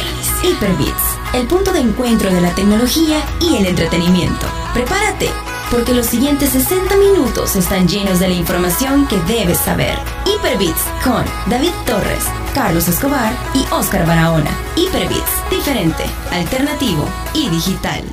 inicia 0.00 0.34
Hyperbits, 0.42 1.18
el 1.34 1.46
punto 1.46 1.72
de 1.72 1.80
encuentro 1.80 2.30
de 2.32 2.40
la 2.40 2.54
tecnología 2.54 3.22
y 3.40 3.56
el 3.56 3.66
entretenimiento. 3.66 4.46
Prepárate, 4.72 5.30
porque 5.70 5.94
los 5.94 6.06
siguientes 6.06 6.50
60 6.50 6.96
minutos 6.96 7.56
están 7.56 7.88
llenos 7.88 8.20
de 8.20 8.28
la 8.28 8.34
información 8.34 9.06
que 9.06 9.16
debes 9.22 9.58
saber. 9.58 9.96
Hyperbits 10.26 10.82
con 11.02 11.24
David 11.46 11.72
Torres, 11.86 12.24
Carlos 12.54 12.88
Escobar 12.88 13.32
y 13.54 13.64
Oscar 13.72 14.06
Barahona. 14.06 14.50
Hyperbits, 14.76 15.50
diferente, 15.50 16.04
alternativo 16.30 17.08
y 17.32 17.48
digital. 17.48 18.04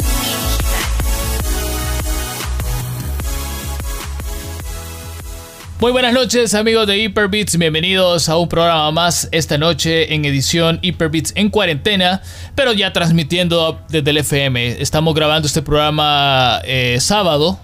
Muy 5.81 5.91
buenas 5.91 6.13
noches 6.13 6.53
amigos 6.53 6.85
de 6.85 6.99
Hyperbits, 6.99 7.57
bienvenidos 7.57 8.29
a 8.29 8.37
un 8.37 8.47
programa 8.47 8.91
más 8.91 9.27
esta 9.31 9.57
noche 9.57 10.13
en 10.13 10.25
edición 10.25 10.77
Hyperbits 10.83 11.33
en 11.35 11.49
cuarentena, 11.49 12.21
pero 12.53 12.71
ya 12.71 12.93
transmitiendo 12.93 13.81
desde 13.89 14.11
el 14.11 14.17
FM. 14.17 14.79
Estamos 14.79 15.15
grabando 15.15 15.47
este 15.47 15.63
programa 15.63 16.61
eh, 16.65 16.99
sábado 16.99 17.59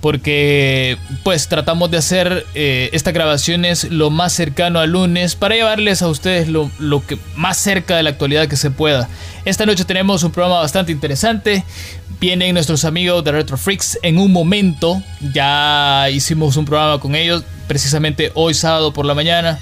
porque 0.00 0.96
pues 1.22 1.48
tratamos 1.48 1.90
de 1.90 1.98
hacer 1.98 2.46
eh, 2.54 2.88
estas 2.92 3.12
grabaciones 3.12 3.84
lo 3.84 4.10
más 4.10 4.32
cercano 4.32 4.78
al 4.80 4.90
lunes 4.90 5.34
para 5.34 5.54
llevarles 5.54 6.02
a 6.02 6.08
ustedes 6.08 6.48
lo, 6.48 6.70
lo, 6.78 7.06
que 7.06 7.18
más 7.36 7.58
cerca 7.58 7.96
de 7.96 8.02
la 8.02 8.10
actualidad 8.10 8.48
que 8.48 8.56
se 8.56 8.70
pueda. 8.70 9.08
Esta 9.44 9.66
noche 9.66 9.84
tenemos 9.84 10.22
un 10.22 10.32
programa 10.32 10.60
bastante 10.60 10.92
interesante. 10.92 11.64
Vienen 12.18 12.54
nuestros 12.54 12.84
amigos 12.84 13.24
de 13.24 13.32
Retro 13.32 13.56
Freaks 13.56 13.98
en 14.02 14.18
un 14.18 14.32
momento. 14.32 15.02
Ya 15.34 16.08
hicimos 16.10 16.56
un 16.56 16.64
programa 16.64 16.98
con 17.00 17.14
ellos 17.14 17.44
precisamente 17.66 18.32
hoy 18.34 18.54
sábado 18.54 18.92
por 18.92 19.06
la 19.06 19.14
mañana. 19.14 19.58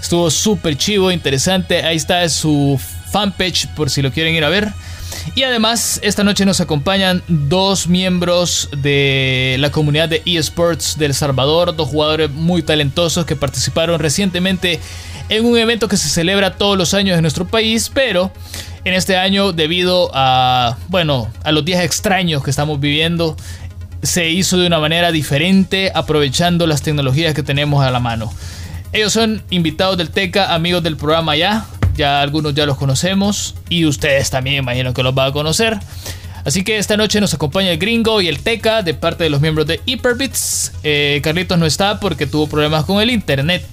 Estuvo 0.00 0.30
súper 0.30 0.76
chivo, 0.76 1.10
interesante. 1.10 1.84
Ahí 1.84 1.96
está 1.96 2.28
su 2.28 2.80
fanpage 3.10 3.68
por 3.74 3.90
si 3.90 4.02
lo 4.02 4.12
quieren 4.12 4.34
ir 4.34 4.44
a 4.44 4.48
ver. 4.48 4.72
Y 5.34 5.42
además, 5.42 6.00
esta 6.02 6.24
noche 6.24 6.44
nos 6.44 6.60
acompañan 6.60 7.22
dos 7.28 7.86
miembros 7.86 8.68
de 8.76 9.56
la 9.58 9.70
comunidad 9.70 10.08
de 10.08 10.22
eSports 10.24 10.98
del 10.98 11.14
Salvador, 11.14 11.76
dos 11.76 11.88
jugadores 11.88 12.30
muy 12.30 12.62
talentosos 12.62 13.24
que 13.24 13.36
participaron 13.36 14.00
recientemente 14.00 14.80
en 15.28 15.44
un 15.44 15.56
evento 15.56 15.88
que 15.88 15.96
se 15.96 16.08
celebra 16.08 16.56
todos 16.56 16.76
los 16.76 16.92
años 16.94 17.16
en 17.16 17.22
nuestro 17.22 17.46
país, 17.46 17.90
pero 17.92 18.32
en 18.84 18.94
este 18.94 19.16
año 19.16 19.52
debido 19.52 20.10
a, 20.14 20.76
bueno, 20.88 21.30
a 21.44 21.52
los 21.52 21.64
días 21.64 21.84
extraños 21.84 22.42
que 22.42 22.50
estamos 22.50 22.80
viviendo, 22.80 23.36
se 24.02 24.30
hizo 24.30 24.58
de 24.58 24.66
una 24.66 24.78
manera 24.80 25.12
diferente 25.12 25.92
aprovechando 25.94 26.66
las 26.66 26.82
tecnologías 26.82 27.34
que 27.34 27.42
tenemos 27.42 27.84
a 27.84 27.90
la 27.90 28.00
mano. 28.00 28.32
Ellos 28.92 29.12
son 29.12 29.42
invitados 29.50 29.96
del 29.98 30.10
TECA, 30.10 30.52
amigos 30.54 30.82
del 30.82 30.96
programa 30.96 31.36
ya, 31.36 31.66
ya 31.96 32.20
algunos 32.20 32.54
ya 32.54 32.66
los 32.66 32.76
conocemos 32.76 33.54
y 33.68 33.84
ustedes 33.84 34.30
también 34.30 34.56
imagino 34.56 34.94
que 34.94 35.02
los 35.02 35.14
van 35.14 35.28
a 35.28 35.32
conocer. 35.32 35.78
Así 36.44 36.64
que 36.64 36.78
esta 36.78 36.96
noche 36.96 37.20
nos 37.20 37.34
acompaña 37.34 37.70
el 37.70 37.78
gringo 37.78 38.20
y 38.20 38.28
el 38.28 38.40
Teca 38.40 38.82
de 38.82 38.94
parte 38.94 39.24
de 39.24 39.30
los 39.30 39.40
miembros 39.40 39.66
de 39.66 39.80
Hyperbits. 39.84 40.72
Eh, 40.82 41.20
Carlitos 41.22 41.58
no 41.58 41.66
está 41.66 42.00
porque 42.00 42.26
tuvo 42.26 42.46
problemas 42.46 42.84
con 42.84 43.00
el 43.00 43.10
internet. 43.10 43.66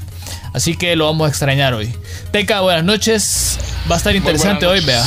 Así 0.53 0.75
que 0.75 0.95
lo 0.95 1.05
vamos 1.05 1.27
a 1.27 1.29
extrañar 1.29 1.73
hoy. 1.73 1.93
Teca, 2.31 2.61
buenas 2.61 2.83
noches. 2.83 3.57
Va 3.89 3.95
a 3.95 3.97
estar 3.97 4.15
interesante 4.15 4.65
hoy, 4.65 4.83
vea. 4.83 5.05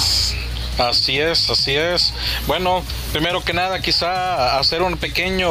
Así 0.79 1.19
es, 1.19 1.51
así 1.51 1.73
es. 1.73 2.15
Bueno, 2.47 2.83
primero 3.13 3.45
que 3.45 3.53
nada, 3.53 3.81
quizá 3.81 4.59
hacer 4.59 4.81
un 4.81 4.97
pequeño 4.97 5.51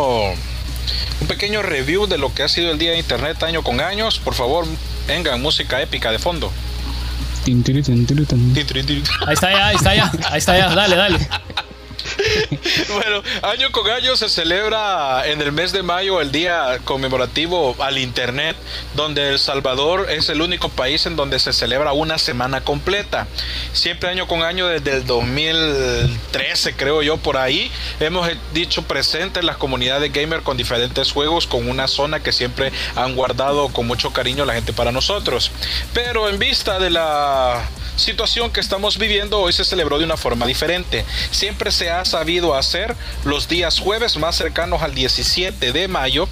un 1.21 1.27
pequeño 1.27 1.61
review 1.61 2.07
de 2.07 2.17
lo 2.17 2.33
que 2.33 2.43
ha 2.43 2.47
sido 2.47 2.71
el 2.71 2.80
día 2.80 2.91
de 2.91 2.99
internet 2.99 3.43
año 3.43 3.61
con 3.61 3.81
años. 3.81 4.19
Por 4.19 4.33
favor, 4.33 4.65
venga, 5.07 5.37
música 5.37 5.81
épica 5.81 6.11
de 6.11 6.19
fondo. 6.19 6.52
Ahí 9.25 9.33
está 9.33 9.51
ya, 9.51 9.67
ahí 9.67 9.75
está 9.75 9.95
ya, 9.95 10.11
ahí 10.29 10.37
está 10.39 10.57
ya, 10.57 10.75
dale, 10.75 10.95
dale. 10.95 11.27
bueno, 12.89 13.23
año 13.43 13.71
con 13.71 13.89
año 13.89 14.15
se 14.15 14.29
celebra 14.29 15.27
en 15.27 15.41
el 15.41 15.52
mes 15.52 15.71
de 15.71 15.83
mayo 15.83 16.21
el 16.21 16.31
día 16.31 16.80
conmemorativo 16.83 17.75
al 17.80 17.97
Internet, 17.97 18.55
donde 18.95 19.30
El 19.30 19.39
Salvador 19.39 20.07
es 20.09 20.29
el 20.29 20.41
único 20.41 20.69
país 20.69 21.05
en 21.05 21.15
donde 21.15 21.39
se 21.39 21.53
celebra 21.53 21.93
una 21.93 22.17
semana 22.17 22.61
completa. 22.61 23.27
Siempre 23.73 24.09
año 24.09 24.27
con 24.27 24.43
año, 24.43 24.67
desde 24.67 24.97
el 24.97 25.05
2013 25.05 26.75
creo 26.75 27.02
yo, 27.02 27.17
por 27.17 27.37
ahí, 27.37 27.71
hemos 27.99 28.29
dicho 28.53 28.83
presente 28.83 29.43
las 29.43 29.58
comunidades 29.58 30.11
gamer 30.11 30.41
con 30.41 30.58
diferentes 30.58 31.11
juegos, 31.11 31.47
con 31.47 31.69
una 31.69 31.87
zona 31.87 32.21
que 32.21 32.31
siempre 32.31 32.71
han 32.95 33.15
guardado 33.15 33.69
con 33.69 33.87
mucho 33.87 34.11
cariño 34.11 34.45
la 34.45 34.53
gente 34.53 34.73
para 34.73 34.91
nosotros. 34.91 35.52
Pero 35.93 36.29
en 36.29 36.39
vista 36.39 36.79
de 36.79 36.89
la 36.89 37.63
situación 37.99 38.52
que 38.52 38.60
estamos 38.60 38.98
viviendo 38.98 39.39
hoy 39.39 39.54
se 39.54 39.64
celebró 39.64 39.99
de 39.99 40.05
una 40.05 40.17
forma 40.17 40.45
diferente. 40.45 41.05
Siempre 41.32 41.71
se 41.71 41.89
ha 41.89 42.05
sabido 42.05 42.55
hacer 42.55 42.95
los 43.26 43.48
días 43.48 43.80
jueves 43.80 44.17
más 44.17 44.36
cercanos 44.36 44.82
al 44.82 44.95
17 44.95 45.71
de 45.71 45.87
mayo 45.87 46.27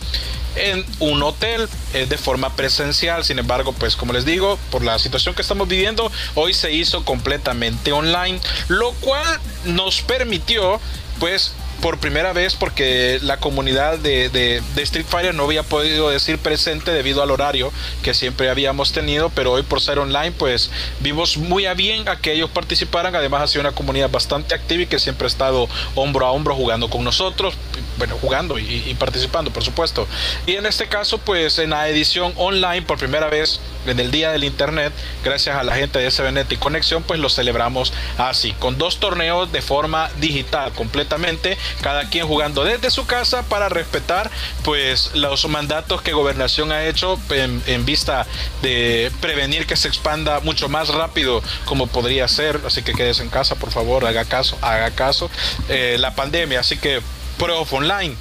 en 0.55 0.85
un 0.99 1.21
hotel 1.23 1.69
eh, 1.93 2.05
de 2.07 2.17
forma 2.17 2.55
presencial. 2.55 3.23
Sin 3.23 3.39
embargo, 3.39 3.73
pues 3.73 3.95
como 3.95 4.13
les 4.13 4.25
digo, 4.25 4.57
por 4.71 4.83
la 4.83 4.99
situación 4.99 5.35
que 5.35 5.41
estamos 5.41 5.67
viviendo, 5.67 6.11
hoy 6.35 6.53
se 6.53 6.71
hizo 6.71 7.05
completamente 7.05 7.91
online, 7.91 8.39
lo 8.67 8.91
cual 8.93 9.39
nos 9.65 10.01
permitió 10.01 10.79
pues 11.19 11.53
por 11.81 11.99
primera 11.99 12.33
vez 12.33 12.55
porque 12.55 13.19
la 13.21 13.37
comunidad 13.37 13.97
de, 13.99 14.29
de, 14.29 14.61
Street 14.83 15.05
Fighter 15.07 15.35
no 15.35 15.43
había 15.43 15.63
podido 15.63 16.09
decir 16.09 16.37
presente 16.37 16.91
debido 16.91 17.21
al 17.21 17.31
horario 17.31 17.71
que 18.03 18.13
siempre 18.13 18.49
habíamos 18.49 18.91
tenido, 18.91 19.29
pero 19.29 19.51
hoy 19.51 19.63
por 19.63 19.81
ser 19.81 19.99
online 19.99 20.31
pues 20.31 20.71
vimos 20.99 21.37
muy 21.37 21.67
bien 21.75 22.07
a 22.07 22.17
que 22.17 22.33
ellos 22.33 22.49
participaran, 22.49 23.15
además 23.15 23.41
ha 23.43 23.47
sido 23.47 23.61
una 23.61 23.71
comunidad 23.71 24.09
bastante 24.09 24.55
activa 24.55 24.83
y 24.83 24.87
que 24.87 24.99
siempre 24.99 25.25
ha 25.25 25.29
estado 25.29 25.67
hombro 25.95 26.25
a 26.25 26.31
hombro 26.31 26.55
jugando 26.55 26.89
con 26.89 27.03
nosotros, 27.03 27.53
bueno, 27.97 28.17
jugando 28.21 28.57
y, 28.59 28.83
y 28.87 28.93
participando 28.95 29.51
por 29.51 29.63
supuesto. 29.63 30.07
Y 30.45 30.55
en 30.55 30.65
este 30.65 30.87
caso 30.87 31.17
pues 31.17 31.59
en 31.59 31.71
la 31.71 31.89
edición 31.89 32.33
online 32.37 32.83
por 32.83 32.97
primera 32.97 33.27
vez 33.29 33.59
en 33.85 33.99
el 33.99 34.11
día 34.11 34.31
del 34.31 34.43
internet, 34.43 34.93
gracias 35.23 35.55
a 35.55 35.63
la 35.63 35.75
gente 35.75 35.99
de 35.99 36.11
SBNet 36.11 36.51
y 36.51 36.57
Conexión, 36.57 37.03
pues 37.03 37.19
lo 37.19 37.29
celebramos 37.29 37.93
así, 38.17 38.51
con 38.53 38.77
dos 38.77 38.99
torneos 38.99 39.51
de 39.51 39.61
forma 39.61 40.09
digital 40.19 40.71
completamente 40.73 41.57
cada 41.81 42.09
quien 42.09 42.27
jugando 42.27 42.63
desde 42.63 42.89
su 42.91 43.05
casa 43.05 43.43
para 43.43 43.69
respetar 43.69 44.29
pues 44.63 45.11
los 45.15 45.47
mandatos 45.47 46.01
que 46.01 46.13
gobernación 46.13 46.71
ha 46.71 46.85
hecho 46.85 47.19
en, 47.29 47.85
vista 47.85 48.25
de 48.61 49.11
prevenir 49.21 49.65
que 49.65 49.75
se 49.75 49.87
expanda 49.87 50.39
mucho 50.41 50.67
más 50.67 50.89
rápido 50.89 51.41
como 51.65 51.87
podría 51.87 52.27
ser. 52.27 52.59
Así 52.65 52.81
que 52.83 52.93
quédese 52.93 53.23
en 53.23 53.29
casa 53.29 53.55
por 53.55 53.71
favor 53.71 54.05
haga 54.05 54.25
caso 54.25 54.57
haga 54.61 54.91
caso 54.91 55.29
eh, 55.69 55.97
la 55.99 56.15
pandemia. 56.15 56.59
Así 56.59 56.77
que 56.77 57.01
Pro 57.37 57.61
Online. 57.71 58.15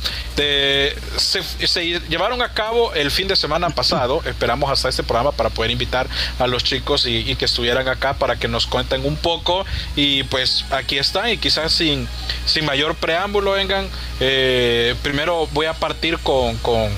se, 1.16 2.00
llevaron 2.08 2.42
a 2.42 2.52
cabo 2.52 2.92
el 2.94 3.10
fin 3.10 3.28
de 3.28 3.36
semana 3.36 3.70
pasado. 3.70 4.22
Esperamos 4.26 4.70
hasta 4.70 4.88
este 4.88 5.02
programa 5.02 5.32
para 5.32 5.50
poder 5.50 5.70
invitar 5.70 6.08
a 6.38 6.46
los 6.46 6.64
chicos 6.64 7.06
y, 7.06 7.34
que 7.36 7.44
estuvieran 7.44 7.88
acá 7.88 8.14
para 8.14 8.36
que 8.36 8.48
nos 8.48 8.66
cuenten 8.66 9.04
un 9.04 9.16
poco. 9.16 9.64
Y 9.94 10.24
pues 10.24 10.64
aquí 10.70 10.98
están. 10.98 11.30
Y 11.30 11.38
quizás 11.38 11.72
sin, 11.72 12.08
sin 12.44 12.64
mayor 12.64 12.94
preámbulo, 12.94 13.52
vengan. 13.52 13.88
Eh, 14.20 14.94
primero 15.02 15.48
voy 15.52 15.66
a 15.66 15.74
partir 15.74 16.18
con, 16.18 16.56
con, 16.58 16.90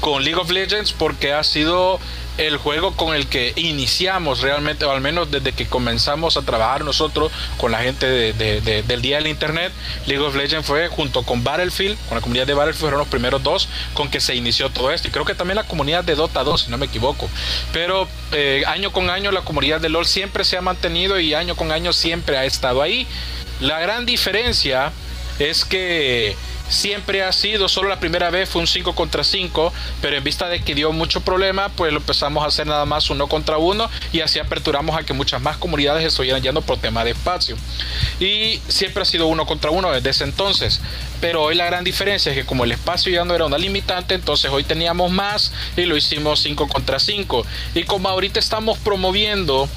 con 0.00 0.24
League 0.24 0.40
of 0.40 0.50
Legends 0.50 0.92
porque 0.92 1.32
ha 1.32 1.42
sido 1.44 1.98
el 2.38 2.56
juego 2.58 2.92
con 2.92 3.14
el 3.14 3.26
que 3.26 3.52
iniciamos 3.56 4.40
realmente, 4.40 4.84
o 4.84 4.90
al 4.90 5.00
menos 5.00 5.30
desde 5.30 5.52
que 5.52 5.66
comenzamos 5.66 6.36
a 6.36 6.42
trabajar 6.42 6.84
nosotros 6.84 7.32
con 7.56 7.72
la 7.72 7.78
gente 7.78 8.06
del 8.06 9.02
día 9.02 9.16
del 9.16 9.26
internet, 9.26 9.72
League 10.06 10.22
of 10.24 10.34
Legends 10.34 10.66
fue 10.66 10.88
junto 10.88 11.22
con 11.22 11.44
Battlefield, 11.44 11.96
con 12.08 12.16
la 12.16 12.20
comunidad 12.20 12.46
de 12.46 12.54
Battlefield 12.54 12.80
fueron 12.80 12.98
los 12.98 13.08
primeros 13.08 13.42
dos 13.42 13.68
con 13.94 14.08
que 14.08 14.20
se 14.20 14.34
inició 14.34 14.70
todo 14.70 14.90
esto. 14.90 15.08
Y 15.08 15.10
creo 15.10 15.24
que 15.24 15.34
también 15.34 15.56
la 15.56 15.64
comunidad 15.64 16.04
de 16.04 16.14
Dota 16.14 16.44
2, 16.44 16.62
si 16.62 16.70
no 16.70 16.78
me 16.78 16.86
equivoco. 16.86 17.28
Pero 17.72 18.08
eh, 18.32 18.64
año 18.66 18.92
con 18.92 19.10
año 19.10 19.30
la 19.30 19.42
comunidad 19.42 19.80
de 19.80 19.88
LOL 19.88 20.06
siempre 20.06 20.44
se 20.44 20.56
ha 20.56 20.60
mantenido 20.60 21.18
y 21.18 21.34
año 21.34 21.56
con 21.56 21.72
año 21.72 21.92
siempre 21.92 22.36
ha 22.36 22.44
estado 22.44 22.82
ahí. 22.82 23.06
La 23.60 23.80
gran 23.80 24.04
diferencia 24.04 24.92
es 25.38 25.64
que 25.64 26.36
siempre 26.68 27.22
ha 27.22 27.32
sido, 27.32 27.68
solo 27.68 27.88
la 27.88 28.00
primera 28.00 28.30
vez 28.30 28.48
fue 28.48 28.60
un 28.60 28.66
5 28.66 28.94
contra 28.94 29.24
5, 29.24 29.72
pero 30.00 30.16
en 30.16 30.24
vista 30.24 30.48
de 30.48 30.62
que 30.62 30.74
dio 30.74 30.92
mucho 30.92 31.20
problema, 31.20 31.68
pues 31.70 31.92
lo 31.92 31.98
empezamos 31.98 32.44
a 32.44 32.48
hacer 32.48 32.66
nada 32.66 32.84
más 32.84 33.10
uno 33.10 33.28
contra 33.28 33.58
uno 33.58 33.88
y 34.12 34.20
así 34.20 34.38
aperturamos 34.38 34.96
a 34.96 35.04
que 35.04 35.12
muchas 35.12 35.40
más 35.40 35.56
comunidades 35.56 36.04
estuvieran 36.04 36.42
yendo 36.42 36.62
por 36.62 36.78
tema 36.78 37.04
de 37.04 37.12
espacio. 37.12 37.56
Y 38.20 38.60
siempre 38.68 39.02
ha 39.02 39.06
sido 39.06 39.26
uno 39.26 39.46
contra 39.46 39.70
uno 39.70 39.90
desde 39.90 40.10
ese 40.10 40.24
entonces, 40.24 40.80
pero 41.20 41.42
hoy 41.42 41.54
la 41.54 41.66
gran 41.66 41.84
diferencia 41.84 42.32
es 42.32 42.38
que 42.38 42.44
como 42.44 42.64
el 42.64 42.72
espacio 42.72 43.12
ya 43.12 43.24
no 43.24 43.34
era 43.34 43.46
una 43.46 43.58
limitante, 43.58 44.14
entonces 44.14 44.50
hoy 44.50 44.64
teníamos 44.64 45.10
más 45.10 45.52
y 45.76 45.82
lo 45.82 45.96
hicimos 45.96 46.40
5 46.40 46.68
contra 46.68 46.98
5. 46.98 47.44
Y 47.74 47.84
como 47.84 48.08
ahorita 48.08 48.38
estamos 48.38 48.78
promoviendo 48.78 49.68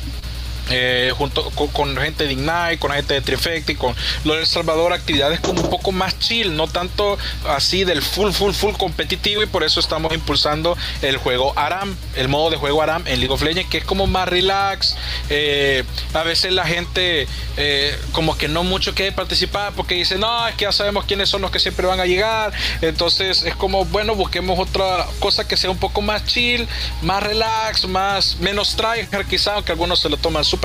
eh, 0.69 1.11
junto 1.15 1.49
con, 1.51 1.95
gente 1.97 2.25
de 2.25 2.33
Ignite, 2.33 2.77
con 2.79 2.91
gente 2.91 3.15
de 3.15 3.21
Trifecti, 3.21 3.75
con 3.75 3.95
lo 4.23 4.33
de 4.33 4.41
El 4.41 4.47
Salvador, 4.47 4.93
actividades 4.93 5.39
como 5.39 5.61
un 5.61 5.69
poco 5.69 5.91
más 5.91 6.17
chill, 6.19 6.55
no 6.55 6.67
tanto 6.67 7.17
así 7.47 7.83
del 7.83 8.01
full, 8.01 8.31
full, 8.31 8.53
full 8.53 8.73
competitivo 8.73 9.41
y 9.43 9.45
por 9.45 9.63
eso 9.63 9.79
estamos 9.79 10.13
impulsando 10.13 10.77
el 11.01 11.17
juego 11.17 11.53
Aram, 11.57 11.95
el 12.15 12.27
modo 12.27 12.49
de 12.49 12.57
juego 12.57 12.81
Aram 12.81 13.03
en 13.07 13.19
League 13.19 13.33
of 13.33 13.41
Legends, 13.41 13.69
que 13.69 13.79
es 13.79 13.83
como 13.83 14.07
más 14.07 14.27
relax. 14.27 14.95
Eh, 15.29 15.83
a 16.13 16.23
veces 16.23 16.51
la 16.53 16.65
gente 16.65 17.27
eh, 17.57 17.97
como 18.11 18.37
que 18.37 18.47
no 18.47 18.63
mucho 18.63 18.93
quiere 18.93 19.11
participar 19.11 19.73
porque 19.75 19.95
dice, 19.95 20.17
no, 20.17 20.47
es 20.47 20.55
que 20.55 20.65
ya 20.65 20.71
sabemos 20.71 21.05
quiénes 21.05 21.29
son 21.29 21.41
los 21.41 21.51
que 21.51 21.59
siempre 21.59 21.87
van 21.87 21.99
a 21.99 22.05
llegar. 22.05 22.53
Entonces 22.81 23.43
es 23.43 23.55
como, 23.55 23.85
bueno, 23.85 24.15
busquemos 24.15 24.59
otra 24.59 25.07
cosa 25.19 25.47
que 25.47 25.57
sea 25.57 25.69
un 25.69 25.77
poco 25.77 26.01
más 26.01 26.25
chill, 26.25 26.67
más 27.01 27.23
relax, 27.23 27.87
más 27.87 28.37
menos 28.39 28.75
tryhard 28.75 29.27
quizá, 29.27 29.55
aunque 29.55 29.71
algunos 29.71 29.99
se 29.99 30.09
lo 30.09 30.17
toman 30.17 30.43
súper 30.43 30.58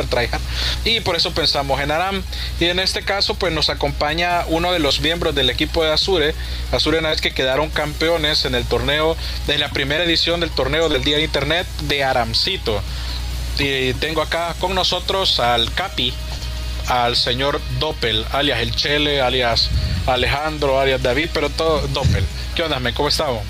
y 0.85 1.00
por 1.00 1.17
eso 1.17 1.32
pensamos 1.32 1.81
en 1.81 1.91
Aram. 1.91 2.23
Y 2.61 2.67
en 2.67 2.79
este 2.79 3.02
caso, 3.02 3.35
pues 3.35 3.52
nos 3.52 3.69
acompaña 3.69 4.44
uno 4.49 4.73
de 4.73 4.79
los 4.79 5.00
miembros 5.00 5.35
del 5.35 5.50
equipo 5.50 5.85
de 5.85 5.93
Azure. 5.93 6.35
Azure 6.73 6.99
una 6.99 7.11
vez 7.11 7.20
que 7.20 7.32
quedaron 7.32 7.70
campeones 7.70 8.44
en 8.44 8.55
el 8.55 8.64
torneo, 8.64 9.17
de 9.46 9.58
la 9.58 9.70
primera 9.70 10.05
edición 10.05 10.41
del 10.41 10.50
torneo 10.50 10.88
del 10.88 11.05
Día 11.05 11.17
de 11.17 11.25
Internet 11.25 11.67
de 11.82 12.05
Aramcito. 12.05 12.82
Y 13.58 13.94
tengo 13.94 14.23
acá 14.23 14.55
con 14.58 14.75
nosotros 14.75 15.38
al 15.38 15.73
Capi, 15.73 16.12
al 16.88 17.17
señor 17.17 17.61
Doppel, 17.79 18.26
alias 18.32 18.61
el 18.61 18.75
Chele, 18.75 19.20
alias 19.20 19.70
Alejandro, 20.06 20.81
alias 20.81 21.02
David, 21.02 21.31
pero 21.32 21.50
todo 21.50 21.87
Doppel. 21.88 22.25
¿Qué 22.55 22.62
onda, 22.62 22.79
me? 22.81 22.93
¿Cómo 22.93 23.08
estamos? 23.08 23.43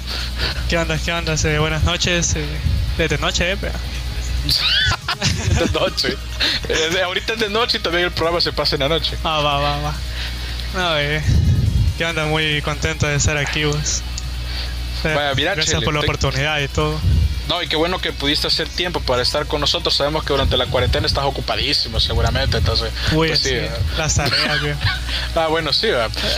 ¿Qué 0.68 0.76
onda? 0.76 0.98
¿Qué 0.98 1.12
onda? 1.12 1.34
buenas 1.58 1.84
noches. 1.84 2.36
Eh, 2.36 2.44
desde 2.96 3.18
noche, 3.18 3.52
eh, 3.52 3.56
de 5.58 5.70
noche. 5.72 6.16
Eh, 6.68 7.02
ahorita 7.02 7.34
es 7.34 7.38
de 7.40 7.48
noche 7.48 7.78
y 7.78 7.80
también 7.80 8.04
el 8.04 8.12
programa 8.12 8.40
se 8.40 8.52
pasa 8.52 8.76
en 8.76 8.80
la 8.82 8.88
noche. 8.88 9.16
Ah, 9.24 9.40
va, 9.40 9.58
va, 9.58 9.78
va. 9.80 9.94
No, 10.74 10.98
eh, 10.98 11.22
que 11.98 12.04
anda 12.04 12.26
muy 12.26 12.60
contento 12.62 13.06
de 13.06 13.16
estar 13.16 13.36
aquí, 13.36 13.64
vos. 13.64 14.02
Vaya, 15.04 15.34
mira, 15.34 15.54
Gracias 15.54 15.82
por 15.82 15.92
la 15.92 16.00
oportunidad 16.00 16.60
y 16.60 16.68
todo. 16.68 16.98
No, 17.48 17.62
y 17.62 17.68
qué 17.68 17.76
bueno 17.76 17.98
que 17.98 18.12
pudiste 18.12 18.46
hacer 18.46 18.68
tiempo 18.68 19.00
para 19.00 19.20
estar 19.20 19.46
con 19.46 19.60
nosotros. 19.60 19.94
Sabemos 19.94 20.24
que 20.24 20.32
durante 20.32 20.56
la 20.56 20.66
cuarentena 20.66 21.06
estás 21.06 21.24
ocupadísimo, 21.24 22.00
seguramente. 22.00 22.56
Entonces, 22.56 22.90
Uy, 23.12 23.28
pues 23.28 23.40
sí, 23.40 23.50
sí, 23.50 23.56
las 23.98 24.14
tareas, 24.14 24.60
Ah, 25.34 25.48
bueno, 25.48 25.72
sí. 25.72 25.88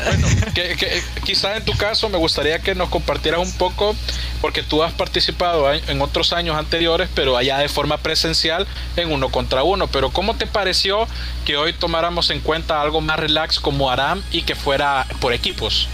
Bueno, 0.05 0.29
que, 0.55 1.03
quizás 1.27 1.57
en 1.57 1.65
tu 1.65 1.77
caso 1.77 2.09
me 2.09 2.19
gustaría 2.19 2.61
que 2.61 2.77
nos 2.77 2.89
compartieras 2.89 3.41
un 3.41 3.53
poco, 3.59 3.97
porque 4.41 4.63
tú 4.63 4.85
has 4.85 4.93
participado 4.93 5.73
en 5.73 6.01
otros 6.01 6.33
años 6.33 6.57
anteriores, 6.57 7.09
pero 7.17 7.37
allá 7.37 7.59
de 7.59 7.69
forma 7.69 7.99
presencial, 7.99 8.65
en 8.95 9.11
uno 9.11 9.29
contra 9.29 9.65
uno. 9.65 9.89
Pero, 9.89 10.11
¿cómo 10.11 10.37
te 10.37 10.47
pareció 10.47 11.09
que 11.45 11.57
hoy 11.57 11.73
tomáramos 11.73 12.31
en 12.31 12.41
cuenta 12.41 12.81
algo 12.81 13.01
más 13.01 13.19
relax 13.19 13.59
como 13.59 13.91
Aram 13.91 14.23
y 14.31 14.43
que 14.43 14.55
fuera 14.55 15.05
por 15.21 15.33
equipos? 15.33 15.89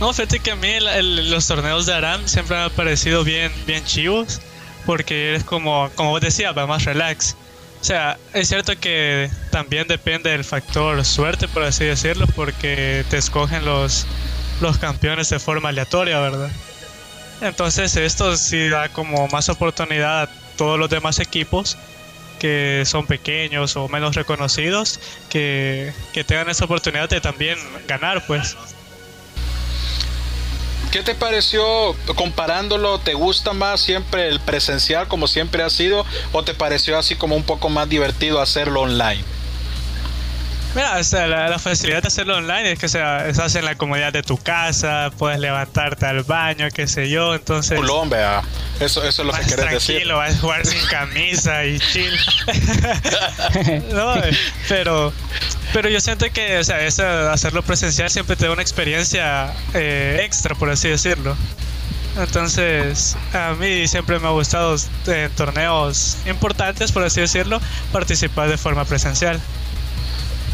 No, 0.00 0.12
fíjate 0.12 0.40
que 0.40 0.50
a 0.50 0.56
mí 0.56 0.68
los 1.00 1.46
torneos 1.46 1.86
de 1.86 1.94
Aram 1.94 2.28
siempre 2.28 2.56
me 2.56 2.64
han 2.64 2.70
parecido 2.72 3.24
bien, 3.24 3.50
bien 3.66 3.82
chivos, 3.86 4.42
porque 4.84 5.34
es 5.34 5.44
como, 5.44 5.90
como 5.94 6.10
vos 6.10 6.20
decías, 6.20 6.54
va 6.56 6.66
más 6.66 6.84
relax. 6.84 7.36
O 7.84 7.86
sea, 7.86 8.16
es 8.32 8.48
cierto 8.48 8.74
que 8.80 9.28
también 9.50 9.86
depende 9.86 10.30
del 10.30 10.42
factor 10.42 11.04
suerte, 11.04 11.48
por 11.48 11.64
así 11.64 11.84
decirlo, 11.84 12.26
porque 12.34 13.04
te 13.10 13.18
escogen 13.18 13.62
los, 13.66 14.06
los 14.62 14.78
campeones 14.78 15.28
de 15.28 15.38
forma 15.38 15.68
aleatoria, 15.68 16.18
¿verdad? 16.18 16.50
Entonces 17.42 17.94
esto 17.96 18.38
sí 18.38 18.70
da 18.70 18.88
como 18.88 19.28
más 19.28 19.50
oportunidad 19.50 20.22
a 20.22 20.28
todos 20.56 20.78
los 20.78 20.88
demás 20.88 21.18
equipos 21.18 21.76
que 22.38 22.84
son 22.86 23.06
pequeños 23.06 23.76
o 23.76 23.86
menos 23.90 24.14
reconocidos 24.14 24.98
que, 25.28 25.92
que 26.14 26.24
tengan 26.24 26.48
esa 26.48 26.64
oportunidad 26.64 27.10
de 27.10 27.20
también 27.20 27.58
ganar, 27.86 28.24
pues. 28.26 28.56
¿Qué 30.94 31.02
te 31.02 31.16
pareció 31.16 31.64
comparándolo? 32.14 33.00
¿Te 33.00 33.14
gusta 33.14 33.52
más 33.52 33.80
siempre 33.80 34.28
el 34.28 34.38
presencial 34.38 35.08
como 35.08 35.26
siempre 35.26 35.64
ha 35.64 35.68
sido 35.68 36.06
o 36.30 36.44
te 36.44 36.54
pareció 36.54 36.96
así 36.96 37.16
como 37.16 37.34
un 37.34 37.42
poco 37.42 37.68
más 37.68 37.88
divertido 37.88 38.40
hacerlo 38.40 38.82
online? 38.82 39.24
Mira, 40.74 41.00
la, 41.48 41.58
facilidad 41.60 42.02
de 42.02 42.08
hacerlo 42.08 42.36
online 42.36 42.72
es 42.72 42.78
que 42.80 42.88
sea, 42.88 43.28
estás 43.28 43.54
en 43.54 43.64
la 43.64 43.76
comodidad 43.76 44.12
de 44.12 44.24
tu 44.24 44.36
casa, 44.36 45.12
puedes 45.16 45.38
levantarte 45.38 46.04
al 46.04 46.24
baño, 46.24 46.66
qué 46.74 46.88
sé 46.88 47.08
yo, 47.08 47.32
entonces... 47.34 47.78
Colombia, 47.78 48.42
eso, 48.80 49.04
eso 49.04 49.22
es 49.22 49.26
lo 49.28 49.32
que 49.32 49.46
querés 49.46 49.70
decir. 49.70 49.94
Tranquilo, 49.96 50.16
vas 50.16 50.34
a 50.34 50.38
jugar 50.38 50.66
sin 50.66 50.84
camisa 50.88 51.64
y 51.64 51.78
chill. 51.78 52.18
no, 53.92 54.14
pero, 54.68 55.12
pero 55.72 55.88
yo 55.88 56.00
siento 56.00 56.26
que, 56.32 56.58
o 56.58 56.64
sea, 56.64 57.32
hacerlo 57.32 57.62
presencial 57.62 58.10
siempre 58.10 58.34
te 58.34 58.46
da 58.46 58.52
una 58.52 58.62
experiencia 58.62 59.54
eh, 59.74 60.22
extra, 60.24 60.56
por 60.56 60.70
así 60.70 60.88
decirlo. 60.88 61.36
Entonces, 62.16 63.16
a 63.32 63.54
mí 63.54 63.86
siempre 63.86 64.18
me 64.18 64.26
ha 64.26 64.30
gustado 64.30 64.74
en 65.06 65.30
torneos 65.32 66.16
importantes, 66.26 66.90
por 66.90 67.04
así 67.04 67.20
decirlo, 67.20 67.60
participar 67.92 68.48
de 68.48 68.58
forma 68.58 68.84
presencial. 68.84 69.40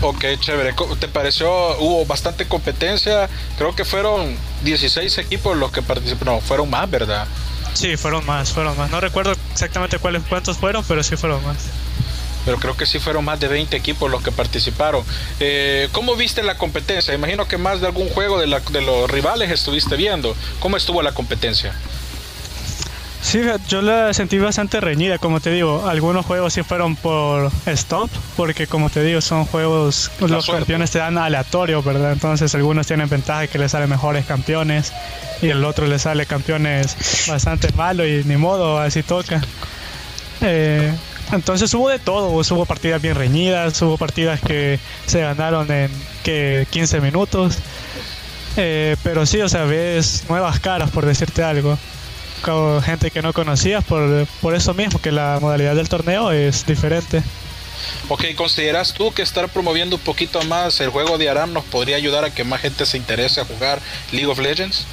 Ok, 0.02 0.24
chévere. 0.40 0.74
¿Te 0.98 1.08
pareció? 1.08 1.48
Hubo 1.78 2.06
bastante 2.06 2.46
competencia. 2.46 3.28
Creo 3.58 3.74
que 3.76 3.84
fueron 3.84 4.34
16 4.64 5.18
equipos 5.18 5.56
los 5.56 5.70
que 5.72 5.82
participaron. 5.82 6.36
No, 6.36 6.40
fueron 6.40 6.70
más, 6.70 6.90
¿verdad? 6.90 7.26
Sí, 7.74 7.96
fueron 7.96 8.24
más, 8.24 8.52
fueron 8.52 8.76
más. 8.78 8.90
No 8.90 9.00
recuerdo 9.00 9.34
exactamente 9.52 9.98
cuáles 9.98 10.22
cuántos 10.28 10.56
fueron, 10.58 10.84
pero 10.88 11.02
sí 11.02 11.16
fueron 11.16 11.44
más. 11.44 11.58
Pero 12.44 12.56
creo 12.56 12.76
que 12.76 12.86
sí 12.86 12.98
fueron 12.98 13.24
más 13.26 13.38
de 13.38 13.48
20 13.48 13.76
equipos 13.76 14.10
los 14.10 14.22
que 14.22 14.32
participaron. 14.32 15.04
Eh, 15.38 15.88
¿Cómo 15.92 16.16
viste 16.16 16.42
la 16.42 16.56
competencia? 16.56 17.12
Imagino 17.12 17.46
que 17.46 17.58
más 17.58 17.80
de 17.82 17.86
algún 17.86 18.08
juego 18.08 18.38
de, 18.38 18.46
de 18.46 18.80
los 18.80 19.10
rivales 19.10 19.50
estuviste 19.50 19.96
viendo. 19.96 20.34
¿Cómo 20.60 20.78
estuvo 20.78 21.02
la 21.02 21.12
competencia? 21.12 21.74
Sí, 23.22 23.42
yo 23.68 23.82
la 23.82 24.12
sentí 24.14 24.38
bastante 24.38 24.80
reñida, 24.80 25.18
como 25.18 25.40
te 25.40 25.50
digo. 25.50 25.86
Algunos 25.88 26.24
juegos 26.24 26.54
sí 26.54 26.62
fueron 26.62 26.96
por 26.96 27.50
stop, 27.66 28.10
porque 28.36 28.66
como 28.66 28.88
te 28.90 29.02
digo, 29.02 29.20
son 29.20 29.44
juegos, 29.44 30.10
los 30.20 30.46
campeones 30.46 30.90
te 30.90 30.98
dan 30.98 31.18
aleatorio, 31.18 31.82
¿verdad? 31.82 32.12
Entonces 32.12 32.54
algunos 32.54 32.86
tienen 32.86 33.08
ventaja 33.08 33.46
que 33.46 33.58
les 33.58 33.72
salen 33.72 33.90
mejores 33.90 34.24
campeones 34.24 34.92
y 35.42 35.48
el 35.48 35.62
otro 35.64 35.86
le 35.86 35.98
sale 35.98 36.26
campeones 36.26 37.26
bastante 37.28 37.70
malo 37.72 38.06
y 38.06 38.24
ni 38.24 38.36
modo, 38.36 38.78
así 38.78 39.02
toca. 39.02 39.40
Eh, 40.40 40.90
entonces 41.32 41.72
hubo 41.74 41.90
de 41.90 41.98
todo, 41.98 42.28
hubo 42.28 42.64
partidas 42.64 43.02
bien 43.02 43.14
reñidas, 43.14 43.80
hubo 43.82 43.98
partidas 43.98 44.40
que 44.40 44.80
se 45.06 45.20
ganaron 45.20 45.70
en 45.70 45.90
que 46.24 46.66
15 46.70 47.00
minutos. 47.02 47.58
Eh, 48.56 48.96
pero 49.04 49.26
sí, 49.26 49.40
o 49.40 49.48
sea, 49.48 49.64
ves 49.64 50.24
nuevas 50.28 50.58
caras, 50.58 50.90
por 50.90 51.06
decirte 51.06 51.44
algo 51.44 51.78
gente 52.84 53.10
que 53.10 53.22
no 53.22 53.32
conocías 53.32 53.84
por, 53.84 54.26
por 54.40 54.54
eso 54.54 54.74
mismo, 54.74 55.00
que 55.00 55.12
la 55.12 55.38
modalidad 55.40 55.74
del 55.74 55.88
torneo 55.88 56.30
es 56.32 56.66
diferente. 56.66 57.22
Ok, 58.08 58.24
¿consideras 58.36 58.92
tú 58.92 59.12
que 59.12 59.22
estar 59.22 59.48
promoviendo 59.48 59.96
un 59.96 60.02
poquito 60.02 60.42
más 60.44 60.80
el 60.80 60.90
juego 60.90 61.18
de 61.18 61.28
Aram 61.28 61.52
nos 61.52 61.64
podría 61.64 61.96
ayudar 61.96 62.24
a 62.24 62.30
que 62.30 62.44
más 62.44 62.60
gente 62.60 62.84
se 62.86 62.96
interese 62.96 63.40
a 63.40 63.44
jugar 63.44 63.80
League 64.12 64.26
of 64.26 64.38
Legends? 64.38 64.86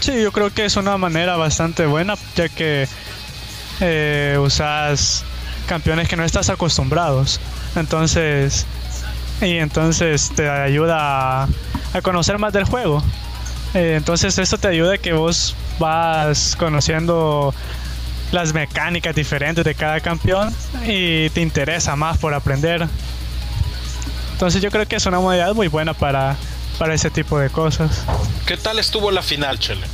Sí, 0.00 0.22
yo 0.22 0.32
creo 0.32 0.52
que 0.52 0.64
es 0.64 0.76
una 0.76 0.96
manera 0.96 1.36
bastante 1.36 1.86
buena, 1.86 2.14
ya 2.34 2.48
que 2.48 2.88
eh, 3.80 4.38
usas 4.40 5.24
campeones 5.66 6.08
que 6.08 6.16
no 6.16 6.24
estás 6.24 6.48
acostumbrados. 6.48 7.40
Entonces, 7.76 8.66
y 9.40 9.56
entonces 9.58 10.30
te 10.34 10.48
ayuda 10.48 11.42
a, 11.42 11.48
a 11.92 12.02
conocer 12.02 12.38
más 12.38 12.52
del 12.52 12.64
juego. 12.64 13.02
Eh, 13.74 13.94
entonces 13.96 14.36
esto 14.38 14.58
te 14.58 14.68
ayuda 14.68 14.94
a 14.94 14.98
que 14.98 15.12
vos 15.12 15.54
vas 15.78 16.56
conociendo 16.56 17.54
las 18.32 18.52
mecánicas 18.52 19.14
diferentes 19.14 19.64
de 19.64 19.74
cada 19.74 20.00
campeón 20.00 20.54
y 20.86 21.30
te 21.30 21.40
interesa 21.40 21.96
más 21.96 22.18
por 22.18 22.34
aprender. 22.34 22.86
Entonces 24.32 24.62
yo 24.62 24.70
creo 24.70 24.86
que 24.86 24.96
es 24.96 25.06
una 25.06 25.20
modalidad 25.20 25.54
muy 25.54 25.68
buena 25.68 25.94
para, 25.94 26.36
para 26.78 26.94
ese 26.94 27.10
tipo 27.10 27.38
de 27.38 27.50
cosas. 27.50 28.04
¿Qué 28.46 28.56
tal 28.56 28.78
estuvo 28.78 29.10
la 29.10 29.22
final, 29.22 29.58
Chele? 29.58 29.86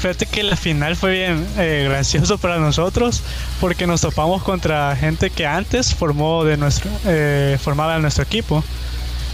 Fíjate 0.00 0.24
que 0.24 0.42
la 0.42 0.56
final 0.56 0.96
fue 0.96 1.12
bien 1.12 1.46
eh, 1.58 1.86
gracioso 1.88 2.38
para 2.38 2.58
nosotros 2.58 3.22
porque 3.60 3.86
nos 3.86 4.00
topamos 4.00 4.42
contra 4.42 4.96
gente 4.96 5.28
que 5.28 5.46
antes 5.46 5.94
formó 5.94 6.42
de 6.44 6.56
nuestro, 6.56 6.90
eh, 7.04 7.58
formaba 7.62 7.98
nuestro 7.98 8.24
equipo. 8.24 8.64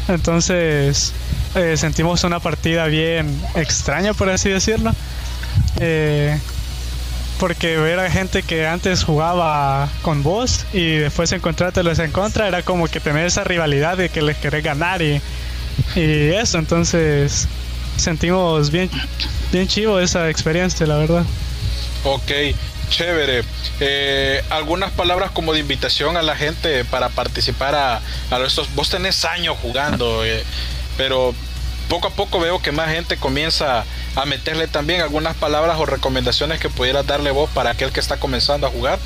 Entonces 0.09 1.13
eh, 1.55 1.77
sentimos 1.77 2.25
una 2.25 2.41
partida 2.41 2.87
bien 2.87 3.41
extraña, 3.55 4.15
por 4.15 4.29
así 4.29 4.49
decirlo. 4.49 4.95
Eh, 5.81 6.39
porque 7.39 7.77
ver 7.77 7.99
a 7.99 8.11
gente 8.11 8.43
que 8.43 8.67
antes 8.67 9.05
jugaba 9.05 9.91
con 10.03 10.23
vos 10.23 10.65
y 10.73 10.97
después 10.97 11.33
encontrártelos 11.33 11.99
en 11.99 12.11
contra 12.11 12.49
era 12.49 12.63
como 12.63 12.89
que 12.89 12.99
tener 12.99 13.27
esa 13.27 13.45
rivalidad 13.45 13.97
de 13.99 14.09
que 14.09 14.23
les 14.23 14.39
querés 14.39 14.65
ganar 14.65 15.03
y, 15.03 15.21
y 15.95 16.29
eso. 16.31 16.59
Entonces 16.59 17.47
sentimos 17.97 18.71
bien, 18.71 18.91
bien 19.53 19.69
chivo 19.69 20.01
esa 20.01 20.31
experiencia, 20.31 20.87
la 20.87 20.97
verdad. 20.97 21.25
Ok, 22.05 22.31
chévere. 22.89 23.43
Eh, 23.81 24.43
algunas 24.51 24.91
palabras 24.93 25.31
como 25.31 25.53
de 25.53 25.61
invitación 25.61 26.17
a 26.17 26.23
la 26.23 26.37
gente 26.37 26.85
para 26.85 27.09
participar 27.09 27.75
a, 27.75 28.01
a 28.31 28.39
estos. 28.47 28.75
Vos 28.75 28.89
tenés 28.91 29.25
años 29.25 29.57
jugando, 29.61 30.25
eh, 30.25 30.45
pero 30.97 31.35
poco 31.89 32.09
a 32.09 32.11
poco 32.11 32.41
veo 32.41 32.61
que 32.61 32.73
más 32.73 32.91
gente 32.91 33.17
comienza 33.17 33.85
a 34.15 34.25
meterle 34.25 34.67
también 34.67 35.01
algunas 35.01 35.37
palabras 35.37 35.79
o 35.79 35.87
recomendaciones 35.87 36.59
que 36.59 36.69
pudieras 36.69 37.07
darle 37.07 37.31
vos 37.31 37.49
para 37.51 37.71
aquel 37.71 37.93
que 37.93 38.01
está 38.01 38.17
comenzando 38.17 38.67
a 38.67 38.71
jugar. 38.71 38.99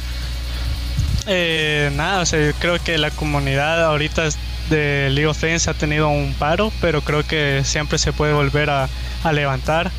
Eh, 1.26 1.90
nada, 1.94 2.20
o 2.20 2.26
sea, 2.26 2.52
creo 2.58 2.82
que 2.82 2.96
la 2.98 3.10
comunidad 3.10 3.84
ahorita 3.84 4.28
de 4.70 5.08
League 5.10 5.26
of 5.26 5.42
Legends 5.42 5.68
ha 5.68 5.74
tenido 5.74 6.08
un 6.08 6.34
paro, 6.34 6.72
pero 6.80 7.02
creo 7.02 7.26
que 7.26 7.62
siempre 7.64 7.98
se 7.98 8.12
puede 8.12 8.32
volver 8.32 8.70
a, 8.70 8.88
levantar. 9.32 9.90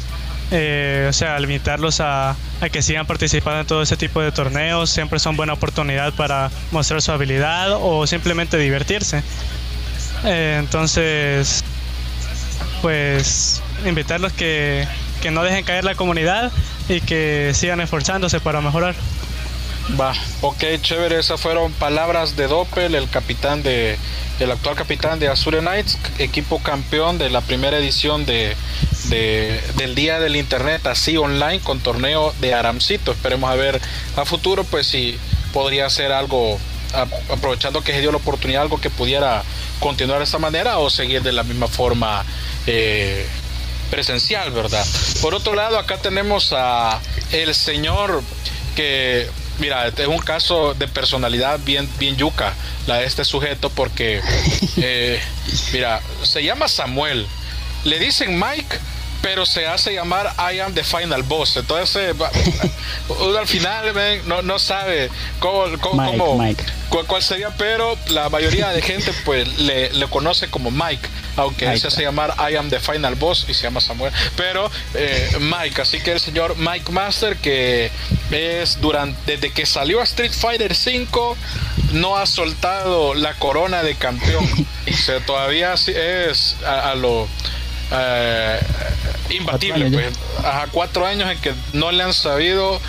Eh, 0.53 1.07
o 1.09 1.13
sea, 1.13 1.39
limitarlos 1.39 2.01
a, 2.01 2.31
a, 2.59 2.69
que 2.69 2.81
sigan 2.81 3.05
participando 3.05 3.61
en 3.61 3.67
todo 3.67 3.81
ese 3.81 3.95
tipo 3.95 4.21
de 4.21 4.33
torneos 4.33 4.89
siempre 4.89 5.17
son 5.17 5.37
buena 5.37 5.53
oportunidad 5.53 6.13
para 6.13 6.51
mostrar 6.71 7.01
su 7.01 7.13
habilidad 7.13 7.77
o 7.79 8.05
simplemente 8.05 8.57
divertirse. 8.57 9.23
Eh, 10.25 10.57
entonces, 10.59 11.63
pues 12.81 13.61
invitarlos 13.85 14.33
que, 14.33 14.87
que 15.21 15.31
no 15.31 15.43
dejen 15.43 15.63
caer 15.63 15.85
la 15.85 15.95
comunidad 15.95 16.51
y 16.89 17.01
que 17.01 17.51
sigan 17.53 17.79
esforzándose 17.79 18.39
para 18.39 18.59
mejorar. 18.61 18.95
Va, 19.99 20.13
ok, 20.41 20.63
chévere, 20.81 21.19
esas 21.19 21.41
fueron 21.41 21.71
palabras 21.73 22.35
de 22.35 22.47
Doppel, 22.47 22.95
el 22.95 23.09
capitán 23.09 23.63
de, 23.63 23.97
el 24.39 24.51
actual 24.51 24.75
capitán 24.75 25.19
de 25.19 25.27
Azure 25.27 25.59
Knights, 25.59 25.97
equipo 26.17 26.59
campeón 26.59 27.17
de 27.17 27.29
la 27.29 27.41
primera 27.41 27.77
edición 27.77 28.25
de, 28.25 28.55
del 29.09 29.95
Día 29.95 30.19
del 30.19 30.35
Internet, 30.35 30.85
así 30.87 31.17
online, 31.17 31.59
con 31.59 31.79
torneo 31.79 32.33
de 32.39 32.53
Aramcito. 32.53 33.11
Esperemos 33.11 33.49
a 33.49 33.55
ver 33.55 33.81
a 34.15 34.25
futuro, 34.25 34.63
pues 34.63 34.87
si 34.87 35.17
podría 35.51 35.89
ser 35.89 36.11
algo, 36.11 36.59
aprovechando 37.29 37.83
que 37.83 37.91
se 37.91 38.01
dio 38.01 38.11
la 38.11 38.17
oportunidad, 38.17 38.61
algo 38.61 38.79
que 38.79 38.89
pudiera 38.89 39.43
continuar 39.79 40.19
de 40.19 40.25
esta 40.25 40.39
manera 40.39 40.77
o 40.77 40.89
seguir 40.89 41.21
de 41.21 41.31
la 41.31 41.43
misma 41.43 41.67
forma 41.67 42.23
eh, 42.67 43.25
presencial, 43.89 44.51
¿verdad? 44.51 44.85
Por 45.21 45.33
otro 45.33 45.53
lado, 45.53 45.77
acá 45.77 45.97
tenemos 45.97 46.53
a 46.55 46.99
el 47.31 47.53
señor 47.53 48.23
que 48.75 49.29
mira, 49.61 49.87
es 49.87 50.07
un 50.07 50.17
caso 50.17 50.73
de 50.73 50.87
personalidad 50.87 51.59
bien, 51.63 51.87
bien 51.99 52.17
yuca, 52.17 52.53
la 52.87 52.97
de 52.97 53.05
este 53.05 53.23
sujeto, 53.23 53.69
porque, 53.69 54.19
eh, 54.77 55.21
mira, 55.71 56.01
se 56.23 56.43
llama 56.43 56.67
Samuel, 56.67 57.27
le 57.85 57.99
dicen 57.99 58.37
Mike, 58.37 58.79
pero 59.21 59.45
se 59.45 59.67
hace 59.67 59.93
llamar 59.93 60.33
I 60.37 60.59
am 60.59 60.73
the 60.73 60.83
final 60.83 61.23
boss. 61.23 61.57
Entonces, 61.57 62.15
uno 63.09 63.37
al 63.37 63.47
final 63.47 63.93
no, 64.25 64.41
no 64.41 64.59
sabe 64.59 65.09
cómo, 65.39 65.65
cómo, 65.79 66.43
Cuál, 67.07 67.23
sería, 67.23 67.51
pero 67.51 67.97
la 68.09 68.29
mayoría 68.29 68.69
de 68.69 68.81
gente 68.81 69.13
pues 69.23 69.59
le, 69.59 69.93
le 69.93 70.07
conoce 70.07 70.49
como 70.49 70.71
Mike, 70.71 71.07
aunque 71.37 71.65
él 71.71 71.79
se 71.79 71.87
hace 71.87 72.01
llamar 72.01 72.35
I 72.37 72.57
am 72.57 72.69
the 72.69 72.81
final 72.81 73.15
boss 73.15 73.45
y 73.47 73.53
se 73.53 73.63
llama 73.63 73.79
Samuel, 73.79 74.11
pero 74.35 74.69
eh, 74.93 75.29
Mike, 75.39 75.81
así 75.81 76.01
que 76.01 76.11
el 76.11 76.19
señor 76.19 76.57
Mike 76.57 76.91
Master 76.91 77.37
que 77.37 77.89
es 78.29 78.81
durante 78.81 79.37
desde 79.37 79.51
que 79.53 79.65
salió 79.65 80.01
a 80.01 80.03
Street 80.03 80.33
Fighter 80.33 80.75
5 80.75 81.37
no 81.93 82.17
ha 82.17 82.25
soltado 82.25 83.13
la 83.13 83.35
corona 83.35 83.83
de 83.83 83.95
campeón. 83.95 84.45
o 84.91 84.97
sea, 84.97 85.25
todavía 85.25 85.73
es 85.73 86.57
a 86.65 86.93
lo 86.95 87.27
eh, 87.91 88.59
imbatible. 89.29 89.91
Pues. 89.91 90.17
a 90.43 90.67
cuatro 90.71 91.05
años 91.05 91.29
en 91.29 91.39
que 91.39 91.53
no 91.73 91.91
le 91.91 92.03
han 92.03 92.13
sabido 92.13 92.79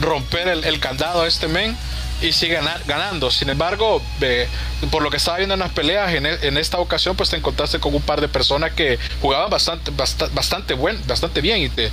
romper 0.00 0.48
el, 0.48 0.80
candado 0.80 1.22
a 1.22 1.28
este 1.28 1.48
men 1.48 1.76
y 2.22 2.32
sigue 2.32 2.58
ganando. 2.86 3.30
Sin 3.30 3.48
embargo, 3.50 4.02
por 4.90 5.02
lo 5.02 5.10
que 5.10 5.16
estaba 5.16 5.38
viendo 5.38 5.54
en 5.54 5.60
las 5.60 5.72
peleas, 5.72 6.12
en, 6.14 6.26
e, 6.26 6.60
esta 6.60 6.78
ocasión, 6.78 7.16
pues 7.16 7.30
te 7.30 7.36
encontraste 7.36 7.78
con 7.78 7.94
un 7.94 8.02
par 8.02 8.20
de 8.20 8.28
personas 8.28 8.72
que 8.72 8.98
jugaban 9.20 9.50
bastante, 9.50 9.90
bastante, 9.90 10.34
bastante, 10.34 10.74
buen, 10.74 10.98
bastante 11.06 11.40
bien 11.40 11.62
y 11.62 11.68
te, 11.68 11.90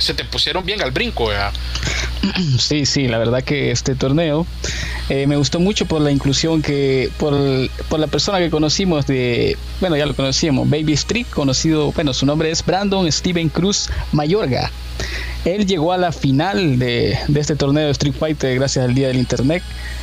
se 0.00 0.14
te 0.14 0.24
pusieron 0.24 0.64
bien 0.64 0.82
al 0.82 0.90
brinco. 0.90 1.28
Sí, 2.58 2.86
sí, 2.86 3.08
la 3.08 3.18
verdad 3.18 3.42
que 3.42 3.70
este 3.70 3.94
torneo 3.94 4.46
eh, 5.08 5.26
me 5.26 5.36
gustó 5.36 5.60
mucho 5.60 5.86
por 5.86 6.00
la 6.00 6.10
inclusión 6.10 6.62
que, 6.62 7.10
por, 7.18 7.34
por, 7.88 8.00
la 8.00 8.06
persona 8.06 8.38
que 8.38 8.50
conocimos 8.50 9.06
de, 9.06 9.56
bueno, 9.80 9.96
ya 9.96 10.06
lo 10.06 10.14
conocíamos, 10.14 10.68
Baby 10.68 10.92
Street, 10.94 11.26
conocido, 11.32 11.92
bueno, 11.92 12.12
su 12.12 12.26
nombre 12.26 12.50
es 12.50 12.64
Brandon 12.64 13.10
Steven 13.10 13.48
Cruz 13.48 13.88
Mayorga. 14.12 14.70
Él 15.44 15.66
llegó 15.66 15.92
a 15.92 15.98
la 15.98 16.12
final 16.12 16.78
de, 16.78 17.18
este 17.34 17.56
torneo 17.56 17.86
de 17.86 17.92
Street 17.92 18.14
Fighter 18.18 18.54
gracias 18.56 18.84
al 18.84 18.94
Día 18.94 19.08
del 19.08 19.16
Internet, 19.16 19.62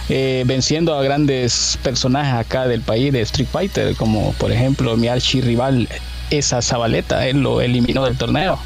eh, 0.10 0.44
venciendo 0.46 0.98
a 0.98 1.04
grandes 1.04 1.78
personajes 1.84 2.34
acá 2.34 2.68
del 2.68 2.82
país 2.82 3.12
de 3.14 3.22
Street 3.22 3.48
Fighter, 3.52 3.96
como 3.96 4.34
por 4.34 4.52
ejemplo 4.52 4.96
mi 4.98 5.08
archirrival 5.08 5.88
esa 6.32 6.62
Zabaleta, 6.62 7.28
él 7.28 7.42
lo 7.42 7.62
eliminó 7.62 8.06
del 8.06 8.18
torneo. 8.18 8.60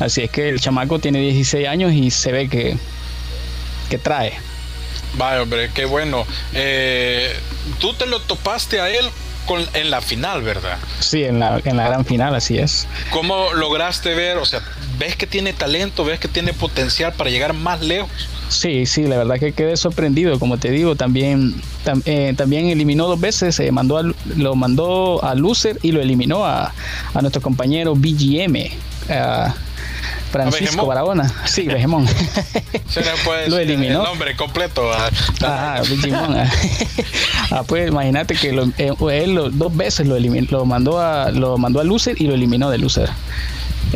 Así 0.00 0.22
es 0.22 0.30
que 0.30 0.48
el 0.48 0.60
chamaco 0.60 0.98
tiene 0.98 1.20
16 1.20 1.68
años 1.68 1.92
y 1.92 2.10
se 2.10 2.32
ve 2.32 2.48
que, 2.48 2.76
que 3.88 3.98
trae. 3.98 4.32
Vaya, 5.16 5.42
hombre, 5.42 5.70
qué 5.72 5.84
bueno. 5.84 6.26
Eh, 6.52 7.32
Tú 7.78 7.94
te 7.94 8.06
lo 8.06 8.20
topaste 8.20 8.80
a 8.80 8.88
él 8.90 9.06
con, 9.46 9.64
en 9.74 9.90
la 9.90 10.00
final, 10.00 10.42
¿verdad? 10.42 10.78
Sí, 11.00 11.24
en 11.24 11.40
la, 11.40 11.60
en 11.64 11.76
la 11.76 11.84
gran 11.88 12.04
final, 12.04 12.34
así 12.34 12.58
es. 12.58 12.86
¿Cómo 13.10 13.52
lograste 13.54 14.14
ver? 14.14 14.36
O 14.36 14.44
sea, 14.44 14.62
¿ves 14.98 15.16
que 15.16 15.26
tiene 15.26 15.52
talento? 15.52 16.04
¿Ves 16.04 16.20
que 16.20 16.28
tiene 16.28 16.52
potencial 16.52 17.12
para 17.12 17.30
llegar 17.30 17.52
más 17.52 17.80
lejos? 17.80 18.10
Sí, 18.48 18.86
sí, 18.86 19.04
la 19.04 19.16
verdad 19.16 19.38
que 19.38 19.52
quedé 19.52 19.76
sorprendido, 19.76 20.38
como 20.38 20.58
te 20.58 20.70
digo, 20.70 20.96
también 20.96 21.54
eh, 22.04 22.34
también 22.36 22.66
eliminó 22.66 23.06
dos 23.06 23.20
veces, 23.20 23.56
se 23.56 23.70
mandó 23.72 24.00
lo 24.36 24.54
mandó 24.54 25.24
a 25.24 25.34
Loser 25.34 25.78
y 25.82 25.92
lo 25.92 26.00
eliminó 26.00 26.44
a, 26.44 26.72
a 27.14 27.20
nuestro 27.20 27.42
compañero 27.42 27.94
BGM. 27.94 28.70
Francisco 30.34 30.84
Barahona. 30.84 31.32
Sí, 31.46 31.62
Vegemón. 31.68 32.06
lo 33.46 33.58
eliminó. 33.58 34.00
El 34.00 34.04
nombre 34.04 34.34
completo. 34.34 34.92
Ah, 34.92 35.08
ah, 35.42 35.82
ah. 36.12 36.50
ah 37.52 37.62
pues 37.64 37.88
imagínate 37.88 38.34
que 38.34 38.50
lo, 38.50 38.64
eh, 38.78 38.92
él 39.12 39.38
dos 39.52 39.76
veces 39.76 40.08
lo 40.08 40.16
eliminó, 40.16 40.48
lo 40.50 40.64
mandó 40.64 40.98
a 40.98 41.30
lo 41.30 41.56
mandó 41.56 41.80
a 41.80 41.84
Loser 41.84 42.20
y 42.20 42.26
lo 42.26 42.34
eliminó 42.34 42.68
de 42.70 42.78
Loser. 42.78 43.10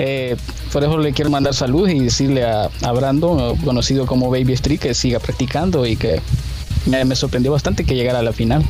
Eh, 0.01 0.37
por 0.73 0.85
eso 0.85 0.97
le 0.97 1.13
quiero 1.13 1.29
mandar 1.29 1.55
salud 1.55 1.89
y 1.89 1.99
decirle 1.99 2.45
a, 2.45 2.71
a 2.83 2.93
Brandon, 2.93 3.57
conocido 3.59 4.07
como 4.07 4.31
Baby 4.31 4.53
Street, 4.53 4.79
que 4.79 4.95
siga 4.95 5.19
practicando 5.19 5.85
y 5.87 5.97
que 5.97 6.21
me, 6.87 7.17
sorprendió 7.17 7.53
bastante 7.53 7.85
que 7.85 7.95
llegara 7.95 8.21
a 8.21 8.23
la 8.23 8.33
final. 8.33 8.65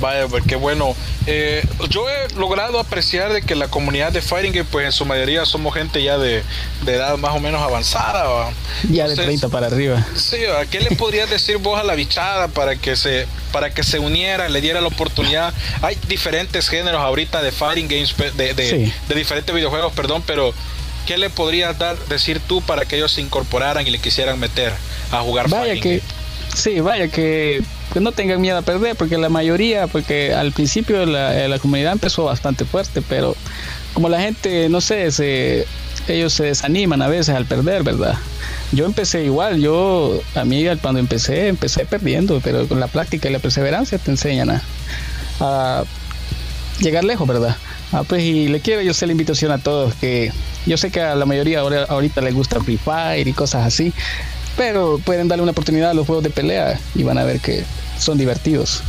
Vaya, 0.00 0.28
pues 0.28 0.44
qué 0.46 0.56
bueno. 0.56 0.94
Eh, 1.26 1.66
yo 1.90 2.08
he 2.08 2.28
logrado 2.34 2.78
apreciar 2.78 3.32
de 3.32 3.42
que 3.42 3.54
la 3.54 3.68
comunidad 3.68 4.12
de 4.12 4.22
Fighting 4.22 4.52
Game, 4.52 4.68
pues 4.70 4.86
en 4.86 4.92
su 4.92 5.04
mayoría 5.04 5.44
somos 5.44 5.74
gente 5.74 6.02
ya 6.02 6.18
de, 6.18 6.42
edad 6.86 7.16
más 7.18 7.34
o 7.34 7.40
menos 7.40 7.60
avanzada. 7.60 8.50
Ya 8.88 9.08
de 9.08 9.16
30 9.16 9.48
para 9.48 9.66
arriba. 9.66 10.06
Sí, 10.14 10.36
¿a 10.44 10.66
qué 10.66 10.80
le 10.80 10.94
podrías 10.96 11.28
decir 11.28 11.58
vos 11.58 11.78
a 11.78 11.82
la 11.82 11.94
bichada 11.94 12.48
para 12.48 12.76
que 12.76 12.96
se 12.96 13.26
para 13.52 13.70
que 13.70 13.82
se 13.82 13.98
uniera, 13.98 14.48
le 14.48 14.60
diera 14.60 14.80
la 14.80 14.88
oportunidad? 14.88 15.52
Hay 15.82 15.98
diferentes 16.06 16.68
géneros 16.68 17.00
ahorita 17.00 17.42
de 17.42 17.50
Fighting 17.50 17.88
Games, 17.88 18.14
de, 18.36 18.54
de, 18.54 18.92
de 19.08 19.14
diferentes 19.14 19.54
videojuegos, 19.54 19.92
perdón, 19.92 20.22
pero 20.26 20.54
¿qué 21.06 21.16
le 21.16 21.30
podrías 21.30 21.78
dar, 21.78 21.98
decir 22.06 22.38
tú 22.38 22.60
para 22.60 22.84
que 22.84 22.96
ellos 22.96 23.12
se 23.12 23.22
incorporaran 23.22 23.86
y 23.86 23.90
le 23.90 23.98
quisieran 23.98 24.38
meter 24.38 24.72
a 25.10 25.20
jugar 25.20 25.48
vaya 25.48 25.80
que 25.80 26.02
Sí, 26.54 26.80
vaya 26.80 27.08
que, 27.08 27.62
no 27.94 28.12
tengan 28.12 28.40
miedo 28.40 28.58
a 28.58 28.62
perder, 28.62 28.96
porque 28.96 29.18
la 29.18 29.28
mayoría, 29.28 29.86
porque 29.86 30.34
al 30.34 30.52
principio 30.52 31.04
la, 31.06 31.48
la 31.48 31.58
comunidad 31.58 31.92
empezó 31.92 32.24
bastante 32.24 32.64
fuerte, 32.64 33.02
pero 33.02 33.34
como 33.94 34.08
la 34.08 34.20
gente, 34.20 34.68
no 34.68 34.80
sé, 34.80 35.10
se, 35.10 35.66
ellos 36.06 36.32
se 36.32 36.44
desaniman 36.44 37.02
a 37.02 37.08
veces 37.08 37.34
al 37.34 37.46
perder, 37.46 37.82
¿verdad? 37.82 38.14
Yo 38.72 38.84
empecé 38.84 39.24
igual, 39.24 39.60
yo, 39.60 40.20
a 40.34 40.44
mí 40.44 40.64
cuando 40.80 41.00
empecé, 41.00 41.48
empecé 41.48 41.86
perdiendo, 41.86 42.40
pero 42.42 42.68
con 42.68 42.80
la 42.80 42.86
práctica 42.86 43.28
y 43.28 43.32
la 43.32 43.38
perseverancia 43.38 43.98
te 43.98 44.10
enseñan 44.10 44.50
a, 44.50 44.62
a 45.40 45.84
llegar 46.80 47.04
lejos, 47.04 47.26
¿verdad? 47.26 47.56
Ah, 47.90 48.02
pues 48.06 48.22
y 48.22 48.48
le 48.48 48.60
quiero 48.60 48.82
yo 48.82 48.90
hacer 48.90 49.08
la 49.08 49.12
invitación 49.12 49.50
a 49.50 49.58
todos 49.58 49.94
que 49.94 50.30
yo 50.66 50.76
sé 50.76 50.90
que 50.90 51.00
a 51.00 51.14
la 51.14 51.24
mayoría 51.24 51.60
ahora, 51.60 51.84
ahorita 51.88 52.20
les 52.20 52.34
gusta 52.34 52.60
Free 52.60 52.76
Fire 52.76 53.26
y 53.26 53.32
cosas 53.32 53.66
así, 53.66 53.94
pero 54.58 55.00
pueden 55.02 55.28
darle 55.28 55.42
una 55.42 55.52
oportunidad 55.52 55.90
a 55.90 55.94
los 55.94 56.06
juegos 56.06 56.24
de 56.24 56.30
pelea 56.30 56.78
y 56.94 57.04
van 57.04 57.16
a 57.16 57.24
ver 57.24 57.40
que 57.40 57.64
son 57.98 58.18
divertidos. 58.18 58.82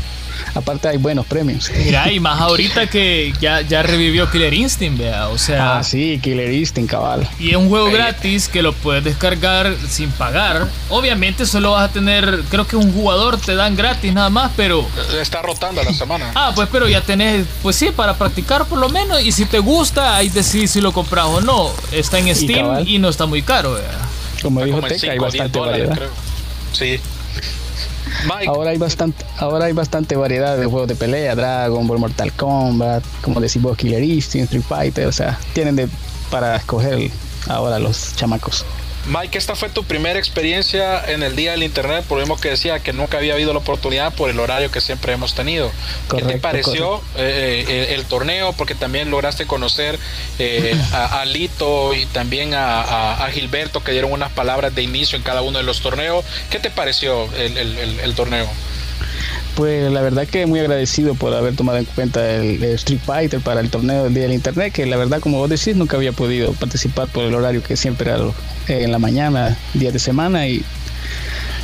Aparte 0.56 0.88
hay 0.88 0.98
buenos 0.98 1.26
premios. 1.26 1.70
Mira, 1.86 2.12
y 2.12 2.20
más 2.20 2.40
ahorita 2.40 2.88
que 2.88 3.34
ya, 3.40 3.62
ya 3.62 3.84
revivió 3.84 4.30
Killer 4.32 4.54
Instinct, 4.54 4.98
vea, 4.98 5.28
o 5.28 5.38
sea... 5.38 5.78
Ah, 5.78 5.84
sí, 5.84 6.20
Killer 6.22 6.52
Instinct, 6.52 6.90
cabal. 6.90 7.28
Y 7.40 7.52
es 7.52 7.56
un 7.56 7.70
juego 7.70 7.92
gratis 7.92 8.48
que 8.48 8.62
lo 8.62 8.74
puedes 8.74 9.04
descargar 9.04 9.76
sin 9.88 10.12
pagar. 10.12 10.68
Obviamente 10.90 11.46
solo 11.46 11.72
vas 11.72 11.90
a 11.90 11.94
tener, 11.94 12.44
creo 12.50 12.66
que 12.66 12.76
un 12.76 12.92
jugador 12.94 13.38
te 13.40 13.56
dan 13.56 13.76
gratis 13.76 14.14
nada 14.14 14.30
más, 14.30 14.52
pero... 14.56 14.88
Está 15.22 15.42
rotando 15.42 15.82
a 15.82 15.84
la 15.84 15.94
semana. 15.94 16.32
ah, 16.36 16.52
pues 16.56 16.68
pero 16.72 16.88
ya 16.88 17.02
tenés, 17.02 17.46
pues 17.62 17.76
sí, 17.76 17.90
para 17.96 18.16
practicar 18.16 18.66
por 18.66 18.80
lo 18.80 18.90
menos. 18.90 19.22
Y 19.22 19.32
si 19.32 19.46
te 19.46 19.60
gusta, 19.60 20.16
ahí 20.16 20.30
decís 20.30 20.72
si 20.72 20.82
lo 20.82 20.92
compras 20.92 21.26
o 21.26 21.42
no. 21.42 21.70
Está 21.92 22.20
en 22.20 22.36
Steam 22.36 22.88
y, 22.88 22.98
no 22.98 23.10
está 23.10 23.26
muy 23.26 23.42
caro, 23.42 23.74
vea. 23.74 24.09
Como 24.42 24.64
dijo 24.64 24.82
Teca, 24.82 25.12
hay 25.12 25.20
bastante 25.20 25.60
variedad. 25.60 26.00
Sí. 26.74 27.00
Ahora 28.48 28.72
hay 28.72 28.78
bastante, 28.78 29.26
ahora 29.38 29.66
hay 29.66 29.74
bastante 29.74 30.16
variedad 30.16 30.58
de 30.58 30.66
juegos 30.66 30.88
de 30.88 30.96
pelea, 30.96 31.36
Dragon 31.36 31.88
Ball, 31.88 32.00
Mortal 32.00 32.34
Kombat, 32.34 33.04
como 33.22 33.40
decimos 33.40 33.78
Killer 33.78 34.04
Instinct, 34.04 34.46
Street 34.46 34.64
Fighter, 34.68 35.08
o 35.08 35.12
sea, 35.12 35.40
tienen 35.54 35.76
de 35.76 35.88
para 36.30 36.56
escoger 36.56 37.12
ahora 37.48 37.80
los 37.80 38.16
chamacos. 38.16 38.66
Mike, 39.08 39.38
esta 39.38 39.56
fue 39.56 39.70
tu 39.70 39.84
primera 39.84 40.20
experiencia 40.20 41.04
en 41.12 41.24
el 41.24 41.36
día 41.36 41.52
del 41.52 41.64
internet, 41.64 42.06
por 42.08 42.18
lo 42.18 42.24
mismo 42.24 42.40
que 42.40 42.50
decía 42.50 42.80
que 42.80 42.94
nunca 42.94 43.18
había 43.18 43.34
habido 43.34 43.54
la 43.54 43.60
oportunidad 43.60 44.14
por 44.14 44.30
el 44.30 44.40
horario 44.40 44.70
que 44.72 44.82
siempre 44.82 45.14
hemos 45.14 45.34
tenido. 45.34 45.72
¿Qué 46.16 46.22
te 46.22 46.38
pareció 46.38 46.98
eh, 47.16 47.66
eh, 47.68 47.96
el, 47.96 48.06
torneo? 48.06 48.54
Porque 48.54 48.76
también 48.76 49.10
lograste 49.10 49.46
conocer 49.48 49.98
eh, 50.38 50.80
a, 50.94 51.26
Lito 51.26 51.94
y 51.94 52.06
también 52.08 52.54
a, 52.54 53.28
Gilberto, 53.34 53.84
que 53.84 53.92
dieron 53.92 54.12
unas 54.12 54.32
palabras 54.32 54.76
de 54.76 54.84
inicio 54.84 55.18
en 55.18 55.24
cada 55.24 55.42
uno 55.42 55.58
de 55.58 55.64
los 55.64 55.82
torneos. 55.82 56.24
¿Qué 56.50 56.60
te 56.60 56.70
pareció 56.70 57.30
el 57.36 58.14
torneo? 58.16 58.48
Pues 59.60 59.92
la 59.92 60.00
verdad 60.00 60.26
que 60.26 60.46
muy 60.46 60.62
agradecido 60.62 61.16
por 61.16 61.34
haber 61.34 61.54
tomado 61.54 61.80
en 61.80 61.84
cuenta 61.84 62.34
el, 62.34 62.64
Street 62.64 63.02
Fighter 63.06 63.42
para 63.42 63.60
el 63.60 63.70
torneo 63.70 64.06
del 64.06 64.14
Día 64.14 64.24
del 64.24 64.32
Internet, 64.32 64.72
que 64.72 64.86
la 64.86 64.96
verdad 64.96 65.20
como 65.20 65.38
vos 65.38 65.50
decís 65.50 65.76
nunca 65.76 65.98
había 65.98 66.14
podido 66.14 66.54
participar 66.54 67.10
por 67.10 67.26
el 67.26 67.36
horario 67.36 67.62
que 67.62 67.76
siempre 67.76 68.10
era 68.10 68.24
eh, 68.70 68.84
en 68.86 68.92
la 68.94 69.00
mañana, 69.00 69.58
día 69.74 69.92
de 69.92 70.00
semana 70.00 70.48
y 70.48 70.64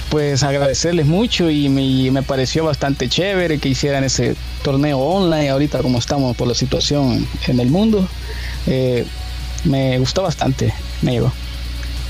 pues 0.09 0.43
agradecerles 0.43 1.05
mucho 1.05 1.49
y 1.49 1.69
me, 1.69 2.21
pareció 2.21 2.65
bastante 2.65 3.07
chévere 3.07 3.59
que 3.59 3.69
hicieran 3.69 4.03
ese 4.03 4.35
torneo 4.61 4.99
online 4.99 5.47
ahorita 5.47 5.79
como 5.79 5.97
estamos 5.97 6.35
por 6.35 6.49
la 6.49 6.53
situación 6.53 7.25
en 7.47 7.61
el 7.61 7.69
mundo. 7.69 8.05
Eh, 8.67 9.05
me 9.63 9.97
gustó 9.99 10.21
bastante, 10.21 10.73
me 11.01 11.13
llegó. 11.13 11.31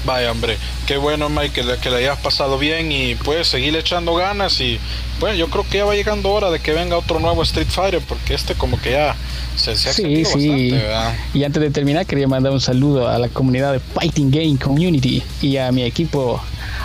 Vaya, 0.05 0.31
hombre, 0.31 0.57
qué 0.85 0.97
bueno, 0.97 1.29
Mike, 1.29 1.49
que 1.49 1.63
le, 1.63 1.77
que 1.77 1.89
le 1.89 1.97
hayas 1.97 2.19
pasado 2.19 2.59
bien 2.59 2.91
y 2.91 3.15
pues 3.15 3.47
seguir 3.47 3.75
echando 3.75 4.13
ganas. 4.13 4.61
Y 4.61 4.79
pues 5.19 5.35
yo 5.37 5.49
creo 5.49 5.65
que 5.67 5.79
ya 5.79 5.85
va 5.85 5.95
llegando 5.95 6.29
hora 6.29 6.51
de 6.51 6.59
que 6.59 6.73
venga 6.73 6.97
otro 6.97 7.19
nuevo 7.19 7.41
Street 7.41 7.67
Fighter, 7.67 8.01
porque 8.07 8.35
este, 8.35 8.53
como 8.53 8.79
que 8.79 8.91
ya 8.91 9.15
se, 9.55 9.75
se 9.75 9.89
ha 9.89 9.93
sí, 9.93 10.23
sí. 10.25 10.71
Bastante, 10.71 11.19
Y 11.33 11.43
antes 11.43 11.61
de 11.61 11.71
terminar, 11.71 12.05
quería 12.05 12.27
mandar 12.27 12.51
un 12.51 12.61
saludo 12.61 13.07
a 13.07 13.17
la 13.17 13.29
comunidad 13.29 13.73
de 13.73 13.79
Fighting 13.79 14.29
Game 14.29 14.57
Community 14.57 15.23
y 15.41 15.57
a 15.57 15.71
mi 15.71 15.83
equipo 15.83 16.39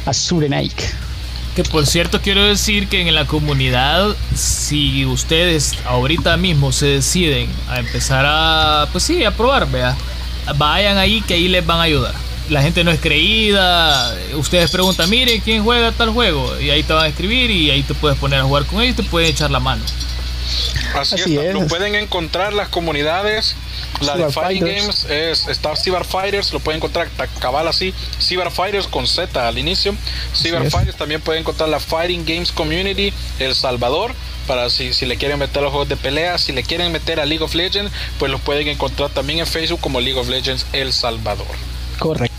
Azure 0.07 0.49
Nike. 0.49 0.85
Que 1.55 1.65
por 1.65 1.85
cierto, 1.85 2.21
quiero 2.23 2.45
decir 2.45 2.89
que 2.89 3.07
en 3.07 3.15
la 3.15 3.27
comunidad, 3.27 4.17
si 4.35 5.05
ustedes 5.05 5.75
ahorita 5.85 6.37
mismo 6.39 6.73
se 6.73 6.87
deciden 6.87 7.51
a 7.69 7.81
empezar 7.81 8.25
a, 8.27 8.89
pues 8.93 9.05
sí, 9.05 9.25
a 9.25 9.33
probar, 9.33 9.69
vea, 9.71 9.95
vayan 10.57 10.97
ahí 10.97 11.21
que 11.21 11.35
ahí 11.35 11.49
les 11.49 11.67
van 11.67 11.81
a 11.81 11.83
ayudar 11.83 12.30
la 12.51 12.63
gente 12.63 12.85
no 12.85 12.91
es 12.91 13.01
creída. 13.01 14.15
Ustedes 14.35 14.71
preguntan, 14.71 15.09
mire, 15.09 15.41
¿quién 15.41 15.63
juega 15.63 15.93
tal 15.93 16.11
juego? 16.11 16.61
Y 16.61 16.71
ahí 16.71 16.83
te 16.83 16.93
van 16.93 17.05
a 17.05 17.09
escribir 17.09 17.51
y 17.51 17.71
ahí 17.71 17.83
te 17.83 17.95
puedes 17.95 18.19
poner 18.19 18.41
a 18.41 18.45
jugar 18.45 18.67
con 18.67 18.81
ellos 18.81 18.99
y 18.99 19.03
te 19.03 19.09
pueden 19.09 19.31
echar 19.31 19.51
la 19.51 19.61
mano. 19.61 19.83
Así, 20.95 21.15
es, 21.15 21.55
lo 21.55 21.67
pueden 21.69 21.95
encontrar 21.95 22.53
las 22.53 22.69
comunidades. 22.69 23.55
La 24.01 24.17
de 24.17 24.31
Fighting 24.31 24.65
Games 24.65 25.05
es, 25.05 25.47
está 25.47 25.77
Cyber 25.77 26.05
Fighters, 26.05 26.53
lo 26.53 26.61
pueden 26.61 26.79
encontrar 26.79 27.09
cabal 27.39 27.69
así, 27.69 27.95
Cyber 28.21 28.51
Fighters 28.51 28.87
con 28.87 29.07
Z 29.07 29.47
al 29.47 29.59
inicio. 29.59 29.95
Cyber 30.35 30.71
Fighters 30.71 30.97
también 30.97 31.21
pueden 31.21 31.43
encontrar 31.43 31.69
la 31.69 31.79
Fighting 31.79 32.25
Games 32.25 32.51
Community 32.51 33.13
El 33.39 33.55
Salvador 33.55 34.15
para 34.47 34.71
si, 34.71 34.93
si 34.93 35.07
le 35.07 35.17
quieren 35.17 35.39
meter 35.39 35.63
los 35.63 35.71
juegos 35.71 35.89
de 35.89 35.97
pelea, 35.97 36.39
si 36.39 36.53
le 36.53 36.63
quieren 36.65 36.91
meter 36.91 37.21
a 37.21 37.27
League 37.27 37.45
of 37.45 37.55
Legends, 37.55 37.93
pues 38.19 38.33
los 38.33 38.41
pueden 38.41 38.67
encontrar 38.69 39.11
también 39.11 39.39
en 39.41 39.47
Facebook 39.47 39.81
como 39.81 40.01
League 40.01 40.19
of 40.19 40.29
Legends 40.29 40.67
El 40.73 40.93
Salvador. 40.93 41.47
Correcto. 41.99 42.30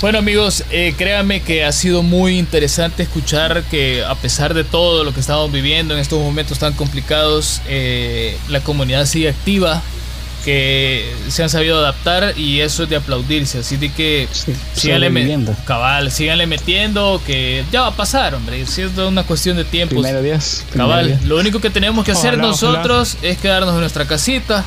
Bueno 0.00 0.18
amigos, 0.18 0.62
eh, 0.70 0.94
créanme 0.96 1.40
que 1.40 1.64
ha 1.64 1.72
sido 1.72 2.02
muy 2.02 2.38
interesante 2.38 3.02
escuchar 3.02 3.62
que 3.70 4.04
a 4.04 4.14
pesar 4.14 4.52
de 4.52 4.62
todo 4.62 5.04
lo 5.04 5.14
que 5.14 5.20
estamos 5.20 5.50
viviendo 5.50 5.94
en 5.94 6.00
estos 6.00 6.20
momentos 6.20 6.58
tan 6.58 6.74
complicados, 6.74 7.62
eh, 7.66 8.36
la 8.48 8.60
comunidad 8.60 9.06
sigue 9.06 9.30
activa, 9.30 9.82
que 10.44 11.12
se 11.28 11.42
han 11.42 11.50
sabido 11.50 11.78
adaptar 11.78 12.38
y 12.38 12.60
eso 12.60 12.84
es 12.84 12.90
de 12.90 12.96
aplaudirse. 12.96 13.60
Así 13.60 13.78
de 13.78 13.90
que 13.90 14.28
síganle 14.74 15.08
metiendo. 15.10 15.56
Cabal, 15.64 16.12
síganle 16.12 16.46
metiendo, 16.46 17.20
que 17.26 17.64
ya 17.72 17.80
va 17.80 17.86
a 17.88 17.96
pasar, 17.96 18.34
hombre. 18.34 18.64
Si 18.66 18.82
es 18.82 18.96
una 18.98 19.24
cuestión 19.24 19.56
de 19.56 19.64
tiempo. 19.64 19.96
Cabal, 20.74 21.18
lo 21.24 21.38
único 21.38 21.60
que 21.60 21.70
tenemos 21.70 22.04
que 22.04 22.12
hacer 22.12 22.36
nosotros 22.36 23.16
es 23.22 23.38
quedarnos 23.38 23.74
en 23.74 23.80
nuestra 23.80 24.06
casita 24.06 24.64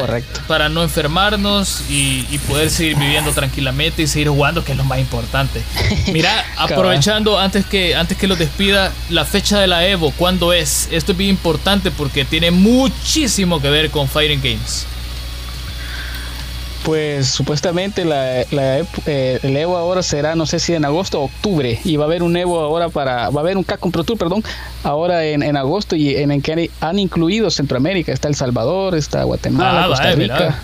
Correcto. 0.00 0.40
Para 0.46 0.68
no 0.68 0.82
enfermarnos 0.82 1.84
y, 1.88 2.38
poder 2.48 2.70
seguir 2.70 2.96
viviendo 2.96 3.32
tranquilamente 3.32 4.02
y 4.02 4.06
seguir 4.06 4.28
jugando, 4.28 4.64
que 4.64 4.72
es 4.72 4.78
lo 4.78 4.84
más 4.84 4.98
importante. 4.98 5.62
Mira, 6.12 6.44
aprovechando 6.56 7.38
antes 7.38 7.64
que, 7.64 7.94
antes 7.94 8.18
que 8.18 8.26
lo 8.26 8.36
despida, 8.36 8.92
la 9.10 9.24
fecha 9.24 9.60
de 9.60 9.66
la 9.66 9.86
Evo, 9.86 10.12
¿cuándo 10.12 10.52
es? 10.52 10.88
Esto 10.90 11.12
es 11.12 11.18
bien 11.18 11.30
importante 11.30 11.90
porque 11.90 12.24
tiene 12.24 12.50
muchísimo 12.50 13.60
que 13.60 13.70
ver 13.70 13.90
con 13.90 14.08
Fighting 14.08 14.42
Games. 14.42 14.86
Pues 16.84 17.28
supuestamente 17.28 18.04
la, 18.04 18.40
eh, 18.40 19.38
el 19.42 19.56
Evo 19.56 19.76
ahora 19.76 20.02
será, 20.02 20.34
no 20.34 20.46
sé 20.46 20.58
si 20.58 20.74
en 20.74 20.84
agosto 20.84 21.20
o 21.20 21.24
octubre, 21.24 21.78
y 21.84 21.96
va 21.96 22.04
a 22.04 22.06
haber 22.08 22.22
un 22.22 22.36
Evo 22.36 22.60
ahora 22.60 22.88
para, 22.88 23.30
va 23.30 23.40
a 23.40 23.44
haber 23.44 23.56
un 23.56 23.62
Capcom 23.62 23.92
Pro 23.92 24.02
Tour, 24.02 24.18
perdón, 24.18 24.42
ahora 24.82 25.24
en, 25.24 25.42
en 25.42 25.56
agosto 25.56 25.94
y 25.94 26.16
en 26.16 26.32
el 26.32 26.42
que 26.42 26.70
han 26.80 26.98
incluido 26.98 27.50
Centroamérica, 27.50 28.12
está 28.12 28.26
El 28.28 28.34
Salvador, 28.34 28.96
está 28.96 29.22
Guatemala, 29.22 29.84
ah, 29.84 29.88
Costa 29.88 30.12
Rica. 30.12 30.62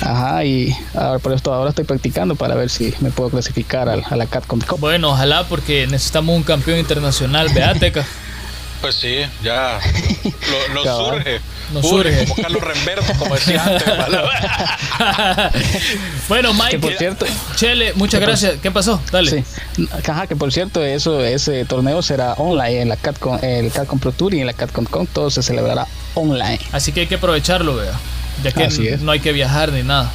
Ajá, 0.00 0.44
y 0.44 0.76
ahora 0.94 1.18
por 1.18 1.32
esto 1.32 1.54
ahora 1.54 1.70
estoy 1.70 1.84
practicando 1.84 2.34
para 2.34 2.54
ver 2.54 2.68
si 2.68 2.92
me 3.00 3.10
puedo 3.10 3.30
clasificar 3.30 3.88
a, 3.88 4.16
la 4.16 4.26
Capcom 4.26 4.60
Cup. 4.60 4.78
Bueno, 4.78 5.10
ojalá 5.10 5.44
porque 5.44 5.86
necesitamos 5.86 6.36
un 6.36 6.42
campeón 6.42 6.78
internacional, 6.78 7.48
Beateca. 7.54 8.04
Pues 8.86 8.94
sí, 8.94 9.16
ya 9.42 9.80
lo, 10.72 10.84
surge. 10.84 11.40
Nos 11.72 11.88
surge. 11.88 12.24
Como 12.28 12.40
Carlos 12.40 12.62
Remberto, 12.62 13.12
como 13.18 13.34
decía 13.34 13.64
antes. 13.64 13.84
bueno, 16.28 16.54
Mike. 16.54 16.78
por 16.78 16.96
cierto. 16.96 17.26
Chele, 17.56 17.94
muchas 17.94 18.20
gracias. 18.20 18.60
¿Qué 18.62 18.70
pasó? 18.70 19.02
Dale. 19.10 19.28
Sí. 19.28 19.88
Ajá, 20.08 20.28
que 20.28 20.36
por 20.36 20.52
cierto, 20.52 20.84
eso, 20.84 21.24
ese 21.24 21.64
torneo 21.64 22.00
será 22.00 22.34
online 22.34 22.82
en 22.82 22.88
la 22.88 22.96
Catcon, 22.96 23.44
el 23.44 23.72
Catcon 23.72 23.98
Pro 23.98 24.12
Tour 24.12 24.34
y 24.34 24.40
en 24.42 24.46
la 24.46 24.52
Catcon 24.52 24.84
Con. 24.84 25.08
Todo 25.08 25.30
se 25.30 25.42
celebrará 25.42 25.88
online. 26.14 26.60
Así 26.70 26.92
que 26.92 27.00
hay 27.00 27.06
que 27.08 27.16
aprovecharlo, 27.16 27.74
vea. 27.74 27.98
Ya 28.44 28.52
que 28.52 28.98
no 29.00 29.10
hay 29.10 29.18
que 29.18 29.32
viajar 29.32 29.72
ni 29.72 29.82
nada. 29.82 30.12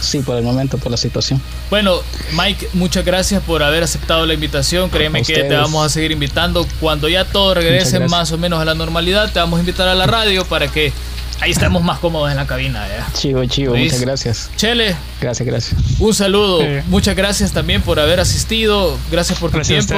Sí, 0.00 0.20
por 0.20 0.36
el 0.36 0.42
momento, 0.42 0.78
por 0.78 0.90
la 0.90 0.96
situación. 0.96 1.40
Bueno, 1.68 2.00
Mike, 2.32 2.70
muchas 2.72 3.04
gracias 3.04 3.42
por 3.42 3.62
haber 3.62 3.82
aceptado 3.82 4.26
la 4.26 4.34
invitación. 4.34 4.90
Créeme 4.90 5.22
que 5.22 5.44
te 5.44 5.54
vamos 5.54 5.84
a 5.84 5.88
seguir 5.88 6.10
invitando. 6.10 6.66
Cuando 6.80 7.08
ya 7.08 7.24
todo 7.24 7.54
regrese 7.54 8.00
más 8.00 8.32
o 8.32 8.38
menos 8.38 8.60
a 8.60 8.64
la 8.64 8.74
normalidad, 8.74 9.30
te 9.32 9.38
vamos 9.38 9.58
a 9.58 9.60
invitar 9.60 9.88
a 9.88 9.94
la 9.94 10.06
radio 10.06 10.44
para 10.44 10.68
que 10.68 10.92
ahí 11.40 11.50
estemos 11.50 11.82
más 11.82 11.98
cómodos 11.98 12.30
en 12.30 12.36
la 12.36 12.46
cabina. 12.46 12.86
Chivo, 13.14 13.44
chivo, 13.44 13.74
muchas 13.74 14.00
gracias. 14.00 14.50
Chele. 14.56 14.96
Gracias, 15.20 15.46
gracias. 15.46 15.80
Un 15.98 16.14
saludo. 16.14 16.60
Muchas 16.86 17.16
gracias 17.16 17.52
también 17.52 17.82
por 17.82 18.00
haber 18.00 18.20
asistido. 18.20 18.98
Gracias 19.10 19.38
por 19.38 19.50
tu 19.50 19.60
tiempo. 19.60 19.94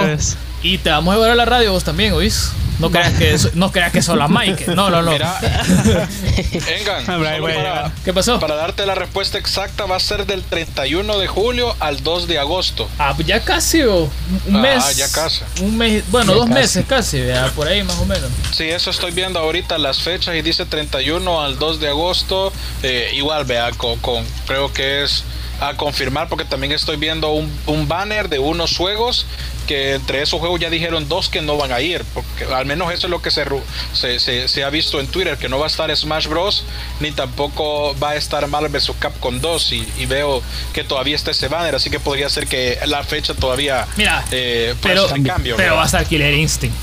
Y 0.63 0.79
te 0.79 0.91
vamos 0.91 1.13
a 1.13 1.17
llevar 1.17 1.31
a 1.31 1.35
la 1.35 1.45
radio 1.45 1.73
vos 1.73 1.85
también, 1.85 2.13
¿oís? 2.13 2.53
No 2.79 2.91
creas 2.91 3.13
que, 3.13 3.37
no 3.55 3.71
creas 3.71 3.93
que 3.93 4.03
solo 4.03 4.29
Mike. 4.29 4.67
No, 4.75 4.91
no, 4.91 5.03
no. 5.03 5.13
Mira, 5.13 5.39
para, 7.07 7.93
¿Qué 8.05 8.13
pasó? 8.13 8.41
Para 8.41 8.57
darte 8.57 8.85
la 8.87 8.95
respuesta 8.97 9.39
exacta, 9.39 9.87
va 9.87 9.97
a 9.97 10.01
ser 10.01 10.27
del 10.27 10.43
31 10.43 11.19
de 11.19 11.27
julio 11.29 11.77
al 11.79 12.03
2 12.03 12.27
de 12.27 12.39
agosto. 12.41 12.89
Ah, 12.99 13.13
pues 13.15 13.29
ya 13.29 13.41
casi, 13.41 13.83
un 13.83 14.11
ah, 14.53 14.59
mes. 14.59 14.85
Ah, 14.85 14.93
ya 14.93 15.11
casi. 15.13 15.43
Un 15.61 15.77
mes, 15.77 16.03
bueno, 16.11 16.35
dos 16.35 16.49
meses 16.49 16.85
casi, 16.89 17.23
por 17.55 17.69
ahí 17.69 17.85
más 17.85 17.99
o 17.99 18.07
menos. 18.07 18.31
Sí, 18.53 18.65
eso 18.65 18.91
estoy 18.91 19.13
viendo 19.13 19.39
ahorita 19.39 19.79
las 19.79 20.01
fechas 20.01 20.35
y 20.35 20.43
dice 20.43 20.67
31 20.67 21.41
al 21.41 21.59
2 21.59 21.79
de 21.79 21.89
agosto. 21.89 22.53
Eh, 22.83 23.13
igual, 23.15 23.45
vea, 23.45 23.71
con, 23.73 24.25
creo 24.47 24.73
que 24.73 25.05
es 25.05 25.25
a 25.63 25.77
confirmar 25.77 26.29
porque 26.29 26.45
también 26.45 26.73
estoy 26.73 26.97
viendo 26.97 27.33
un, 27.33 27.51
un 27.67 27.87
banner 27.87 28.29
de 28.29 28.39
unos 28.39 28.77
juegos 28.77 29.27
que 29.67 29.95
entre 29.95 30.23
esos 30.23 30.41
juegos 30.41 30.61
ya 30.61 30.71
dijeron 30.71 31.09
dos 31.09 31.29
que 31.29 31.41
no 31.41 31.57
van 31.57 31.73
a 31.73 31.81
ir, 31.81 32.03
porque 32.15 32.45
al 32.53 32.67
menos 32.67 32.93
eso 32.93 33.07
es 33.07 33.11
lo 33.11 33.23
que 33.23 33.31
se, 33.31 33.45
se, 33.93 34.49
se, 34.49 34.65
ha 34.65 34.71
visto 34.71 34.99
en 34.99 35.07
Twitter, 35.07 35.39
que 35.39 35.49
no 35.49 35.59
va 35.59 35.67
a 35.67 35.69
estar 35.69 35.95
Smash 35.97 36.27
Bros. 36.27 36.65
ni 37.01 37.13
tampoco 37.13 37.97
va 38.03 38.11
a 38.11 38.17
estar 38.17 38.47
Marvel 38.49 38.73
vs. 38.73 38.93
Capcom 38.99 39.41
2 39.41 39.73
y, 39.73 39.89
y, 39.99 40.07
veo 40.07 40.43
que 40.73 40.83
todavía 40.83 41.15
está 41.15 41.31
ese 41.31 41.49
banner, 41.49 41.77
así 41.77 41.91
que 41.91 42.01
podría 42.01 42.29
ser 42.29 42.47
que 42.47 42.79
la 42.87 43.05
fecha 43.05 43.35
todavía 43.35 43.87
Mira, 43.97 44.25
eh, 44.33 44.75
pero, 44.83 45.07
cambio. 45.25 45.57
Pero 45.57 45.77
va 45.77 45.85
a 45.85 45.87
estar 45.87 46.05
Killer 46.07 46.35
Instinct. 46.35 46.77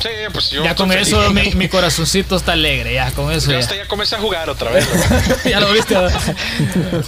Sí, 0.00 0.08
pues 0.32 0.50
yo 0.50 0.64
ya 0.64 0.74
con 0.74 0.92
eso 0.92 1.32
mi, 1.32 1.68
corazoncito 1.68 2.36
está 2.36 2.52
alegre, 2.52 2.94
ya 2.94 3.10
con 3.12 3.32
eso. 3.32 3.50
Ya, 3.50 3.60
ya. 3.60 3.86
comencé 3.88 4.16
a 4.16 4.20
jugar 4.20 4.48
otra 4.48 4.70
vez. 4.70 4.88
ya 5.44 5.60
lo 5.60 5.72
viste. 5.72 5.96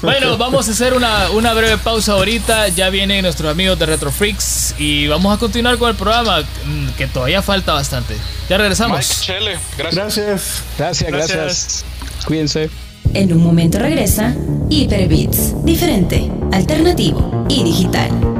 bueno, 0.03 0.37
vamos 0.37 0.68
a 0.68 0.72
hacer 0.72 0.94
una, 0.94 1.31
una, 1.31 1.53
breve 1.55 1.79
pausa 1.79 2.12
ahorita. 2.12 2.68
Ya 2.68 2.90
vienen 2.90 3.22
nuestros 3.22 3.50
amigos 3.50 3.79
de 3.79 3.87
Retro 3.87 4.11
Freaks 4.11 4.74
y 4.79 5.07
vamos 5.07 5.37
a 5.37 5.38
continuar 5.38 5.79
con 5.79 5.90
el 5.90 5.96
programa 5.96 6.40
mm, 6.40 6.90
que 6.96 7.07
todavía 7.07 7.42
falta 7.42 7.72
bastante. 7.74 8.16
Ya 8.48 8.59
regresamos. 8.59 9.24
Mike 9.29 9.59
gracias. 9.79 10.62
Gracias, 10.76 11.11
gracias. 11.11 11.85
Cuídense. 12.24 12.70
En 13.14 13.33
un 13.33 13.42
momento 13.42 13.79
regresa 13.79 14.35
Hyperbits, 14.68 15.64
diferente, 15.64 16.31
alternativo 16.53 17.44
y 17.48 17.64
digital. 17.64 18.39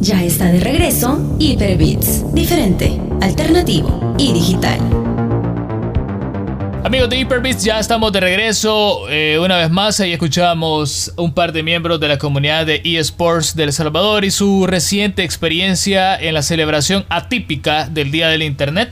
Ya 0.00 0.24
está 0.24 0.46
de 0.46 0.60
regreso 0.60 1.36
Hyperbits, 1.38 2.32
diferente, 2.32 2.98
alternativo 3.20 4.14
y 4.16 4.32
digital. 4.32 4.80
Amigos 6.82 7.10
de 7.10 7.18
Hyperbits, 7.18 7.62
ya 7.62 7.78
estamos 7.78 8.10
de 8.10 8.20
regreso 8.20 9.10
eh, 9.10 9.38
una 9.38 9.58
vez 9.58 9.68
más. 9.68 10.00
Ahí 10.00 10.14
escuchamos 10.14 11.12
un 11.16 11.34
par 11.34 11.52
de 11.52 11.62
miembros 11.62 12.00
de 12.00 12.08
la 12.08 12.16
comunidad 12.16 12.64
de 12.64 12.80
eSports 12.82 13.54
de 13.54 13.70
Salvador 13.72 14.24
y 14.24 14.30
su 14.30 14.66
reciente 14.66 15.22
experiencia 15.22 16.18
en 16.18 16.32
la 16.32 16.40
celebración 16.40 17.04
atípica 17.10 17.86
del 17.86 18.10
Día 18.10 18.28
del 18.28 18.42
Internet. 18.42 18.90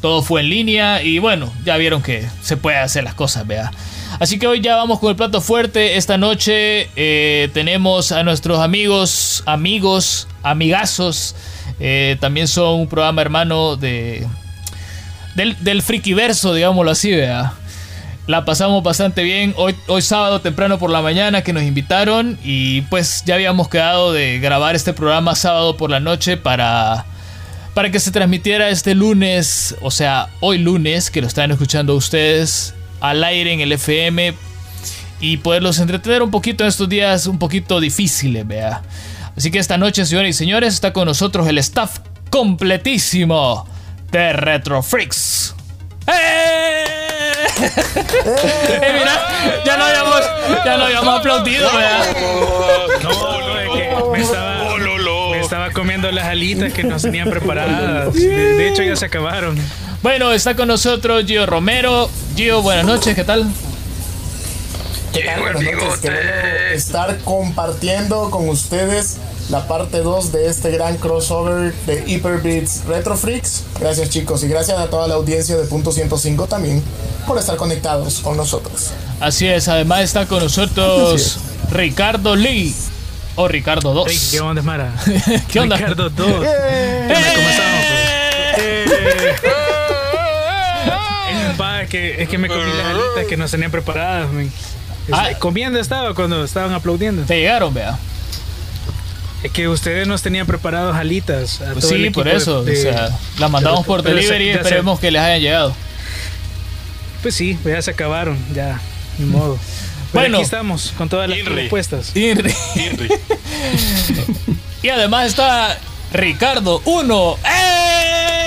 Todo 0.00 0.22
fue 0.22 0.40
en 0.40 0.48
línea 0.48 1.04
y 1.04 1.20
bueno, 1.20 1.52
ya 1.64 1.76
vieron 1.76 2.02
que 2.02 2.26
se 2.42 2.56
puede 2.56 2.78
hacer 2.78 3.04
las 3.04 3.14
cosas, 3.14 3.46
vea. 3.46 3.70
Así 4.18 4.40
que 4.40 4.48
hoy 4.48 4.60
ya 4.60 4.74
vamos 4.74 4.98
con 4.98 5.10
el 5.10 5.16
plato 5.16 5.40
fuerte. 5.40 5.96
Esta 5.96 6.18
noche 6.18 6.88
eh, 6.96 7.48
tenemos 7.54 8.10
a 8.10 8.24
nuestros 8.24 8.58
amigos, 8.58 9.44
amigos, 9.46 10.26
amigazos. 10.50 11.34
Eh, 11.80 12.16
también 12.20 12.48
son 12.48 12.80
un 12.80 12.88
programa 12.88 13.22
hermano 13.22 13.76
de 13.76 14.26
del, 15.34 15.56
del 15.62 15.82
frikiverso, 15.82 16.52
digámoslo 16.52 16.90
así, 16.90 17.12
vea. 17.12 17.54
La 18.26 18.44
pasamos 18.44 18.82
bastante 18.82 19.22
bien 19.22 19.54
hoy, 19.56 19.74
hoy 19.86 20.02
sábado 20.02 20.42
temprano 20.42 20.78
por 20.78 20.90
la 20.90 21.00
mañana 21.00 21.42
que 21.42 21.54
nos 21.54 21.62
invitaron 21.62 22.38
y 22.44 22.82
pues 22.82 23.22
ya 23.24 23.36
habíamos 23.36 23.68
quedado 23.68 24.12
de 24.12 24.38
grabar 24.38 24.76
este 24.76 24.92
programa 24.92 25.34
sábado 25.34 25.78
por 25.78 25.88
la 25.88 25.98
noche 25.98 26.36
para, 26.36 27.06
para 27.72 27.90
que 27.90 28.00
se 28.00 28.10
transmitiera 28.10 28.68
este 28.68 28.94
lunes, 28.94 29.76
o 29.80 29.90
sea, 29.90 30.28
hoy 30.40 30.58
lunes 30.58 31.10
que 31.10 31.22
lo 31.22 31.26
están 31.26 31.50
escuchando 31.52 31.94
ustedes 31.94 32.74
al 33.00 33.24
aire 33.24 33.52
en 33.52 33.60
el 33.60 33.72
FM 33.72 34.34
y 35.20 35.38
poderlos 35.38 35.78
entretener 35.78 36.22
un 36.22 36.30
poquito 36.30 36.64
en 36.64 36.68
estos 36.68 36.88
días 36.88 37.26
un 37.26 37.38
poquito 37.38 37.80
difíciles, 37.80 38.46
vea. 38.46 38.82
Así 39.38 39.52
que 39.52 39.60
esta 39.60 39.78
noche, 39.78 40.04
señores 40.04 40.34
y 40.34 40.38
señores, 40.38 40.74
está 40.74 40.92
con 40.92 41.04
nosotros 41.04 41.46
el 41.46 41.58
staff 41.58 42.00
completísimo 42.28 43.68
de 44.10 44.32
Retro 44.32 44.82
Freaks. 44.82 45.54
¡Eh! 46.08 46.84
¡Eh, 47.62 48.92
mira, 48.98 49.62
ya 49.64 49.76
no 49.76 49.84
habíamos, 49.84 50.20
ya 50.64 50.76
no 50.76 50.84
habíamos 50.86 51.20
aplaudido, 51.20 51.70
¿verdad? 51.72 52.16
No, 53.04 53.40
no, 53.40 53.60
es 53.60 53.68
que 53.70 54.10
me 54.10 54.20
estaba, 54.22 54.76
me 55.30 55.40
estaba 55.40 55.70
comiendo 55.70 56.10
las 56.10 56.24
alitas 56.24 56.72
que 56.72 56.82
nos 56.82 57.02
tenían 57.02 57.30
preparadas. 57.30 58.14
De, 58.14 58.54
de 58.56 58.68
hecho, 58.68 58.82
ya 58.82 58.96
se 58.96 59.06
acabaron. 59.06 59.56
Bueno, 60.02 60.32
está 60.32 60.56
con 60.56 60.66
nosotros 60.66 61.24
Gio 61.26 61.46
Romero. 61.46 62.10
Gio, 62.34 62.60
buenas 62.60 62.86
noches, 62.86 63.14
¿qué 63.14 63.22
tal? 63.22 63.46
¿Qué 65.12 65.22
tal? 65.24 65.40
Buenas 65.40 65.62
noches, 65.62 65.98
qué 66.00 66.10
bueno 66.10 66.30
estar 66.74 67.18
compartiendo 67.20 68.30
con 68.30 68.48
ustedes 68.48 69.16
la 69.50 69.66
parte 69.66 69.98
2 69.98 70.32
de 70.32 70.46
este 70.46 70.70
gran 70.70 70.96
crossover 70.98 71.72
de 71.86 72.04
Hyperbeats 72.06 72.84
Retro 72.86 73.16
Freaks. 73.16 73.64
Gracias 73.80 74.10
chicos 74.10 74.44
y 74.44 74.48
gracias 74.48 74.78
a 74.78 74.88
toda 74.90 75.08
la 75.08 75.14
audiencia 75.14 75.56
de 75.56 75.64
Punto 75.64 75.92
105 75.92 76.46
también 76.46 76.82
por 77.26 77.38
estar 77.38 77.56
conectados 77.56 78.20
con 78.20 78.36
nosotros. 78.36 78.90
Así 79.20 79.46
es, 79.46 79.68
además 79.68 80.02
está 80.02 80.26
con 80.26 80.42
nosotros 80.42 81.38
Ricardo 81.70 82.36
Lee. 82.36 82.74
O 83.40 83.46
Ricardo 83.46 83.94
2. 83.94 84.08
Hey, 84.10 84.18
¿Qué 84.32 84.40
onda, 84.40 84.62
Mara? 84.62 84.92
¿Qué 85.48 85.60
onda? 85.60 85.76
Ricardo 85.76 86.10
2. 86.10 86.26
¿Qué 86.26 86.34
onda? 86.34 87.34
¿Cómo 87.34 87.48
estamos? 87.48 87.84
Eh. 88.58 88.84
Es 91.50 91.56
pa, 91.56 91.86
que, 91.86 92.20
es 92.20 92.28
que 92.28 92.36
me 92.36 92.48
comí 92.48 92.64
las 92.76 92.86
alitas 92.86 93.26
que 93.28 93.36
nos 93.36 93.50
tenían 93.52 93.70
preparadas. 93.70 94.28
men. 94.32 94.52
Ah. 95.12 95.28
Comiendo 95.38 95.78
estaba 95.80 96.14
cuando 96.14 96.44
estaban 96.44 96.72
aplaudiendo. 96.72 97.22
Te 97.24 97.36
llegaron, 97.38 97.72
vea. 97.74 97.98
Es 99.42 99.52
que 99.52 99.68
ustedes 99.68 100.06
nos 100.08 100.20
tenían 100.22 100.46
preparados 100.46 100.96
alitas. 100.96 101.60
A 101.60 101.72
Pues 101.72 101.86
todo 101.86 101.94
sí, 101.96 102.10
por 102.10 102.26
eso. 102.28 102.64
de- 102.64 102.72
o 102.78 102.82
sea, 102.82 103.08
las 103.38 103.50
mandamos 103.50 103.86
por 103.86 104.02
pero 104.02 104.16
se- 104.18 104.24
y 104.24 104.26
se- 104.26 104.52
esperemos 104.54 104.98
que 104.98 105.10
les 105.10 105.22
hayan 105.22 105.40
llegado. 105.40 105.74
Pues 107.22 107.34
sí, 107.34 107.58
ya 107.64 107.80
se 107.82 107.90
acabaron, 107.92 108.36
ya, 108.54 108.80
ni 109.18 109.26
modo. 109.26 109.58
Pero 110.12 110.22
Bueno. 110.22 110.36
aquí 110.38 110.44
estamos 110.44 110.92
con 110.96 111.08
todas 111.08 111.28
las 111.28 111.38
Inri. 111.38 111.54
respuestas. 111.54 112.16
Y, 112.16 112.26
Henry. 112.30 112.54
y 114.82 114.88
además 114.88 115.26
está 115.26 115.78
Ricardo 116.12 116.80
1. 116.84 117.36
¡Eh! 117.44 118.37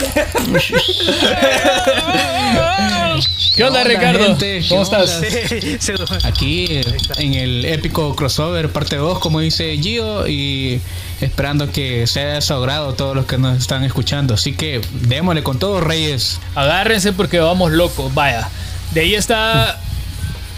¿Qué 3.54 3.64
onda, 3.64 3.84
Ricardo? 3.84 4.24
gente? 4.24 4.62
¿Cómo 4.68 4.88
¿Qué 4.88 5.02
estás? 5.02 6.24
Aquí 6.24 6.66
eh, 6.70 6.84
en 7.18 7.34
el 7.34 7.64
épico 7.64 8.14
crossover 8.16 8.70
parte 8.70 8.96
2, 8.96 9.18
como 9.18 9.40
dice 9.40 9.76
Gio, 9.78 10.26
y 10.26 10.80
esperando 11.20 11.70
que 11.70 12.06
sea 12.06 12.34
de 12.34 12.40
su 12.40 12.54
agrado 12.54 12.94
todos 12.94 13.14
los 13.14 13.26
que 13.26 13.36
nos 13.38 13.58
están 13.58 13.84
escuchando. 13.84 14.34
Así 14.34 14.54
que 14.54 14.80
démosle 15.02 15.42
con 15.42 15.58
todo, 15.58 15.80
Reyes. 15.80 16.40
Agárrense 16.54 17.12
porque 17.12 17.40
vamos 17.40 17.72
locos. 17.72 18.14
Vaya. 18.14 18.48
De 18.92 19.00
ahí 19.02 19.14
está. 19.14 19.78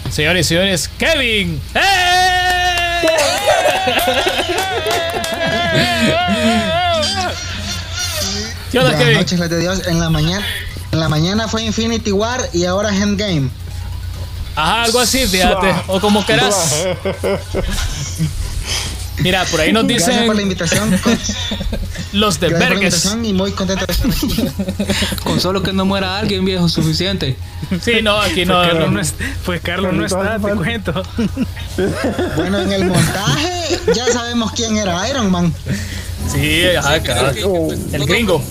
Señores 0.09 0.45
y 0.45 0.49
señores, 0.49 0.89
Kevin. 0.97 1.59
¡Eh! 1.75 1.79
¿Qué 8.73 8.79
onda, 8.79 8.89
Buenas 8.89 9.05
Kevin? 9.05 9.17
noches, 9.19 9.49
de 9.51 9.59
Dios. 9.59 9.81
En 9.87 9.99
la 9.99 10.09
mañana, 10.09 10.43
en 10.91 10.99
la 10.99 11.07
mañana 11.07 11.47
fue 11.47 11.61
Infinity 11.63 12.11
War 12.11 12.41
y 12.53 12.65
ahora 12.65 12.89
es 12.93 12.99
Endgame. 13.01 13.49
Ajá, 14.55 14.83
algo 14.83 14.99
así, 14.99 15.27
fíjate. 15.27 15.73
O 15.87 15.99
como 16.01 16.25
quieras. 16.25 16.83
Mira, 19.19 19.45
por 19.45 19.61
ahí 19.61 19.71
nos 19.71 19.85
Gracias 19.85 20.25
por 20.25 20.35
la 20.35 20.41
dicen 20.41 20.41
invitación. 20.41 20.99
los 22.13 22.39
de 22.39 22.47
invitación 22.47 23.23
y 23.25 23.31
muy 23.33 23.51
contento 23.51 23.85
de 23.85 23.93
estar 23.93 24.09
aquí. 24.09 24.47
Con 25.23 25.39
solo 25.39 25.61
que 25.61 25.71
no 25.71 25.85
muera 25.85 26.17
alguien, 26.17 26.43
viejo, 26.43 26.67
suficiente. 26.67 27.37
Sí, 27.79 28.01
no, 28.01 28.19
aquí 28.19 28.43
no. 28.45 28.55
pues 28.55 28.67
Carlos 28.71 28.91
no, 28.91 28.99
es- 28.99 29.13
pues 29.45 29.61
Carlos 29.61 29.93
no 29.93 30.03
está, 30.05 30.39
te 30.39 30.55
cuento. 30.55 31.03
Bueno, 32.35 32.59
en 32.59 32.71
el 32.71 32.85
montaje 32.85 33.79
ya 33.95 34.11
sabemos 34.11 34.51
quién 34.53 34.77
era 34.77 35.07
Iron 35.09 35.29
Man. 35.31 35.53
Sí, 36.31 36.65
ajá, 36.77 37.01
cabrón. 37.03 37.35
El 37.91 38.05
gringo. 38.05 38.41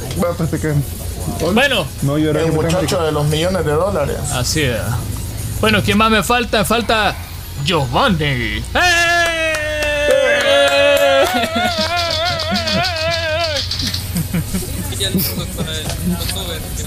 Bueno, 1.55 1.87
No, 2.03 2.19
yo 2.19 2.31
era 2.31 2.43
El 2.43 2.53
muchacho 2.53 3.03
de 3.03 3.13
los 3.13 3.25
millones 3.27 3.65
de 3.65 3.73
dólares. 3.73 4.17
así 4.33 4.63
es. 4.63 4.77
Bueno, 5.61 5.81
¿quién 5.85 5.97
más 5.99 6.11
me 6.11 6.23
falta? 6.23 6.59
Me 6.59 6.65
falta 6.65 7.15
Giovanni. 7.65 8.63
¡Eh! 8.75 9.23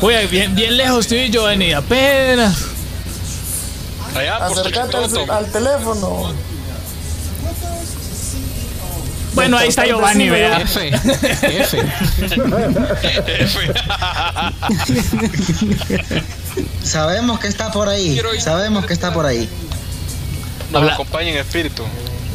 Oye, 0.02 0.28
bien, 0.28 0.54
bien 0.56 0.78
lejos 0.78 1.00
estoy 1.02 1.30
Giovanni, 1.30 1.74
apenas. 1.74 2.58
Allá 4.15 4.38
al, 4.38 4.54
Tototo. 4.54 5.32
al 5.32 5.52
teléfono. 5.52 6.34
Bueno, 9.36 9.58
ahí 9.58 9.67
está 9.69 9.86
Giovanni, 9.86 10.30
vea. 10.30 10.60
F, 10.62 10.91
F. 11.43 11.78
Sabemos 16.84 17.39
que 17.39 17.48
está 17.48 17.71
por 17.71 17.89
ahí. 17.89 18.19
Sabemos 18.39 18.86
que 18.86 18.93
está 18.93 19.13
por 19.13 19.26
ahí. 19.26 19.48
Nos 20.71 20.82
Habla- 20.82 20.93
acompaña 20.93 21.30
en 21.32 21.38
espíritu. 21.38 21.84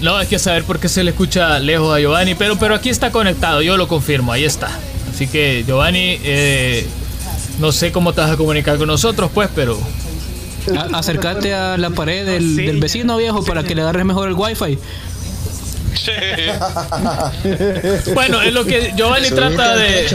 No, 0.01 0.17
hay 0.17 0.27
que 0.27 0.39
saber 0.39 0.65
por 0.65 0.79
qué 0.79 0.89
se 0.89 1.05
le 1.05 1.11
escucha 1.11 1.59
lejos 1.59 1.95
a 1.95 2.01
Giovanni, 2.01 2.35
pero, 2.35 2.59
pero 2.59 2.75
aquí 2.75 2.89
está 2.89 3.11
conectado, 3.11 3.61
yo 3.61 3.77
lo 3.77 3.87
confirmo, 3.87 4.33
ahí 4.33 4.45
está. 4.45 4.71
Así 5.13 5.27
que 5.27 5.63
Giovanni, 5.67 6.19
eh, 6.23 6.87
no 7.59 7.71
sé 7.73 7.93
cómo 7.93 8.15
te 8.15 8.23
vas 8.23 8.31
a 8.31 8.37
comunicar 8.39 8.79
con 8.79 8.87
nosotros, 8.87 9.31
pues, 9.35 9.51
pero 9.55 9.79
A- 10.75 10.99
acércate 10.99 11.53
a 11.55 11.77
la 11.77 11.91
pared 11.91 12.25
del, 12.25 12.57
Sí, 12.57 12.65
del 12.67 12.81
vecino, 12.81 13.19
viejo, 13.19 13.45
para 13.45 13.63
que 13.63 13.75
le 13.75 13.83
agarres 13.83 14.07
mejor 14.07 14.29
el 14.29 14.35
wifi. 14.35 14.79
bueno, 18.15 18.43
es 18.43 18.53
lo 18.53 18.65
que 18.65 18.93
Giovanni 18.97 19.27
Subite 19.27 19.41
trata 19.41 19.77
de, 19.77 20.07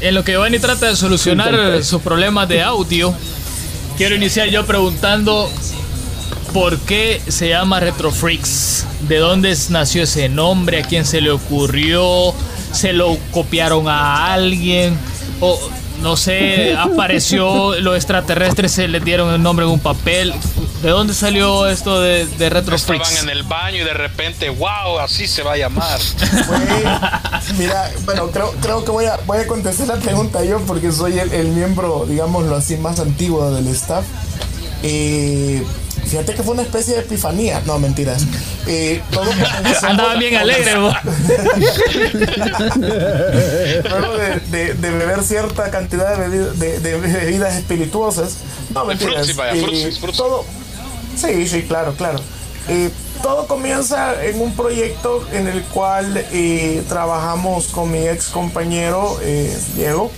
en 0.00 0.14
lo 0.14 0.24
que 0.24 0.32
Giovanni 0.32 0.58
trata 0.58 0.86
de 0.86 0.96
solucionar 0.96 1.84
sus 1.84 2.02
problemas 2.02 2.48
de 2.48 2.62
audio. 2.62 3.14
Quiero 3.96 4.14
iniciar 4.14 4.48
yo 4.48 4.64
preguntando 4.64 5.50
por 6.52 6.78
qué 6.80 7.20
se 7.28 7.48
llama 7.48 7.80
Retro 7.80 8.10
Freaks, 8.10 8.86
de 9.02 9.18
dónde 9.18 9.56
nació 9.70 10.04
ese 10.04 10.28
nombre, 10.28 10.80
a 10.80 10.82
quién 10.82 11.04
se 11.04 11.20
le 11.20 11.30
ocurrió, 11.30 12.34
se 12.72 12.92
lo 12.92 13.18
copiaron 13.32 13.88
a 13.88 14.32
alguien 14.32 14.96
o 15.40 15.58
no 16.00 16.16
sé, 16.16 16.74
apareció 16.76 17.74
los 17.80 17.96
extraterrestres 17.96 18.72
se 18.72 18.88
les 18.88 19.04
dieron 19.04 19.32
el 19.32 19.42
nombre 19.42 19.66
en 19.66 19.72
un 19.72 19.80
papel. 19.80 20.34
¿De 20.82 20.90
dónde 20.90 21.12
salió 21.12 21.66
esto 21.66 22.00
de, 22.00 22.26
de 22.26 22.50
Retro 22.50 22.76
Estaban 22.76 23.04
Freaks? 23.04 23.24
en 23.24 23.30
el 23.30 23.42
baño 23.42 23.78
y 23.78 23.84
de 23.84 23.94
repente, 23.94 24.48
wow, 24.48 25.00
así 25.00 25.26
se 25.26 25.42
va 25.42 25.54
a 25.54 25.56
llamar. 25.56 25.98
Mira, 27.58 27.90
bueno, 28.04 28.30
creo, 28.30 28.52
creo 28.62 28.84
que 28.84 28.90
voy 28.92 29.06
a, 29.06 29.16
voy 29.26 29.38
a 29.38 29.46
contestar 29.48 29.88
la 29.88 29.96
pregunta 29.96 30.44
yo 30.44 30.60
porque 30.60 30.92
soy 30.92 31.18
el, 31.18 31.32
el 31.32 31.48
miembro, 31.48 32.06
digámoslo 32.08 32.54
así, 32.54 32.76
más 32.76 33.00
antiguo 33.00 33.50
del 33.50 33.66
staff. 33.68 34.04
Eh, 34.84 35.64
fíjate 36.08 36.34
que 36.34 36.42
fue 36.42 36.54
una 36.54 36.62
especie 36.62 36.94
de 36.94 37.00
epifanía. 37.00 37.62
No, 37.66 37.78
mentiras. 37.78 38.24
Eh, 38.66 39.02
todo 39.10 39.30
Andaba 39.82 40.16
bien 40.16 40.36
alegre, 40.36 40.78
vos. 40.78 40.94
Luego 43.88 44.16
de, 44.50 44.74
beber 44.74 45.22
cierta 45.22 45.70
cantidad 45.70 46.18
de, 46.18 46.78
bebidas 46.78 47.56
espirituosas. 47.56 48.38
No, 48.74 48.84
mentiras. 48.84 49.28
Eh, 49.54 49.92
todo, 50.16 50.44
sí, 51.16 51.46
sí, 51.46 51.62
claro, 51.62 51.94
claro. 51.94 52.18
Eh, 52.68 52.90
todo 53.22 53.46
comienza 53.46 54.22
en 54.24 54.40
un 54.40 54.52
proyecto 54.52 55.26
en 55.32 55.48
el 55.48 55.62
cual 55.64 56.24
eh, 56.32 56.82
trabajamos 56.88 57.68
con 57.68 57.90
mi 57.90 58.06
ex 58.06 58.28
compañero 58.28 59.18
eh, 59.22 59.56
Diego 59.74 60.10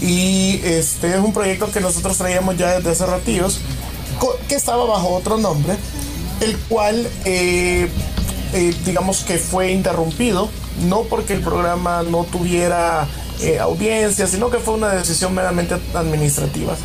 y 0.00 0.60
este 0.62 1.14
es 1.14 1.20
un 1.20 1.32
proyecto 1.32 1.70
que 1.72 1.80
nosotros 1.80 2.18
traíamos 2.18 2.56
ya 2.58 2.76
desde 2.76 2.90
hace 2.90 3.06
ratillos 3.06 3.60
que 4.48 4.54
estaba 4.54 4.84
bajo 4.84 5.14
otro 5.14 5.36
nombre 5.36 5.76
el 6.40 6.56
cual 6.58 7.08
eh, 7.24 7.88
digamos 8.84 9.24
que 9.24 9.38
fue 9.38 9.72
interrumpido 9.72 10.48
no 10.88 11.02
porque 11.02 11.32
el 11.32 11.40
programa 11.40 12.02
no 12.02 12.24
tuviera 12.24 13.06
audiencia 13.60 14.26
sino 14.26 14.50
que 14.50 14.58
fue 14.58 14.74
una 14.74 14.94
decisión 14.94 15.34
meramente 15.34 15.76
administrativa 15.94 16.76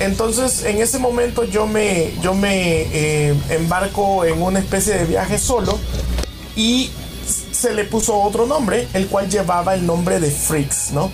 entonces, 0.00 0.64
en 0.64 0.80
ese 0.80 0.98
momento 0.98 1.44
yo 1.44 1.66
me, 1.66 2.12
yo 2.20 2.34
me 2.34 2.82
eh, 2.92 3.34
embarco 3.50 4.24
en 4.24 4.42
una 4.42 4.58
especie 4.58 4.94
de 4.94 5.04
viaje 5.04 5.38
solo 5.38 5.78
y 6.56 6.90
se 7.52 7.72
le 7.72 7.84
puso 7.84 8.20
otro 8.20 8.46
nombre, 8.46 8.88
el 8.92 9.06
cual 9.06 9.30
llevaba 9.30 9.74
el 9.74 9.86
nombre 9.86 10.18
de 10.18 10.30
Freaks, 10.30 10.90
¿no? 10.90 11.10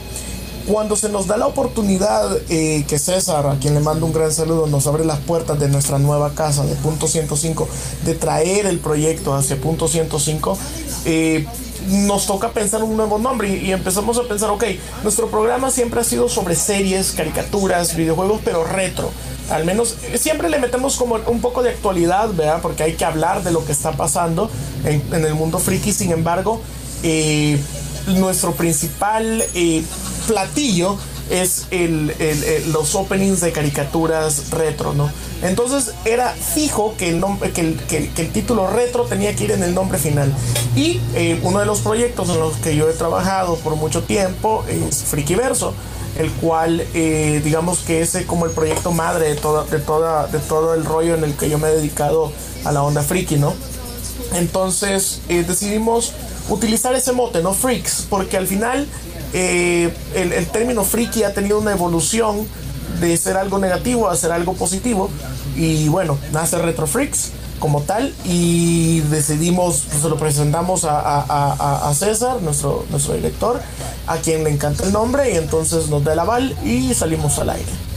Cuando 0.66 0.94
se 0.96 1.08
nos 1.08 1.26
da 1.26 1.36
la 1.36 1.46
oportunidad 1.46 2.36
eh, 2.48 2.84
que 2.86 2.98
César, 2.98 3.46
a 3.46 3.56
quien 3.56 3.74
le 3.74 3.80
mando 3.80 4.06
un 4.06 4.12
gran 4.12 4.30
saludo, 4.30 4.66
nos 4.66 4.86
abre 4.86 5.04
las 5.04 5.18
puertas 5.18 5.58
de 5.58 5.68
nuestra 5.68 5.98
nueva 5.98 6.34
casa 6.34 6.64
de 6.64 6.74
Punto 6.76 7.08
105, 7.08 7.68
de 8.04 8.14
traer 8.14 8.66
el 8.66 8.78
proyecto 8.78 9.34
hacia 9.34 9.56
Punto 9.60 9.88
105, 9.88 10.58
eh, 11.06 11.46
nos 11.88 12.26
toca 12.26 12.50
pensar 12.50 12.82
un 12.82 12.96
nuevo 12.96 13.18
nombre 13.18 13.48
y, 13.48 13.72
empezamos 13.72 14.18
a 14.18 14.24
pensar, 14.24 14.50
ok, 14.50 14.64
nuestro 15.02 15.28
programa 15.28 15.70
siempre 15.70 16.00
ha 16.00 16.04
sido 16.04 16.28
sobre 16.28 16.54
series, 16.54 17.12
caricaturas, 17.12 17.96
videojuegos, 17.96 18.40
pero 18.44 18.64
retro. 18.64 19.10
Al 19.50 19.64
menos 19.64 19.96
eh, 20.04 20.18
siempre 20.18 20.48
le 20.50 20.58
metemos 20.58 20.96
como 20.96 21.16
un 21.26 21.40
poco 21.40 21.62
de 21.62 21.70
actualidad, 21.70 22.28
¿verdad? 22.34 22.60
Porque 22.62 22.82
hay 22.82 22.94
que 22.94 23.04
hablar 23.04 23.42
de 23.42 23.50
lo 23.50 23.64
que 23.64 23.72
está 23.72 23.92
pasando 23.92 24.50
en, 24.84 25.24
el 25.24 25.34
mundo 25.34 25.58
friki. 25.58 25.92
Sin 25.92 26.12
embargo, 26.12 26.60
eh, 27.02 27.58
nuestro 28.06 28.52
principal 28.52 29.42
platillo 30.26 30.96
es 31.30 31.66
el, 31.70 32.12
los 32.72 32.94
openings 32.94 33.40
de 33.40 33.52
caricaturas 33.52 34.50
retro, 34.50 34.94
¿no? 34.94 35.10
Entonces 35.42 35.94
era 36.04 36.30
fijo 36.30 36.94
que 36.98 37.08
el, 37.08 37.20
nombre, 37.20 37.52
que 37.52 37.60
el, 37.60 38.32
título 38.32 38.66
retro 38.66 39.04
tenía 39.04 39.34
que 39.34 39.44
ir 39.44 39.52
en 39.52 39.62
el 39.62 39.74
nombre 39.74 39.98
final. 39.98 40.32
Y 40.76 41.00
eh, 41.14 41.40
uno 41.42 41.60
de 41.60 41.66
los 41.66 41.80
proyectos 41.80 42.28
en 42.28 42.40
los 42.40 42.56
que 42.56 42.76
yo 42.76 42.90
he 42.90 42.92
trabajado 42.92 43.56
por 43.56 43.76
mucho 43.76 44.02
tiempo 44.02 44.64
es 44.68 45.04
Frikiverso, 45.04 45.72
el 46.18 46.30
cual 46.32 46.84
eh, 46.94 47.40
digamos 47.42 47.78
que 47.78 48.02
es 48.02 48.18
como 48.26 48.44
el 48.44 48.52
proyecto 48.52 48.92
madre 48.92 49.28
de, 49.28 49.36
toda, 49.36 49.64
de, 49.64 49.78
toda, 49.78 50.26
de 50.26 50.40
todo 50.40 50.74
el 50.74 50.84
rollo 50.84 51.14
en 51.14 51.24
el 51.24 51.34
que 51.34 51.48
yo 51.48 51.58
me 51.58 51.68
he 51.68 51.76
dedicado 51.76 52.32
a 52.64 52.72
la 52.72 52.82
onda 52.82 53.02
friki, 53.02 53.36
¿no? 53.36 53.54
Entonces 54.34 55.22
eh, 55.28 55.44
decidimos 55.46 56.12
utilizar 56.50 56.94
ese 56.94 57.12
mote, 57.12 57.42
¿no? 57.42 57.54
Freaks, 57.54 58.06
porque 58.10 58.36
al 58.36 58.46
final 58.46 58.86
eh, 59.32 59.92
el, 60.14 60.46
término 60.48 60.84
friki 60.84 61.22
ha 61.22 61.32
tenido 61.32 61.58
una 61.58 61.72
evolución 61.72 62.46
de 63.00 63.16
ser 63.16 63.36
algo 63.36 63.58
negativo 63.58 64.08
a 64.08 64.16
ser 64.16 64.32
algo 64.32 64.54
positivo. 64.54 65.10
Y 65.56 65.88
bueno, 65.88 66.18
nace 66.32 66.58
Retro 66.58 66.86
Freaks 66.86 67.32
como 67.58 67.82
tal 67.82 68.14
y 68.24 69.00
decidimos, 69.00 69.84
pues, 69.90 70.02
se 70.02 70.08
lo 70.08 70.16
presentamos 70.16 70.86
a, 70.88 71.92
César, 71.94 72.40
nuestro, 72.42 72.86
nuestro 72.90 73.14
director, 73.14 73.60
a 74.06 74.16
quien 74.16 74.44
le 74.44 74.50
encanta 74.50 74.84
el 74.84 74.92
nombre 74.92 75.32
y 75.32 75.36
entonces 75.36 75.88
nos 75.88 76.02
da 76.02 76.14
el 76.14 76.18
aval 76.18 76.56
y 76.64 76.94
salimos 76.94 77.38
al 77.38 77.50
aire. 77.50 77.89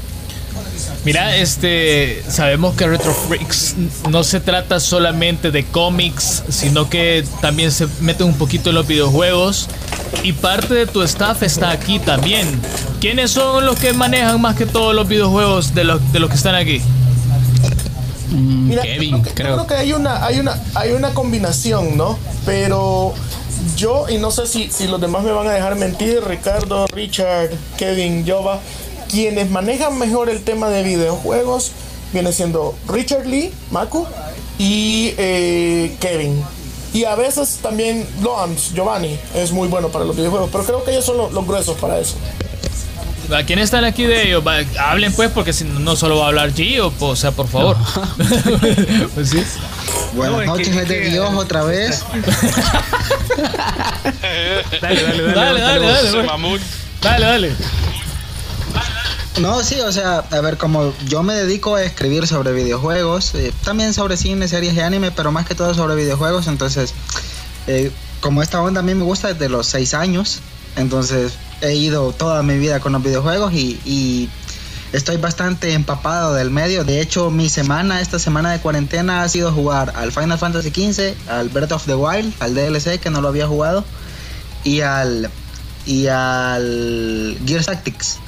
Mira, 1.05 1.35
este, 1.35 2.23
sabemos 2.29 2.75
que 2.75 2.87
Retro 2.87 3.13
Freaks 3.13 3.75
no 4.09 4.23
se 4.23 4.39
trata 4.39 4.79
solamente 4.79 5.51
de 5.51 5.65
cómics, 5.65 6.43
sino 6.47 6.89
que 6.89 7.25
también 7.41 7.71
se 7.71 7.87
mete 7.99 8.23
un 8.23 8.35
poquito 8.35 8.69
en 8.69 8.75
los 8.75 8.87
videojuegos 8.87 9.67
y 10.23 10.31
parte 10.31 10.73
de 10.73 10.87
tu 10.87 11.01
staff 11.03 11.43
está 11.43 11.71
aquí 11.71 11.99
también. 11.99 12.47
¿Quiénes 13.01 13.31
son 13.31 13.65
los 13.65 13.77
que 13.77 13.91
manejan 13.91 14.39
más 14.39 14.55
que 14.55 14.65
todos 14.65 14.95
los 14.95 15.07
videojuegos 15.07 15.75
de 15.75 15.83
los, 15.83 16.13
de 16.13 16.19
los 16.19 16.29
que 16.29 16.37
están 16.37 16.55
aquí? 16.55 16.81
Mm, 18.29 18.71
Kevin, 18.81 19.21
creo. 19.21 19.55
creo 19.55 19.67
que 19.67 19.73
hay 19.75 19.91
una, 19.91 20.25
hay 20.25 20.39
una, 20.39 20.57
hay 20.73 20.91
una 20.91 21.13
combinación, 21.13 21.97
¿no? 21.97 22.17
Pero 22.45 23.13
yo, 23.75 24.07
y 24.09 24.17
no 24.17 24.31
sé 24.31 24.47
si, 24.47 24.69
si 24.71 24.87
los 24.87 24.99
demás 24.99 25.23
me 25.23 25.31
van 25.31 25.47
a 25.47 25.51
dejar 25.51 25.75
mentir, 25.75 26.23
Ricardo, 26.23 26.85
Richard, 26.87 27.51
Kevin, 27.77 28.25
Jova, 28.27 28.59
quienes 29.13 29.49
manejan 29.51 29.99
mejor 29.99 30.27
el 30.31 30.43
tema 30.43 30.69
de 30.69 30.81
videojuegos 30.81 31.71
viene 32.11 32.33
siendo 32.33 32.73
Richard 32.87 33.27
Lee, 33.27 33.53
Maku 33.69 34.07
y 34.57 35.13
eh, 35.19 35.95
Kevin. 35.99 36.43
Y 36.93 37.03
a 37.05 37.13
veces 37.13 37.59
también 37.61 38.07
Loans, 38.23 38.73
Giovanni, 38.73 39.19
es 39.35 39.51
muy 39.51 39.67
bueno 39.67 39.89
para 39.89 40.03
los 40.03 40.15
videojuegos, 40.15 40.49
pero 40.51 40.63
creo 40.63 40.83
que 40.83 40.91
ellos 40.91 41.05
son 41.05 41.17
los, 41.17 41.45
gruesos 41.45 41.77
para 41.77 41.99
eso. 41.99 42.15
¿A 43.31 43.43
quién 43.43 43.59
están 43.59 43.83
aquí 43.83 44.03
de 44.03 44.29
ellos? 44.29 44.43
Hablen 44.79 45.13
pues, 45.13 45.29
porque 45.29 45.53
si 45.53 45.63
no 45.63 45.95
solo 45.95 46.17
va 46.17 46.25
a 46.25 46.27
hablar 46.29 46.51
Gio, 46.51 46.91
o 46.99 47.15
sea, 47.15 47.31
por 47.31 47.47
favor. 47.47 47.77
pues 49.13 49.29
sí. 49.29 49.43
Buenas 50.13 50.47
noches, 50.47 50.87
de 50.87 51.01
Dios 51.11 51.29
otra 51.35 51.63
vez. 51.63 52.03
dale, 54.81 55.03
dale, 55.03 55.21
dale. 55.21 55.33
Dale, 55.33 55.61
dale, 55.61 55.87
dale. 55.87 56.59
Dale, 57.01 57.25
dale. 57.25 57.51
No, 59.41 59.63
sí, 59.63 59.79
o 59.79 59.91
sea, 59.91 60.19
a 60.19 60.41
ver, 60.41 60.57
como 60.57 60.93
yo 61.07 61.23
me 61.23 61.33
dedico 61.33 61.75
a 61.75 61.83
escribir 61.83 62.27
sobre 62.27 62.53
videojuegos, 62.53 63.33
eh, 63.33 63.51
también 63.63 63.93
sobre 63.93 64.15
cine, 64.15 64.47
series 64.47 64.75
y 64.75 64.79
anime, 64.79 65.09
pero 65.09 65.31
más 65.31 65.47
que 65.47 65.55
todo 65.55 65.73
sobre 65.73 65.95
videojuegos, 65.95 66.47
entonces, 66.47 66.93
eh, 67.65 67.91
como 68.21 68.43
esta 68.43 68.61
onda 68.61 68.81
a 68.81 68.83
mí 68.83 68.93
me 68.93 69.03
gusta 69.03 69.33
desde 69.33 69.49
los 69.49 69.65
seis 69.65 69.95
años, 69.95 70.39
entonces 70.75 71.33
he 71.61 71.73
ido 71.73 72.11
toda 72.11 72.43
mi 72.43 72.59
vida 72.59 72.79
con 72.79 72.91
los 72.93 73.01
videojuegos 73.01 73.53
y, 73.53 74.29
estoy 74.93 75.17
bastante 75.17 75.73
empapado 75.73 76.35
del 76.35 76.51
medio. 76.51 76.83
De 76.83 77.01
hecho, 77.01 77.31
mi 77.31 77.49
semana, 77.49 77.99
esta 77.99 78.19
semana 78.19 78.51
de 78.51 78.59
cuarentena, 78.59 79.23
ha 79.23 79.29
sido 79.29 79.51
jugar 79.51 79.91
al 79.95 80.11
Final 80.11 80.37
Fantasy 80.37 80.69
XV, 80.69 81.15
al 81.31 81.49
Breath 81.49 81.71
of 81.71 81.85
the 81.87 81.95
Wild, 81.95 82.31
al 82.39 82.53
DLC 82.53 82.99
que 82.99 83.09
no 83.09 83.19
lo 83.19 83.29
había 83.29 83.47
jugado, 83.47 83.83
y 84.63 84.81
al, 84.81 85.31
y 85.87 86.05
al 86.05 87.39
Gears 87.43 87.65
Tactics 87.65 88.19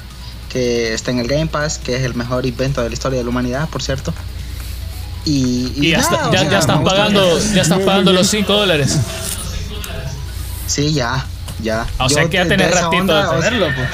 que 0.56 0.94
está 0.94 1.10
en 1.10 1.18
el 1.18 1.28
Game 1.28 1.48
Pass, 1.48 1.78
que 1.78 1.96
es 1.96 2.02
el 2.02 2.14
mejor 2.14 2.46
invento 2.46 2.82
de 2.82 2.88
la 2.88 2.94
historia 2.94 3.18
de 3.18 3.24
la 3.24 3.30
humanidad, 3.30 3.68
por 3.68 3.82
cierto. 3.82 4.14
Y, 5.26 5.90
ya, 5.90 5.98
están 5.98 6.82
pagando, 6.82 7.38
ya 7.52 7.60
están 7.60 7.84
pagando 7.84 8.10
los 8.12 8.26
5 8.28 8.50
dólares. 8.52 8.98
Sí, 10.66 10.94
ya, 10.94 11.26
ya. 11.62 11.86
O 11.98 12.08
sea 12.08 12.30
que 12.30 12.38
ya 12.38 12.48
tenés 12.48 12.70
ratito 12.70 13.14
de 13.14 13.28
tenerlo, 13.34 13.66
pues. 13.74 13.88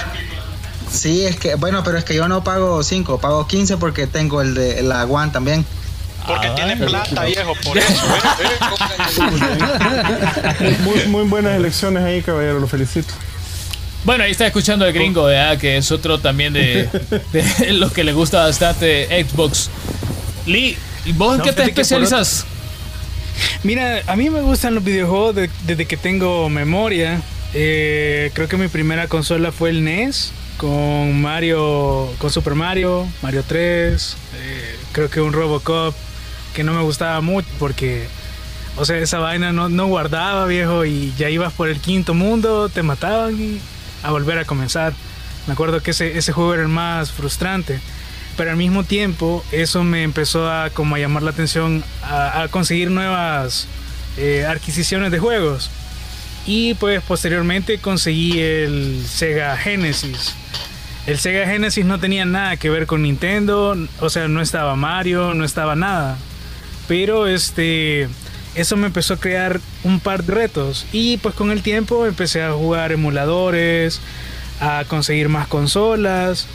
Sí, 0.92 1.25
es 1.25 1.35
que, 1.37 1.57
bueno, 1.57 1.83
pero 1.83 1.98
es 1.98 2.05
que 2.05 2.14
yo 2.14 2.29
no 2.29 2.44
pago 2.44 2.85
5, 2.85 3.18
pago 3.18 3.48
15 3.48 3.79
porque 3.79 4.07
tengo 4.07 4.40
el 4.40 4.55
de 4.55 4.83
la 4.83 5.05
One 5.05 5.33
también. 5.33 5.66
Porque 6.27 6.46
ah, 6.46 6.55
tiene 6.55 6.77
plata, 6.77 7.25
viejo, 7.25 7.55
por 7.64 7.77
eso. 7.77 7.92
¿eh? 10.61 10.77
muy, 10.81 11.07
muy 11.07 11.25
buenas 11.25 11.57
elecciones 11.57 12.05
ahí, 12.05 12.22
caballero, 12.22 12.61
lo 12.61 12.68
felicito. 12.68 13.12
Bueno, 14.04 14.24
ahí 14.24 14.32
está 14.32 14.46
escuchando 14.46 14.84
el 14.84 14.92
gringo, 14.92 15.28
que 15.60 15.76
es 15.76 15.92
otro 15.92 16.18
también 16.18 16.52
de, 16.52 16.88
de 17.32 17.72
los 17.72 17.92
que 17.92 18.02
le 18.02 18.12
gusta 18.12 18.44
bastante 18.44 19.24
Xbox. 19.24 19.70
Lee, 20.46 20.76
¿y 21.04 21.12
vos 21.12 21.36
en 21.36 21.42
qué 21.42 21.52
te 21.52 21.62
especializas? 21.62 22.44
Mira, 23.62 24.02
a 24.06 24.16
mí 24.16 24.28
me 24.28 24.40
gustan 24.40 24.74
los 24.74 24.82
videojuegos 24.82 25.36
desde 25.66 25.86
que 25.86 25.96
tengo 25.96 26.48
memoria. 26.48 27.22
Eh, 27.54 28.30
creo 28.34 28.48
que 28.48 28.56
mi 28.56 28.68
primera 28.68 29.06
consola 29.06 29.52
fue 29.52 29.70
el 29.70 29.84
NES 29.84 30.32
con 30.56 31.20
Mario, 31.20 32.12
con 32.18 32.30
Super 32.30 32.54
Mario, 32.54 33.06
Mario 33.22 33.44
3. 33.46 34.16
Eh, 34.36 34.76
creo 34.92 35.10
que 35.10 35.20
un 35.20 35.32
Robocop 35.32 35.94
que 36.54 36.64
no 36.64 36.72
me 36.74 36.82
gustaba 36.82 37.20
mucho 37.20 37.48
porque, 37.58 38.06
o 38.76 38.84
sea, 38.84 38.98
esa 38.98 39.18
vaina 39.18 39.52
no, 39.52 39.68
no 39.68 39.86
guardaba, 39.86 40.46
viejo, 40.46 40.84
y 40.84 41.12
ya 41.16 41.30
ibas 41.30 41.52
por 41.52 41.68
el 41.68 41.78
quinto 41.80 42.14
mundo, 42.14 42.68
te 42.68 42.82
mataban 42.82 43.40
y 43.40 43.60
a 44.02 44.10
volver 44.10 44.38
a 44.38 44.44
comenzar. 44.44 44.92
Me 45.46 45.54
acuerdo 45.54 45.82
que 45.82 45.90
ese, 45.90 46.16
ese 46.16 46.32
juego 46.32 46.54
era 46.54 46.62
el 46.62 46.68
más 46.68 47.10
frustrante, 47.10 47.80
pero 48.36 48.50
al 48.50 48.56
mismo 48.56 48.84
tiempo 48.84 49.44
eso 49.52 49.82
me 49.84 50.02
empezó 50.02 50.50
a, 50.50 50.70
como 50.70 50.94
a 50.94 50.98
llamar 50.98 51.22
la 51.22 51.30
atención 51.30 51.84
a, 52.02 52.46
conseguir 52.50 52.90
nuevas 52.90 53.66
eh, 54.16 54.46
adquisiciones 54.48 55.10
de 55.10 55.18
juegos. 55.18 55.70
Y 56.46 56.74
pues 56.74 57.02
posteriormente 57.02 57.78
conseguí 57.78 58.40
el 58.40 59.04
Sega 59.06 59.56
Genesis. 59.56 60.34
El 61.06 61.18
Sega 61.18 61.46
Genesis 61.46 61.84
no 61.84 61.98
tenía 61.98 62.24
nada 62.24 62.56
que 62.56 62.70
ver 62.70 62.86
con 62.86 63.02
Nintendo, 63.02 63.76
o 64.00 64.10
sea, 64.10 64.28
no 64.28 64.40
estaba 64.40 64.76
Mario, 64.76 65.34
no 65.34 65.44
estaba 65.44 65.76
nada. 65.76 66.16
Pero 66.88 67.26
este 67.26 68.08
eso 68.54 68.76
me 68.76 68.86
empezó 68.86 69.14
a 69.14 69.20
crear 69.20 69.60
un 69.84 70.00
par 70.00 70.24
de 70.24 70.34
retos 70.34 70.86
y 70.92 71.16
pues 71.18 71.34
con 71.34 71.50
el 71.50 71.62
tiempo 71.62 72.06
empecé 72.06 72.42
a 72.42 72.52
jugar 72.52 72.92
emuladores, 72.92 74.00
a 74.60 74.84
conseguir 74.86 75.28
más 75.28 75.46
consolas 75.46 76.46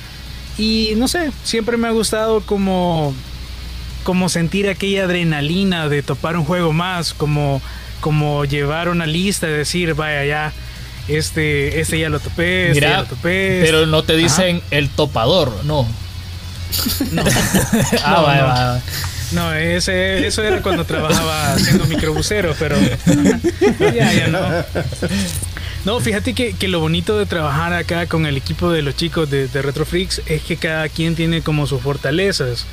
y 0.57 0.93
no 0.97 1.07
sé, 1.07 1.31
siempre 1.43 1.77
me 1.77 1.87
ha 1.87 1.91
gustado 1.91 2.41
como 2.41 3.13
como 4.03 4.29
sentir 4.29 4.69
aquella 4.69 5.03
adrenalina 5.03 5.89
de 5.89 6.01
topar 6.01 6.37
un 6.37 6.45
juego 6.45 6.71
más, 6.71 7.13
como 7.13 7.61
como 7.99 8.45
llevar 8.45 8.89
una 8.89 9.05
lista 9.05 9.47
y 9.47 9.51
decir, 9.51 9.93
vaya 9.95 10.23
ya 10.23 10.53
este 11.07 11.81
este 11.81 11.99
ya 11.99 12.09
lo 12.09 12.19
topé, 12.19 12.69
este 12.69 12.81
ya 12.81 12.99
lo 12.99 13.05
topé. 13.05 13.61
Pero 13.63 13.85
no 13.85 14.03
te 14.03 14.15
dicen 14.15 14.61
el 14.71 14.89
topador, 14.89 15.65
no. 15.65 15.87
No. 17.11 17.23
ah, 18.03 18.21
vaya, 18.21 18.43
vaya. 18.43 18.73
No, 18.73 18.81
ese, 19.55 20.25
eso 20.25 20.43
era 20.43 20.61
cuando 20.61 20.85
trabajaba 20.85 21.57
siendo 21.59 21.85
microbusero, 21.85 22.55
pero 22.57 22.77
ya, 23.79 24.13
ya 24.13 24.27
no. 24.27 24.39
No, 25.85 25.99
fíjate 25.99 26.33
que, 26.33 26.53
que, 26.53 26.67
lo 26.67 26.79
bonito 26.79 27.17
de 27.17 27.25
trabajar 27.25 27.73
acá 27.73 28.07
con 28.07 28.25
el 28.25 28.37
equipo 28.37 28.71
de 28.71 28.81
los 28.81 28.95
chicos 28.95 29.29
de, 29.29 29.47
de 29.47 29.61
Retrofreaks 29.61 30.21
es 30.25 30.41
que 30.43 30.57
cada 30.57 30.89
quien 30.89 31.15
tiene 31.15 31.41
como 31.41 31.67
sus 31.67 31.81
fortalezas. 31.81 32.65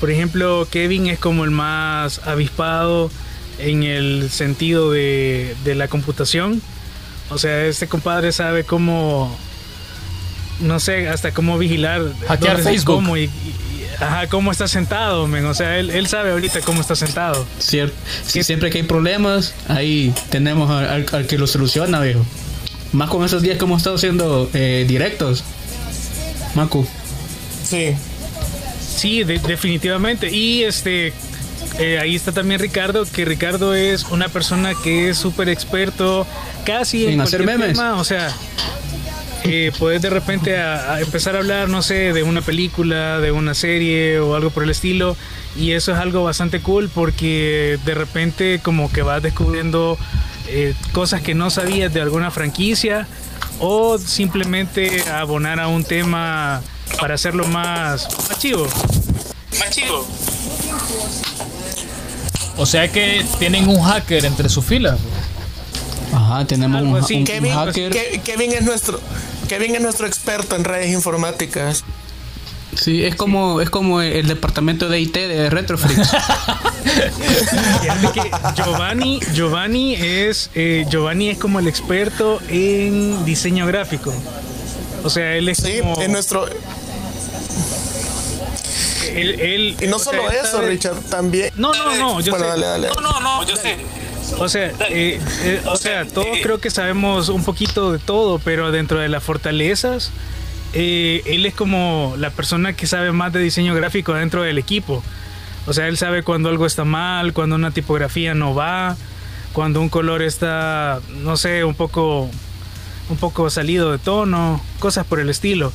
Por 0.00 0.10
ejemplo, 0.10 0.66
Kevin 0.70 1.06
es 1.08 1.18
como 1.18 1.44
el 1.44 1.50
más 1.50 2.20
avispado 2.26 3.10
en 3.58 3.82
el 3.82 4.30
sentido 4.30 4.90
de, 4.90 5.54
de 5.64 5.74
la 5.74 5.88
computación. 5.88 6.62
O 7.30 7.38
sea, 7.38 7.64
este 7.66 7.86
compadre 7.86 8.32
sabe 8.32 8.64
cómo, 8.64 9.36
no 10.60 10.80
sé, 10.80 11.08
hasta 11.08 11.32
cómo 11.32 11.58
vigilar. 11.58 12.02
Hackear 12.26 12.58
Facebook. 12.62 12.96
Cómo 12.96 13.16
y, 13.16 13.30
Ajá, 14.04 14.26
cómo 14.28 14.50
está 14.50 14.66
sentado, 14.66 15.26
men. 15.26 15.44
O 15.44 15.54
sea, 15.54 15.78
él, 15.78 15.90
él 15.90 16.06
sabe 16.06 16.30
ahorita 16.30 16.60
cómo 16.62 16.80
está 16.80 16.96
sentado. 16.96 17.46
Cierto. 17.58 17.94
Sí, 18.24 18.42
siempre 18.42 18.70
que 18.70 18.78
hay 18.78 18.84
problemas, 18.84 19.54
ahí 19.68 20.14
tenemos 20.30 20.70
al, 20.70 21.06
al, 21.12 21.26
que 21.26 21.38
lo 21.38 21.46
soluciona, 21.46 22.00
viejo. 22.00 22.24
Más 22.92 23.10
con 23.10 23.24
esos 23.24 23.42
días 23.42 23.58
que 23.58 23.64
hemos 23.64 23.78
estado 23.78 23.96
haciendo 23.96 24.50
eh, 24.54 24.84
directos. 24.88 25.44
Macu. 26.54 26.86
Sí. 27.62 27.94
Sí, 28.80 29.22
de, 29.24 29.38
definitivamente. 29.38 30.30
Y 30.30 30.64
este. 30.64 31.12
Eh, 31.78 31.98
ahí 32.00 32.16
está 32.16 32.32
también 32.32 32.60
Ricardo, 32.60 33.04
que 33.06 33.24
Ricardo 33.24 33.74
es 33.74 34.04
una 34.04 34.28
persona 34.28 34.72
que 34.82 35.10
es 35.10 35.18
súper 35.18 35.48
experto 35.48 36.26
casi 36.64 37.06
en, 37.06 37.12
en 37.12 37.20
hacer 37.20 37.44
memes. 37.44 37.72
Tema, 37.72 37.94
o 37.94 38.04
sea, 38.04 38.34
eh, 39.44 39.72
puedes 39.78 40.02
de 40.02 40.10
repente 40.10 40.58
a, 40.58 40.94
a 40.94 41.00
empezar 41.00 41.34
a 41.36 41.38
hablar, 41.38 41.68
no 41.68 41.82
sé, 41.82 42.12
de 42.12 42.22
una 42.22 42.42
película, 42.42 43.18
de 43.20 43.32
una 43.32 43.54
serie 43.54 44.18
o 44.20 44.34
algo 44.34 44.50
por 44.50 44.62
el 44.64 44.70
estilo. 44.70 45.16
Y 45.56 45.72
eso 45.72 45.92
es 45.92 45.98
algo 45.98 46.22
bastante 46.24 46.60
cool 46.60 46.88
porque 46.94 47.78
de 47.84 47.94
repente 47.94 48.60
como 48.62 48.90
que 48.92 49.02
vas 49.02 49.22
descubriendo 49.22 49.98
eh, 50.48 50.74
cosas 50.92 51.22
que 51.22 51.34
no 51.34 51.50
sabías 51.50 51.92
de 51.92 52.00
alguna 52.00 52.30
franquicia 52.30 53.06
o 53.58 53.98
simplemente 53.98 55.02
abonar 55.10 55.58
a 55.60 55.68
un 55.68 55.84
tema 55.84 56.62
para 57.00 57.14
hacerlo 57.14 57.44
más, 57.46 58.08
más 58.28 58.38
chivo. 58.38 58.66
Más 59.58 59.70
chivo. 59.70 60.06
O 62.56 62.66
sea 62.66 62.88
que 62.88 63.24
tienen 63.38 63.68
un 63.68 63.80
hacker 63.82 64.24
entre 64.24 64.48
sus 64.48 64.64
filas. 64.64 64.98
Ajá, 66.12 66.44
tenemos 66.44 66.82
un, 66.82 67.24
hacker. 67.26 67.92
Ke- 67.92 68.20
Kevin 68.22 68.52
es 68.52 68.62
nuestro 68.62 69.00
Kevin 69.50 69.74
es 69.74 69.82
nuestro 69.82 70.06
experto 70.06 70.54
en 70.54 70.62
redes 70.62 70.92
informáticas. 70.92 71.82
Sí, 72.80 73.04
es 73.04 73.16
como, 73.16 73.60
es 73.60 73.68
como 73.68 74.00
el 74.00 74.28
departamento 74.28 74.88
de 74.88 75.00
IT 75.00 75.12
de 75.12 75.50
que 78.14 78.30
Giovanni, 78.54 79.18
Giovanni 79.34 79.94
es 79.96 80.50
eh, 80.54 80.86
Giovanni 80.88 81.30
es 81.30 81.38
como 81.38 81.58
el 81.58 81.66
experto 81.66 82.38
en 82.48 83.24
diseño 83.24 83.66
gráfico. 83.66 84.14
O 85.02 85.10
sea, 85.10 85.34
él 85.34 85.48
es 85.48 85.58
Sí, 85.58 85.80
como 85.80 86.00
es 86.00 86.08
nuestro 86.08 86.46
él, 89.12 89.40
él- 89.40 89.76
y 89.80 89.86
no 89.88 89.98
sea, 89.98 90.12
solo 90.12 90.30
eso, 90.30 90.62
Richard, 90.62 91.00
también 91.10 91.50
No, 91.56 91.74
no, 91.74 91.96
no, 91.96 92.20
yo 92.20 92.30
Bueno, 92.30 92.44
sé. 92.44 92.50
dale, 92.52 92.66
dale. 92.66 92.88
No, 92.94 93.00
no, 93.00 93.18
no, 93.20 93.44
yo 93.48 93.56
sé. 93.56 93.76
O 94.38 94.48
sea, 94.48 94.72
eh, 94.88 95.20
eh, 95.42 95.62
o 95.66 95.76
sea, 95.76 96.06
todos 96.06 96.38
creo 96.42 96.60
que 96.60 96.70
sabemos 96.70 97.28
un 97.28 97.44
poquito 97.44 97.92
de 97.92 97.98
todo, 97.98 98.38
pero 98.38 98.72
dentro 98.72 98.98
de 98.98 99.08
las 99.08 99.22
fortalezas, 99.22 100.10
eh, 100.72 101.22
él 101.26 101.44
es 101.46 101.54
como 101.54 102.14
la 102.16 102.30
persona 102.30 102.72
que 102.74 102.86
sabe 102.86 103.12
más 103.12 103.32
de 103.32 103.40
diseño 103.40 103.74
gráfico 103.74 104.14
dentro 104.14 104.42
del 104.42 104.58
equipo. 104.58 105.02
O 105.66 105.72
sea, 105.72 105.88
él 105.88 105.96
sabe 105.96 106.22
cuando 106.22 106.48
algo 106.48 106.66
está 106.66 106.84
mal, 106.84 107.32
cuando 107.32 107.56
una 107.56 107.70
tipografía 107.70 108.34
no 108.34 108.54
va, 108.54 108.96
cuando 109.52 109.80
un 109.80 109.88
color 109.88 110.22
está, 110.22 111.00
no 111.22 111.36
sé, 111.36 111.64
un 111.64 111.74
poco, 111.74 112.30
un 113.08 113.16
poco 113.18 113.50
salido 113.50 113.92
de 113.92 113.98
tono, 113.98 114.62
cosas 114.78 115.06
por 115.06 115.20
el 115.20 115.28
estilo. 115.28 115.72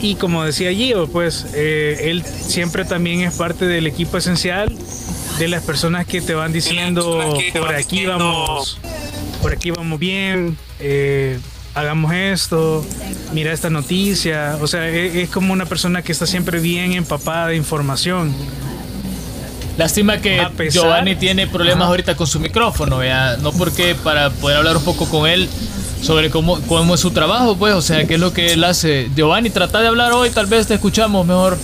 Y 0.00 0.14
como 0.14 0.44
decía 0.44 0.72
Gio, 0.72 1.08
pues 1.08 1.46
eh, 1.54 2.02
él 2.10 2.24
siempre 2.24 2.84
también 2.84 3.20
es 3.22 3.34
parte 3.34 3.66
del 3.66 3.86
equipo 3.86 4.16
esencial 4.18 4.72
de 5.38 5.48
las 5.48 5.62
personas 5.64 6.06
que 6.06 6.20
te 6.20 6.34
van 6.34 6.52
diciendo 6.52 7.36
por 7.58 7.74
aquí 7.74 8.06
vamos, 8.06 8.78
por 9.42 9.52
aquí 9.52 9.70
vamos 9.70 9.98
bien, 9.98 10.56
eh, 10.80 11.38
hagamos 11.74 12.12
esto, 12.12 12.84
mira 13.32 13.52
esta 13.52 13.70
noticia. 13.70 14.56
O 14.60 14.66
sea, 14.68 14.88
es, 14.88 15.14
es 15.16 15.30
como 15.30 15.52
una 15.52 15.66
persona 15.66 16.02
que 16.02 16.12
está 16.12 16.26
siempre 16.26 16.60
bien 16.60 16.92
empapada 16.92 17.48
de 17.48 17.56
información. 17.56 18.32
Lástima 19.76 20.18
que 20.20 20.44
pesar- 20.56 20.82
Giovanni 20.82 21.14
tiene 21.14 21.46
problemas 21.46 21.82
Ajá. 21.82 21.90
ahorita 21.90 22.16
con 22.16 22.26
su 22.26 22.40
micrófono, 22.40 22.98
¿vea? 22.98 23.36
No 23.36 23.52
porque 23.52 23.94
para 23.94 24.30
poder 24.30 24.56
hablar 24.58 24.76
un 24.76 24.84
poco 24.84 25.08
con 25.08 25.28
él 25.28 25.48
sobre 26.02 26.30
cómo, 26.30 26.60
cómo 26.62 26.94
es 26.94 27.00
su 27.00 27.10
trabajo, 27.10 27.56
pues, 27.56 27.74
o 27.74 27.82
sea, 27.82 28.04
qué 28.06 28.14
es 28.14 28.20
lo 28.20 28.32
que 28.32 28.52
él 28.52 28.64
hace. 28.64 29.10
Giovanni, 29.14 29.50
trata 29.50 29.80
de 29.80 29.88
hablar 29.88 30.12
hoy, 30.12 30.30
tal 30.30 30.46
vez 30.46 30.66
te 30.66 30.74
escuchamos 30.74 31.26
mejor. 31.26 31.58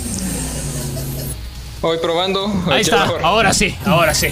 Hoy 1.81 1.99
probando. 2.01 2.53
Ahí 2.69 2.81
está, 2.81 3.03
mejor. 3.05 3.21
ahora 3.25 3.53
sí, 3.53 3.77
ahora 3.85 4.15
sí. 4.15 4.29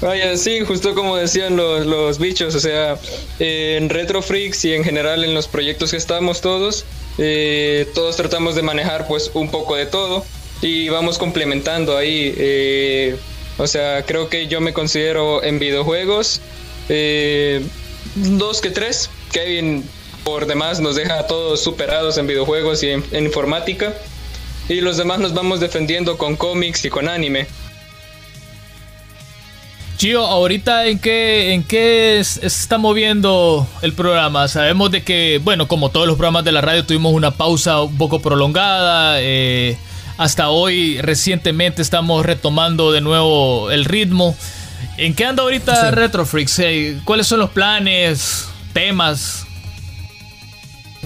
Vaya, 0.00 0.36
sí, 0.36 0.60
justo 0.60 0.94
como 0.94 1.16
decían 1.16 1.56
los, 1.56 1.86
los 1.86 2.18
bichos, 2.18 2.54
o 2.56 2.60
sea, 2.60 2.96
eh, 3.38 3.78
en 3.80 3.88
Retro 3.88 4.20
Freaks 4.20 4.64
y 4.64 4.74
en 4.74 4.82
general 4.82 5.22
en 5.22 5.32
los 5.32 5.46
proyectos 5.46 5.92
que 5.92 5.96
estamos 5.96 6.40
todos, 6.40 6.84
eh, 7.18 7.88
todos 7.94 8.16
tratamos 8.16 8.56
de 8.56 8.62
manejar 8.62 9.06
pues 9.06 9.30
un 9.32 9.48
poco 9.50 9.76
de 9.76 9.86
todo 9.86 10.24
y 10.60 10.88
vamos 10.88 11.18
complementando 11.18 11.96
ahí. 11.96 12.34
eh, 12.36 13.16
o 13.58 13.66
sea, 13.66 14.04
creo 14.04 14.28
que 14.28 14.46
yo 14.48 14.60
me 14.60 14.72
considero 14.72 15.42
en 15.42 15.58
videojuegos 15.58 16.40
eh, 16.88 17.64
dos 18.14 18.60
que 18.60 18.70
tres. 18.70 19.10
Kevin 19.32 19.84
por 20.24 20.46
demás 20.46 20.80
nos 20.80 20.96
deja 20.96 21.18
a 21.18 21.26
todos 21.26 21.62
superados 21.62 22.18
en 22.18 22.26
videojuegos 22.26 22.82
y 22.82 22.90
en, 22.90 23.04
informática. 23.12 23.94
Y 24.68 24.80
los 24.80 24.96
demás 24.96 25.18
nos 25.18 25.34
vamos 25.34 25.60
defendiendo 25.60 26.16
con 26.16 26.36
cómics 26.36 26.84
y 26.84 26.90
con 26.90 27.08
anime. 27.08 27.46
Gio, 29.98 30.24
ahorita 30.26 30.86
en 30.86 30.98
qué, 30.98 31.52
en 31.52 31.62
qué 31.62 32.20
se 32.24 32.46
está 32.46 32.78
moviendo 32.78 33.66
el 33.82 33.92
programa. 33.92 34.48
Sabemos 34.48 34.90
de 34.90 35.02
que, 35.02 35.40
bueno, 35.42 35.68
como 35.68 35.90
todos 35.90 36.06
los 36.06 36.16
programas 36.16 36.44
de 36.44 36.52
la 36.52 36.60
radio, 36.60 36.84
tuvimos 36.84 37.12
una 37.12 37.32
pausa 37.32 37.80
un 37.82 37.96
poco 37.96 38.20
prolongada. 38.20 39.20
eh, 39.20 39.76
hasta 40.22 40.50
hoy, 40.50 41.00
recientemente, 41.00 41.82
estamos 41.82 42.24
retomando 42.24 42.92
de 42.92 43.00
nuevo 43.00 43.72
el 43.72 43.84
ritmo. 43.84 44.36
¿En 44.96 45.14
qué 45.14 45.24
anda 45.24 45.42
ahorita 45.42 45.90
Retrofreaks? 45.90 46.58
Eh, 46.60 47.00
¿Cuáles 47.04 47.26
son 47.26 47.40
los 47.40 47.50
planes, 47.50 48.46
temas? 48.72 49.46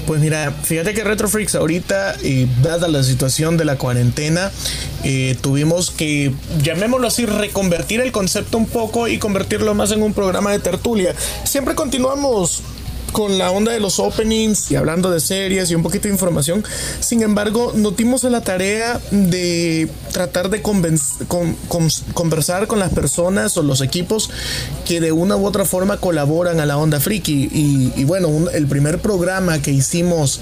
Pues 0.06 0.20
mira, 0.20 0.52
fíjate 0.62 0.92
que 0.92 1.02
Retrofreaks 1.02 1.54
ahorita, 1.54 2.16
eh, 2.22 2.46
dada 2.62 2.88
la 2.88 3.02
situación 3.02 3.56
de 3.56 3.64
la 3.64 3.76
cuarentena, 3.76 4.52
eh, 5.02 5.34
tuvimos 5.40 5.90
que, 5.90 6.32
llamémoslo 6.62 7.08
así, 7.08 7.24
reconvertir 7.24 8.02
el 8.02 8.12
concepto 8.12 8.58
un 8.58 8.66
poco 8.66 9.08
y 9.08 9.18
convertirlo 9.18 9.74
más 9.74 9.92
en 9.92 10.02
un 10.02 10.12
programa 10.12 10.52
de 10.52 10.58
tertulia. 10.58 11.14
Siempre 11.44 11.74
continuamos 11.74 12.62
con 13.16 13.38
la 13.38 13.50
onda 13.50 13.72
de 13.72 13.80
los 13.80 13.98
openings 13.98 14.70
y 14.70 14.76
hablando 14.76 15.10
de 15.10 15.20
series 15.20 15.70
y 15.70 15.74
un 15.74 15.82
poquito 15.82 16.02
de 16.06 16.12
información. 16.12 16.62
Sin 17.00 17.22
embargo, 17.22 17.72
nos 17.74 17.96
dimos 17.96 18.26
a 18.26 18.28
la 18.28 18.42
tarea 18.42 19.00
de 19.10 19.88
tratar 20.12 20.50
de 20.50 20.60
con- 20.60 20.82
con- 21.26 21.56
conversar 22.12 22.66
con 22.66 22.78
las 22.78 22.92
personas 22.92 23.56
o 23.56 23.62
los 23.62 23.80
equipos 23.80 24.28
que 24.86 25.00
de 25.00 25.12
una 25.12 25.34
u 25.34 25.46
otra 25.46 25.64
forma 25.64 25.96
colaboran 25.96 26.60
a 26.60 26.66
la 26.66 26.76
onda 26.76 27.00
friki. 27.00 27.48
Y, 27.50 27.92
y 27.96 28.04
bueno, 28.04 28.28
un- 28.28 28.50
el 28.52 28.66
primer 28.66 28.98
programa 28.98 29.62
que 29.62 29.70
hicimos 29.70 30.40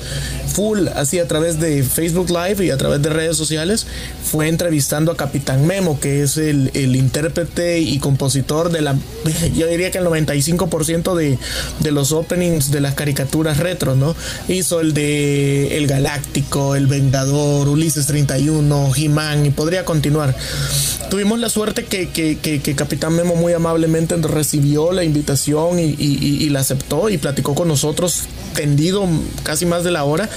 full 0.53 0.89
así 0.97 1.21
a 1.21 1.29
través 1.29 1.61
de 1.61 1.85
Facebook 1.85 2.29
Live 2.31 2.65
y 2.65 2.71
a 2.71 2.77
través 2.77 3.01
de 3.03 3.09
redes 3.11 3.37
sociales 3.37 3.87
fue 4.25 4.49
entrevistando 4.49 5.13
a 5.13 5.17
Capitán 5.17 5.65
Memo, 5.65 6.01
que 6.01 6.23
es 6.25 6.39
el, 6.39 6.73
el 6.75 6.97
intérprete 6.97 7.79
y 7.79 8.01
compositor 8.01 8.73
de 8.73 8.81
la, 8.83 8.97
yo 9.55 9.69
diría 9.69 9.93
que 9.93 9.99
el 9.99 10.07
95% 10.07 11.15
de, 11.15 11.39
de 11.79 11.91
los 11.93 12.11
openings 12.11 12.64
los 12.65 12.71
de 12.71 12.81
las 12.81 12.95
caricaturas 12.95 13.59
retro, 13.59 13.95
¿no? 13.95 14.15
Hizo 14.49 14.81
el 14.81 14.95
de 14.95 15.77
El 15.77 15.87
Galáctico, 15.87 16.75
El 16.75 16.87
Vengador, 16.87 17.69
Ulises 17.69 18.07
31, 18.07 18.93
He-Man 18.97 19.47
y 19.47 19.51
podría 19.51 19.85
continuar. 19.85 20.35
Tuvimos 21.11 21.39
la 21.39 21.49
suerte 21.49 21.85
que, 21.85 22.09
que, 22.09 22.75
Capitán 22.75 23.15
Memo 23.15 23.37
muy 23.37 23.53
amablemente 23.53 24.17
recibió 24.17 24.93
la 24.93 25.05
invitación 25.05 25.79
y, 25.79 26.49
la 26.49 26.61
aceptó 26.61 27.09
y 27.09 27.19
platicó 27.19 27.55
con 27.55 27.69
nosotros 27.69 28.23
tendido 28.55 29.07
casi 29.43 29.67
más 29.67 29.85
de 29.85 29.91
la 29.91 30.05
hora. 30.05 30.29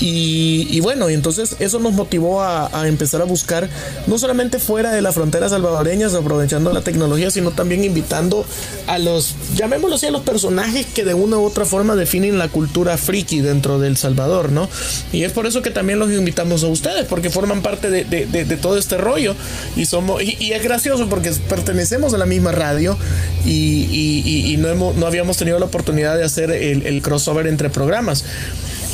Y, 0.00 0.66
y 0.70 0.80
bueno, 0.80 1.08
entonces 1.08 1.56
eso 1.60 1.78
nos 1.78 1.92
motivó 1.92 2.42
a, 2.42 2.68
a, 2.78 2.88
empezar 2.88 3.22
a 3.22 3.24
buscar, 3.24 3.68
no 4.06 4.18
solamente 4.18 4.58
fuera 4.58 4.92
de 4.92 5.00
las 5.00 5.14
fronteras 5.14 5.52
salvadoreñas, 5.52 6.14
aprovechando 6.14 6.72
la 6.72 6.80
tecnología, 6.82 7.30
sino 7.30 7.52
también 7.52 7.84
invitando 7.84 8.44
a 8.88 8.98
los, 8.98 9.34
llamémoslo 9.54 9.96
así, 9.96 10.06
a 10.06 10.10
los 10.10 10.22
personajes 10.22 10.86
que 10.86 11.04
de 11.04 11.14
una 11.14 11.38
u 11.38 11.43
otra 11.44 11.64
forma 11.64 11.96
definen 11.96 12.38
la 12.38 12.48
cultura 12.48 12.96
friki 12.96 13.40
dentro 13.40 13.78
del 13.78 13.96
Salvador, 13.96 14.52
¿no? 14.52 14.68
Y 15.12 15.24
es 15.24 15.32
por 15.32 15.46
eso 15.46 15.62
que 15.62 15.70
también 15.70 15.98
los 15.98 16.10
invitamos 16.10 16.64
a 16.64 16.68
ustedes, 16.68 17.04
porque 17.06 17.30
forman 17.30 17.62
parte 17.62 17.90
de, 17.90 18.04
de, 18.04 18.26
de, 18.26 18.56
todo 18.56 18.78
este 18.78 18.96
rollo. 18.96 19.34
Y, 19.76 19.86
somos, 19.86 20.22
y, 20.22 20.52
es 20.52 20.62
gracioso 20.62 21.08
porque 21.08 21.30
pertenecemos 21.48 22.14
a 22.14 22.18
la 22.18 22.26
misma 22.26 22.52
radio 22.52 22.96
y, 23.44 24.52
y 24.52 24.56
no, 24.58 24.68
hemos, 24.68 24.96
no 24.96 25.06
habíamos 25.06 25.36
tenido 25.36 25.58
la 25.58 25.66
oportunidad 25.66 26.16
de 26.16 26.24
hacer 26.24 26.50
el, 26.50 26.86
el 26.86 27.02
crossover 27.02 27.46
entre 27.46 27.70
programas. 27.70 28.24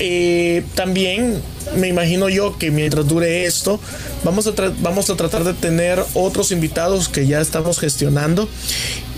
Eh, 0.03 0.65
también 0.75 1.43
me 1.77 1.89
imagino 1.89 2.31
yo 2.31 2.57
que 2.57 2.71
mientras 2.71 3.07
dure 3.07 3.45
esto, 3.45 3.79
vamos 4.25 4.47
a, 4.47 4.53
vamos 4.81 5.11
a 5.11 5.17
tratar 5.17 5.45
de 5.45 5.53
tener 5.53 6.03
otros 6.15 6.53
invitados 6.53 7.09
que 7.09 7.27
ya 7.27 7.41
estamos 7.41 7.79
gestionando. 7.79 8.49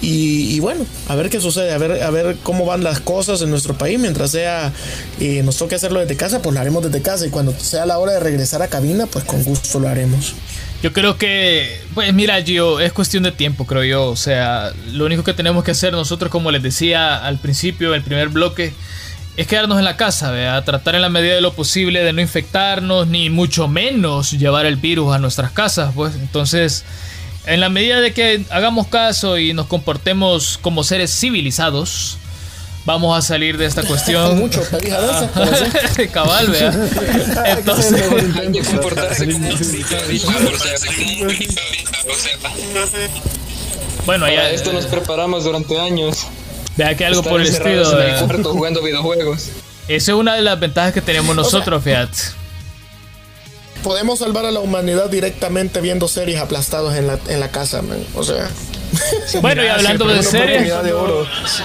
Y, 0.05 0.59
bueno, 0.59 0.85
a 1.07 1.15
ver 1.15 1.31
qué 1.31 1.41
sucede, 1.41 1.73
a 1.73 1.79
ver, 1.79 2.03
a 2.03 2.11
ver 2.11 2.37
cómo 2.43 2.67
van 2.67 2.83
las 2.83 2.99
cosas 2.99 3.41
en 3.41 3.51
nuestro 3.51 3.79
país. 3.79 4.01
Mientras 4.01 4.33
sea, 4.33 4.73
eh, 5.21 5.43
nos 5.45 5.57
toque 5.57 5.77
hacerlo 5.77 6.01
desde 6.01 6.17
casa, 6.17 6.43
pues 6.43 6.53
lo 6.53 6.61
haremos 6.61 6.83
desde 6.83 7.01
casa. 7.03 7.25
Y 7.25 7.31
cuando 7.31 7.57
sea 7.57 7.87
la 7.87 7.99
hora 7.99 8.15
de 8.15 8.21
regresar 8.21 8.63
a 8.63 8.69
cabina, 8.69 9.07
pues 9.07 9.25
con 9.25 9.45
gusto 9.45 9.79
lo 9.79 9.89
haremos. 9.89 10.35
Yo 10.83 10.93
creo 10.93 11.17
que, 11.17 11.81
pues 11.95 12.13
mira, 12.13 12.43
Gio, 12.43 12.81
es 12.81 12.93
cuestión 12.93 13.23
de 13.23 13.31
tiempo, 13.31 13.65
creo 13.65 13.85
yo. 13.85 14.07
O 14.07 14.17
sea, 14.17 14.73
lo 14.91 15.07
único 15.07 15.23
que 15.23 15.35
tenemos 15.35 15.63
que 15.63 15.71
hacer 15.71 15.93
nosotros, 15.93 16.33
como 16.33 16.51
les 16.51 16.65
decía 16.65 17.25
al 17.25 17.39
principio, 17.39 17.95
el 17.95 18.03
primer 18.03 18.29
bloque, 18.29 18.73
es 19.37 19.47
quedarnos 19.47 19.79
en 19.79 19.85
la 19.85 19.97
casa, 19.97 20.57
a 20.57 20.65
tratar 20.65 20.97
en 20.97 21.03
la 21.03 21.11
medida 21.11 21.37
de 21.37 21.41
lo 21.41 21.53
posible 21.53 22.03
de 22.03 22.13
no 22.13 22.21
infectarnos, 22.21 23.07
ni 23.07 23.31
mucho 23.31 23.69
menos 23.69 24.33
llevar 24.33 24.67
el 24.67 24.75
virus 24.75 25.15
a 25.15 25.21
nuestras 25.21 25.53
casas, 25.53 25.93
pues. 25.95 26.17
Entonces, 26.17 26.85
en 27.47 27.61
la 27.61 27.69
medida 27.69 28.01
de 28.01 28.13
que 28.13 28.45
hagamos 28.51 28.87
caso 28.89 29.39
y 29.39 29.53
nos 29.53 29.67
comportemos 29.67 30.59
como 30.63 30.85
seres 30.85 31.11
civilizados, 31.19 32.19
vamos 32.85 33.17
a 33.17 33.23
salir 33.23 33.57
de 33.59 33.67
esta 33.67 33.83
cuestión. 33.87 34.39
mucho, 34.39 34.63
Cabal, 36.13 36.49
vea. 36.49 36.73
Entonces, 37.59 38.03
hay 38.41 38.53
que 38.53 38.63
comportarse 38.63 39.27
como 39.33 39.49
Bueno, 44.07 44.29
ya 44.29 44.51
esto 44.51 44.73
nos 44.73 44.87
preparamos 44.87 45.45
durante 45.45 45.81
años. 45.81 46.27
Vea 46.77 46.97
que 46.97 47.05
algo 47.05 47.23
por 47.23 47.41
el 47.41 47.49
estilo. 47.49 47.85
jugando 48.45 48.83
videojuegos. 48.83 49.49
Esa 49.89 50.13
es 50.13 50.17
una 50.17 50.35
de 50.37 50.43
las 50.43 50.59
ventajas 50.59 50.93
que 50.95 51.03
tenemos 51.03 51.35
nosotros, 51.35 51.83
Fiat. 51.83 52.09
Podemos 53.83 54.21
salvar 54.21 54.47
a 54.47 54.51
la 54.51 54.61
humanidad 54.61 55.11
directamente 55.11 55.81
viendo 55.81 56.09
series 56.09 56.41
aplastados 56.41 56.95
en 56.95 57.07
la, 57.07 57.19
en 57.29 57.41
la 57.41 57.51
casa, 57.51 57.83
man. 57.83 57.99
O 58.15 58.23
sea. 58.23 58.49
bueno, 59.41 59.65
y 59.65 59.69
hablando 59.69 60.07
de 60.07 60.23
series. 60.23 60.73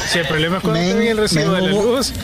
Si 0.09 0.19
el 0.19 0.27
problema 0.27 0.57
es 0.57 0.63
cuando 0.63 0.79
men, 0.79 1.01
el 1.01 1.17
recibo 1.17 1.53
de 1.53 1.61
la 1.61 1.67
luz. 1.67 2.13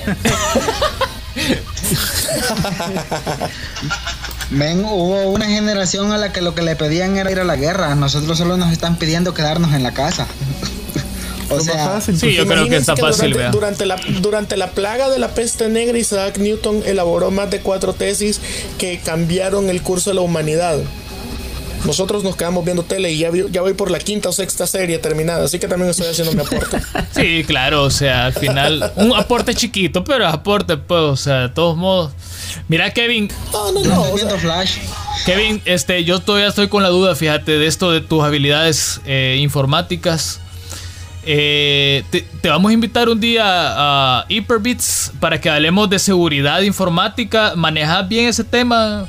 Men, 4.49 4.85
hubo 4.85 5.31
una 5.31 5.47
generación 5.47 6.11
a 6.11 6.17
la 6.17 6.31
que 6.31 6.41
lo 6.41 6.53
que 6.53 6.61
le 6.61 6.75
pedían 6.75 7.17
era 7.17 7.31
ir 7.31 7.39
a 7.39 7.43
la 7.43 7.55
guerra. 7.55 7.95
Nosotros 7.95 8.37
solo 8.37 8.55
nos 8.57 8.71
están 8.71 8.97
pidiendo 8.97 9.33
quedarnos 9.33 9.73
en 9.73 9.81
la 9.81 9.93
casa. 9.93 10.27
O 11.49 11.59
sea, 11.59 12.01
sí, 12.01 12.33
yo 12.33 12.45
creo 12.47 12.67
que 12.67 12.77
está 12.77 12.95
fácil. 12.95 13.35
Durante, 13.51 13.85
la, 13.85 13.99
durante 14.21 14.57
la 14.57 14.71
plaga 14.71 15.09
de 15.09 15.19
la 15.19 15.29
peste 15.29 15.69
negra, 15.69 15.97
Isaac 15.97 16.37
Newton 16.37 16.83
elaboró 16.85 17.31
más 17.31 17.49
de 17.49 17.59
cuatro 17.59 17.93
tesis 17.93 18.39
que 18.77 18.99
cambiaron 18.99 19.69
el 19.69 19.81
curso 19.81 20.09
de 20.09 20.15
la 20.15 20.21
humanidad. 20.21 20.79
Nosotros 21.85 22.23
nos 22.23 22.37
quedamos 22.37 22.63
viendo 22.63 22.83
tele 22.83 23.11
y 23.11 23.17
ya, 23.17 23.29
ya 23.51 23.61
voy 23.61 23.73
por 23.73 23.91
la 23.91 23.99
quinta 23.99 24.29
o 24.29 24.31
sexta 24.31 24.65
serie 24.65 24.99
terminada, 24.99 25.43
así 25.43 25.59
que 25.59 25.67
también 25.67 25.89
estoy 25.89 26.07
haciendo 26.07 26.31
mi 26.33 26.41
aporte. 26.41 26.77
Sí, 27.13 27.43
claro, 27.45 27.83
o 27.83 27.91
sea, 27.91 28.25
al 28.27 28.33
final, 28.33 28.91
un 28.95 29.13
aporte 29.13 29.53
chiquito, 29.53 30.03
pero 30.03 30.27
aporte, 30.27 30.77
pues, 30.77 31.01
o 31.01 31.15
sea, 31.15 31.41
de 31.41 31.49
todos 31.49 31.77
modos. 31.77 32.11
Mira, 32.67 32.91
Kevin. 32.91 33.29
No, 33.51 33.71
no, 33.71 33.83
no. 33.83 34.37
Flash. 34.39 34.77
Kevin, 35.25 35.61
este, 35.65 36.03
yo 36.03 36.19
todavía 36.19 36.47
estoy 36.47 36.69
con 36.69 36.83
la 36.83 36.89
duda, 36.89 37.15
fíjate, 37.15 37.57
de 37.57 37.67
esto 37.67 37.91
de 37.91 38.01
tus 38.01 38.23
habilidades 38.23 38.99
eh, 39.05 39.37
informáticas. 39.39 40.39
Eh, 41.25 42.03
te, 42.09 42.49
vamos 42.49 42.69
a 42.69 42.73
invitar 42.73 43.07
un 43.07 43.19
día 43.19 43.43
a 43.45 44.25
Hyperbits 44.27 45.11
para 45.19 45.39
que 45.39 45.49
hablemos 45.49 45.89
de 45.89 45.99
seguridad 45.99 46.61
informática. 46.61 47.53
¿Manejas 47.55 48.07
bien 48.07 48.27
ese 48.27 48.43
tema? 48.43 49.07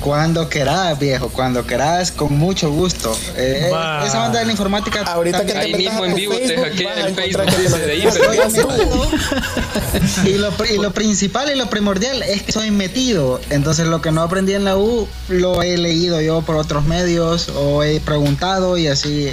Cuando 0.00 0.48
querás, 0.48 0.98
viejo, 0.98 1.28
cuando 1.28 1.66
querás, 1.66 2.10
con 2.10 2.36
mucho 2.36 2.70
gusto. 2.70 3.16
Eh, 3.36 3.70
esa 4.04 4.26
onda 4.26 4.40
de 4.40 4.46
la 4.46 4.52
informática. 4.52 5.02
Ahorita 5.02 5.44
que 5.44 5.52
ahí 5.52 5.74
mismo 5.74 6.04
en 6.04 6.14
vivo 6.14 6.34
te 6.34 6.56
hackeé 6.56 7.06
el 7.06 7.14
Facebook 7.14 7.46
de 7.46 7.96
y, 10.28 10.38
lo, 10.38 10.52
y 10.66 10.78
lo 10.78 10.92
principal 10.92 11.50
y 11.52 11.56
lo 11.56 11.66
primordial 11.66 12.22
es 12.22 12.42
que 12.42 12.52
soy 12.52 12.72
metido. 12.72 13.40
Entonces, 13.50 13.86
lo 13.86 14.02
que 14.02 14.10
no 14.10 14.22
aprendí 14.22 14.54
en 14.54 14.64
la 14.64 14.76
U 14.76 15.06
lo 15.28 15.62
he 15.62 15.76
leído 15.76 16.20
yo 16.20 16.42
por 16.42 16.56
otros 16.56 16.84
medios 16.84 17.50
o 17.50 17.84
he 17.84 18.00
preguntado 18.00 18.78
y 18.78 18.88
así 18.88 19.32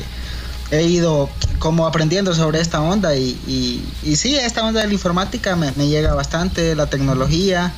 he 0.72 0.84
ido 0.84 1.30
como 1.60 1.86
aprendiendo 1.86 2.34
sobre 2.34 2.62
esta 2.62 2.82
onda 2.82 3.16
y, 3.16 3.84
sí, 4.16 4.36
esta 4.36 4.64
onda 4.64 4.82
de 4.82 4.88
la 4.88 4.94
informática 4.94 5.56
me, 5.56 5.72
llega 5.88 6.14
bastante, 6.14 6.76
la 6.76 6.88
tecnología, 6.88 7.74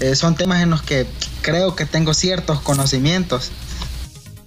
eh, 0.00 0.16
son 0.16 0.34
temas 0.34 0.62
en 0.62 0.70
los 0.70 0.82
que 0.82 1.06
creo 1.42 1.76
que 1.76 1.86
tengo 1.86 2.14
ciertos 2.14 2.60
conocimientos. 2.60 3.50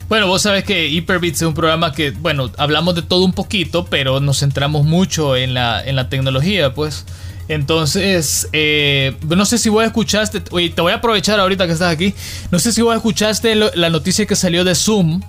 Bueno, 0.09 0.27
vos 0.27 0.41
sabes 0.41 0.63
que 0.63 0.89
Hyperbits 0.89 1.41
es 1.41 1.47
un 1.47 1.53
programa 1.53 1.93
que, 1.93 2.11
bueno, 2.11 2.51
hablamos 2.57 2.93
de 2.95 3.01
todo 3.01 3.23
un 3.23 3.33
poquito, 3.33 3.85
pero 3.85 4.19
nos 4.19 4.39
centramos 4.39 4.85
mucho 4.85 5.35
en 5.35 5.53
la, 5.53 5.83
en 5.83 5.95
la 5.95 6.09
tecnología, 6.09 6.73
pues. 6.73 7.05
Entonces, 7.47 8.47
eh, 8.53 9.15
no 9.27 9.45
sé 9.45 9.57
si 9.57 9.69
vos 9.69 9.83
escuchaste, 9.83 10.43
oye, 10.51 10.69
te 10.69 10.81
voy 10.81 10.91
a 10.91 10.95
aprovechar 10.95 11.39
ahorita 11.39 11.67
que 11.67 11.73
estás 11.73 11.91
aquí, 11.91 12.13
no 12.51 12.59
sé 12.59 12.71
si 12.71 12.81
vos 12.81 12.95
escuchaste 12.95 13.55
la 13.55 13.89
noticia 13.89 14.25
que 14.25 14.35
salió 14.35 14.63
de 14.63 14.75
Zoom, 14.75 15.21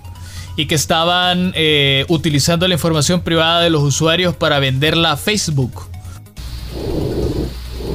y 0.55 0.67
que 0.67 0.75
estaban 0.75 1.51
eh, 1.55 2.05
utilizando 2.07 2.67
la 2.67 2.73
información 2.75 3.21
privada 3.21 3.61
de 3.61 3.69
los 3.69 3.83
usuarios 3.83 4.35
para 4.35 4.59
venderla 4.59 5.13
a 5.13 5.17
Facebook. 5.17 5.87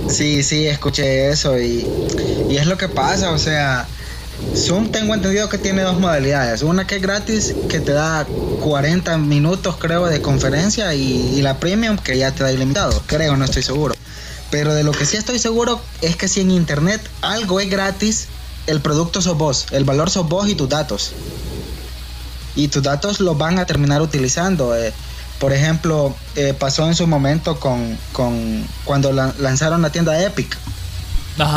Sí, 0.09 0.43
sí, 0.43 0.67
escuché 0.67 1.31
eso 1.31 1.59
y, 1.59 1.87
es 2.51 2.67
lo 2.67 2.77
que 2.77 2.89
pasa, 2.89 3.31
o 3.31 3.39
sea, 3.39 3.87
Zoom 4.57 4.91
tengo 4.91 5.15
entendido 5.15 5.49
que 5.49 5.57
tiene 5.57 5.83
dos 5.83 6.01
modalidades, 6.01 6.63
una 6.63 6.87
que 6.87 6.97
es 6.97 7.03
gratis, 7.03 7.55
que 7.69 7.79
te 7.79 7.93
da 7.93 8.27
40 8.61 9.19
minutos 9.19 9.77
creo 9.77 10.07
de 10.07 10.21
conferencia 10.21 10.93
y, 10.95 11.41
la 11.43 11.59
premium 11.59 11.97
que 11.97 12.19
ya 12.19 12.33
te 12.33 12.43
da 12.43 12.53
ilimitado, 12.53 13.01
creo, 13.07 13.37
no 13.37 13.45
estoy 13.45 13.63
seguro. 13.63 13.95
Pero 14.51 14.75
de 14.75 14.83
lo 14.83 14.91
que 14.91 15.07
sí 15.07 15.17
estoy 15.17 15.39
seguro 15.39 15.81
es 16.03 16.17
que 16.17 16.27
si 16.27 16.41
en 16.41 16.51
internet 16.51 17.01
algo 17.23 17.61
es 17.61 17.71
gratis, 17.71 18.27
el 18.67 18.81
producto 18.81 19.23
sos 19.23 19.39
vos, 19.39 19.67
el 19.71 19.85
valor 19.85 20.11
sos 20.11 20.29
vos 20.29 20.49
y 20.49 20.57
tus 20.57 20.69
datos 20.69 21.13
y 22.65 22.69
tus 22.69 22.83
datos 22.83 23.21
los 23.21 23.37
van 23.39 23.59
a 23.59 23.67
terminar 23.67 24.03
utilizando. 24.03 24.77
Eh. 24.77 24.93
por 25.39 25.53
ejemplo, 25.53 26.15
eh, 26.37 26.55
pasó 26.59 26.87
en 26.87 26.95
su 26.95 27.07
momento 27.07 27.59
con, 27.59 27.97
con 28.13 28.65
cuando 28.85 29.13
lanzaron 29.13 29.83
la 29.83 29.91
tienda 29.91 30.23
Epic. 30.23 30.57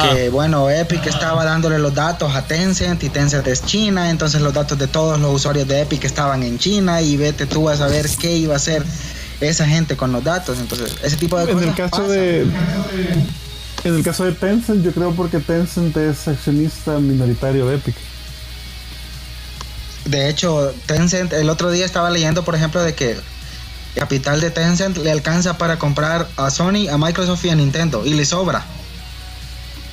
Que 0.01 0.29
bueno, 0.29 0.69
Epic 0.69 1.05
estaba 1.07 1.43
dándole 1.43 1.77
los 1.77 1.93
datos 1.93 2.33
a 2.33 2.43
Tencent 2.43 3.03
y 3.03 3.09
Tencent 3.09 3.45
es 3.47 3.65
China, 3.65 4.09
entonces 4.09 4.39
los 4.39 4.53
datos 4.53 4.77
de 4.79 4.87
todos 4.87 5.19
los 5.19 5.35
usuarios 5.35 5.67
de 5.67 5.81
Epic 5.81 6.05
estaban 6.05 6.41
en 6.41 6.57
China 6.57 7.01
y 7.01 7.17
vete 7.17 7.45
tú 7.47 7.67
a 7.67 7.75
saber 7.75 8.07
qué 8.21 8.37
iba 8.37 8.53
a 8.53 8.57
hacer 8.57 8.81
esa 9.41 9.67
gente 9.67 9.97
con 9.97 10.13
los 10.13 10.23
datos. 10.23 10.59
Entonces, 10.59 10.95
ese 11.03 11.17
tipo 11.17 11.37
de 11.37 11.51
en 11.51 11.57
cosas. 11.57 11.67
El 11.67 11.75
caso 11.75 12.07
de, 12.07 12.47
en 13.83 13.95
el 13.95 14.03
caso 14.03 14.23
de 14.23 14.31
Tencent, 14.31 14.85
yo 14.85 14.93
creo 14.93 15.11
porque 15.11 15.39
Tencent 15.39 15.97
es 15.97 16.29
accionista 16.29 16.97
minoritario 16.99 17.67
de 17.67 17.75
Epic. 17.75 17.95
De 20.05 20.29
hecho, 20.29 20.73
Tencent, 20.85 21.33
el 21.33 21.49
otro 21.49 21.71
día 21.71 21.85
estaba 21.85 22.09
leyendo, 22.09 22.43
por 22.43 22.55
ejemplo, 22.55 22.81
de 22.81 22.93
que 22.93 23.15
capital 23.95 24.41
de 24.41 24.51
Tencent 24.51 24.97
le 24.97 25.11
alcanza 25.11 25.57
para 25.57 25.77
comprar 25.77 26.27
a 26.35 26.49
Sony, 26.49 26.89
a 26.91 26.97
Microsoft 26.97 27.45
y 27.45 27.49
a 27.49 27.55
Nintendo, 27.55 28.05
y 28.05 28.13
le 28.13 28.25
sobra. 28.25 28.65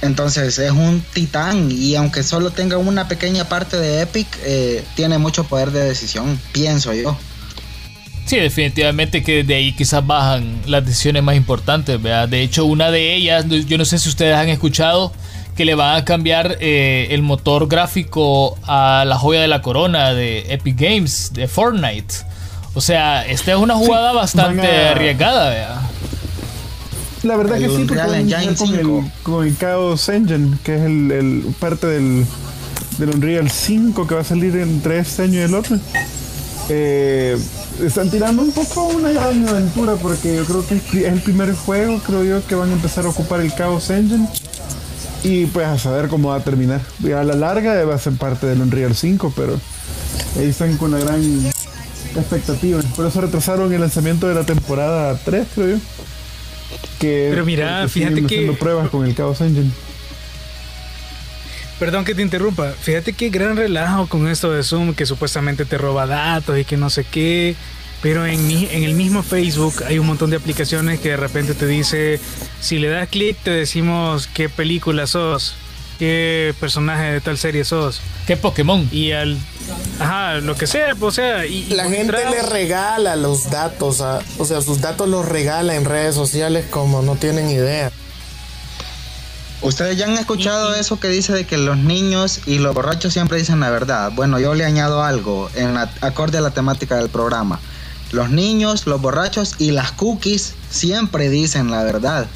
Entonces 0.02 0.58
es 0.58 0.70
un 0.70 1.02
titán 1.12 1.70
y 1.70 1.94
aunque 1.94 2.22
solo 2.22 2.50
tenga 2.50 2.78
una 2.78 3.06
pequeña 3.06 3.48
parte 3.48 3.76
de 3.76 4.00
Epic, 4.00 4.26
eh, 4.44 4.82
tiene 4.96 5.18
mucho 5.18 5.44
poder 5.44 5.72
de 5.72 5.84
decisión, 5.84 6.40
pienso 6.52 6.94
yo. 6.94 7.18
Sí, 8.24 8.36
definitivamente 8.36 9.22
que 9.22 9.44
de 9.44 9.56
ahí 9.56 9.72
quizás 9.72 10.06
bajan 10.06 10.62
las 10.66 10.86
decisiones 10.86 11.22
más 11.22 11.36
importantes. 11.36 12.00
¿verdad? 12.00 12.28
De 12.28 12.42
hecho, 12.42 12.64
una 12.64 12.90
de 12.90 13.14
ellas, 13.14 13.44
yo 13.66 13.76
no 13.76 13.84
sé 13.84 13.98
si 13.98 14.08
ustedes 14.08 14.36
han 14.36 14.48
escuchado 14.48 15.12
que 15.60 15.66
le 15.66 15.74
van 15.74 15.94
a 15.94 16.06
cambiar 16.06 16.56
eh, 16.60 17.08
el 17.10 17.20
motor 17.20 17.68
gráfico 17.68 18.56
a 18.66 19.04
la 19.06 19.18
joya 19.18 19.42
de 19.42 19.46
la 19.46 19.60
corona 19.60 20.14
de 20.14 20.54
Epic 20.54 20.80
Games, 20.80 21.32
de 21.34 21.48
Fortnite. 21.48 22.14
O 22.72 22.80
sea, 22.80 23.26
esta 23.26 23.52
es 23.52 23.58
una 23.58 23.74
jugada 23.74 24.14
bastante 24.14 24.66
arriesgada. 24.66 25.50
¿verdad? 25.50 25.80
La 27.24 27.36
verdad 27.36 27.58
que 27.58 27.68
sí, 27.68 27.84
porque 27.86 28.54
con 28.56 28.74
el, 28.74 29.12
con 29.22 29.46
el 29.46 29.58
Chaos 29.58 30.08
Engine, 30.08 30.56
que 30.64 30.76
es 30.76 30.80
el, 30.80 31.12
el 31.12 31.54
parte 31.60 31.88
del, 31.88 32.24
del 32.96 33.10
Unreal 33.10 33.50
5 33.50 34.06
que 34.06 34.14
va 34.14 34.22
a 34.22 34.24
salir 34.24 34.56
entre 34.56 35.00
este 35.00 35.24
año 35.24 35.40
y 35.40 35.42
el 35.42 35.54
otro. 35.54 35.78
Eh, 36.70 37.38
están 37.84 38.08
tirando 38.08 38.40
un 38.40 38.52
poco 38.52 38.84
una 38.84 39.10
gran 39.10 39.46
aventura 39.46 39.96
porque 39.96 40.36
yo 40.36 40.44
creo 40.46 40.66
que 40.66 40.76
es 40.76 40.94
el 41.04 41.20
primer 41.20 41.52
juego, 41.54 41.98
creo 41.98 42.24
yo, 42.24 42.46
que 42.46 42.54
van 42.54 42.70
a 42.70 42.72
empezar 42.72 43.04
a 43.04 43.10
ocupar 43.10 43.42
el 43.42 43.54
Chaos 43.54 43.90
Engine. 43.90 44.26
Y 45.22 45.46
pues 45.46 45.66
a 45.66 45.78
saber 45.78 46.08
cómo 46.08 46.30
va 46.30 46.36
a 46.36 46.44
terminar. 46.44 46.80
Y 47.02 47.12
a 47.12 47.22
la 47.22 47.34
larga 47.34 47.84
va 47.84 47.94
a 47.94 47.98
ser 47.98 48.14
parte 48.14 48.46
del 48.46 48.60
Unreal 48.60 48.94
5, 48.94 49.32
pero 49.36 49.60
ahí 50.38 50.48
están 50.48 50.76
con 50.76 50.94
una 50.94 51.02
gran 51.04 51.22
expectativa. 52.16 52.80
Por 52.96 53.06
eso 53.06 53.20
retrasaron 53.20 53.72
el 53.72 53.80
lanzamiento 53.80 54.28
de 54.28 54.34
la 54.34 54.44
temporada 54.44 55.18
3, 55.24 55.46
creo 55.54 55.68
yo. 55.76 55.76
Que 56.98 57.28
pero 57.30 57.44
mira, 57.44 57.88
fíjate 57.88 58.24
que... 58.24 58.52
pruebas 58.58 58.88
con 58.90 59.04
el 59.06 59.14
Chaos 59.14 59.40
Engine. 59.40 59.70
Perdón 61.78 62.04
que 62.04 62.14
te 62.14 62.22
interrumpa. 62.22 62.72
Fíjate 62.72 63.14
qué 63.14 63.30
gran 63.30 63.56
relajo 63.56 64.06
con 64.06 64.28
esto 64.28 64.52
de 64.52 64.62
Zoom, 64.62 64.94
que 64.94 65.06
supuestamente 65.06 65.64
te 65.64 65.78
roba 65.78 66.06
datos 66.06 66.58
y 66.58 66.64
que 66.64 66.76
no 66.76 66.90
sé 66.90 67.04
qué. 67.04 67.56
Pero 68.02 68.24
en, 68.24 68.46
mi, 68.46 68.66
en 68.70 68.84
el 68.84 68.94
mismo 68.94 69.22
Facebook 69.22 69.82
hay 69.86 69.98
un 69.98 70.06
montón 70.06 70.30
de 70.30 70.36
aplicaciones 70.36 71.00
que 71.00 71.10
de 71.10 71.16
repente 71.16 71.54
te 71.54 71.66
dice, 71.66 72.18
si 72.60 72.78
le 72.78 72.88
das 72.88 73.08
clic 73.08 73.36
te 73.42 73.50
decimos 73.50 74.26
qué 74.32 74.48
película 74.48 75.06
sos, 75.06 75.54
qué 75.98 76.54
personaje 76.58 77.12
de 77.12 77.20
tal 77.20 77.36
serie 77.36 77.62
sos. 77.64 78.00
¿Qué 78.26 78.36
Pokémon? 78.36 78.88
Y 78.90 79.12
al... 79.12 79.36
Ajá, 79.98 80.36
lo 80.36 80.56
que 80.56 80.66
sea, 80.66 80.94
o 80.98 81.10
sea... 81.10 81.44
Y, 81.44 81.66
la 81.66 81.84
gente 81.90 82.12
le 82.30 82.42
regala 82.42 83.16
los 83.16 83.50
datos, 83.50 84.00
o 84.00 84.44
sea, 84.46 84.62
sus 84.62 84.80
datos 84.80 85.08
los 85.08 85.26
regala 85.26 85.74
en 85.74 85.84
redes 85.84 86.14
sociales 86.14 86.64
como 86.70 87.02
no 87.02 87.16
tienen 87.16 87.50
idea. 87.50 87.92
Ustedes 89.62 89.98
ya 89.98 90.06
han 90.06 90.14
escuchado 90.14 90.74
eso 90.74 90.98
que 90.98 91.08
dice 91.08 91.34
de 91.34 91.44
que 91.44 91.58
los 91.58 91.76
niños 91.76 92.40
y 92.46 92.60
los 92.60 92.74
borrachos 92.74 93.12
siempre 93.12 93.36
dicen 93.36 93.60
la 93.60 93.68
verdad. 93.68 94.10
Bueno, 94.10 94.40
yo 94.40 94.54
le 94.54 94.64
añado 94.64 95.04
algo 95.04 95.50
en 95.54 95.76
acorde 95.76 96.38
a 96.38 96.40
la 96.40 96.50
temática 96.50 96.96
del 96.96 97.10
programa. 97.10 97.60
Los 98.12 98.30
niños, 98.30 98.86
los 98.86 99.00
borrachos 99.00 99.54
y 99.58 99.70
las 99.70 99.92
cookies 99.92 100.54
siempre 100.70 101.28
dicen 101.28 101.70
la 101.70 101.84
verdad. 101.84 102.26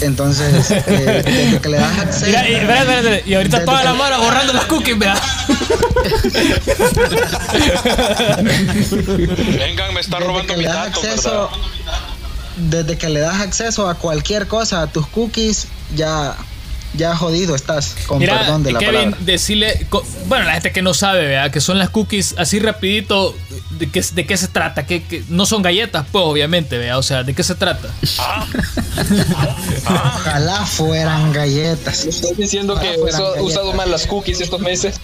Entonces, 0.00 0.70
eh, 0.70 1.22
desde 1.24 1.60
que 1.60 1.68
le 1.68 1.76
das 1.78 1.98
acceso. 1.98 2.26
Mira, 2.26 2.48
y, 2.48 2.54
espera, 2.54 2.80
espera, 2.80 3.20
y 3.26 3.34
ahorita 3.34 3.64
toda 3.64 3.84
la 3.84 3.94
mano 3.94 4.20
borrando 4.20 4.52
las 4.52 4.64
cookies, 4.64 4.98
vea. 4.98 5.14
Vengan, 9.58 9.94
me 9.94 10.00
están 10.00 10.22
robando 10.22 10.56
mi 10.56 10.64
dato, 10.64 11.00
acceso, 11.00 11.50
Desde 12.56 12.98
que 12.98 13.08
le 13.08 13.20
das 13.20 13.40
acceso 13.40 13.88
a 13.88 13.94
cualquier 13.94 14.48
cosa, 14.48 14.82
a 14.82 14.86
tus 14.88 15.06
cookies, 15.06 15.68
ya 15.94 16.36
ya 16.94 17.14
jodido 17.16 17.54
estás, 17.54 17.94
con 18.06 18.18
perdón 18.18 18.62
de 18.62 18.72
la 18.72 18.78
Kevin, 18.78 18.94
palabra. 18.94 19.18
decirle, 19.20 19.86
bueno, 20.26 20.44
la 20.44 20.52
gente 20.52 20.72
que 20.72 20.82
no 20.82 20.94
sabe, 20.94 21.26
¿verdad? 21.26 21.50
que 21.50 21.60
son 21.60 21.78
las 21.78 21.90
cookies 21.90 22.34
así 22.38 22.58
rapidito, 22.58 23.36
¿de 23.70 23.90
qué, 23.90 24.02
de 24.12 24.26
qué 24.26 24.36
se 24.36 24.48
trata? 24.48 24.86
que 24.86 25.24
no 25.28 25.46
son 25.46 25.62
galletas, 25.62 26.06
pues 26.10 26.24
obviamente, 26.24 26.78
¿verdad? 26.78 26.98
o 26.98 27.02
sea, 27.02 27.22
¿de 27.22 27.34
qué 27.34 27.42
se 27.42 27.54
trata? 27.54 27.88
Ojalá 29.86 30.66
fueran 30.66 31.32
galletas. 31.32 32.04
Estás 32.06 32.36
diciendo 32.36 32.78
que 32.78 32.94
he 32.94 33.40
usado 33.42 33.72
mal 33.74 33.90
las 33.90 34.06
cookies 34.06 34.40
estos 34.40 34.60
meses. 34.60 34.96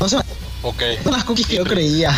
No 0.00 0.08
son, 0.08 0.22
okay. 0.62 0.98
son 1.02 1.12
las 1.12 1.24
cookies 1.24 1.46
que 1.46 1.56
yo 1.56 1.64
creía. 1.64 2.16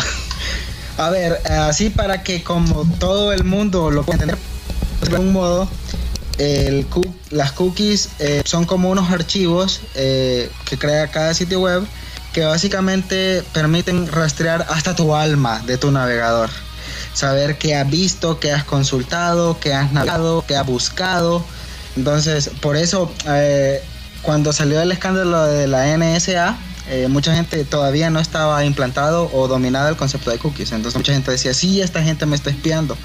A 0.97 1.09
ver, 1.09 1.41
así 1.45 1.89
para 1.89 2.23
que 2.23 2.41
como 2.43 2.85
todo 2.99 3.33
el 3.33 3.43
mundo 3.43 3.91
lo 3.91 4.03
pueda 4.03 4.23
entender 4.23 4.37
de 5.01 5.15
algún 5.15 5.33
modo, 5.33 5.67
las 7.31 7.51
cookies 7.53 8.09
eh, 8.19 8.41
son 8.45 8.65
como 8.65 8.89
unos 8.89 9.09
archivos 9.11 9.81
eh, 9.95 10.49
que 10.65 10.77
crea 10.77 11.07
cada 11.07 11.33
sitio 11.33 11.61
web 11.61 11.85
que 12.33 12.43
básicamente 12.43 13.43
permiten 13.53 14.07
rastrear 14.07 14.65
hasta 14.69 14.95
tu 14.95 15.15
alma 15.15 15.61
de 15.65 15.77
tu 15.77 15.91
navegador. 15.91 16.49
Saber 17.13 17.57
qué 17.57 17.75
has 17.75 17.89
visto, 17.89 18.39
qué 18.41 18.51
has 18.51 18.65
consultado, 18.65 19.57
qué 19.61 19.73
has 19.73 19.93
navegado, 19.93 20.43
qué 20.45 20.57
has 20.57 20.65
buscado. 20.65 21.45
Entonces, 21.95 22.51
por 22.59 22.75
eso, 22.75 23.09
eh, 23.29 23.81
cuando 24.21 24.51
salió 24.51 24.81
el 24.81 24.91
escándalo 24.91 25.45
de 25.45 25.67
la 25.67 25.95
NSA, 25.97 26.57
mucha 27.07 27.33
gente 27.33 27.63
todavía 27.63 28.09
no 28.09 28.19
estaba 28.19 28.63
implantado 28.65 29.31
o 29.33 29.47
dominado 29.47 29.87
el 29.87 29.95
concepto 29.95 30.29
de 30.29 30.37
cookies. 30.37 30.73
Entonces, 30.73 30.97
mucha 30.97 31.13
gente 31.13 31.31
decía, 31.31 31.53
sí, 31.53 31.81
esta 31.81 32.03
gente 32.03 32.25
me 32.25 32.35
está 32.35 32.49
espiando. 32.49 32.97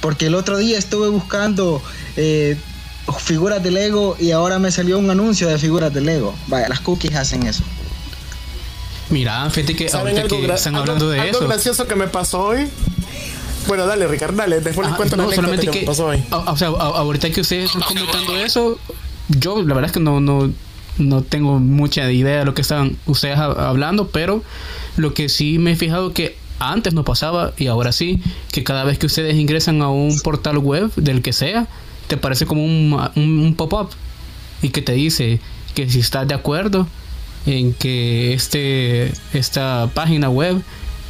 Porque 0.00 0.26
el 0.26 0.34
otro 0.34 0.56
día 0.56 0.76
estuve 0.76 1.06
buscando 1.08 1.80
figuras 3.18 3.62
de 3.62 3.70
Lego 3.70 4.16
y 4.18 4.30
ahora 4.30 4.58
me 4.58 4.70
salió 4.70 4.98
un 4.98 5.10
anuncio 5.10 5.48
de 5.48 5.58
figuras 5.58 5.92
de 5.92 6.00
Lego. 6.00 6.34
Vaya, 6.46 6.68
las 6.68 6.80
cookies 6.80 7.14
hacen 7.14 7.46
eso. 7.46 7.62
Mira, 9.10 9.48
fíjate 9.50 9.76
que 9.76 9.90
ahorita 9.92 10.22
que 10.26 10.44
están 10.46 10.76
hablando 10.76 11.10
de 11.10 11.20
algo 11.20 11.38
eso. 11.38 11.48
gracioso 11.48 11.86
que 11.86 11.96
me 11.96 12.08
pasó 12.08 12.44
hoy. 12.46 12.68
Bueno, 13.66 13.86
dale, 13.86 14.06
Ricardo, 14.08 14.36
dale, 14.36 14.60
después 14.60 14.88
les 14.88 14.96
cuento 14.96 15.16
no, 15.16 15.30
solamente 15.30 15.68
que, 15.68 15.80
me 15.80 15.86
pasó 15.86 16.06
hoy. 16.06 16.22
o 16.30 16.56
sea, 16.56 16.68
ahorita 16.68 17.30
que 17.30 17.42
ustedes 17.42 17.66
están 17.66 17.82
comentando 17.82 18.36
eso, 18.36 18.78
yo 19.28 19.62
la 19.62 19.74
verdad 19.74 19.86
es 19.86 19.92
que 19.92 20.00
no, 20.00 20.20
no, 20.20 20.50
no 20.98 21.22
tengo 21.22 21.58
mucha 21.58 22.10
idea 22.10 22.40
de 22.40 22.44
lo 22.44 22.54
que 22.54 22.62
están 22.62 22.96
ustedes 23.06 23.38
hablando, 23.38 24.08
pero 24.08 24.42
lo 24.96 25.14
que 25.14 25.28
sí 25.28 25.58
me 25.58 25.72
he 25.72 25.76
fijado 25.76 26.12
que 26.12 26.36
antes 26.58 26.94
no 26.94 27.04
pasaba 27.04 27.52
y 27.56 27.66
ahora 27.66 27.92
sí, 27.92 28.20
que 28.50 28.64
cada 28.64 28.84
vez 28.84 28.98
que 28.98 29.06
ustedes 29.06 29.36
ingresan 29.36 29.82
a 29.82 29.90
un 29.90 30.18
portal 30.20 30.58
web 30.58 30.92
del 30.96 31.22
que 31.22 31.32
sea, 31.32 31.66
te 32.12 32.18
parece 32.18 32.44
como 32.44 32.62
un, 32.62 33.54
pop-up 33.56 33.88
y 34.60 34.68
que 34.68 34.82
te 34.82 34.92
dice 34.92 35.40
que 35.74 35.88
si 35.88 36.00
estás 36.00 36.28
de 36.28 36.34
acuerdo 36.34 36.86
en 37.46 37.72
que 37.72 38.34
este 38.34 39.10
esta 39.32 39.88
página 39.94 40.28
web 40.28 40.60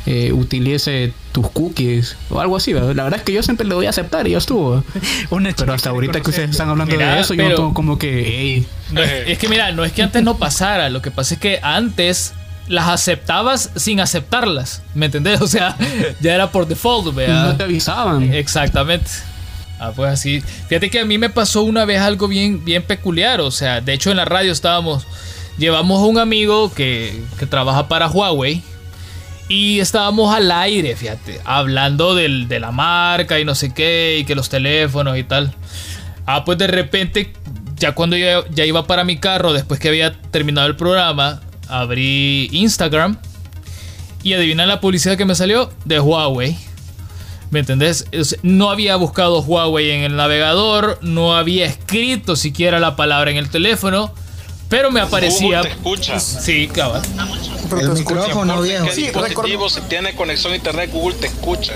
eh, 0.07 0.32
utilice 0.32 1.12
tus 1.32 1.50
cookies 1.50 2.16
o 2.30 2.40
algo 2.40 2.57
así. 2.57 2.72
La 2.72 2.82
verdad 2.82 3.14
es 3.16 3.22
que 3.22 3.32
yo 3.32 3.42
siempre 3.42 3.66
le 3.66 3.74
doy 3.74 3.86
a 3.86 3.90
aceptar 3.90 4.28
y 4.28 4.30
ya 4.30 4.38
estuvo. 4.38 4.84
pero 5.57 5.72
hasta 5.72 5.90
ahorita 5.90 6.20
que 6.20 6.30
ustedes 6.30 6.50
están 6.50 6.68
hablando 6.68 6.96
de 6.96 7.18
eso, 7.18 7.34
yo 7.34 7.57
como, 7.57 7.74
como 7.74 7.98
que... 7.98 8.64
es 9.26 9.38
que 9.38 9.48
mira, 9.48 9.72
no 9.72 9.84
es 9.84 9.90
que 9.90 10.05
antes 10.05 10.22
no 10.22 10.38
pasara, 10.38 10.88
lo 10.88 11.03
que 11.03 11.11
pasa 11.11 11.34
es 11.34 11.40
que 11.40 11.59
antes 11.64 12.32
las 12.68 12.88
aceptabas 12.88 13.70
sin 13.74 13.98
aceptarlas, 13.98 14.84
¿me 14.94 15.07
entendés? 15.07 15.40
O 15.42 15.48
sea, 15.48 15.76
ya 16.20 16.32
era 16.36 16.53
por 16.53 16.68
default, 16.68 17.12
¿verdad? 17.12 17.46
No 17.48 17.57
te 17.57 17.64
avisaban. 17.64 18.32
Exactamente. 18.32 19.11
Ah, 19.84 19.90
pues 19.96 20.12
así. 20.12 20.40
Fíjate 20.68 20.90
que 20.90 21.00
a 21.00 21.04
mí 21.04 21.18
me 21.18 21.28
pasó 21.28 21.64
una 21.64 21.84
vez 21.84 22.00
algo 22.00 22.28
bien, 22.28 22.64
bien 22.64 22.84
peculiar, 22.84 23.40
o 23.40 23.50
sea, 23.50 23.80
de 23.80 23.92
hecho 23.92 24.12
en 24.12 24.16
la 24.16 24.24
radio 24.24 24.52
estábamos, 24.52 25.04
llevamos 25.58 26.00
a 26.00 26.04
un 26.04 26.18
amigo 26.18 26.72
que, 26.72 27.20
que 27.36 27.46
trabaja 27.46 27.88
para 27.88 28.06
Huawei 28.06 28.62
y 29.48 29.80
estábamos 29.80 30.32
al 30.32 30.52
aire, 30.52 30.94
fíjate, 30.94 31.40
hablando 31.44 32.14
del, 32.14 32.46
de 32.46 32.60
la 32.60 32.70
marca 32.70 33.40
y 33.40 33.44
no 33.44 33.56
sé 33.56 33.74
qué, 33.74 34.18
y 34.20 34.24
que 34.24 34.36
los 34.36 34.48
teléfonos 34.48 35.18
y 35.18 35.24
tal. 35.24 35.52
Ah, 36.26 36.44
pues 36.44 36.58
de 36.58 36.68
repente, 36.68 37.32
ya 37.74 37.90
cuando 37.90 38.16
yo 38.16 38.46
ya 38.50 38.64
iba 38.64 38.86
para 38.86 39.02
mi 39.02 39.16
carro, 39.16 39.52
después 39.52 39.80
que 39.80 39.88
había 39.88 40.12
terminado 40.30 40.68
el 40.68 40.76
programa, 40.76 41.42
abrí 41.68 42.48
Instagram 42.52 43.18
y 44.22 44.34
adivina 44.34 44.64
la 44.64 44.80
publicidad 44.80 45.16
que 45.16 45.24
me 45.24 45.34
salió 45.34 45.72
de 45.84 45.98
Huawei. 45.98 46.56
¿Me 47.53 47.61
entendés? 47.61 48.07
No 48.42 48.70
había 48.70 48.96
buscado 48.96 49.42
Huawei 49.42 49.90
en 49.90 50.05
el 50.05 50.16
navegador, 50.16 50.98
no 51.03 51.36
había 51.36 51.66
escrito 51.66 52.34
siquiera 52.34 52.80
la 52.80 52.96
palabra 52.96 53.30
en 53.30 53.36
el 53.36 53.50
teléfono, 53.50 54.11
pero 54.70 54.90
me 54.90 55.03
aparecía. 55.03 55.59
Google 55.59 55.68
te 55.68 55.76
escucha. 55.76 56.18
Sí, 56.18 56.66
claro. 56.72 57.03
El 57.78 57.90
micrófono 57.90 58.62
viejo. 58.62 58.86
Sí, 58.90 59.03
dispositivo 59.03 59.68
si 59.68 59.82
tiene 59.82 60.14
conexión 60.14 60.55
a 60.55 60.57
internet, 60.57 60.88
Google 60.90 61.18
te 61.18 61.26
escucha. 61.26 61.74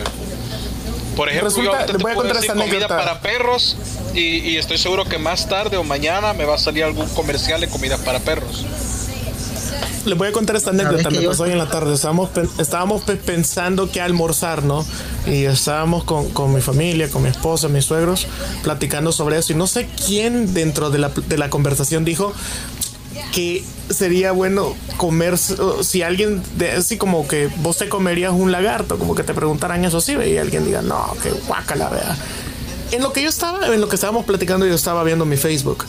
Por 1.15 1.29
ejemplo, 1.29 1.51
Resulta, 1.51 1.85
yo 1.87 1.97
te 1.99 2.03
voy 2.03 2.13
a 2.13 2.15
contar 2.15 2.37
esta 2.39 2.55
comida 2.55 2.89
para 2.89 3.21
perros 3.21 3.77
y, 4.15 4.39
y 4.39 4.57
estoy 4.57 4.79
seguro 4.79 5.05
que 5.05 5.19
más 5.19 5.47
tarde 5.47 5.77
o 5.77 5.85
mañana 5.85 6.33
me 6.33 6.47
va 6.47 6.55
a 6.55 6.59
salir 6.59 6.85
algún 6.85 7.07
comercial 7.11 7.61
de 7.61 7.69
comida 7.69 7.99
para 7.99 8.21
perros 8.21 8.65
les 10.05 10.17
voy 10.17 10.29
a 10.29 10.33
contar 10.33 10.57
esta 10.57 10.71
anécdota. 10.71 11.11
Me 11.11 11.23
pasó 11.23 11.45
hoy 11.45 11.53
en 11.53 11.59
la 11.59 11.69
tarde. 11.69 11.95
Estábamos, 11.95 12.31
estábamos 12.59 13.03
pensando 13.03 13.91
qué 13.91 14.01
almorzar, 14.01 14.63
¿no? 14.63 14.85
Y 15.27 15.45
estábamos 15.45 16.05
con, 16.05 16.31
con, 16.31 16.55
mi 16.55 16.61
familia, 16.61 17.11
con 17.11 17.23
mi 17.23 17.29
esposa, 17.29 17.69
mis 17.69 17.85
suegros, 17.85 18.27
platicando 18.63 19.13
sobre 19.13 19.39
eso. 19.39 19.53
Y 19.53 19.57
no 19.57 19.67
sé 19.67 19.89
quién 20.07 20.55
dentro 20.55 20.91
de 20.91 20.99
la, 20.99 21.09
de 21.09 21.39
la 21.39 21.51
conversación 21.51 22.05
dijo, 22.05 22.33
que 23.33 23.65
sería 23.91 24.33
bueno 24.33 24.75
comer, 24.97 25.37
si 25.39 26.03
alguien, 26.03 26.43
así 26.77 26.97
como 26.97 27.27
que 27.27 27.49
vos 27.59 27.79
te 27.79 27.89
comerías 27.89 28.33
un 28.33 28.53
lagarto, 28.53 28.99
como 28.99 29.15
que 29.15 29.23
te 29.23 29.35
preguntaran 29.35 29.85
eso 29.85 29.99
así, 29.99 30.13
y 30.13 30.39
alguien 30.39 30.65
diga, 30.65 30.83
no, 30.83 31.15
que 31.23 31.31
la 31.77 31.89
vea. 31.89 32.17
En 32.93 33.03
lo 33.03 33.13
que 33.13 33.23
yo 33.23 33.29
estaba, 33.29 33.67
en 33.67 33.81
lo 33.81 33.89
que 33.89 33.97
estábamos 33.97 34.25
platicando, 34.25 34.65
yo 34.67 34.75
estaba 34.75 35.03
viendo 35.03 35.25
mi 35.25 35.37
Facebook. 35.37 35.85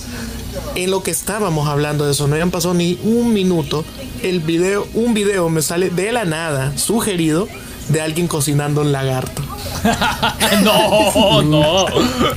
En 0.78 0.92
lo 0.92 1.02
que 1.02 1.10
estábamos 1.10 1.68
hablando 1.68 2.06
de 2.06 2.12
eso, 2.12 2.28
no 2.28 2.36
habían 2.36 2.52
pasado 2.52 2.76
ni 2.76 3.00
un 3.02 3.34
minuto. 3.34 3.84
El 4.22 4.42
video, 4.42 4.88
un 4.94 5.16
video 5.16 5.50
me 5.50 5.64
sale 5.64 5.90
de 5.90 6.12
la 6.12 6.24
nada, 6.24 6.78
sugerido, 6.78 7.48
de 7.90 8.00
alguien 8.00 8.28
cocinando 8.28 8.82
un 8.82 8.92
lagarto. 8.92 9.42
no, 10.64 11.42
no. 11.42 11.86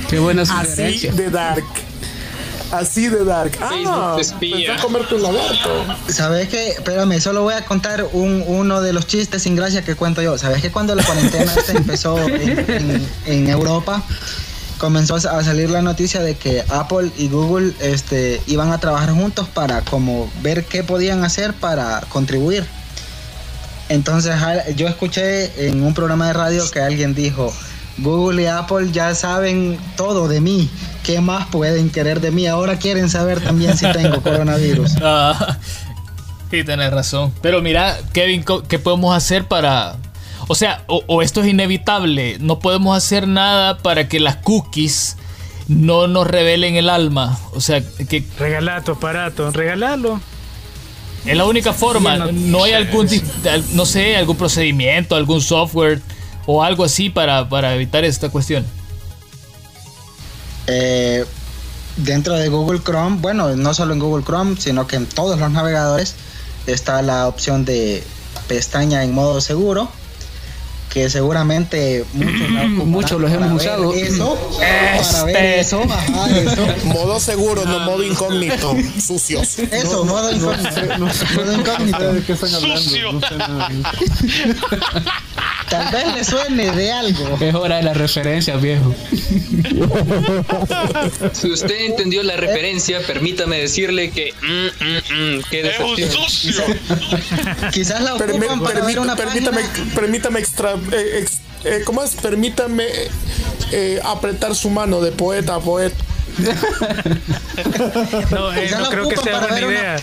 Qué 0.09 0.19
buena 0.21 0.41
Así 0.43 1.09
de 1.09 1.29
dark. 1.29 1.65
Así 2.73 3.09
de 3.09 3.27
dark. 3.27 3.59
Ah, 3.61 4.17
a 4.17 4.81
comerte 4.81 5.17
un 5.17 5.23
lagarto. 5.23 5.85
¿Sabes 6.09 6.49
qué? 6.49 6.71
Espérame, 6.71 7.21
solo 7.21 7.43
voy 7.43 7.53
a 7.53 7.67
contar 7.67 8.09
un, 8.11 8.43
uno 8.47 8.81
de 8.81 8.95
los 8.95 9.07
chistes 9.07 9.43
sin 9.43 9.55
gracia 9.55 9.83
que 9.83 9.97
cuento 9.97 10.23
yo. 10.23 10.39
¿Sabes 10.39 10.63
que 10.63 10.71
cuando 10.71 10.95
la 10.95 11.05
cuarentena 11.05 11.53
empezó 11.75 12.17
en, 12.27 13.51
Europa, 13.51 14.03
comenzó 14.81 15.17
a 15.17 15.45
salir 15.45 15.69
la 15.69 15.83
noticia 15.83 16.23
de 16.23 16.37
que 16.37 16.65
Apple 16.71 17.11
y 17.19 17.29
Google 17.29 17.75
este, 17.81 18.41
iban 18.47 18.73
a 18.73 18.79
trabajar 18.79 19.11
juntos 19.11 19.47
para 19.47 19.83
como 19.83 20.33
ver 20.43 20.65
qué 20.65 20.83
podían 20.83 21.23
hacer 21.23 21.53
para 21.53 22.01
contribuir. 22.09 22.65
Entonces 23.91 24.35
yo 24.77 24.89
escuché 24.89 25.69
en 25.69 25.83
un 25.83 25.93
programa 25.93 26.29
de 26.29 26.33
radio 26.33 26.71
que 26.71 26.81
alguien 26.81 27.15
dijo, 27.15 27.53
Google 27.99 28.43
y 28.43 28.47
Apple 28.47 28.91
ya 28.91 29.15
saben 29.15 29.79
todo 29.97 30.29
de 30.29 30.41
mí. 30.41 30.71
¿Qué 31.05 31.21
más 31.21 31.47
pueden 31.49 31.91
querer 31.91 32.21
de 32.21 32.31
mí? 32.31 32.47
Ahora 32.47 32.79
quieren 32.79 33.11
saber 33.11 33.41
también 33.43 33.77
si 33.77 33.85
tengo 33.93 34.23
coronavirus. 34.23 34.97
Ah, 35.03 35.59
sí, 36.51 36.65
tenés 36.65 36.91
razón. 36.91 37.35
Pero 37.43 37.61
mira, 37.61 37.99
Kevin, 38.15 38.45
¿qué 38.67 38.79
podemos 38.79 39.15
hacer 39.15 39.45
para... 39.47 39.97
O 40.53 40.57
sea, 40.57 40.83
o, 40.89 41.23
esto 41.23 41.43
es 41.43 41.47
inevitable. 41.47 42.39
No 42.41 42.59
podemos 42.59 42.97
hacer 42.97 43.29
nada 43.29 43.79
para 43.79 44.09
que 44.09 44.19
las 44.19 44.35
cookies 44.35 45.17
no 45.69 46.09
nos 46.09 46.27
revelen 46.27 46.75
el 46.75 46.91
alma. 46.91 47.39
O 47.55 47.61
sea, 47.61 47.81
que... 48.09 48.25
Regalar 48.37 48.83
tu 48.83 48.91
aparato, 48.91 49.53
regalarlo. 49.53 50.21
Es 51.25 51.37
la 51.37 51.45
única 51.45 51.73
forma. 51.73 52.17
No 52.33 52.65
hay 52.65 52.73
algún, 52.73 53.09
no 53.75 53.87
sé, 53.87 54.17
algún 54.17 54.37
procedimiento, 54.37 55.15
algún 55.15 55.41
software 55.41 56.03
o 56.47 56.65
algo 56.65 56.83
así 56.83 57.11
para, 57.11 57.47
evitar 57.77 58.05
esta 58.05 58.29
cuestión? 58.29 58.67
Eh, 60.67 61.25
dentro 61.97 62.35
de 62.35 62.49
Google 62.49 62.81
Chrome, 62.83 63.19
bueno, 63.21 63.55
no 63.55 63.73
solo 63.73 63.95
en 63.95 64.01
Google 64.01 64.25
Chrome, 64.25 64.57
sino 64.59 64.89
que 64.89 64.97
en 64.97 65.07
todos 65.07 65.39
los 65.39 65.53
navegadores 65.53 66.17
está 66.67 67.03
la 67.03 67.29
opción 67.29 67.65
de 67.65 68.03
pestaña 68.49 69.05
en 69.05 69.15
modo 69.15 69.41
seguro 69.41 70.00
que 70.91 71.09
seguramente 71.09 72.05
muchos, 72.13 73.21
los 73.21 73.31
hemos 73.31 73.53
usado. 73.53 73.95
Eso, 73.95 74.37
para 74.59 75.25
ver 75.25 75.37
este. 75.37 75.61
eso, 75.61 75.83
Modo 76.85 77.21
seguro, 77.21 77.65
no 77.65 77.81
modo 77.81 78.03
incógnito, 78.03 78.77
sucios. 79.01 79.59
Eso, 79.59 80.05
modo 80.05 80.33
incógnito. 80.33 80.99
modo 80.99 81.53
incógnito. 81.53 82.13
¿De 82.13 82.23
qué 82.23 82.33
están 82.33 82.55
hablando? 82.55 83.21
Tal 85.71 85.91
vez 85.93 86.15
le 86.15 86.25
suene 86.25 86.71
de 86.73 86.93
algo. 86.93 87.39
Es 87.41 87.55
hora 87.55 87.77
de 87.77 87.85
la 87.85 87.95
referencia, 87.95 88.57
viejo. 88.57 88.93
si 91.33 91.51
usted 91.51 91.87
entendió 91.87 92.25
la 92.25 92.37
referencia, 92.37 93.01
permítame 93.07 93.59
decirle 93.59 94.11
que. 94.11 94.35
Mm, 94.43 94.67
mm, 94.85 95.37
mm, 95.37 95.43
qué 95.49 95.73
sucio. 96.11 96.65
Quizás 97.73 98.03
la 98.03 98.15
ocupan 98.15 98.61
para 98.61 98.85
ver 98.85 98.99
una 98.99 99.15
permítame, 99.15 99.61
permítame 99.95 100.41
extra, 100.41 100.75
eh, 100.93 101.25
eh, 101.65 101.83
¿Cómo 101.85 102.03
es? 102.03 102.17
Permítame 102.17 102.87
eh, 103.71 104.01
apretar 104.05 104.57
su 104.57 104.71
mano 104.71 105.01
de 105.01 105.13
poeta 105.13 105.55
a 105.55 105.61
poeta. 105.61 106.05
no, 108.31 108.53
no 108.53 108.91
creo 108.91 109.09
que 109.09 109.17
sea 109.17 109.41
buena 109.41 109.61
idea. 109.61 109.97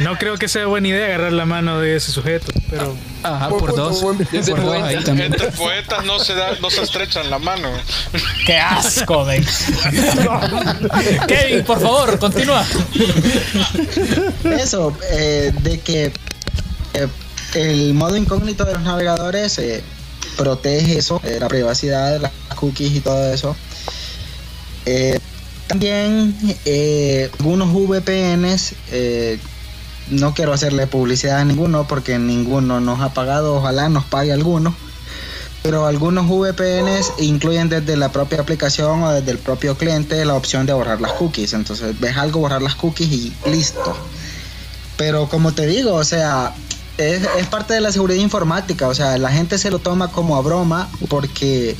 No 0.00 0.18
creo 0.18 0.36
que 0.36 0.48
sea 0.48 0.66
buena 0.66 0.88
idea 0.88 1.06
agarrar 1.06 1.32
la 1.32 1.46
mano 1.46 1.80
de 1.80 1.96
ese 1.96 2.12
sujeto, 2.12 2.52
pero. 2.70 2.96
Ajá, 3.22 3.48
por, 3.50 3.74
dos. 3.76 4.00
por 4.00 4.16
Entre 4.20 5.52
poetas 5.52 6.04
no 6.04 6.18
se, 6.18 6.34
da, 6.34 6.56
no 6.60 6.70
se 6.70 6.82
estrechan 6.82 7.30
la 7.30 7.38
mano. 7.38 7.68
¡Qué 8.46 8.56
asco, 8.56 9.24
ven! 9.24 9.44
Kevin, 11.28 11.64
por 11.64 11.80
favor, 11.80 12.18
continúa. 12.18 12.64
Eso, 14.44 14.96
de 15.00 15.80
que 15.84 16.12
el 17.54 17.94
modo 17.94 18.16
incógnito 18.16 18.64
de 18.64 18.74
los 18.74 18.82
navegadores 18.82 19.60
protege 20.36 20.98
eso, 20.98 21.20
eh, 21.24 21.38
la 21.40 21.48
privacidad, 21.48 22.20
las 22.20 22.32
cookies 22.56 22.92
y 22.92 23.00
todo 23.00 23.32
eso. 23.32 23.56
Eh, 24.86 25.18
también 25.68 26.34
eh, 26.64 27.30
algunos 27.38 27.72
VPNs, 27.72 28.74
no 30.10 30.34
quiero 30.34 30.52
hacerle 30.52 30.86
publicidad 30.86 31.38
a 31.38 31.44
ninguno 31.44 31.86
porque 31.86 32.18
ninguno 32.18 32.80
nos 32.80 33.00
ha 33.00 33.14
pagado, 33.14 33.54
ojalá 33.54 33.88
nos 33.88 34.04
pague 34.04 34.32
alguno. 34.32 34.74
Pero 35.62 35.86
algunos 35.86 36.26
VPNs 36.28 37.12
incluyen 37.18 37.68
desde 37.68 37.96
la 37.96 38.10
propia 38.10 38.40
aplicación 38.40 39.04
o 39.04 39.12
desde 39.12 39.30
el 39.30 39.38
propio 39.38 39.76
cliente 39.76 40.24
la 40.24 40.34
opción 40.34 40.66
de 40.66 40.72
borrar 40.72 41.00
las 41.00 41.12
cookies. 41.12 41.52
Entonces 41.52 41.98
ves 42.00 42.16
algo, 42.16 42.40
borrar 42.40 42.62
las 42.62 42.74
cookies 42.74 43.12
y 43.12 43.32
listo. 43.46 43.96
Pero 44.96 45.28
como 45.28 45.52
te 45.52 45.66
digo, 45.66 45.94
o 45.94 46.04
sea, 46.04 46.52
es, 46.98 47.26
parte 47.46 47.74
de 47.74 47.80
la 47.80 47.92
seguridad 47.92 48.20
informática, 48.20 48.88
o 48.88 48.94
sea, 48.94 49.16
la 49.18 49.30
gente 49.30 49.56
se 49.56 49.70
lo 49.70 49.78
toma 49.78 50.10
como 50.10 50.36
a 50.36 50.42
broma 50.42 50.88
porque, 51.08 51.76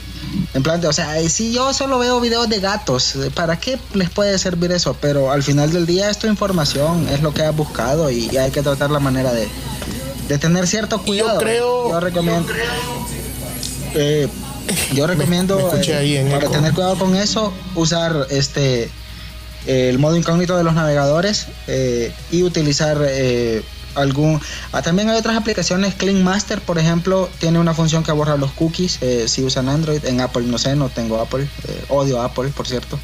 en 0.54 0.62
plan, 0.62 0.80
de, 0.80 0.88
o 0.88 0.92
sea, 0.92 1.16
si 1.28 1.52
yo 1.52 1.72
solo 1.72 1.98
veo 1.98 2.20
videos 2.20 2.48
de 2.48 2.60
gatos, 2.60 3.14
¿para 3.34 3.58
qué 3.58 3.78
les 3.94 4.10
puede 4.10 4.38
servir 4.38 4.72
eso? 4.72 4.96
Pero 5.00 5.32
al 5.32 5.42
final 5.42 5.72
del 5.72 5.86
día 5.86 6.10
es 6.10 6.18
tu 6.18 6.26
información, 6.26 7.08
es 7.08 7.22
lo 7.22 7.32
que 7.32 7.42
has 7.42 7.54
buscado 7.54 8.10
y, 8.10 8.36
hay 8.36 8.50
que 8.50 8.62
tratar 8.62 8.90
la 8.90 9.00
manera 9.00 9.32
de, 9.32 9.48
tener 10.38 10.66
cierto 10.66 11.02
cuidado. 11.02 11.34
Yo 11.34 11.38
creo... 11.40 11.90
Yo 11.90 12.00
recomiendo... 12.00 12.52
Eh, 13.94 14.28
yo 14.94 15.06
recomiendo 15.06 15.70
eh, 15.82 16.28
para 16.30 16.48
tener 16.48 16.72
cuidado 16.72 16.96
con 16.96 17.14
eso 17.14 17.52
usar 17.74 18.26
este 18.30 18.88
el 19.66 19.98
modo 19.98 20.16
incógnito 20.16 20.56
de 20.56 20.64
los 20.64 20.72
navegadores 20.72 21.46
eh, 21.66 22.12
y 22.30 22.42
utilizar 22.42 22.96
algún 23.94 24.40
ah, 24.72 24.82
también 24.82 25.08
hay 25.10 25.16
otras 25.18 25.36
aplicaciones 25.36 25.94
Clean 25.94 26.22
Master 26.22 26.60
por 26.60 26.78
ejemplo 26.78 27.28
tiene 27.38 27.58
una 27.58 27.74
función 27.74 28.02
que 28.02 28.12
borra 28.12 28.36
los 28.36 28.52
cookies 28.52 28.98
eh, 29.00 29.28
si 29.28 29.42
usan 29.44 29.68
Android 29.68 30.04
en 30.04 30.20
Apple 30.20 30.42
no 30.44 30.58
sé 30.58 30.76
no 30.76 30.88
tengo 30.88 31.20
Apple 31.20 31.48
eh, 31.68 31.84
odio 31.88 32.20
Apple 32.22 32.50
por 32.50 32.66
cierto. 32.66 32.98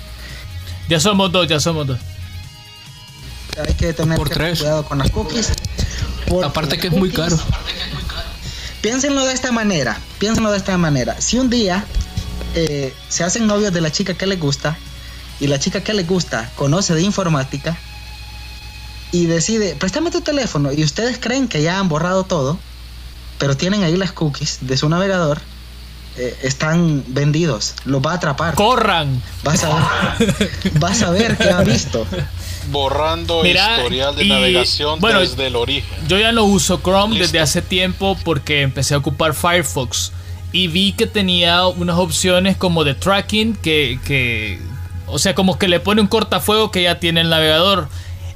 Ya 0.88 1.00
somos 1.00 1.30
dos 1.32 1.46
ya 1.46 1.60
somos 1.60 1.86
dos 1.86 1.98
hay 3.66 3.74
que 3.74 3.92
tener 3.92 4.18
cuidado 4.18 4.84
con 4.84 4.98
las 4.98 5.10
cookies 5.10 5.52
aparte 6.44 6.78
que 6.78 6.88
es 6.88 6.92
muy 6.92 7.10
caro. 7.10 7.36
Piénsenlo 8.80 9.24
de 9.24 9.32
esta 9.32 9.50
manera 9.50 9.98
piénsenlo 10.18 10.50
de 10.50 10.58
esta 10.58 10.76
manera. 10.78 11.20
Si 11.20 11.38
un 11.38 11.50
día 11.50 11.84
eh, 12.54 12.94
se 13.08 13.24
hacen 13.24 13.46
novios 13.46 13.72
de 13.72 13.80
la 13.80 13.90
chica 13.90 14.14
que 14.14 14.26
les 14.26 14.38
gusta 14.38 14.78
y 15.40 15.46
la 15.46 15.58
chica 15.58 15.82
que 15.82 15.94
les 15.94 16.06
gusta 16.06 16.50
conoce 16.56 16.94
de 16.94 17.02
informática 17.02 17.76
y 19.12 19.26
decide, 19.26 19.74
préstame 19.76 20.10
tu 20.10 20.20
teléfono 20.20 20.72
y 20.72 20.84
ustedes 20.84 21.18
creen 21.18 21.48
que 21.48 21.62
ya 21.62 21.78
han 21.78 21.88
borrado 21.88 22.24
todo, 22.24 22.58
pero 23.38 23.56
tienen 23.56 23.82
ahí 23.82 23.96
las 23.96 24.12
cookies 24.12 24.58
de 24.62 24.76
su 24.76 24.88
navegador, 24.88 25.40
eh, 26.16 26.36
están 26.42 27.04
vendidos, 27.06 27.74
los 27.84 28.02
va 28.02 28.12
a 28.12 28.14
atrapar. 28.14 28.54
¡Corran! 28.54 29.22
Vas 29.44 29.62
a 29.62 29.74
ver, 30.18 30.50
vas 30.80 31.02
a 31.02 31.10
ver 31.10 31.36
qué 31.36 31.50
ha 31.50 31.62
visto. 31.62 32.06
Borrando 32.70 33.46
historial 33.46 34.16
de 34.16 34.24
navegación 34.24 35.00
desde 35.00 35.46
el 35.46 35.56
origen. 35.56 35.96
Yo 36.08 36.18
ya 36.18 36.32
no 36.32 36.44
uso 36.44 36.80
Chrome 36.82 37.18
desde 37.18 37.40
hace 37.40 37.62
tiempo 37.62 38.18
porque 38.24 38.62
empecé 38.62 38.94
a 38.94 38.98
ocupar 38.98 39.32
Firefox 39.32 40.12
y 40.52 40.68
vi 40.68 40.92
que 40.92 41.06
tenía 41.06 41.66
unas 41.66 41.96
opciones 41.96 42.56
como 42.56 42.84
de 42.84 42.94
tracking 42.94 43.54
que, 43.54 44.00
que 44.04 44.60
o 45.06 45.18
sea, 45.18 45.34
como 45.34 45.58
que 45.58 45.68
le 45.68 45.80
pone 45.80 46.00
un 46.00 46.06
cortafuego 46.06 46.70
que 46.70 46.82
ya 46.82 46.98
tiene 46.98 47.20
el 47.20 47.30
navegador. 47.30 47.88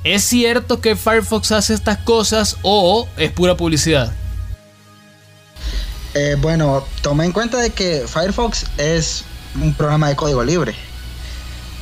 ¿Es 0.05 0.25
cierto 0.25 0.81
que 0.81 0.97
Firefox 0.97 1.53
hace 1.53 1.75
estas 1.75 1.99
cosas 1.99 2.57
o 2.63 3.07
es 3.17 3.31
pura 3.31 3.57
publicidad? 3.57 4.13
Eh, 6.15 6.37
bueno, 6.41 6.85
toma 7.03 7.25
en 7.25 7.33
cuenta 7.33 7.59
de 7.59 7.71
que 7.71 8.05
Firefox 8.07 8.67
es 8.79 9.25
un 9.55 9.75
programa 9.75 10.09
de 10.09 10.17
código 10.17 10.43
libre. 10.43 10.75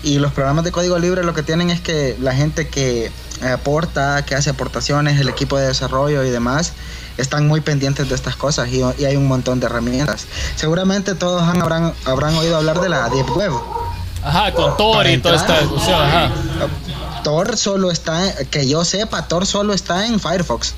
Y 0.03 0.19
los 0.19 0.33
programas 0.33 0.65
de 0.65 0.73
código 0.73 0.99
libre 0.99 1.25
lo 1.25 1.35
que 1.35 1.43
tienen 1.43 1.71
es 1.71 1.81
que 1.81 2.17
la 2.21 2.35
gente 2.35 2.69
que 2.69 3.11
aporta, 3.43 4.23
que 4.25 4.35
hace 4.35 4.51
aportaciones, 4.51 5.19
el 5.19 5.29
equipo 5.29 5.57
de 5.59 5.69
desarrollo 5.69 6.23
y 6.23 6.31
demás, 6.31 6.75
están 7.17 7.49
muy 7.49 7.63
pendientes 7.63 8.09
de 8.09 8.15
estas 8.15 8.37
cosas 8.37 8.69
y, 8.69 8.83
hay 8.83 9.17
un 9.17 9.29
montón 9.29 9.61
de 9.61 9.67
herramientas. 9.67 10.27
Seguramente 10.57 11.15
todos 11.15 11.43
habrán, 11.43 11.95
habrán 12.05 12.35
oído 12.35 12.57
hablar 12.57 12.81
de 12.81 12.91
la 12.91 13.09
Deep 13.09 13.31
Web. 13.35 13.53
Ajá, 14.23 14.53
con 14.53 14.77
Tor 14.77 15.07
y 15.07 15.17
toda 15.17 15.37
esta 15.37 15.59
discusión, 15.61 16.01
ajá 16.03 16.31
Thor 17.23 17.57
solo 17.57 17.91
está, 17.91 18.35
que 18.51 18.69
yo 18.69 18.85
sepa, 18.85 19.29
Thor 19.29 19.47
solo 19.47 19.73
está 19.73 20.07
en 20.07 20.21
Firefox. 20.21 20.75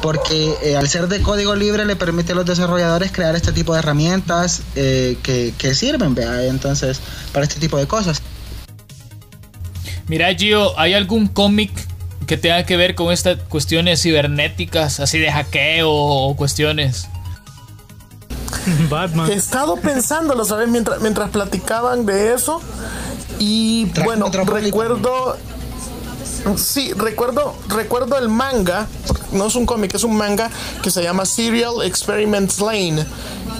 Porque 0.00 0.54
eh, 0.62 0.76
al 0.76 0.88
ser 0.88 1.08
de 1.08 1.22
código 1.22 1.54
libre 1.56 1.84
le 1.84 1.96
permite 1.96 2.32
a 2.32 2.34
los 2.34 2.46
desarrolladores 2.46 3.10
crear 3.10 3.34
este 3.34 3.52
tipo 3.52 3.72
de 3.72 3.80
herramientas 3.80 4.62
eh, 4.76 5.18
que, 5.22 5.54
que, 5.58 5.74
sirven, 5.74 6.14
¿vea? 6.14 6.44
entonces, 6.44 7.00
para 7.32 7.44
este 7.44 7.58
tipo 7.58 7.76
de 7.76 7.86
cosas. 7.86 8.22
Mira, 10.06 10.32
Gio, 10.34 10.78
¿hay 10.78 10.94
algún 10.94 11.26
cómic 11.26 11.70
que 12.26 12.36
tenga 12.36 12.64
que 12.64 12.76
ver 12.76 12.94
con 12.94 13.12
estas 13.12 13.38
cuestiones 13.48 14.02
cibernéticas, 14.02 15.00
así 15.00 15.18
de 15.18 15.32
hackeo 15.32 15.90
o 15.90 16.36
cuestiones? 16.36 17.08
Batman. 18.88 19.30
He 19.30 19.34
estado 19.34 19.76
pensándolo, 19.76 20.44
¿sabes? 20.44 20.68
Mientras, 20.68 21.00
mientras 21.00 21.30
platicaban 21.30 22.06
de 22.06 22.34
eso. 22.34 22.60
Y 23.42 23.86
bueno, 24.04 24.30
recuerdo. 24.30 25.36
Sí, 26.56 26.92
recuerdo, 26.92 27.54
recuerdo 27.68 28.16
el 28.16 28.28
manga, 28.28 28.86
no 29.32 29.46
es 29.46 29.56
un 29.56 29.66
cómic, 29.66 29.94
es 29.94 30.04
un 30.04 30.16
manga 30.16 30.48
que 30.80 30.90
se 30.90 31.02
llama 31.02 31.24
Serial 31.24 31.82
Experiments 31.84 32.60
Lane, 32.60 33.04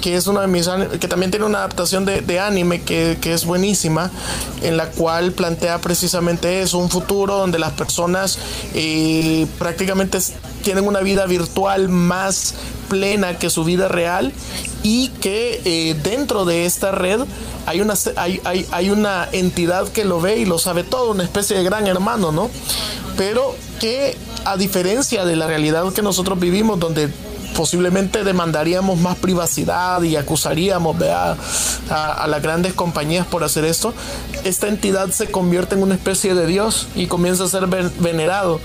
que 0.03 0.17
es 0.17 0.27
uno 0.27 0.41
de 0.41 0.49
mis 0.49 0.69
que 1.01 1.09
también 1.09 1.31
tiene 1.31 1.47
una 1.47 1.59
adaptación 1.59 2.05
de, 2.05 2.41
anime 2.41 2.83
que, 2.83 3.17
es 3.23 3.47
buenísima, 3.47 4.11
en 4.61 4.77
la 4.77 4.91
cual 4.91 5.33
plantea 5.33 5.79
precisamente 5.79 6.61
eso, 6.61 6.77
un 6.77 6.91
futuro 6.91 7.37
donde 7.37 7.59
las 7.59 7.73
personas 7.73 8.39
eh, 8.75 9.47
prácticamente 9.59 10.19
tienen 10.63 10.87
una 10.87 11.01
vida 11.01 11.25
virtual 11.27 11.89
más 11.89 12.55
plena 12.89 13.39
que 13.39 13.49
su 13.49 13.65
vida 13.65 13.89
real 13.89 14.33
y 14.83 15.09
que 15.09 15.63
eh, 15.65 15.97
dentro 16.03 16.45
de 16.45 16.67
esta 16.67 16.91
red 16.91 17.21
hay 17.65 17.81
una, 17.81 17.95
hay, 18.17 18.41
hay, 18.45 18.67
hay 18.73 18.91
una 18.91 19.29
entidad 19.33 19.89
que 19.89 20.05
lo 20.05 20.21
ve 20.21 20.39
y 20.39 20.45
lo 20.45 20.59
sabe 20.59 20.83
todo, 20.83 21.13
una 21.13 21.23
especie 21.23 21.57
de 21.57 21.63
gran 21.63 21.87
hermano, 21.87 22.33
¿no? 22.33 22.51
Pero 23.17 23.55
que 23.81 24.17
a 24.45 24.57
diferencia 24.57 25.25
de 25.25 25.37
la 25.37 25.47
realidad 25.47 25.91
que 25.93 26.03
nosotros 26.03 26.41
vivimos, 26.41 26.81
donde 26.81 27.09
posiblemente 27.57 28.25
demandaríamos 28.25 28.99
más 28.99 29.17
privacidad 29.17 30.03
y 30.03 30.17
acusaríamos 30.17 30.97
a, 31.03 31.37
a, 31.91 32.27
las 32.27 32.43
grandes 32.43 32.73
compañías 32.73 33.27
por 33.27 33.45
hacer 33.45 33.65
esto, 33.65 33.95
esta 34.45 34.69
entidad 34.69 35.11
se 35.11 35.31
convierte 35.31 35.75
en 35.75 35.83
una 35.83 35.95
especie 35.95 36.35
de 36.35 36.47
Dios 36.47 36.89
y 36.95 37.07
comienza 37.07 37.45
a 37.45 37.49
ser 37.49 37.67
venerado. 37.67 38.61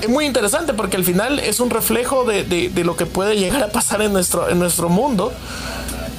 Es 0.00 0.08
muy 0.08 0.24
interesante 0.24 0.72
porque 0.72 0.96
al 0.96 1.04
final 1.04 1.38
es 1.38 1.60
un 1.60 1.68
reflejo 1.68 2.24
de, 2.24 2.44
de, 2.44 2.84
lo 2.84 2.96
que 2.96 3.04
puede 3.04 3.36
llegar 3.36 3.62
a 3.62 3.68
pasar 3.68 4.00
en 4.00 4.12
nuestro, 4.12 4.48
en 4.48 4.58
nuestro 4.58 4.88
mundo. 4.88 5.32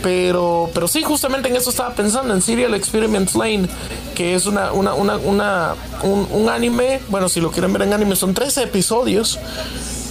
Pero, 0.04 0.70
pero 0.74 0.88
sí, 0.88 1.04
justamente 1.04 1.48
en 1.50 1.56
eso 1.56 1.70
estaba 1.70 1.94
pensando, 1.94 2.34
en 2.34 2.42
Serial 2.42 2.74
Experiment 2.74 3.36
Lane, 3.36 3.68
que 4.16 4.34
es 4.34 4.48
una, 4.48 4.72
una, 4.72 4.96
una, 4.96 5.18
una 5.18 5.76
un, 6.02 6.28
un, 6.32 6.50
anime, 6.50 7.02
bueno, 7.10 7.30
si 7.30 7.40
lo 7.40 7.52
quieren 7.52 7.72
ver 7.72 7.84
en 7.84 7.94
anime, 7.94 8.16
son 8.16 8.34
13 8.34 8.64
episodios 8.64 9.38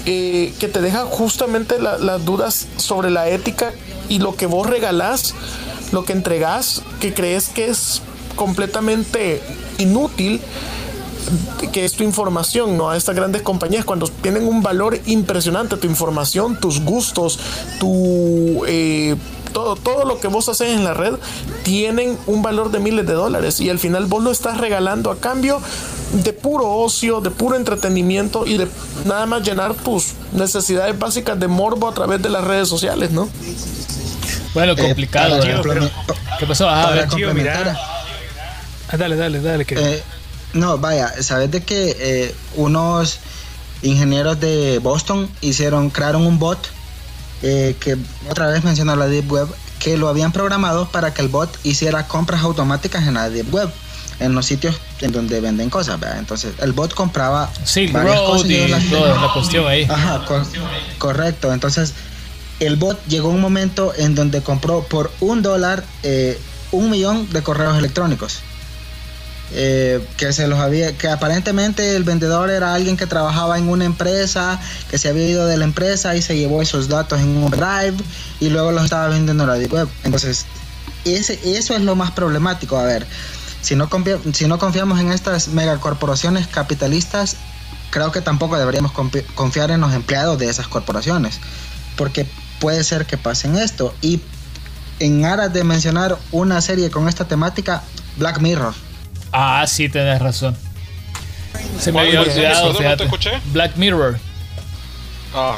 que 0.05 0.71
te 0.73 0.81
deja 0.81 1.05
justamente 1.05 1.79
las 1.79 2.25
dudas 2.25 2.67
sobre 2.77 3.11
la 3.11 3.29
ética 3.29 3.73
y 4.09 4.19
lo 4.19 4.35
que 4.35 4.47
vos 4.47 4.67
regalás, 4.67 5.35
lo 5.93 6.05
que 6.05 6.13
entregás, 6.13 6.83
que 7.01 7.15
crees 7.15 7.49
que 7.49 7.69
es 7.69 8.03
completamente 8.37 9.43
inútil 9.79 10.41
que 11.73 11.85
es 11.85 11.93
tu 11.93 12.03
información, 12.03 12.77
¿no? 12.77 12.91
A 12.91 12.97
estas 12.97 13.15
grandes 13.15 13.43
compañías 13.43 13.85
cuando 13.85 14.09
tienen 14.09 14.47
un 14.47 14.63
valor 14.63 14.99
impresionante, 15.07 15.77
tu 15.77 15.87
información, 15.87 16.59
tus 16.59 16.81
gustos, 16.81 17.39
tu 17.79 18.65
eh, 18.67 19.17
todo, 19.53 19.77
todo 19.77 20.05
lo 20.05 20.21
que 20.21 20.29
vos 20.29 20.49
haces 20.49 20.71
en 20.71 20.85
la 20.85 20.95
red 20.95 21.15
tienen 21.65 22.17
un 22.27 22.43
valor 22.43 22.71
de 22.71 22.79
miles 22.79 23.07
de 23.07 23.15
dólares 23.15 23.61
y 23.61 23.69
al 23.69 23.79
final 23.79 24.07
vos 24.07 24.23
lo 24.23 24.31
estás 24.31 24.59
regalando 24.59 25.11
a 25.11 25.17
cambio 25.17 25.61
de 26.13 26.33
puro 26.33 26.69
ocio, 26.69 27.21
de 27.21 27.31
puro 27.31 27.57
entretenimiento 27.57 28.47
y 28.47 28.57
de 28.57 28.69
nada 29.05 29.27
más 29.27 29.43
llenar 29.43 29.75
tus 29.75 30.13
necesidades 30.33 30.99
básicas 30.99 31.39
de 31.39 31.49
morbo 31.49 31.89
a 31.89 31.95
través 31.95 32.21
de 32.23 32.29
las 32.29 32.45
redes 32.45 32.69
sociales, 32.69 33.11
¿no? 33.11 33.29
Bueno, 34.55 34.73
eh, 34.73 34.77
complicado. 34.77 35.41
¿Qué 36.39 36.47
pasó? 36.47 36.69
Ah, 36.69 36.93
dale, 38.97 39.17
dale, 39.17 39.41
dale. 39.41 39.67
Eh, 39.69 40.03
no, 40.53 40.79
vaya, 40.79 41.23
sabes 41.23 41.51
de 41.51 41.63
que 41.63 41.97
eh, 41.99 42.35
unos 42.57 43.21
ingenieros 43.83 44.41
de 44.41 44.79
Boston 44.81 45.31
hicieron, 45.41 45.91
crearon 45.91 46.27
un 46.27 46.39
bot 46.39 46.59
eh, 47.43 47.77
que 47.81 47.97
otra 48.29 48.49
vez 48.49 48.65
mencionó 48.65 48.97
la 48.97 49.07
Deep 49.07 49.31
Web, 49.31 49.49
que 49.79 49.97
lo 49.97 50.09
habían 50.09 50.33
programado 50.33 50.89
para 50.89 51.15
que 51.15 51.23
el 51.23 51.29
bot 51.29 51.51
hiciera 51.63 52.07
compras 52.07 52.43
automáticas 52.43 53.07
en 53.07 53.15
la 53.15 53.31
Deep 53.31 53.53
Web, 53.55 53.71
en 54.21 54.35
los 54.35 54.47
sitios 54.47 54.77
en 55.01 55.13
donde 55.13 55.41
venden 55.41 55.71
cosas, 55.71 55.99
Entonces, 56.19 56.53
el 56.61 56.73
bot 56.73 56.95
compraba 56.95 57.51
varias 57.93 58.21
cosas 58.21 58.49
y 58.49 58.69
la, 58.69 58.79
la 58.79 59.33
cuestión 59.33 59.67
ahí. 59.67 59.87
Ajá, 59.89 60.23
correcto. 60.99 61.53
Entonces, 61.53 61.95
el 62.61 62.77
bot 62.77 63.01
llegó 63.09 63.31
un 63.31 63.41
momento 63.41 63.93
en 63.97 64.15
donde 64.15 64.43
compró 64.43 64.83
por 64.83 65.11
un 65.21 65.43
dólar 65.43 65.83
eh, 66.03 66.39
un 66.71 66.91
millón 66.91 67.31
de 67.33 67.43
correos 67.43 67.77
electrónicos. 67.77 68.41
Eh, 69.53 70.01
que 70.17 70.33
se 70.33 70.47
los 70.47 70.61
había, 70.61 70.97
que 70.97 71.09
aparentemente 71.09 71.97
el 71.97 72.05
vendedor 72.05 72.51
era 72.51 72.73
alguien 72.73 72.97
que 72.97 73.07
trabajaba 73.07 73.59
en 73.59 73.69
una 73.69 73.85
empresa, 73.85 74.61
que 74.89 74.97
se 74.97 75.09
había 75.09 75.27
ido 75.27 75.47
de 75.47 75.57
la 75.57 75.65
empresa 75.65 76.15
y 76.15 76.23
se 76.23 76.37
llevó 76.37 76.63
esos 76.63 76.87
datos 76.87 77.19
en 77.19 77.37
un 77.37 77.51
drive 77.51 77.97
y 78.39 78.51
luego 78.51 78.71
los 78.71 78.85
estaba 78.85 79.09
vendiendo 79.09 79.43
en 79.43 79.51
la 79.51 79.69
web. 79.69 79.89
Entonces, 80.05 80.47
ese, 81.05 81.41
eso 81.45 81.75
es 81.75 81.81
lo 81.81 81.97
más 81.97 82.13
problemático. 82.13 82.79
A 82.79 82.85
ver, 82.85 83.07
si 83.61 83.77
no, 83.77 83.89
si 84.33 84.47
no 84.47 84.59
confiamos 84.59 85.01
en 85.01 85.13
estas 85.13 85.49
megacorporaciones 85.49 86.47
capitalistas, 86.47 87.37
creo 87.91 88.13
que 88.13 88.21
tampoco 88.21 88.59
deberíamos 88.59 88.93
confiar 89.35 89.71
en 89.71 89.81
los 89.81 89.93
empleados 89.93 90.39
de 90.39 90.49
esas 90.49 90.69
corporaciones, 90.69 91.41
porque 91.97 92.27
puede 92.59 92.85
ser 92.85 93.07
que 93.07 93.17
pasen 93.17 93.57
esto. 93.57 93.95
Y 94.01 94.21
en 94.99 95.25
aras 95.25 95.53
de 95.53 95.65
mencionar 95.65 96.19
una 96.31 96.61
serie 96.61 96.91
con 96.91 97.09
esta 97.09 97.27
temática, 97.27 97.83
Black 98.17 98.39
Mirror. 98.41 98.75
Ah, 99.33 99.65
sí, 99.67 99.89
tenés 99.89 100.21
razón. 100.21 100.57
Se 101.79 101.93
me 101.93 102.01
había 102.01 102.21
olvidado, 102.21 102.73
Black 103.53 103.77
Mirror. 103.77 104.19
Ah, 105.35 105.57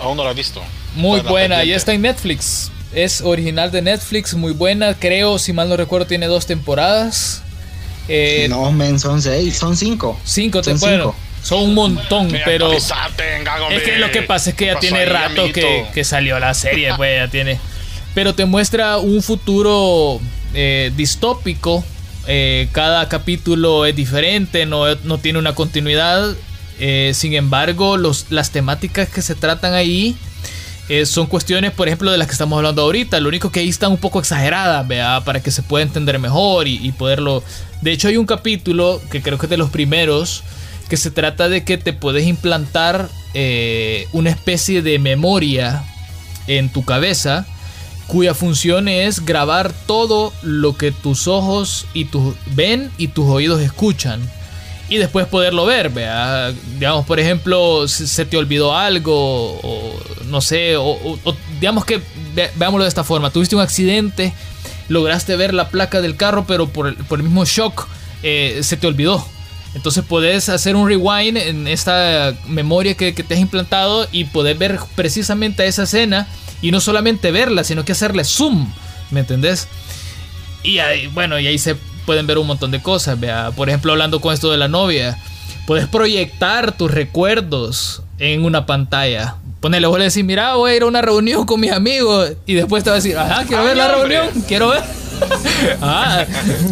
aún 0.00 0.16
no 0.16 0.24
la 0.24 0.30
he 0.30 0.34
visto. 0.34 0.62
Muy 0.94 1.20
buena, 1.20 1.64
y 1.64 1.72
está 1.72 1.92
en 1.92 2.02
Netflix. 2.02 2.70
Es 2.92 3.20
original 3.20 3.70
de 3.70 3.82
Netflix, 3.82 4.34
muy 4.34 4.52
buena. 4.52 4.94
Creo, 4.94 5.38
si 5.38 5.52
mal 5.52 5.68
no 5.68 5.76
recuerdo, 5.76 6.06
tiene 6.06 6.26
dos 6.26 6.46
temporadas. 6.46 7.42
Eh, 8.08 8.46
no, 8.48 8.72
men, 8.72 8.98
son 8.98 9.22
seis, 9.22 9.56
son 9.56 9.76
cinco. 9.76 10.18
Cinco 10.24 10.62
temporadas. 10.62 11.14
Son 11.42 11.62
un 11.62 11.74
montón, 11.74 12.30
pero. 12.44 12.72
es 12.72 12.92
que 13.84 13.96
lo 13.98 14.10
que 14.10 14.22
pasa 14.22 14.50
es 14.50 14.56
que 14.56 14.66
ya 14.66 14.78
tiene 14.78 15.06
rato 15.06 15.50
que, 15.52 15.86
que, 15.94 16.04
salió 16.04 16.38
la 16.38 16.52
serie, 16.52 16.92
pues 16.96 17.16
ya 17.16 17.28
tiene. 17.28 17.58
Pero 18.14 18.34
te 18.34 18.44
muestra 18.44 18.98
un 18.98 19.22
futuro 19.22 20.20
eh, 20.52 20.92
distópico 20.96 21.84
eh, 22.26 22.68
cada 22.72 23.08
capítulo 23.08 23.86
es 23.86 23.96
diferente, 23.96 24.66
no, 24.66 24.86
tiene 25.20 25.38
una 25.38 25.54
continuidad. 25.54 26.36
Eh, 26.78 27.12
sin 27.14 27.34
embargo, 27.34 27.96
los, 27.96 28.26
las 28.30 28.50
temáticas 28.52 29.08
que 29.08 29.20
se 29.22 29.34
tratan 29.34 29.74
ahí 29.74 30.16
eh, 30.90 31.06
son 31.06 31.26
cuestiones, 31.26 31.70
por 31.70 31.88
ejemplo, 31.88 32.10
de 32.10 32.18
las 32.18 32.26
que 32.26 32.32
estamos 32.32 32.56
hablando 32.56 32.82
ahorita. 32.82 33.20
Lo 33.20 33.28
único 33.28 33.52
que 33.52 33.60
ahí 33.60 33.68
están 33.68 33.92
un 33.92 33.98
poco 33.98 34.18
exageradas, 34.18 34.86
¿vea? 34.86 35.22
para 35.24 35.40
que 35.40 35.50
se 35.50 35.62
pueda 35.62 35.84
entender 35.84 36.18
mejor 36.18 36.66
y, 36.66 36.90
poderlo... 36.92 37.44
De 37.80 37.92
hecho, 37.92 38.08
hay 38.08 38.16
un 38.16 38.26
capítulo 38.26 39.00
que 39.10 39.22
creo 39.22 39.38
que 39.38 39.46
es 39.46 39.50
de 39.50 39.56
los 39.56 39.70
primeros, 39.70 40.42
que 40.88 40.96
se 40.96 41.10
trata 41.10 41.48
de 41.48 41.64
que 41.64 41.78
te 41.78 41.92
puedes 41.92 42.26
implantar 42.26 43.08
una 44.12 44.30
especie 44.30 44.82
de 44.82 44.98
memoria 44.98 45.84
en 46.48 46.68
tu 46.68 46.84
cabeza 46.84 47.46
cuya 48.08 48.34
función 48.34 48.88
es 48.88 49.24
grabar 49.24 49.72
todo 49.86 50.32
lo 50.42 50.76
que 50.76 50.90
tus 50.90 51.28
ojos 51.28 51.86
y 51.94 52.06
tus 52.06 52.34
ven 52.56 52.90
y 52.98 53.06
tus 53.08 53.26
oídos 53.26 53.60
escuchan 53.60 54.20
y 54.90 54.98
después 54.98 55.26
poderlo 55.28 55.64
ver, 55.64 55.88
vea, 55.88 56.52
digamos 56.74 57.06
por 57.06 57.20
ejemplo 57.20 57.86
se 57.86 58.26
te 58.26 58.36
olvidó 58.36 58.76
algo 58.76 59.52
o 59.62 59.98
no 60.26 60.40
sé 60.40 60.76
o, 60.76 61.18
digamos 61.60 61.84
que 61.84 62.02
veámoslo 62.56 62.82
de 62.82 62.88
esta 62.88 63.04
forma, 63.04 63.30
tuviste 63.30 63.54
un 63.54 63.62
accidente, 63.62 64.34
lograste 64.88 65.36
ver 65.36 65.54
la 65.54 65.68
placa 65.68 66.00
del 66.00 66.16
carro 66.16 66.44
pero 66.46 66.68
por 66.68 66.88
el, 66.88 66.96
por 66.96 67.20
el 67.20 67.24
mismo 67.24 67.44
shock 67.44 67.86
eh, 68.22 68.60
se 68.62 68.76
te 68.76 68.86
olvidó. 68.86 69.24
Entonces 69.72 70.02
puedes 70.06 70.48
hacer 70.48 70.74
un 70.74 70.88
rewind 70.88 71.36
en 71.36 71.68
esta 71.68 72.34
memoria 72.48 72.94
que, 72.94 73.14
que 73.14 73.22
te 73.22 73.34
has 73.34 73.40
implantado 73.40 74.08
y 74.10 74.24
poder 74.24 74.58
ver 74.58 74.80
precisamente 74.96 75.64
esa 75.64 75.84
escena 75.84 76.26
y 76.60 76.72
no 76.72 76.80
solamente 76.80 77.30
verla, 77.30 77.62
sino 77.62 77.84
que 77.84 77.92
hacerle 77.92 78.24
zoom, 78.24 78.68
¿me 79.12 79.20
entendés? 79.20 79.68
Y 80.64 80.80
ahí, 80.80 81.06
bueno, 81.06 81.38
y 81.38 81.46
ahí 81.46 81.58
se 81.58 81.76
pueden 82.10 82.26
ver 82.26 82.38
un 82.38 82.46
montón 82.48 82.72
de 82.72 82.82
cosas, 82.82 83.20
vea, 83.20 83.52
por 83.54 83.68
ejemplo, 83.68 83.92
hablando 83.92 84.20
con 84.20 84.34
esto 84.34 84.50
de 84.50 84.56
la 84.56 84.66
novia, 84.66 85.16
puedes 85.64 85.86
proyectar 85.86 86.76
tus 86.76 86.90
recuerdos 86.90 88.02
en 88.18 88.44
una 88.44 88.66
pantalla. 88.66 89.36
Ponele, 89.60 89.86
vos 89.86 89.96
le 89.96 90.06
decís, 90.06 90.24
mira, 90.24 90.54
voy 90.56 90.72
a 90.72 90.74
ir 90.74 90.82
a 90.82 90.86
una 90.86 91.02
reunión 91.02 91.46
con 91.46 91.60
mis 91.60 91.70
amigos. 91.70 92.32
Y 92.46 92.54
después 92.54 92.82
te 92.82 92.90
va 92.90 92.94
a 92.94 92.98
decir, 92.98 93.16
ajá, 93.16 93.44
quiero 93.44 93.62
ver 93.62 93.76
la 93.76 93.94
reunión, 93.94 94.26
quiero 94.48 94.70
ver. 94.70 94.82
ah, 95.80 96.24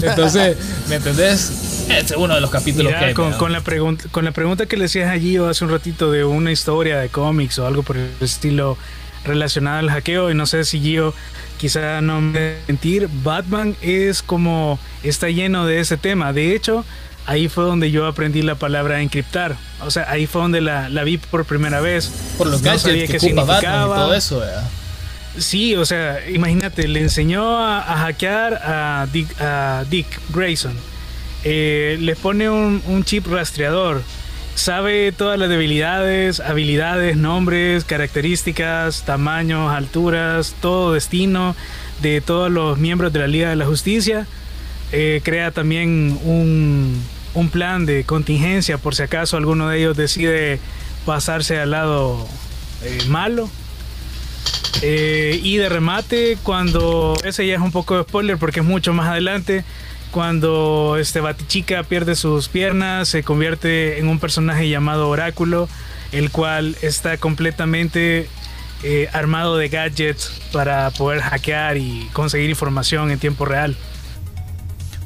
entonces, 0.02 0.56
¿me 0.88 0.96
entendés? 0.96 1.86
Este 1.88 2.14
es 2.14 2.18
uno 2.18 2.34
de 2.34 2.40
los 2.40 2.50
capítulos 2.50 2.92
que 2.98 3.14
con, 3.14 3.32
con, 3.34 3.52
la 3.52 3.60
pregunta, 3.60 4.06
con 4.10 4.24
la 4.24 4.32
pregunta 4.32 4.66
que 4.66 4.76
le 4.76 4.82
decías 4.82 5.08
allí 5.08 5.36
hace 5.36 5.64
un 5.64 5.70
ratito 5.70 6.10
de 6.10 6.24
una 6.24 6.50
historia 6.50 6.98
de 6.98 7.10
cómics 7.10 7.60
o 7.60 7.66
algo 7.68 7.84
por 7.84 7.96
el 7.96 8.10
estilo 8.20 8.76
relacionado 9.24 9.78
al 9.78 9.88
hackeo, 9.88 10.32
y 10.32 10.34
no 10.34 10.46
sé 10.46 10.64
si 10.64 10.80
Gio 10.80 11.14
quizá 11.58 12.00
no 12.00 12.20
me 12.20 12.56
mentir, 12.66 13.08
Batman 13.22 13.76
es 13.82 14.22
como 14.22 14.78
está 15.02 15.28
lleno 15.28 15.66
de 15.66 15.80
ese 15.80 15.96
tema. 15.96 16.32
De 16.32 16.54
hecho, 16.54 16.84
ahí 17.26 17.48
fue 17.48 17.64
donde 17.64 17.90
yo 17.90 18.06
aprendí 18.06 18.42
la 18.42 18.54
palabra 18.54 19.02
encriptar. 19.02 19.56
O 19.80 19.90
sea, 19.90 20.10
ahí 20.10 20.26
fue 20.26 20.40
donde 20.42 20.60
la, 20.60 20.88
la 20.88 21.04
vi 21.04 21.18
por 21.18 21.44
primera 21.44 21.80
vez. 21.80 22.10
Por 22.38 22.46
los 22.46 22.62
no 22.62 22.78
sabía 22.78 23.06
que 23.06 23.14
qué 23.14 23.20
significaba. 23.20 23.96
y 23.96 23.98
todo 23.98 24.14
eso, 24.14 24.42
Sí, 25.36 25.76
o 25.76 25.84
sea, 25.84 26.28
imagínate, 26.28 26.88
le 26.88 27.00
enseñó 27.00 27.58
a, 27.64 27.82
hackear 27.82 28.54
a 28.54 29.06
Dick, 29.12 29.40
a 29.40 29.84
Dick 29.88 30.06
Grayson. 30.30 30.74
Eh, 31.44 31.96
le 32.00 32.16
pone 32.16 32.50
un, 32.50 32.82
un, 32.86 33.04
chip 33.04 33.26
rastreador. 33.28 34.02
Sabe 34.58 35.12
todas 35.12 35.38
las 35.38 35.48
debilidades, 35.48 36.40
habilidades, 36.40 37.16
nombres, 37.16 37.84
características, 37.84 39.04
tamaños, 39.04 39.70
alturas, 39.72 40.56
todo 40.60 40.94
destino 40.94 41.54
de 42.02 42.20
todos 42.20 42.50
los 42.50 42.76
miembros 42.76 43.12
de 43.12 43.20
la 43.20 43.28
Liga 43.28 43.50
de 43.50 43.54
la 43.54 43.66
Justicia. 43.66 44.26
Eh, 44.90 45.20
crea 45.22 45.52
también 45.52 46.18
un, 46.24 47.00
un 47.34 47.50
plan 47.50 47.86
de 47.86 48.02
contingencia 48.02 48.78
por 48.78 48.96
si 48.96 49.04
acaso 49.04 49.36
alguno 49.36 49.68
de 49.68 49.78
ellos 49.78 49.96
decide 49.96 50.58
pasarse 51.06 51.60
al 51.60 51.70
lado 51.70 52.26
eh, 52.82 52.98
malo. 53.06 53.48
Eh, 54.82 55.38
y 55.40 55.58
de 55.58 55.68
remate, 55.68 56.36
cuando 56.42 57.16
ese 57.22 57.46
ya 57.46 57.54
es 57.54 57.60
un 57.60 57.70
poco 57.70 57.96
de 57.96 58.02
spoiler 58.02 58.38
porque 58.38 58.58
es 58.58 58.66
mucho 58.66 58.92
más 58.92 59.06
adelante, 59.06 59.64
cuando 60.10 60.96
este 60.98 61.20
Batichica 61.20 61.82
pierde 61.82 62.16
sus 62.16 62.48
piernas, 62.48 63.08
se 63.08 63.22
convierte 63.22 63.98
en 63.98 64.08
un 64.08 64.18
personaje 64.18 64.68
llamado 64.68 65.08
Oráculo, 65.08 65.68
el 66.12 66.30
cual 66.30 66.76
está 66.82 67.18
completamente 67.18 68.28
eh, 68.82 69.08
armado 69.12 69.56
de 69.56 69.68
gadgets 69.68 70.32
para 70.52 70.90
poder 70.90 71.20
hackear 71.20 71.76
y 71.76 72.08
conseguir 72.12 72.48
información 72.50 73.10
en 73.10 73.18
tiempo 73.18 73.44
real. 73.44 73.76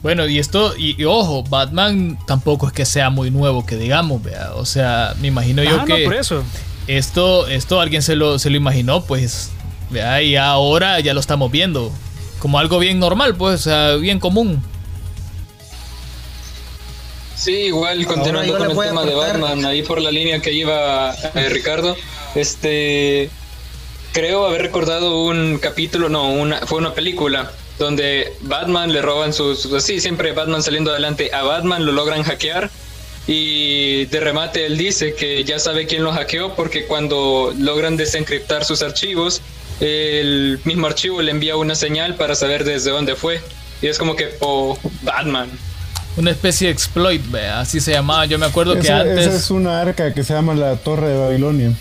Bueno, 0.03 0.27
y 0.27 0.39
esto, 0.39 0.75
y, 0.77 1.05
ojo, 1.05 1.45
Batman 1.45 2.19
tampoco 2.27 2.67
es 2.67 2.73
que 2.73 2.85
sea 2.85 3.09
muy 3.09 3.31
nuevo, 3.31 3.65
que 3.65 3.77
digamos, 3.77 4.23
vea. 4.23 4.51
O 4.55 4.67
sea, 4.67 5.15
me 5.21 5.29
imagino 5.29 5.63
yo 5.63 5.85
que. 5.85 6.05
por 6.05 6.15
eso. 6.15 6.43
Esto, 6.89 7.47
esto 7.47 7.81
alguien 7.81 8.03
se 8.03 8.17
lo, 8.17 8.39
se 8.41 8.51
lo 8.51 8.57
imaginó, 8.57 9.05
pues. 9.05 9.53
Vea, 9.91 10.21
y 10.23 10.35
ahora 10.37 10.99
ya 11.01 11.15
lo 11.15 11.21
estamos 11.21 11.51
viendo. 11.53 11.93
Como 12.41 12.59
algo 12.59 12.81
bien 12.81 12.99
normal, 12.99 13.37
pues, 13.37 13.61
o 13.61 13.63
sea, 13.63 13.95
bien 13.95 14.19
común. 14.19 14.63
Sí, 17.43 17.55
igual 17.55 18.07
continuando 18.07 18.57
con 18.57 18.71
el 18.71 18.79
tema 18.79 19.05
de 19.05 19.17
Batman, 19.17 19.65
ahí 19.65 19.83
por 19.83 20.01
la 20.01 20.13
línea 20.13 20.39
que 20.39 20.53
iba 20.53 21.13
eh, 21.13 21.49
Ricardo, 21.49 21.97
este 22.37 23.31
creo 24.13 24.47
haber 24.47 24.63
recordado 24.63 25.25
un 25.25 25.59
capítulo, 25.59 26.09
no, 26.09 26.31
una, 26.31 26.65
fue 26.69 26.79
una 26.79 26.95
película 26.95 27.51
donde 27.81 28.33
Batman 28.43 28.93
le 28.93 29.03
roban 29.03 29.33
sus, 29.33 29.69
sí, 29.83 30.01
siempre 30.01 30.31
Batman 30.31 30.63
saliendo 30.63 30.93
adelante, 30.93 31.31
a 31.33 31.43
Batman 31.43 31.85
lo 31.85 31.91
logran 31.91 32.23
hackear 32.23 32.71
y 33.27 34.05
de 34.05 34.21
remate 34.21 34.65
él 34.65 34.79
dice 34.79 35.15
que 35.17 35.43
ya 35.43 35.59
sabe 35.59 35.87
quién 35.87 36.05
lo 36.05 36.13
hackeó 36.13 36.55
porque 36.55 36.85
cuando 36.85 37.53
logran 37.59 37.97
desencriptar 37.97 38.65
sus 38.65 38.83
archivos, 38.83 39.43
el 39.81 40.61
mismo 40.63 40.87
archivo 40.87 41.21
le 41.21 41.33
envía 41.33 41.57
una 41.57 41.75
señal 41.75 42.15
para 42.15 42.37
saber 42.37 42.63
desde 42.63 42.93
dónde 42.93 43.17
fue. 43.17 43.41
Y 43.81 43.89
es 43.89 43.99
como 43.99 44.15
que, 44.15 44.37
oh, 44.39 44.79
Batman. 45.03 45.51
Una 46.17 46.31
especie 46.31 46.69
de 46.69 46.73
exploit, 46.73 47.23
así 47.55 47.81
se 47.81 47.93
llamaba. 47.93 48.27
Yo 48.27 48.39
me 48.39 48.47
acuerdo 48.47 48.79
que 48.79 48.91
antes. 48.91 49.27
Esa 49.27 49.37
es 49.37 49.51
una 49.51 49.81
arca 49.81 50.13
que 50.13 50.23
se 50.25 50.35
llama 50.35 50.55
la 50.55 50.77
Torre 50.77 51.09
de 51.09 51.19
Babilonia. 51.19 51.73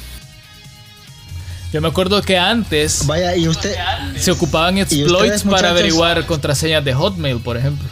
Yo 1.73 1.79
me 1.79 1.87
acuerdo 1.87 2.21
que 2.21 2.37
antes 2.37 3.05
Vaya, 3.07 3.35
¿y 3.35 3.47
usted? 3.47 3.73
se 4.17 4.31
ocupaban 4.31 4.77
exploits 4.77 5.43
para 5.43 5.69
averiguar 5.69 6.25
contraseñas 6.25 6.83
de 6.83 6.93
Hotmail, 6.93 7.39
por 7.39 7.55
ejemplo. 7.55 7.87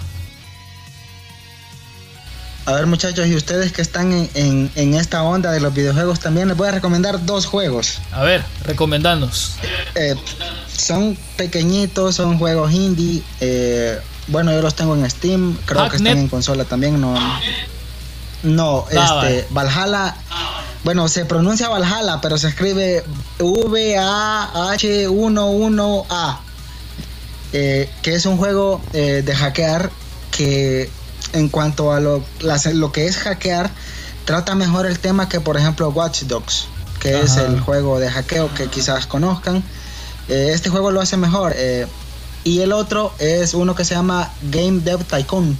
A 2.65 2.73
ver 2.73 2.85
muchachos, 2.85 3.25
y 3.25 3.35
ustedes 3.35 3.71
que 3.71 3.81
están 3.81 4.29
en, 4.35 4.93
esta 4.93 5.23
onda 5.23 5.51
de 5.51 5.59
los 5.59 5.73
videojuegos 5.73 6.19
también 6.19 6.49
les 6.49 6.55
voy 6.55 6.67
a 6.67 6.71
recomendar 6.71 7.25
dos 7.25 7.45
juegos. 7.45 7.99
A 8.11 8.23
ver, 8.23 8.43
recomendanos. 8.63 9.55
Eh, 9.95 10.15
son 10.67 11.17
pequeñitos, 11.35 12.15
son 12.15 12.37
juegos 12.37 12.71
indie. 12.71 13.23
Eh, 13.39 13.97
bueno, 14.29 14.51
yo 14.51 14.61
los 14.61 14.75
tengo 14.75 14.95
en 14.95 15.09
Steam, 15.09 15.57
creo 15.65 15.89
que 15.89 15.97
están 15.97 16.17
en 16.17 16.27
consola 16.27 16.65
también. 16.65 16.99
No, 16.99 17.15
no, 18.43 18.85
este, 18.89 19.47
Valhalla 19.51 20.15
bueno, 20.83 21.07
se 21.09 21.25
pronuncia 21.25 21.69
Valhalla, 21.69 22.19
pero 22.21 22.37
se 22.37 22.47
escribe 22.47 23.03
V-A-H-1-1-A. 23.39 26.39
Eh, 27.51 27.89
que 28.03 28.13
es 28.13 28.27
un 28.27 28.37
juego 28.37 28.79
eh, 28.93 29.23
de 29.25 29.35
hackear 29.35 29.89
que 30.29 30.87
en 31.33 31.49
cuanto 31.49 31.91
a 31.91 31.99
lo, 31.99 32.23
lo, 32.73 32.91
que 32.91 33.07
es 33.07 33.17
hackear, 33.17 33.71
trata 34.23 34.53
mejor 34.53 34.85
el 34.85 34.99
tema 34.99 35.27
que 35.27 35.41
por 35.41 35.57
ejemplo 35.57 35.89
Watch 35.89 36.21
Dogs, 36.23 36.67
que 36.99 37.21
es 37.21 37.37
el 37.37 37.59
juego 37.59 37.99
de 37.99 38.11
hackeo 38.11 38.53
que 38.53 38.67
quizás 38.67 39.07
conozcan. 39.07 39.63
Eh, 40.27 40.51
este 40.53 40.69
juego 40.69 40.91
lo 40.91 41.01
hace 41.01 41.17
mejor. 41.17 41.55
Y 42.43 42.59
el 42.61 42.71
otro 42.71 43.13
es 43.19 43.53
uno 43.53 43.75
que 43.75 43.85
se 43.85 43.95
llama 43.95 44.31
Game 44.51 44.81
Dev 44.81 45.03
Tycoon, 45.03 45.57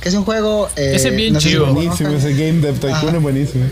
que 0.00 0.08
es 0.08 0.14
un 0.14 0.24
juego... 0.24 0.68
ese 0.76 1.08
es 1.08 1.16
bien 1.16 1.36
chido. 1.38 1.66
buenísimo, 1.72 2.10
ese 2.10 2.32
Game 2.32 2.60
Dev 2.60 2.78
Tycoon 2.78 3.16
es 3.16 3.22
buenísimo 3.22 3.64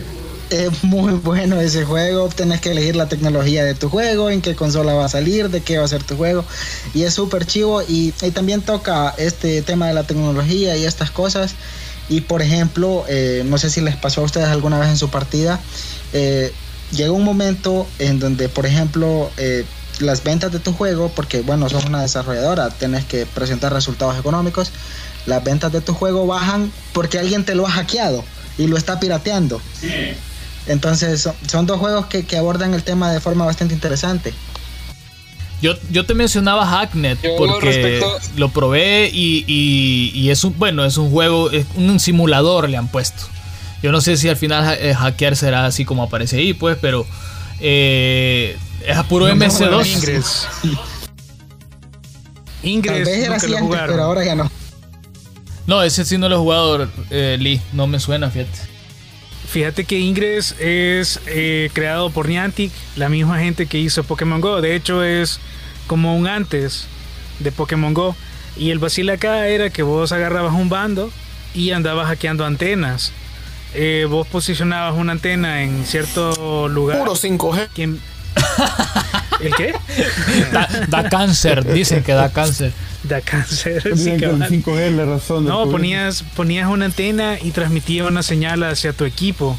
es 0.52 0.84
muy 0.84 1.14
bueno 1.14 1.60
ese 1.60 1.84
juego. 1.84 2.28
Tienes 2.28 2.60
que 2.60 2.70
elegir 2.72 2.94
la 2.94 3.08
tecnología 3.08 3.64
de 3.64 3.74
tu 3.74 3.88
juego, 3.88 4.30
en 4.30 4.42
qué 4.42 4.54
consola 4.54 4.94
va 4.94 5.06
a 5.06 5.08
salir, 5.08 5.48
de 5.48 5.62
qué 5.62 5.78
va 5.78 5.84
a 5.84 5.88
ser 5.88 6.02
tu 6.02 6.16
juego. 6.16 6.44
Y 6.94 7.02
es 7.02 7.14
súper 7.14 7.46
chivo. 7.46 7.82
Y, 7.82 8.12
también 8.34 8.60
toca 8.60 9.14
este 9.18 9.62
tema 9.62 9.88
de 9.88 9.94
la 9.94 10.04
tecnología 10.04 10.76
y 10.76 10.84
estas 10.84 11.10
cosas. 11.10 11.54
Y 12.08 12.22
por 12.22 12.42
ejemplo, 12.42 13.04
eh, 13.08 13.42
no 13.46 13.58
sé 13.58 13.70
si 13.70 13.80
les 13.80 13.96
pasó 13.96 14.20
a 14.20 14.24
ustedes 14.24 14.48
alguna 14.48 14.78
vez 14.78 14.90
en 14.90 14.98
su 14.98 15.08
partida, 15.08 15.60
eh, 16.12 16.52
llega 16.90 17.12
un 17.12 17.24
momento 17.24 17.86
en 17.98 18.18
donde, 18.18 18.48
por 18.48 18.66
ejemplo, 18.66 19.30
eh, 19.38 19.64
las 20.02 20.22
ventas 20.24 20.52
de 20.52 20.58
tu 20.58 20.72
juego, 20.72 21.10
porque 21.14 21.42
bueno, 21.42 21.68
sos 21.68 21.84
una 21.84 22.02
desarrolladora, 22.02 22.70
tienes 22.70 23.04
que 23.04 23.26
presentar 23.26 23.72
resultados 23.72 24.18
económicos, 24.18 24.70
las 25.26 25.42
ventas 25.42 25.72
de 25.72 25.80
tu 25.80 25.94
juego 25.94 26.26
bajan 26.26 26.72
porque 26.92 27.18
alguien 27.18 27.44
te 27.44 27.54
lo 27.54 27.66
ha 27.66 27.70
hackeado 27.70 28.24
y 28.58 28.66
lo 28.66 28.76
está 28.76 29.00
pirateando. 29.00 29.60
Sí. 29.80 29.88
Entonces 30.66 31.28
son, 31.46 31.66
dos 31.66 31.78
juegos 31.78 32.06
que, 32.06 32.36
abordan 32.36 32.74
el 32.74 32.82
tema 32.82 33.12
de 33.12 33.20
forma 33.20 33.44
bastante 33.44 33.74
interesante. 33.74 34.32
Yo, 35.60 35.74
yo 35.90 36.04
te 36.06 36.14
mencionaba 36.14 36.66
Hacknet 36.66 37.18
porque 37.38 38.04
lo 38.36 38.48
probé 38.48 39.10
y, 39.12 40.28
es 40.28 40.44
un 40.44 40.58
bueno 40.58 40.84
es 40.84 40.96
un 40.96 41.10
juego 41.10 41.50
es 41.50 41.66
un 41.76 42.00
simulador 42.00 42.68
le 42.68 42.76
han 42.76 42.88
puesto. 42.88 43.24
Yo 43.82 43.90
no 43.90 44.00
sé 44.00 44.16
si 44.16 44.28
al 44.28 44.36
final 44.36 44.76
eh, 44.80 44.94
hackear 44.94 45.36
será 45.36 45.66
así 45.66 45.84
como 45.84 46.04
aparece 46.04 46.38
ahí 46.38 46.52
pues, 46.52 46.78
pero 46.80 47.06
eh, 47.62 48.56
es 48.86 48.96
a 48.96 49.04
puro 49.04 49.28
MC2. 49.28 49.86
Ingress. 49.86 50.48
Ingress. 52.62 53.08
era 53.08 53.36
así 53.36 53.54
antes, 53.54 53.80
pero 53.86 54.02
ahora 54.02 54.24
ya 54.24 54.34
no. 54.34 54.50
No, 55.66 55.82
ese 55.82 56.04
sí 56.04 56.18
no 56.18 56.28
lo 56.28 56.34
he 56.34 56.38
jugado, 56.38 56.88
eh, 57.10 57.36
Lee. 57.38 57.60
No 57.72 57.86
me 57.86 58.00
suena, 58.00 58.30
fíjate. 58.30 58.58
Fíjate 59.48 59.84
que 59.84 59.98
Ingress 59.98 60.56
es 60.58 61.20
eh, 61.26 61.70
creado 61.72 62.10
por 62.10 62.28
Niantic, 62.28 62.72
la 62.96 63.08
misma 63.08 63.38
gente 63.38 63.66
que 63.66 63.78
hizo 63.78 64.02
Pokémon 64.02 64.40
Go. 64.40 64.60
De 64.60 64.74
hecho, 64.74 65.04
es 65.04 65.38
como 65.86 66.16
un 66.16 66.26
antes 66.26 66.86
de 67.38 67.52
Pokémon 67.52 67.94
Go. 67.94 68.16
Y 68.56 68.70
el 68.70 68.78
vacil 68.78 69.08
acá 69.10 69.46
era 69.46 69.70
que 69.70 69.82
vos 69.82 70.10
agarrabas 70.10 70.54
un 70.54 70.68
bando 70.68 71.10
y 71.54 71.70
andabas 71.70 72.08
hackeando 72.08 72.44
antenas. 72.44 73.12
Eh, 73.74 74.06
vos 74.08 74.26
posicionabas 74.26 74.94
una 74.98 75.12
antena 75.12 75.62
en 75.62 75.84
cierto 75.86 76.68
lugar. 76.68 76.98
Puro 76.98 77.14
5G. 77.14 77.68
¿El 79.40 79.54
qué? 79.54 79.74
Da, 80.88 81.08
cáncer, 81.08 81.64
dicen 81.72 82.02
que 82.02 82.12
da 82.12 82.30
cáncer. 82.30 82.72
Da 83.02 83.20
cáncer. 83.20 83.82
Sí, 83.96 84.16
que 84.16 84.26
el 84.26 84.40
5G 84.40 84.78
es 84.78 84.92
la 84.92 85.04
razón. 85.04 85.44
No, 85.44 85.68
ponías, 85.68 86.22
ponías 86.36 86.68
una 86.68 86.84
antena 86.86 87.38
y 87.40 87.50
transmitía 87.50 88.06
una 88.06 88.22
señal 88.22 88.62
hacia 88.62 88.92
tu 88.92 89.04
equipo. 89.04 89.58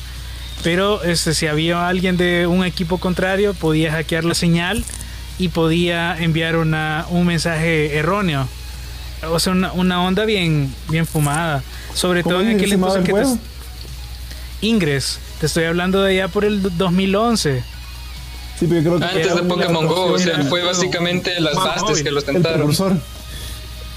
Pero 0.63 1.03
este, 1.03 1.33
si 1.33 1.47
había 1.47 1.87
alguien 1.87 2.15
de 2.15 2.47
un 2.47 2.63
equipo 2.63 2.97
contrario, 2.97 3.53
podía 3.53 3.91
hackear 3.91 4.23
la 4.23 4.33
señal 4.33 4.83
y 5.37 5.49
podía 5.49 6.17
enviar 6.17 6.55
una, 6.55 7.05
un 7.09 7.25
mensaje 7.25 7.97
erróneo. 7.97 8.47
O 9.29 9.39
sea, 9.39 9.53
una, 9.53 10.03
onda 10.03 10.25
bien, 10.25 10.73
bien 10.89 11.05
fumada. 11.05 11.63
Sobre 11.93 12.23
todo 12.23 12.41
en 12.41 12.55
aquel 12.55 12.73
entonces 12.73 13.03
que 13.03 13.13
te, 13.13 13.23
Ingress. 14.63 15.19
Te 15.39 15.45
estoy 15.45 15.65
hablando 15.65 16.01
de 16.01 16.11
allá 16.11 16.27
por 16.27 16.45
el 16.45 16.61
2011. 16.77 17.63
Antes 18.61 19.35
de 19.35 19.43
Pokémon 19.43 19.87
Go, 19.87 20.13
o 20.13 20.19
sea, 20.19 20.43
fue 20.45 20.63
básicamente 20.63 21.39
las 21.39 21.55
bastes 21.55 22.01
que 22.01 22.11
los 22.11 22.23
tentaron. 22.23 22.71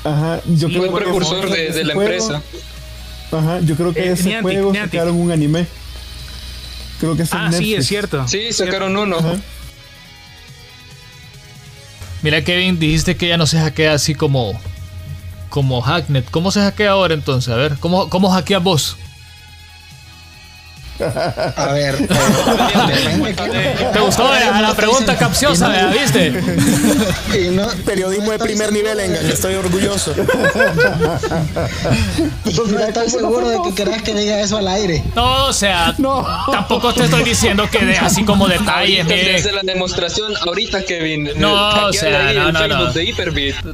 Ajá, 0.05 0.41
yo 0.47 0.69
fue 0.69 0.87
el 0.87 0.93
precursor 0.93 1.51
de, 1.51 1.85
la 1.85 1.93
empresa. 1.93 2.43
Ajá, 3.33 3.61
yo 3.61 3.75
creo 3.75 3.93
que 3.93 4.09
eh, 4.09 4.13
ese 4.13 4.41
juego 4.41 4.73
sacaron 4.75 5.17
un 5.17 5.31
anime. 5.31 5.67
Creo 7.01 7.17
que 7.17 7.23
es 7.23 7.33
Ah, 7.33 7.51
sí, 7.53 7.75
es 7.75 7.87
cierto. 7.87 8.27
Sí, 8.27 8.53
sacaron 8.53 8.97
uno. 8.97 9.19
Mira, 12.23 12.43
Kevin, 12.43 12.79
dijiste 12.79 13.17
que 13.17 13.29
ya 13.29 13.37
no 13.37 13.47
se 13.47 13.59
hackea 13.59 13.93
así 13.93 14.15
como 14.15 14.59
como 15.49 15.81
Hacknet. 15.81 16.31
¿Cómo 16.31 16.51
se 16.51 16.61
hackea 16.61 16.91
ahora 16.91 17.15
entonces? 17.15 17.53
A 17.53 17.57
ver, 17.57 17.77
¿cómo, 17.79 18.09
cómo 18.09 18.31
hackeas 18.31 18.63
vos? 18.63 18.97
A 20.99 21.73
ver, 21.73 21.97
¿te 23.93 24.01
gustó 24.01 24.25
la, 24.25 24.75
pregunta 24.75 25.17
capciosa, 25.17 25.89
viste? 25.89 26.33
Periodismo 27.85 28.33
de 28.33 28.39
primer 28.39 28.73
nivel, 28.73 28.99
Engan, 29.01 29.27
estoy 29.27 29.55
orgulloso. 29.55 30.15
no 32.45 32.79
estoy 32.79 33.11
seguro 33.11 33.49
de 33.49 33.59
que 33.63 33.75
querás 33.75 34.03
que 34.03 34.15
diga 34.15 34.41
eso 34.41 34.57
al 34.57 34.69
aire. 34.69 35.03
No, 35.15 35.47
o 35.47 35.53
sea, 35.53 35.95
tampoco 36.51 36.95
te 36.95 37.05
estoy 37.05 37.25
diciendo 37.25 37.69
que 37.71 37.85
de 37.85 37.99
así 37.99 38.25
como 38.25 38.49
detalles. 38.49 39.07
Desde 39.07 39.53
la 39.53 39.63
demostración 39.63 40.33
ahorita, 40.47 40.85
Kevin. 40.85 41.31
No, 41.37 41.87
o 41.89 41.93
sea, 41.93 42.33
no, 42.33 42.53
no, 42.53 42.67
no. 42.69 42.93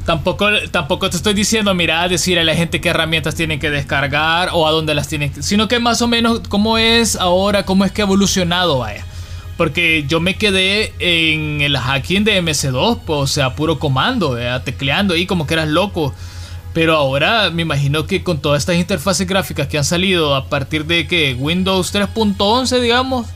Tampoco, 0.04 0.48
tampoco 0.70 1.08
te 1.10 1.16
estoy 1.16 1.34
diciendo, 1.34 1.74
mira, 1.74 2.08
decir 2.08 2.38
a 2.38 2.44
la 2.44 2.54
gente 2.54 2.80
qué 2.80 2.88
herramientas 2.88 3.34
tienen 3.34 3.60
que 3.60 3.70
descargar 3.70 4.50
o 4.52 4.66
a 4.66 4.70
dónde 4.70 4.94
las 4.94 5.08
tienen, 5.08 5.42
sino 5.42 5.68
que 5.68 5.78
más 5.78 6.02
o 6.02 6.08
menos 6.08 6.40
cómo 6.48 6.78
es 6.78 7.11
ahora, 7.16 7.64
cómo 7.64 7.84
es 7.84 7.92
que 7.92 8.02
ha 8.02 8.04
evolucionado, 8.04 8.78
vaya. 8.78 9.04
Porque 9.56 10.04
yo 10.08 10.20
me 10.20 10.36
quedé 10.36 10.94
en 10.98 11.60
el 11.60 11.76
hacking 11.76 12.24
de 12.24 12.42
MC2, 12.42 13.00
pues, 13.04 13.18
o 13.18 13.26
sea, 13.26 13.54
puro 13.54 13.78
comando, 13.78 14.36
tecleando 14.64 15.14
ahí 15.14 15.26
como 15.26 15.46
que 15.46 15.54
eras 15.54 15.68
loco. 15.68 16.14
Pero 16.72 16.96
ahora 16.96 17.50
me 17.50 17.62
imagino 17.62 18.06
que 18.06 18.22
con 18.24 18.40
todas 18.40 18.62
estas 18.62 18.76
interfaces 18.76 19.26
gráficas 19.26 19.68
que 19.68 19.76
han 19.76 19.84
salido 19.84 20.34
a 20.34 20.48
partir 20.48 20.86
de 20.86 21.06
que 21.06 21.34
Windows 21.34 21.94
3.11, 21.94 22.80
digamos, 22.80 23.26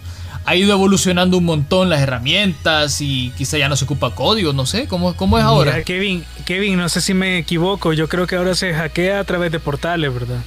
ha 0.47 0.55
ido 0.55 0.72
evolucionando 0.72 1.37
un 1.37 1.45
montón 1.45 1.91
las 1.91 2.01
herramientas 2.01 3.01
y 3.01 3.33
quizá 3.37 3.59
ya 3.59 3.68
no 3.68 3.77
se 3.77 3.85
ocupa 3.85 4.14
código, 4.14 4.53
no 4.53 4.64
sé, 4.64 4.87
¿cómo, 4.87 5.14
cómo 5.16 5.39
es 5.39 5.45
ahora? 5.45 5.83
Kevin, 5.83 6.24
Kevin, 6.45 6.77
no 6.77 6.89
sé 6.89 7.01
si 7.01 7.14
me 7.14 7.39
equivoco, 7.39 7.93
yo 7.93 8.09
creo 8.09 8.29
que 8.29 8.37
ahora 8.37 8.55
se 8.55 8.72
hackea 8.72 9.20
a 9.20 9.24
través 9.24 9.51
de 9.51 9.59
portales, 9.59 10.14
¿verdad? 10.14 10.39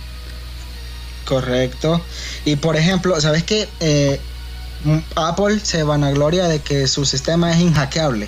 Correcto. 1.30 2.02
Y 2.44 2.56
por 2.56 2.76
ejemplo, 2.76 3.22
¿sabes 3.22 3.44
qué? 3.44 3.70
Eh, 3.80 4.20
Apple 5.16 5.60
se 5.62 5.84
vanagloria 5.84 6.48
de 6.48 6.60
que 6.60 6.88
su 6.88 7.06
sistema 7.06 7.52
es 7.52 7.60
inhackeable. 7.60 8.28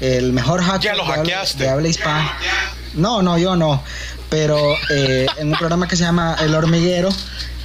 El 0.00 0.32
mejor 0.32 0.62
hacker 0.62 0.96
de 1.58 1.68
habla 1.68 1.88
hispana. 1.88 2.38
No, 2.94 3.20
no, 3.20 3.36
yo 3.36 3.54
no. 3.54 3.82
Pero 4.30 4.58
eh, 4.88 5.26
en 5.36 5.48
un 5.48 5.58
programa 5.58 5.88
que 5.88 5.96
se 5.96 6.04
llama 6.04 6.38
El 6.40 6.54
Hormiguero, 6.54 7.10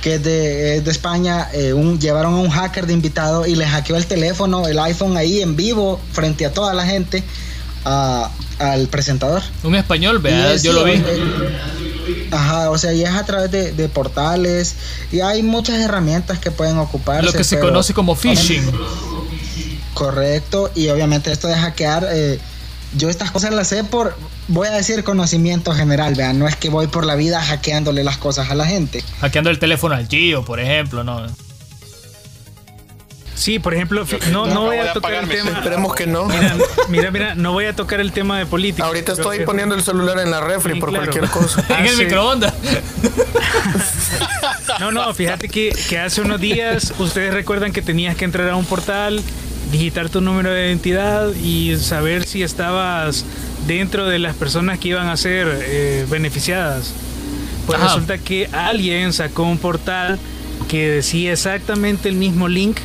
que 0.01 0.15
es 0.15 0.23
de, 0.23 0.77
España, 0.79 1.47
eh, 1.53 1.73
llevaron 1.97 2.33
a 2.33 2.37
un 2.37 2.49
hacker 2.49 2.87
de 2.87 2.91
invitado 2.93 3.45
y 3.45 3.55
le 3.55 3.65
hackeó 3.65 3.95
el 3.95 4.05
teléfono, 4.05 4.67
el 4.67 4.77
iPhone 4.79 5.15
ahí 5.15 5.41
en 5.41 5.55
vivo, 5.55 6.01
frente 6.11 6.45
a 6.45 6.51
toda 6.51 6.73
la 6.73 6.85
gente, 6.85 7.23
al 7.85 8.87
presentador. 8.89 9.43
Un 9.63 9.75
español, 9.75 10.19
vea, 10.19 10.57
yo 10.57 10.73
lo 10.73 10.83
vi. 10.83 11.01
Ajá, 12.31 12.69
o 12.69 12.77
sea, 12.77 12.93
y 12.93 13.03
es 13.03 13.09
a 13.09 13.25
través 13.25 13.51
de, 13.51 13.89
portales 13.89 14.75
y 15.11 15.21
hay 15.21 15.43
muchas 15.43 15.79
herramientas 15.79 16.39
que 16.39 16.51
pueden 16.51 16.77
ocuparse. 16.77 17.25
Lo 17.25 17.33
que 17.33 17.43
se 17.43 17.59
conoce 17.59 17.93
como 17.93 18.15
phishing. 18.15 18.63
Correcto, 19.93 20.71
y 20.75 20.89
obviamente 20.89 21.31
esto 21.31 21.47
de 21.47 21.55
hackear, 21.55 22.07
eh, 22.11 22.39
yo 22.97 23.09
estas 23.09 23.31
cosas 23.31 23.53
las 23.53 23.67
sé 23.69 23.83
por, 23.85 24.17
voy 24.49 24.67
a 24.67 24.71
decir 24.71 25.03
conocimiento 25.03 25.73
general, 25.73 26.15
vean, 26.15 26.37
no 26.37 26.47
es 26.47 26.55
que 26.57 26.69
voy 26.69 26.87
por 26.87 27.05
la 27.05 27.15
vida 27.15 27.41
hackeándole 27.41 28.03
las 28.03 28.17
cosas 28.17 28.51
a 28.51 28.55
la 28.55 28.65
gente. 28.65 29.03
Hackeando 29.21 29.49
el 29.49 29.59
teléfono 29.59 29.95
al 29.95 30.07
Gio, 30.07 30.43
por 30.43 30.59
ejemplo, 30.59 31.03
¿no? 31.03 31.25
Sí, 33.35 33.59
por 33.59 33.73
ejemplo, 33.73 34.05
no, 34.31 34.47
no 34.47 34.61
voy 34.61 34.77
a 34.77 34.93
tocar 34.93 35.13
el 35.13 35.29
tema. 35.29 35.51
Esperemos 35.51 35.93
que 35.93 36.07
no. 36.07 36.27
Mira, 36.89 37.11
mira, 37.11 37.35
no 37.35 37.51
voy 37.51 37.65
a 37.65 37.75
tocar 37.75 37.99
el 37.99 38.11
tema 38.11 38.39
de 38.39 38.45
política. 38.45 38.85
Ahorita 38.85 39.13
estoy 39.13 39.45
poniendo 39.45 39.75
el 39.75 39.83
celular 39.83 40.19
en 40.19 40.31
la 40.31 40.41
refri 40.41 40.79
por 40.79 40.91
cualquier 40.91 41.27
cosa. 41.27 41.63
en 41.77 41.85
el 41.85 41.97
microondas. 41.97 42.53
no, 44.79 44.91
no, 44.91 45.13
fíjate 45.13 45.49
que, 45.49 45.75
que 45.89 45.99
hace 45.99 46.21
unos 46.21 46.39
días 46.39 46.93
ustedes 46.97 47.33
recuerdan 47.33 47.73
que 47.73 47.81
tenías 47.81 48.15
que 48.15 48.25
entrar 48.25 48.49
a 48.49 48.55
un 48.55 48.65
portal, 48.65 49.21
digitar 49.71 50.09
tu 50.09 50.21
número 50.21 50.51
de 50.51 50.67
identidad 50.67 51.33
y 51.35 51.75
saber 51.77 52.25
si 52.25 52.41
estabas 52.41 53.25
dentro 53.67 54.07
de 54.07 54.19
las 54.19 54.35
personas 54.35 54.79
que 54.79 54.89
iban 54.89 55.09
a 55.09 55.17
ser 55.17 55.47
eh, 55.61 56.05
beneficiadas. 56.09 56.93
Pues 57.65 57.79
resulta 57.79 58.17
que 58.19 58.47
alguien 58.51 59.11
sacó 59.11 59.43
un 59.43 59.57
portal 59.57 60.19
que 60.69 60.87
decía 60.87 61.33
exactamente 61.33 62.09
el 62.09 62.15
mismo 62.15 62.47
link 62.47 62.77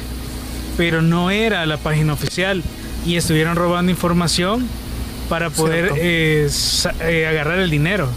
pero 0.81 1.03
no 1.03 1.31
era 1.31 1.67
la 1.67 1.77
página 1.77 2.15
oficial 2.15 2.63
y 3.05 3.17
estuvieron 3.17 3.55
robando 3.55 3.91
información 3.93 4.67
para 5.29 5.51
poder 5.51 5.93
eh, 5.99 6.49
eh, 7.03 7.27
agarrar 7.27 7.59
el 7.59 7.69
dinero. 7.69 8.09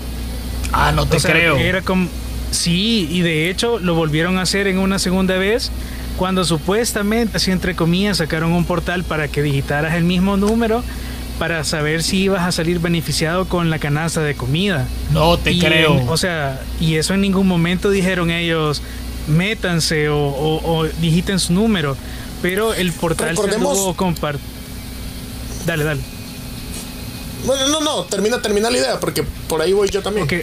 Ah, 0.72 0.94
no 0.96 1.06
te 1.06 1.18
creo. 1.18 1.58
Era 1.58 1.82
como, 1.82 2.08
sí, 2.52 3.10
y 3.12 3.20
de 3.20 3.50
hecho 3.50 3.80
lo 3.80 3.96
volvieron 3.96 4.38
a 4.38 4.44
hacer 4.44 4.68
en 4.68 4.78
una 4.78 4.98
segunda 4.98 5.36
vez 5.38 5.72
cuando 6.16 6.46
supuestamente, 6.46 7.36
así 7.36 7.52
entre 7.52 7.76
comillas, 7.76 8.20
sacaron 8.20 8.54
un 8.54 8.64
portal 8.64 9.04
para 9.04 9.28
que 9.28 9.42
digitaras 9.42 9.96
el 9.96 10.06
mismo 10.06 10.38
número 10.38 10.86
para 11.40 11.66
saber 11.66 12.02
si 12.02 12.22
ibas 12.22 12.44
a 12.44 12.54
salir 12.54 12.80
beneficiado 12.80 13.44
con 13.44 13.72
la 13.72 13.80
canasta 13.80 14.22
de 14.22 14.36
comida. 14.36 14.88
No 15.12 15.38
te 15.38 15.60
creo. 15.60 16.02
o 16.10 16.16
sea, 16.16 16.62
y 16.80 16.96
eso 16.96 17.14
en 17.14 17.20
ningún 17.20 17.46
momento 17.46 17.90
dijeron 17.90 18.32
ellos, 18.32 18.82
métanse 19.28 20.08
o, 20.08 20.18
o 20.18 20.86
digiten 21.02 21.40
su 21.40 21.52
número. 21.52 21.98
Pero 22.44 22.74
el 22.74 22.92
portal 22.92 23.30
Recordemos... 23.30 23.86
se 23.88 23.96
compart... 23.96 24.40
Dale, 25.66 25.86
dale. 25.86 26.02
Bueno, 27.46 27.70
no, 27.70 27.80
no, 27.80 28.04
termina, 28.04 28.42
termina 28.42 28.70
la 28.70 28.78
idea, 28.78 29.00
porque 29.00 29.24
por 29.48 29.62
ahí 29.62 29.72
voy 29.72 29.90
yo 29.90 30.02
también. 30.02 30.26
Ok, 30.26 30.34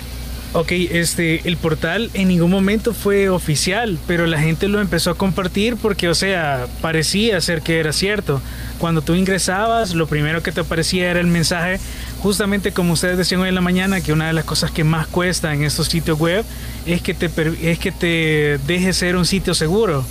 ok, 0.54 0.72
este, 0.92 1.46
el 1.46 1.58
portal 1.58 2.10
en 2.14 2.28
ningún 2.28 2.50
momento 2.50 2.94
fue 2.94 3.28
oficial, 3.28 3.98
pero 4.06 4.26
la 4.26 4.40
gente 4.40 4.66
lo 4.68 4.80
empezó 4.80 5.10
a 5.10 5.14
compartir 5.14 5.76
porque, 5.76 6.08
o 6.08 6.14
sea, 6.14 6.66
parecía 6.80 7.38
ser 7.42 7.60
que 7.60 7.78
era 7.80 7.92
cierto. 7.92 8.40
Cuando 8.78 9.02
tú 9.02 9.14
ingresabas, 9.14 9.94
lo 9.94 10.06
primero 10.06 10.42
que 10.42 10.52
te 10.52 10.60
aparecía 10.60 11.10
era 11.10 11.20
el 11.20 11.26
mensaje, 11.26 11.80
justamente 12.20 12.72
como 12.72 12.94
ustedes 12.94 13.18
decían 13.18 13.42
hoy 13.42 13.50
en 13.50 13.54
la 13.54 13.60
mañana, 13.60 14.00
que 14.00 14.14
una 14.14 14.26
de 14.26 14.32
las 14.32 14.46
cosas 14.46 14.70
que 14.70 14.84
más 14.84 15.06
cuesta 15.06 15.52
en 15.52 15.64
estos 15.64 15.88
sitios 15.88 16.18
web 16.18 16.46
es 16.86 17.02
que 17.02 17.12
te, 17.12 17.30
es 17.62 17.78
que 17.78 17.92
te 17.92 18.58
deje 18.66 18.94
ser 18.94 19.16
un 19.16 19.26
sitio 19.26 19.52
seguro. 19.54 20.02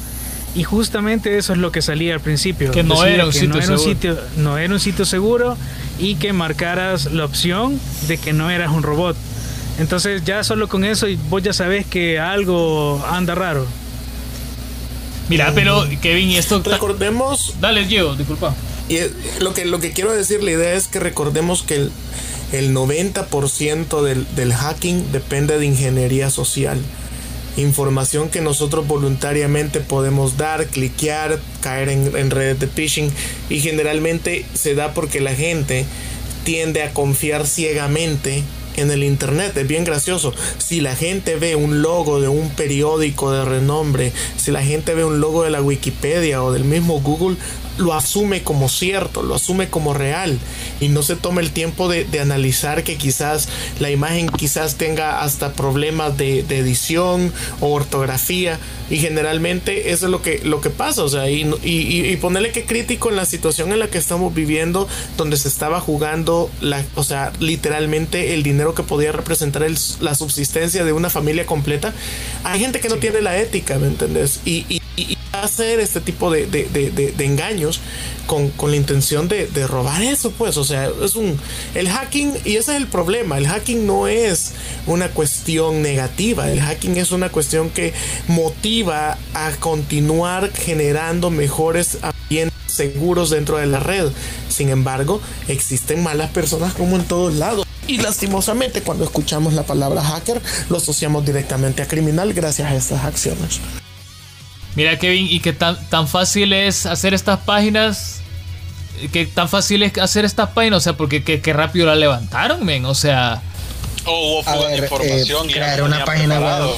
Y 0.55 0.63
justamente 0.63 1.37
eso 1.37 1.53
es 1.53 1.59
lo 1.59 1.71
que 1.71 1.81
salía 1.81 2.13
al 2.15 2.21
principio. 2.21 2.71
Que 2.71 2.83
no, 2.83 3.05
era 3.05 3.25
un, 3.25 3.33
sitio 3.33 3.49
no 3.49 3.59
era 3.59 3.73
un 3.73 3.79
sitio 3.79 4.19
no 4.37 4.57
era 4.57 4.73
un 4.73 4.79
sitio 4.79 5.05
seguro 5.05 5.55
y 5.99 6.15
que 6.15 6.33
marcaras 6.33 7.11
la 7.11 7.25
opción 7.25 7.79
de 8.07 8.17
que 8.17 8.33
no 8.33 8.49
eras 8.49 8.71
un 8.71 8.83
robot. 8.83 9.15
Entonces 9.77 10.23
ya 10.25 10.43
solo 10.43 10.67
con 10.67 10.83
eso 10.83 11.07
vos 11.29 11.43
ya 11.43 11.53
sabes 11.53 11.85
que 11.85 12.19
algo 12.19 13.03
anda 13.09 13.35
raro. 13.35 13.65
Mira, 15.29 15.51
pero 15.53 15.85
Kevin, 16.01 16.29
y 16.29 16.37
esto... 16.37 16.61
Recordemos... 16.63 17.53
Dale, 17.61 17.87
yo, 17.87 18.15
disculpa. 18.15 18.55
Y 18.89 18.97
lo 19.39 19.53
que, 19.53 19.65
lo 19.65 19.79
que 19.79 19.91
quiero 19.91 20.11
decir, 20.11 20.41
la 20.41 20.49
idea 20.49 20.73
es 20.73 20.87
que 20.87 20.99
recordemos 20.99 21.61
que 21.61 21.75
el, 21.75 21.91
el 22.51 22.73
90% 22.73 24.01
del, 24.01 24.25
del 24.35 24.53
hacking 24.53 25.11
depende 25.11 25.59
de 25.59 25.67
ingeniería 25.67 26.31
social 26.31 26.79
información 27.57 28.29
que 28.29 28.41
nosotros 28.41 28.87
voluntariamente 28.87 29.79
podemos 29.79 30.37
dar, 30.37 30.67
cliquear, 30.67 31.39
caer 31.61 31.89
en, 31.89 32.31
redes 32.31 32.59
de 32.59 32.67
phishing 32.67 33.11
y 33.49 33.59
generalmente 33.59 34.45
se 34.53 34.75
da 34.75 34.93
porque 34.93 35.19
la 35.19 35.33
gente 35.33 35.85
tiende 36.43 36.83
a 36.83 36.93
confiar 36.93 37.45
ciegamente 37.45 38.43
en 38.77 38.91
el 38.91 39.03
internet. 39.03 39.55
Es 39.57 39.67
bien 39.67 39.83
gracioso. 39.83 40.33
Si 40.57 40.81
la 40.81 40.95
gente 40.95 41.35
ve 41.35 41.55
un 41.55 41.81
logo 41.81 42.21
de 42.21 42.27
un 42.27 42.49
periódico 42.51 43.31
de 43.31 43.45
renombre, 43.45 44.13
si 44.37 44.51
la 44.51 44.63
gente 44.63 44.93
ve 44.93 45.03
un 45.03 45.19
logo 45.19 45.43
de 45.43 45.49
la 45.49 45.61
Wikipedia 45.61 46.43
o 46.43 46.51
del 46.51 46.63
mismo 46.63 47.01
Google, 47.01 47.37
lo 47.79 47.93
asume 47.93 48.43
como 48.43 48.69
cierto, 48.69 49.23
lo 49.23 49.35
asume 49.35 49.69
como 49.69 49.93
real 49.93 50.37
y 50.79 50.89
no 50.89 51.01
se 51.01 51.15
toma 51.15 51.41
el 51.41 51.51
tiempo 51.51 51.89
de, 51.89 52.07
analizar 52.19 52.83
que 52.83 52.97
quizás 52.97 53.47
la 53.79 53.89
imagen 53.89 54.27
quizás 54.27 54.75
tenga 54.75 55.21
hasta 55.21 55.53
problemas 55.53 56.17
de, 56.17 56.39
edición 56.39 57.31
o 57.61 57.71
ortografía 57.71 58.59
y 58.89 58.97
generalmente 58.97 59.91
eso 59.91 60.07
es 60.07 60.11
lo 60.11 60.21
que, 60.21 60.41
lo 60.43 60.59
que 60.59 60.69
pasa, 60.69 61.03
o 61.03 61.09
sea, 61.09 61.29
y, 61.29 61.49
y, 61.63 62.15
ponerle 62.17 62.51
que 62.51 62.65
crítico 62.65 63.09
en 63.09 63.15
la 63.15 63.25
situación 63.25 63.71
en 63.71 63.79
la 63.79 63.87
que 63.87 63.97
estamos 63.97 64.33
viviendo, 64.33 64.87
donde 65.15 65.37
se 65.37 65.47
estaba 65.47 65.79
jugando, 65.79 66.49
la, 66.59 66.83
o 66.95 67.03
sea, 67.03 67.31
literalmente 67.39 68.33
el 68.33 68.43
dinero 68.43 68.73
que 68.75 68.83
podía 68.83 69.11
representar 69.11 69.65
la 70.01 70.15
subsistencia 70.15 70.83
de 70.83 70.93
una 70.93 71.09
familia 71.09 71.45
completa, 71.45 71.93
hay 72.43 72.59
gente 72.59 72.79
que 72.79 72.89
no 72.89 72.95
tiene 72.95 73.21
la 73.21 73.37
ética, 73.37 73.77
¿me 73.77 73.87
entendés? 73.87 74.39
Y, 74.45 74.78
hacer 75.31 75.79
este 75.79 76.01
tipo 76.01 76.31
de, 76.31 77.13
engaños 77.19 77.81
con, 78.25 78.51
la 78.69 78.75
intención 78.75 79.27
de, 79.27 79.47
robar 79.67 80.01
eso, 80.01 80.31
pues. 80.31 80.57
O 80.57 80.63
sea, 80.63 80.89
es 81.03 81.15
un. 81.15 81.39
El 81.75 81.89
hacking, 81.89 82.33
y 82.45 82.55
ese 82.55 82.71
es 82.71 82.77
el 82.77 82.87
problema. 82.87 83.37
El 83.37 83.47
hacking 83.47 83.85
no 83.85 84.07
es 84.07 84.53
una 84.85 85.09
cuestión 85.09 85.81
negativa. 85.81 86.51
El 86.51 86.61
hacking 86.61 86.97
es 86.97 87.11
una 87.11 87.29
cuestión 87.29 87.69
que 87.69 87.93
motiva 88.27 89.17
a 89.33 89.51
continuar 89.59 90.51
generando 90.53 91.29
mejores 91.29 91.97
ambientes 92.01 92.59
seguros 92.67 93.29
dentro 93.29 93.57
de 93.57 93.65
la 93.65 93.79
red. 93.79 94.09
Sin 94.49 94.69
embargo, 94.69 95.21
existen 95.47 96.03
malas 96.03 96.29
personas 96.31 96.73
como 96.73 96.95
en 96.95 97.03
todos 97.03 97.35
lados. 97.35 97.65
Y 97.87 97.97
lastimosamente 97.97 98.83
cuando 98.83 99.03
escuchamos 99.03 99.53
la 99.53 99.63
palabra 99.63 100.03
hacker 100.03 100.39
lo 100.69 100.77
asociamos 100.77 101.25
directamente 101.25 101.81
a 101.81 101.87
criminal 101.87 102.33
gracias 102.33 102.71
a 102.71 102.75
estas 102.75 103.03
acciones. 103.03 103.59
Mira 104.79 104.97
Kevin, 104.97 105.27
¿y 105.29 105.41
qué 105.41 105.51
tan, 105.51 105.75
tan 105.89 106.07
fácil 106.07 106.53
es 106.53 106.85
hacer 106.85 107.13
estas 107.13 107.39
páginas? 107.39 108.21
¿Qué 109.11 109.25
tan 109.25 109.49
fácil 109.49 109.83
es 109.83 109.97
hacer 109.97 110.23
estas 110.23 110.51
páginas? 110.51 110.77
O 110.77 110.79
sea, 110.79 110.93
porque 110.93 111.21
qué, 111.21 111.51
rápido 111.51 111.85
la 111.85 111.95
levantaron, 111.95 112.65
men. 112.65 112.85
O 112.85 112.95
sea... 112.95 113.41
Oh, 114.05 114.41
información 114.73 115.47
crear 115.49 115.83
una 115.83 116.05
página 116.05 116.39
web 116.39 116.77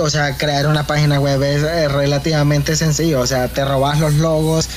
o 0.00 0.08
sea, 0.08 0.38
crear 0.38 0.68
una 0.68 0.86
página 0.86 1.20
web 1.20 1.42
es 1.42 1.64
eh, 1.64 1.88
relativamente 1.88 2.76
sencillo. 2.76 3.20
O 3.20 3.26
sea, 3.26 3.48
te 3.48 3.62
robas 3.62 4.00
los 4.00 4.14
logos, 4.14 4.70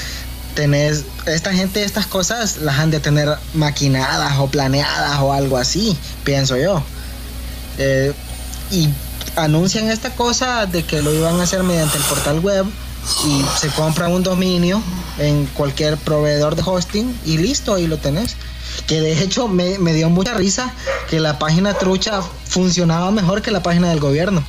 tenés. 0.55 1.05
Esta 1.25 1.53
gente, 1.53 1.85
estas 1.85 2.05
cosas 2.05 2.57
las 2.57 2.79
han 2.79 2.91
de 2.91 2.99
tener 2.99 3.29
maquinadas 3.53 4.39
o 4.39 4.47
planeadas 4.47 5.19
o 5.21 5.31
algo 5.31 5.55
así, 5.55 5.97
pienso 6.25 6.57
yo. 6.57 6.83
Eh, 7.77 8.11
y 8.71 8.89
anuncian 9.35 9.89
esta 9.89 10.11
cosa 10.15 10.65
de 10.65 10.83
que 10.83 11.01
lo 11.01 11.13
iban 11.13 11.39
a 11.39 11.43
hacer 11.43 11.63
mediante 11.63 11.97
el 11.97 12.03
portal 12.03 12.39
web 12.39 12.65
y 13.25 13.43
se 13.57 13.69
compra 13.69 14.07
un 14.07 14.23
dominio 14.23 14.81
en 15.19 15.45
cualquier 15.47 15.97
proveedor 15.97 16.55
de 16.55 16.63
hosting 16.65 17.15
y 17.25 17.37
listo, 17.37 17.75
ahí 17.75 17.87
lo 17.87 17.97
tenés. 17.97 18.35
Que 18.87 18.99
de 18.99 19.21
hecho 19.21 19.47
me, 19.47 19.79
me 19.79 19.93
dio 19.93 20.09
mucha 20.09 20.33
risa 20.33 20.73
que 21.09 21.19
la 21.19 21.39
página 21.39 21.73
trucha 21.75 22.21
funcionaba 22.21 23.11
mejor 23.11 23.41
que 23.41 23.51
la 23.51 23.63
página 23.63 23.89
del 23.89 23.99
gobierno. 23.99 24.43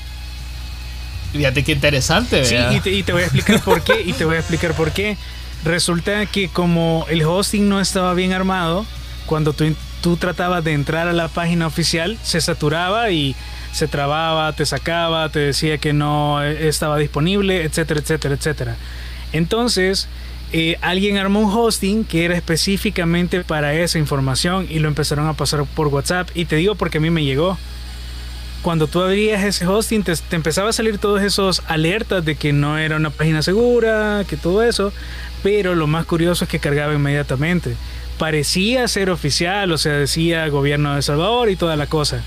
Fíjate 1.32 1.64
qué 1.64 1.72
interesante. 1.72 2.44
Sí, 2.44 2.56
y 2.84 3.02
te, 3.02 3.12
voy 3.12 3.22
a 3.22 3.26
explicar 3.26 3.62
por 3.62 3.82
qué. 3.82 4.00
Y 4.00 4.12
te 4.12 4.24
voy 4.24 4.36
a 4.36 4.38
explicar 4.38 4.74
por 4.74 4.92
qué. 4.92 5.16
Resulta 5.64 6.26
que 6.26 6.48
como 6.48 7.06
el 7.08 7.24
hosting 7.24 7.68
no 7.68 7.80
estaba 7.80 8.14
bien 8.14 8.32
armado, 8.32 8.86
cuando 9.26 9.52
tú, 9.52 9.74
tú 10.00 10.16
tratabas 10.16 10.64
de 10.64 10.72
entrar 10.72 11.08
a 11.08 11.12
la 11.12 11.28
página 11.28 11.66
oficial, 11.66 12.18
se 12.22 12.40
saturaba 12.40 13.10
y 13.10 13.36
se 13.76 13.88
trababa, 13.88 14.52
te 14.54 14.64
sacaba, 14.64 15.28
te 15.28 15.38
decía 15.38 15.76
que 15.76 15.92
no 15.92 16.42
estaba 16.42 16.96
disponible, 16.96 17.62
etcétera, 17.62 18.00
etcétera, 18.00 18.34
etcétera. 18.34 18.76
Entonces, 19.32 20.08
eh, 20.52 20.78
alguien 20.80 21.18
armó 21.18 21.40
un 21.40 21.52
hosting 21.52 22.04
que 22.04 22.24
era 22.24 22.34
específicamente 22.34 23.44
para 23.44 23.74
esa 23.74 23.98
información 23.98 24.66
y 24.70 24.78
lo 24.78 24.88
empezaron 24.88 25.26
a 25.28 25.34
pasar 25.34 25.64
por 25.66 25.88
WhatsApp. 25.88 26.30
Y 26.34 26.46
te 26.46 26.56
digo 26.56 26.74
porque 26.74 26.98
a 26.98 27.00
mí 27.02 27.10
me 27.10 27.22
llegó 27.22 27.58
cuando 28.62 28.86
tú 28.86 29.02
abrías 29.02 29.44
ese 29.44 29.66
hosting 29.66 30.02
te, 30.02 30.14
empezaba 30.30 30.70
a 30.70 30.72
salir 30.72 30.98
todos 30.98 31.20
esos 31.22 31.62
alertas 31.68 32.24
de 32.24 32.34
que 32.34 32.54
no 32.54 32.78
era 32.78 32.96
una 32.96 33.10
página 33.10 33.42
segura, 33.42 34.24
que 34.26 34.36
todo 34.36 34.62
eso, 34.62 34.92
pero 35.42 35.74
lo 35.74 35.86
más 35.86 36.06
curioso 36.06 36.44
es 36.44 36.50
que 36.50 36.58
cargaba 36.58 36.94
inmediatamente. 36.94 37.76
Parecía 38.18 38.88
ser 38.88 39.10
oficial, 39.10 39.70
o 39.70 39.78
sea, 39.78 39.92
decía 39.92 40.48
gobierno 40.48 40.96
de 40.96 41.02
Salvador 41.02 41.50
y 41.50 41.56
toda 41.56 41.76
la 41.76 41.86
cosa. 41.86 42.22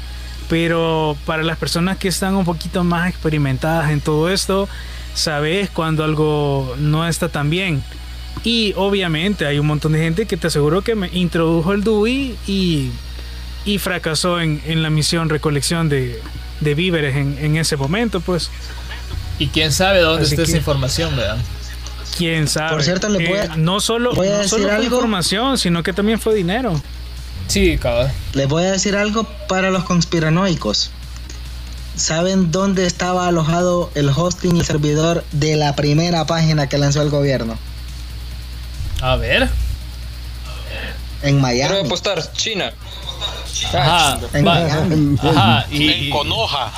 Pero 0.50 1.16
para 1.26 1.44
las 1.44 1.58
personas 1.58 1.98
que 1.98 2.08
están 2.08 2.36
un 2.36 2.44
poquito 2.44 2.84
más 2.84 3.10
experimentadas 3.10 3.92
en 3.92 4.02
todo 4.02 4.30
esto, 4.30 4.68
sabes 5.14 5.70
cuando 5.70 6.04
algo 6.04 6.76
no 6.80 7.08
está 7.08 7.30
tan 7.30 7.50
bien. 7.50 7.84
Y 8.44 8.74
obviamente 8.76 9.46
hay 9.46 9.60
un 9.60 9.68
montón 9.68 9.94
de 9.94 10.00
gente 10.00 10.26
que 10.26 10.38
te 10.38 10.48
aseguro 10.48 10.82
que 10.82 10.96
me 10.96 11.10
introdujo 11.14 11.74
el 11.74 11.84
DUI 11.84 12.36
y 12.48 12.92
y 13.66 13.78
fracasó 13.78 14.40
en, 14.42 14.82
la 14.82 14.90
misión 14.90 15.30
recolección 15.30 15.90
de, 15.90 16.22
víveres 16.62 17.16
en, 17.16 17.56
ese 17.58 17.78
momento, 17.78 18.20
pues. 18.20 18.50
Y 19.38 19.48
quién 19.48 19.72
sabe 19.72 20.00
dónde 20.00 20.26
está 20.26 20.44
esa 20.44 20.58
información, 20.58 21.16
¿verdad? 21.16 21.38
Quién 22.18 22.48
sabe. 22.48 22.72
Por 22.72 22.84
cierto, 22.84 23.10
le 23.10 23.24
eh, 23.24 23.50
no 23.58 23.80
solo, 23.80 24.14
no 24.14 24.48
solo 24.48 24.68
fue 24.70 24.84
información, 24.84 25.58
sino 25.58 25.84
que 25.84 25.94
también 25.94 26.20
fue 26.20 26.34
dinero. 26.36 26.82
Sí, 27.50 27.80
cabrón. 27.80 28.12
Les 28.34 28.48
voy 28.48 28.64
a 28.64 28.72
decir 28.72 28.96
algo 28.96 29.24
para 29.48 29.72
los 29.72 29.84
conspiranoicos. 29.84 30.92
¿Saben 31.96 32.52
dónde 32.52 32.86
estaba 32.86 33.28
alojado 33.28 33.92
el 33.96 34.10
hosting 34.10 34.56
y 34.56 34.60
el 34.60 34.66
servidor 34.66 35.26
de 35.32 35.56
la 35.56 35.76
primera 35.76 36.26
página 36.26 36.70
que 36.70 36.78
lanzó 36.78 37.02
el 37.02 37.10
gobierno? 37.10 37.58
A 39.02 39.16
ver. 39.16 39.50
En 41.24 41.42
Miami. 41.42 41.70
Quiero 41.74 41.86
apostar, 41.88 42.32
China. 42.34 42.72
Ajá, 43.74 44.20
ajá, 45.24 45.66
y, 45.72 46.06
en 46.06 46.10
Conoja. 46.12 46.72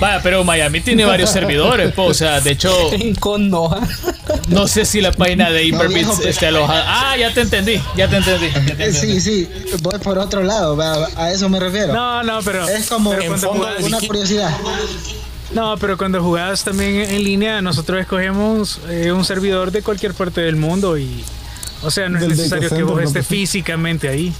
Vaya, 0.00 0.20
pero 0.22 0.44
Miami 0.44 0.80
tiene 0.80 1.04
varios 1.04 1.30
servidores, 1.30 1.94
o 1.96 2.14
sea, 2.14 2.40
de 2.40 2.52
hecho. 2.52 2.92
En 2.92 3.14
Conoja. 3.14 3.80
No 4.48 4.68
sé 4.68 4.84
si 4.84 5.00
la 5.00 5.12
página 5.12 5.50
de 5.50 5.64
Hyperbits 5.64 6.20
esté 6.20 6.48
alojada. 6.48 6.84
Ah, 7.06 7.16
ya 7.16 7.32
te 7.32 7.42
entendí, 7.42 7.80
ya 7.96 8.08
te 8.08 8.16
entendí. 8.16 8.48
Sí, 8.92 9.20
sí, 9.20 9.48
voy 9.82 9.98
por 9.98 10.18
otro 10.18 10.42
lado, 10.42 10.76
a 11.16 11.30
eso 11.30 11.48
me 11.48 11.60
refiero. 11.60 11.92
No, 11.92 12.22
no, 12.22 12.40
pero. 12.42 12.68
Es 12.68 12.88
como 12.88 13.10
una 13.10 14.00
curiosidad. 14.00 14.50
No, 15.52 15.76
pero 15.78 15.96
cuando 15.96 16.22
jugabas 16.22 16.64
también 16.64 16.96
en 17.10 17.22
línea, 17.22 17.62
nosotros 17.62 18.00
escogemos 18.00 18.80
eh, 18.88 19.12
un 19.12 19.24
servidor 19.24 19.70
de 19.70 19.82
cualquier 19.82 20.14
parte 20.14 20.40
del 20.40 20.56
mundo 20.56 20.98
y. 20.98 21.24
O 21.82 21.90
sea, 21.90 22.08
no 22.08 22.18
es 22.18 22.26
necesario 22.26 22.68
que 22.68 22.82
vos 22.82 23.00
estés 23.02 23.26
físicamente 23.26 24.08
ahí. 24.08 24.32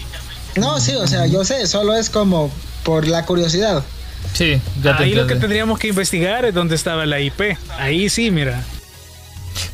No, 0.56 0.80
sí, 0.80 0.94
o 0.94 1.06
sea, 1.06 1.26
yo 1.26 1.44
sé, 1.44 1.66
solo 1.66 1.94
es 1.94 2.10
como 2.10 2.50
por 2.82 3.06
la 3.06 3.24
curiosidad. 3.24 3.84
Sí, 4.32 4.60
ya 4.82 4.96
te 4.96 5.04
Ahí 5.04 5.14
lo 5.14 5.26
que 5.26 5.36
tendríamos 5.36 5.78
que 5.78 5.88
investigar 5.88 6.44
es 6.44 6.54
dónde 6.54 6.74
estaba 6.74 7.06
la 7.06 7.20
IP. 7.20 7.56
Ahí 7.78 8.08
sí, 8.08 8.30
mira. 8.30 8.62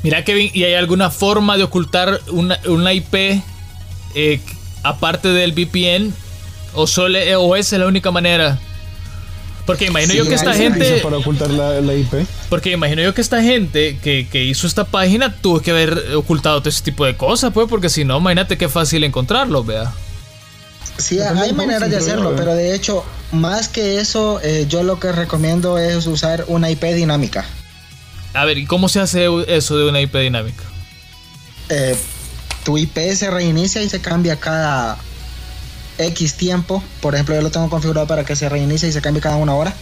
Mira, 0.02 0.24
Kevin, 0.24 0.50
¿y 0.52 0.64
hay 0.64 0.74
alguna 0.74 1.10
forma 1.10 1.56
de 1.56 1.64
ocultar 1.64 2.20
una, 2.30 2.92
IP 2.92 3.42
eh, 4.14 4.40
aparte 4.82 5.28
del 5.28 5.52
VPN? 5.52 6.12
¿O, 6.74 6.86
solo, 6.86 7.18
¿O 7.40 7.56
esa 7.56 7.76
es 7.76 7.80
la 7.80 7.86
única 7.86 8.10
manera? 8.10 8.58
Porque 9.66 9.86
imagino 9.86 10.14
yo 10.14 10.26
que 10.26 10.34
esta 10.34 10.54
gente. 10.54 11.00
Para 11.02 11.18
ocultar 11.18 11.50
la, 11.50 11.94
IP. 11.94 12.26
Porque 12.48 12.72
imagino 12.72 13.02
yo 13.02 13.14
que 13.14 13.20
esta 13.20 13.42
gente 13.42 13.96
que, 14.02 14.26
que, 14.30 14.44
hizo 14.44 14.66
esta 14.66 14.84
página 14.84 15.34
tuvo 15.36 15.60
que 15.60 15.70
haber 15.70 16.14
ocultado 16.16 16.60
todo 16.60 16.68
ese 16.68 16.82
tipo 16.82 17.04
de 17.04 17.16
cosas, 17.16 17.52
pues, 17.52 17.68
porque 17.68 17.88
si 17.88 18.04
no, 18.04 18.18
imagínate 18.18 18.58
qué 18.58 18.68
fácil 18.68 19.04
encontrarlo, 19.04 19.62
vea. 19.62 19.92
Sí, 20.98 21.20
hay 21.20 21.52
maneras 21.52 21.90
de 21.90 21.96
hacerlo, 21.96 22.34
pero 22.36 22.54
de 22.54 22.74
hecho, 22.74 23.04
más 23.32 23.68
que 23.68 23.98
eso, 23.98 24.40
eh, 24.42 24.66
yo 24.68 24.82
lo 24.82 25.00
que 25.00 25.10
recomiendo 25.12 25.78
es 25.78 26.06
usar 26.06 26.44
una 26.48 26.70
IP 26.70 26.84
dinámica. 26.94 27.44
A 28.34 28.44
ver, 28.44 28.58
¿y 28.58 28.66
cómo 28.66 28.88
se 28.88 29.00
hace 29.00 29.26
eso 29.48 29.76
de 29.76 29.88
una 29.88 30.00
IP 30.00 30.14
dinámica? 30.16 30.62
Eh, 31.68 31.96
tu 32.64 32.78
IP 32.78 32.98
se 33.14 33.30
reinicia 33.30 33.82
y 33.82 33.88
se 33.88 34.00
cambia 34.00 34.36
cada 34.38 34.98
X 35.98 36.34
tiempo. 36.34 36.82
Por 37.00 37.14
ejemplo, 37.14 37.34
yo 37.34 37.42
lo 37.42 37.50
tengo 37.50 37.68
configurado 37.68 38.06
para 38.06 38.24
que 38.24 38.36
se 38.36 38.48
reinicie 38.48 38.88
y 38.88 38.92
se 38.92 39.00
cambie 39.00 39.20
cada 39.20 39.36
una 39.36 39.54
hora. 39.54 39.74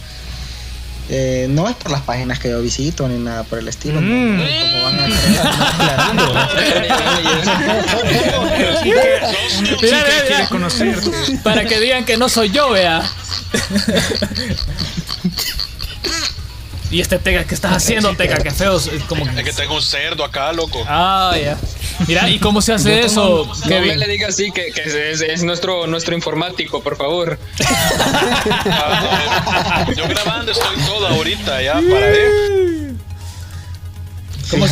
Eh, 1.13 1.47
no 1.49 1.67
es 1.67 1.75
por 1.75 1.91
las 1.91 2.03
páginas 2.03 2.39
que 2.39 2.47
yo 2.47 2.61
visito 2.61 3.05
ni 3.09 3.17
nada 3.17 3.43
por 3.43 3.59
el 3.59 3.67
estilo. 3.67 3.99
Mm. 3.99 4.39
van 4.81 4.97
a 4.97 5.07
Para 11.43 11.65
que 11.65 11.81
digan 11.81 12.05
que 12.05 12.15
no 12.15 12.29
soy 12.29 12.49
yo, 12.51 12.69
vea. 12.69 13.03
Y 16.91 16.99
este 16.99 17.17
Tega, 17.19 17.45
¿qué 17.45 17.55
estás 17.55 17.71
haciendo, 17.71 18.13
Tega? 18.15 18.37
Qué 18.37 18.51
feo. 18.51 18.75
Es, 18.75 18.89
como... 19.07 19.25
es 19.25 19.43
que 19.45 19.53
tengo 19.53 19.75
un 19.75 19.81
cerdo 19.81 20.25
acá, 20.25 20.51
loco. 20.51 20.83
Ah, 20.85 21.33
ya. 21.41 21.57
Mira, 22.05 22.29
¿y 22.29 22.37
cómo 22.37 22.61
se 22.61 22.73
hace 22.73 22.99
eso? 22.99 23.49
No 23.65 23.79
me 23.79 23.95
le 23.95 24.07
diga 24.07 24.27
así, 24.27 24.51
que, 24.51 24.71
que 24.71 25.11
es, 25.11 25.43
nuestro, 25.43 25.87
nuestro 25.87 26.13
informático, 26.15 26.83
por 26.83 26.97
favor. 26.97 27.39
yo 29.95 30.07
grabando 30.07 30.51
estoy 30.51 30.75
todo 30.85 31.07
ahorita 31.07 31.61
ya 31.61 31.75
para 31.75 32.07
ver. 32.07 32.31
¿Cómo, 34.49 34.65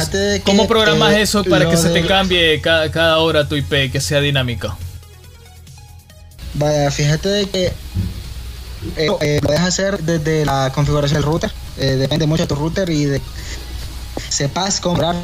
¿cómo 0.43 0.67
programas 0.67 1.13
eso 1.13 1.45
para 1.45 1.69
que 1.69 1.77
se 1.77 1.89
te 1.89 2.05
cambie 2.05 2.59
cada, 2.59 2.91
cada 2.91 3.19
hora 3.19 3.47
tu 3.47 3.55
IP, 3.55 3.91
que 3.91 4.01
sea 4.01 4.19
dinámico? 4.19 4.77
Vaya, 6.55 6.91
fíjate 6.91 7.29
de 7.29 7.49
que 7.49 7.65
eh, 7.67 9.09
eh, 9.21 9.39
lo 9.41 9.47
puedes 9.47 9.61
hacer 9.61 9.99
desde 9.99 10.45
la 10.45 10.71
configuración 10.73 11.21
del 11.21 11.23
router. 11.23 11.51
Eh, 11.79 11.95
depende 11.95 12.25
mucho 12.27 12.43
de 12.43 12.47
tu 12.47 12.55
router 12.55 12.89
y 12.89 13.05
de 13.05 13.21
sepas 14.29 14.79
comprar. 14.79 15.15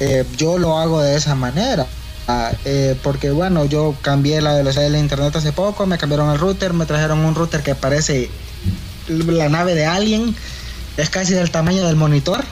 Eh, 0.00 0.24
yo 0.36 0.58
lo 0.58 0.78
hago 0.78 1.00
de 1.00 1.16
esa 1.16 1.34
manera. 1.34 1.86
Ah, 2.30 2.52
porque 3.02 3.30
bueno, 3.30 3.64
yo 3.64 3.94
cambié 4.02 4.42
la 4.42 4.54
velocidad 4.54 4.82
del 4.82 4.96
internet 4.96 5.34
hace 5.34 5.52
poco, 5.52 5.86
me 5.86 5.96
cambiaron 5.96 6.30
el 6.30 6.38
router, 6.38 6.74
me 6.74 6.84
trajeron 6.84 7.20
un 7.20 7.34
router 7.34 7.62
que 7.62 7.74
parece 7.74 8.30
la 9.08 9.48
nave 9.48 9.74
de 9.74 9.86
Alien 9.86 10.36
es 10.98 11.10
casi 11.10 11.32
del 11.34 11.50
tamaño 11.50 11.86
del 11.86 11.96
monitor. 11.96 12.44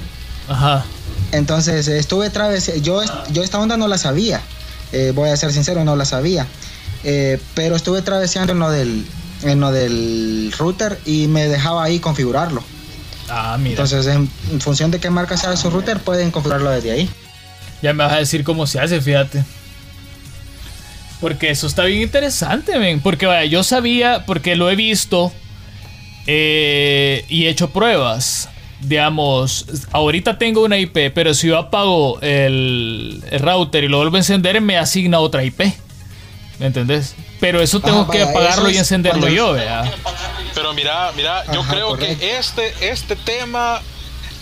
Ajá. 0.49 0.85
Entonces 1.33 1.89
estuve 1.89 2.31
vez 2.31 2.83
yo, 2.83 3.03
yo 3.33 3.43
esta 3.43 3.59
onda 3.59 3.77
no 3.77 3.89
la 3.89 3.99
sabía, 3.99 4.41
eh, 4.93 5.13
voy 5.15 5.31
a 5.31 5.37
ser 5.37 5.53
sincero, 5.53 5.85
no 5.85 5.97
la 5.97 6.05
sabía, 6.05 6.47
eh, 7.03 7.41
pero 7.55 7.75
estuve 7.75 8.01
traveseando 8.03 8.53
en 8.53 8.61
lo, 8.61 8.71
del, 8.71 9.05
en 9.43 9.61
lo 9.61 9.71
del 9.73 10.53
router 10.59 10.99
y 11.05 11.27
me 11.29 11.49
dejaba 11.49 11.85
ahí 11.85 11.99
configurarlo. 11.99 12.63
Ah, 13.29 13.57
mira. 13.59 13.71
Entonces 13.71 14.07
en, 14.07 14.29
función 14.61 14.91
de 14.91 15.01
qué 15.01 15.11
marca 15.11 15.37
sea 15.37 15.57
su 15.57 15.71
router 15.71 16.01
pueden 16.01 16.31
configurarlo 16.31 16.71
desde 16.71 16.93
ahí. 16.93 17.11
Ya 17.83 17.93
me 17.93 18.05
vas 18.05 18.13
a 18.13 18.19
decir 18.19 18.45
cómo 18.45 18.67
se 18.67 18.81
hace, 18.81 19.01
fíjate. 19.01 19.45
Porque 21.21 21.51
eso 21.51 21.67
está 21.67 21.85
bien 21.85 22.03
interesante, 22.03 22.79
men. 22.79 23.01
Porque 23.01 23.27
vaya, 23.27 23.45
yo 23.45 23.63
sabía, 23.63 24.25
porque 24.27 24.55
lo 24.57 24.71
he 24.71 24.77
visto 24.77 25.33
eh, 26.27 27.25
y 27.29 27.45
he 27.45 27.49
hecho 27.49 27.71
pruebas 27.71 28.49
digamos, 28.81 29.67
ahorita 29.93 30.39
tengo 30.39 30.65
una 30.65 30.79
IP, 30.79 31.13
pero 31.15 31.35
si 31.35 31.49
yo 31.49 31.59
apago 31.59 32.21
el, 32.21 33.23
router 33.41 33.85
y 33.85 33.89
lo 33.89 33.99
vuelvo 33.99 34.17
a 34.17 34.21
encender, 34.21 34.61
me 34.61 34.77
asigna 34.77 35.19
otra 35.19 35.45
IP. 35.45 35.61
¿Me 36.59 36.67
entendés? 36.67 37.15
Pero 37.41 37.61
eso 37.61 37.81
tengo 37.81 38.09
que 38.09 38.23
apagarlo 38.23 38.71
y 38.71 38.77
encenderlo 38.77 39.29
yo, 39.29 39.53
vea. 39.53 39.91
Pero 40.55 40.73
mira, 40.73 41.13
mira, 41.15 41.45
yo 41.53 41.63
creo 41.63 41.97
que 41.97 42.39
este, 42.39 42.75
este 42.89 43.17
tema 43.17 43.83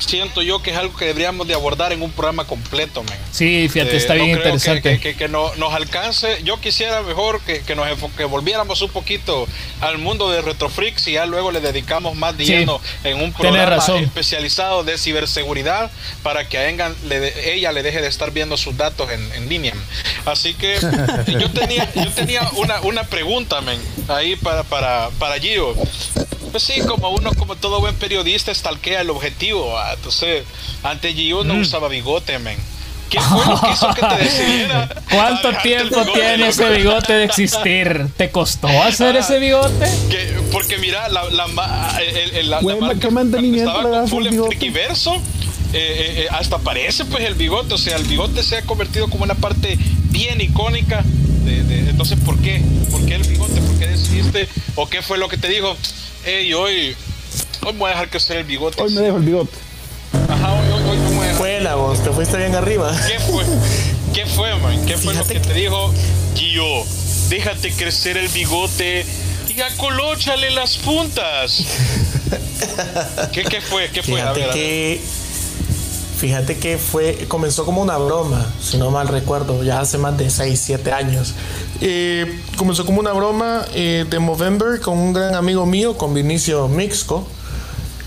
siento 0.06 0.42
yo 0.42 0.62
que 0.62 0.70
es 0.70 0.76
algo 0.76 0.96
que 0.96 1.06
deberíamos 1.06 1.46
de 1.46 1.54
abordar 1.54 1.92
en 1.92 2.02
un 2.02 2.10
programa 2.10 2.46
completo, 2.46 3.02
man. 3.02 3.18
Sí, 3.30 3.68
fíjate, 3.68 3.96
está 3.96 4.14
eh, 4.14 4.20
bien 4.20 4.36
interesante. 4.36 5.00
Que, 5.00 5.16
que, 5.16 5.28
nos 5.28 5.74
alcance. 5.74 6.40
Yo 6.44 6.60
quisiera 6.60 7.02
mejor 7.02 7.40
que, 7.40 7.60
que 7.60 7.74
nos 7.74 7.86
que 8.16 8.24
volviéramos 8.24 8.80
un 8.82 8.90
poquito 8.90 9.46
al 9.80 9.98
mundo 9.98 10.30
de 10.30 10.42
Retrofreaks 10.42 11.08
y 11.08 11.12
ya 11.12 11.26
luego 11.26 11.50
le 11.50 11.60
dedicamos 11.60 12.14
más 12.16 12.36
dinero 12.36 12.80
en 13.02 13.20
un 13.20 13.32
programa 13.32 13.78
especializado 14.00 14.84
de 14.84 14.98
ciberseguridad 14.98 15.90
para 16.22 16.48
que 16.48 16.58
a 16.58 16.68
ella 16.68 17.72
le 17.72 17.82
deje 17.82 18.00
de 18.00 18.08
estar 18.08 18.30
viendo 18.30 18.56
sus 18.56 18.76
datos 18.76 19.10
en, 19.10 19.32
en 19.32 19.48
línea. 19.48 19.74
Así 20.24 20.54
que 20.54 20.78
yo 21.38 21.50
tenía, 21.50 21.92
yo 21.94 22.10
tenía 22.12 22.48
una, 22.56 22.80
una 22.82 23.04
pregunta, 23.04 23.60
man, 23.60 23.78
ahí 24.08 24.36
para, 24.36 24.62
para, 24.62 25.10
para 25.18 25.38
Gio. 25.38 25.74
Pues 26.54 26.62
sí, 26.62 26.80
como 26.82 27.10
uno, 27.10 27.32
como 27.36 27.56
todo 27.56 27.80
buen 27.80 27.96
periodista, 27.96 28.52
estalquea 28.52 29.00
el 29.00 29.10
objetivo. 29.10 29.74
Entonces, 29.92 30.44
antes 30.84 31.12
Gio 31.12 31.42
no 31.42 31.54
mm. 31.54 31.62
usaba 31.62 31.88
bigote, 31.88 32.38
men. 32.38 32.56
¿Qué 33.10 33.18
fue 33.20 33.44
lo 33.44 33.60
que 33.60 33.72
hizo 33.72 33.92
que 33.92 34.00
te 34.00 34.16
decidiera? 34.22 34.88
¿Cuánto 35.10 35.52
tiempo 35.64 36.04
tiene 36.12 36.46
ese 36.46 36.70
bigote 36.70 37.12
de 37.12 37.24
existir? 37.24 38.06
¿Te 38.16 38.30
costó 38.30 38.68
hacer 38.68 39.16
ese 39.16 39.40
bigote? 39.40 39.90
porque 40.52 40.78
mira, 40.78 41.08
la, 41.08 41.24
la, 41.24 41.98
el, 41.98 42.48
la, 42.48 42.62
la 42.62 42.76
marca 42.76 43.08
estaba 43.08 43.90
con 43.90 44.08
full 44.08 44.28
verso. 44.72 45.12
Eh, 45.16 45.20
eh, 45.72 46.14
eh, 46.18 46.26
hasta 46.30 46.58
parece 46.58 47.04
pues 47.04 47.24
el 47.24 47.34
bigote, 47.34 47.74
o 47.74 47.78
sea, 47.78 47.96
el 47.96 48.04
bigote 48.04 48.44
se 48.44 48.58
ha 48.58 48.62
convertido 48.62 49.10
como 49.10 49.24
una 49.24 49.34
parte 49.34 49.76
bien 50.12 50.40
icónica 50.40 51.02
de, 51.44 51.62
de, 51.64 51.90
entonces 51.90 52.18
¿por 52.24 52.38
qué? 52.38 52.62
¿Por 52.90 53.04
qué 53.06 53.16
el 53.16 53.24
bigote? 53.24 53.60
¿Por 53.60 53.78
qué 53.78 53.86
decidiste? 53.88 54.48
¿O 54.74 54.88
qué 54.88 55.02
fue 55.02 55.18
lo 55.18 55.28
que 55.28 55.36
te 55.36 55.48
dijo? 55.48 55.76
Hey, 56.24 56.52
hoy, 56.54 56.96
hoy 57.64 57.72
me 57.72 57.78
voy 57.78 57.88
a 57.88 57.92
dejar 57.92 58.10
crecer 58.10 58.38
el 58.38 58.44
bigote. 58.44 58.80
Hoy 58.82 58.92
me 58.92 59.00
dejo 59.00 59.18
el 59.18 59.24
bigote. 59.24 59.52
Ajá, 60.28 60.52
hoy, 60.52 60.72
hoy, 60.72 60.90
hoy 60.90 60.98
me 60.98 61.08
voy 61.08 61.18
a 61.18 61.22
dejar. 61.22 61.36
Fue 61.36 61.60
la 61.60 61.74
voz, 61.74 62.02
te 62.02 62.10
fuiste 62.10 62.36
bien 62.36 62.54
arriba. 62.54 62.96
¿Qué 63.06 63.18
fue? 63.20 63.44
¿Qué 64.12 64.26
fue, 64.26 64.54
man? 64.60 64.84
¿Qué 64.86 64.96
fue 64.96 65.14
lo 65.14 65.26
que 65.26 65.40
te 65.40 65.52
dijo? 65.54 65.92
Gio, 66.34 66.84
déjate 67.28 67.72
crecer 67.72 68.16
el 68.16 68.28
bigote 68.28 69.04
y 69.48 69.60
acolóchale 69.60 70.50
las 70.50 70.76
puntas. 70.78 71.64
¿Qué, 73.32 73.44
¿Qué, 73.44 73.60
fue? 73.60 73.90
¿Qué 73.90 74.02
fue? 74.02 74.14
Fíjate 74.14 74.44
a 74.44 74.46
ver, 74.46 74.54
que... 74.54 75.00
Fíjate 76.16 76.56
que 76.56 76.78
fue, 76.78 77.26
comenzó 77.28 77.64
como 77.64 77.82
una 77.82 77.98
broma, 77.98 78.46
si 78.62 78.76
no 78.76 78.90
mal 78.90 79.08
recuerdo, 79.08 79.64
ya 79.64 79.80
hace 79.80 79.98
más 79.98 80.16
de 80.16 80.30
6, 80.30 80.60
7 80.64 80.92
años. 80.92 81.34
Eh, 81.80 82.40
comenzó 82.56 82.86
como 82.86 83.00
una 83.00 83.12
broma 83.12 83.64
eh, 83.74 84.06
de 84.08 84.18
Movember 84.20 84.80
con 84.80 84.96
un 84.96 85.12
gran 85.12 85.34
amigo 85.34 85.66
mío, 85.66 85.98
con 85.98 86.14
Vinicio 86.14 86.68
Mixco. 86.68 87.26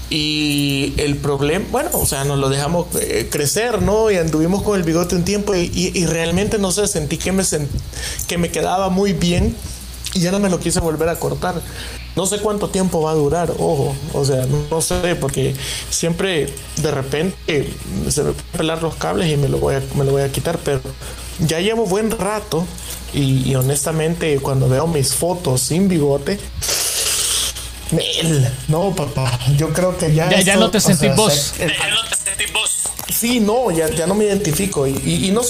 Y 0.09 0.93
el 0.97 1.17
problema, 1.17 1.65
bueno, 1.69 1.89
o 1.93 2.05
sea, 2.05 2.23
nos 2.23 2.39
lo 2.39 2.47
dejamos 2.47 2.87
eh, 3.01 3.27
crecer, 3.29 3.81
¿no? 3.81 4.09
Y 4.09 4.15
anduvimos 4.15 4.63
con 4.63 4.77
el 4.77 4.83
bigote 4.83 5.15
un 5.15 5.25
tiempo 5.25 5.53
y, 5.53 5.69
y, 5.73 6.05
realmente, 6.05 6.59
no 6.59 6.71
sé, 6.71 6.87
sentí 6.87 7.17
que 7.17 7.33
me, 7.33 7.43
que 8.27 8.37
me 8.37 8.49
quedaba 8.49 8.87
muy 8.87 9.11
bien 9.11 9.53
y 10.13 10.21
ya 10.21 10.31
no 10.31 10.39
me 10.39 10.49
lo 10.49 10.61
quise 10.61 10.79
volver 10.79 11.09
a 11.09 11.17
cortar. 11.17 11.61
No 12.17 12.25
sé 12.25 12.39
cuánto 12.39 12.69
tiempo 12.69 13.03
va 13.03 13.11
a 13.11 13.13
durar, 13.13 13.51
ojo, 13.59 13.95
o 14.11 14.25
sea, 14.25 14.47
no, 14.71 14.81
sé, 14.81 15.15
porque 15.15 15.53
siempre 15.91 16.51
de 16.77 16.89
repente 16.89 17.71
se 18.09 18.23
me 18.23 18.31
pueden 18.31 18.51
pelar 18.57 18.81
los 18.81 18.95
cables 18.95 19.31
y 19.31 19.37
me 19.37 19.47
lo 19.47 19.59
voy 19.59 19.75
a, 19.75 19.83
me 19.93 20.03
lo 20.03 20.13
voy 20.13 20.23
a 20.23 20.31
quitar, 20.31 20.57
pero 20.57 20.81
ya 21.37 21.59
llevo 21.59 21.85
buen 21.85 22.09
rato 22.09 22.65
y, 23.13 23.53
honestamente 23.53 24.39
cuando 24.39 24.67
veo 24.67 24.87
mis 24.87 25.13
fotos 25.13 25.61
sin 25.61 25.87
bigote, 25.87 26.39
no, 28.67 28.95
papá, 28.95 29.39
yo 29.55 29.71
creo 29.71 29.95
que 29.95 30.11
ya. 30.11 30.41
Ya, 30.41 30.55
no 30.55 30.71
te 30.71 30.79
sentís 30.79 31.15
vos. 31.15 31.53
ya 31.59 31.67
no 31.67 32.03
te 32.09 32.15
sentís 32.15 32.51
vos. 32.51 32.79
Sí, 33.13 33.39
no, 33.39 33.69
ya, 33.69 33.91
ya 33.91 34.07
no 34.07 34.15
me 34.15 34.25
identifico. 34.25 34.87
Y, 34.87 35.29
no, 35.31 35.41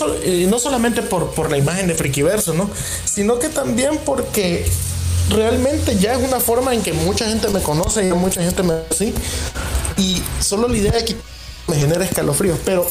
no 0.49 0.59
solamente 0.59 1.01
por, 1.01 1.31
por 1.31 1.49
la 1.49 1.57
imagen 1.57 1.87
de 1.87 1.95
Frikiverso, 1.95 2.53
¿no? 2.53 2.69
Sino 3.05 3.39
que 3.39 3.47
también 3.47 3.99
porque 4.03 4.69
realmente 5.29 5.97
ya 5.97 6.13
es 6.13 6.19
una 6.19 6.39
forma 6.39 6.73
en 6.73 6.81
que 6.81 6.93
mucha 6.93 7.27
gente 7.27 7.49
me 7.49 7.61
conoce 7.61 8.07
y 8.07 8.11
mucha 8.13 8.41
gente 8.41 8.63
me 8.63 8.73
así. 8.89 9.13
Y 9.97 10.21
solo 10.39 10.67
la 10.67 10.77
idea 10.77 10.91
de 10.91 11.05
que 11.05 11.15
me 11.67 11.75
genera 11.75 12.03
escalofríos. 12.05 12.59
Pero, 12.63 12.87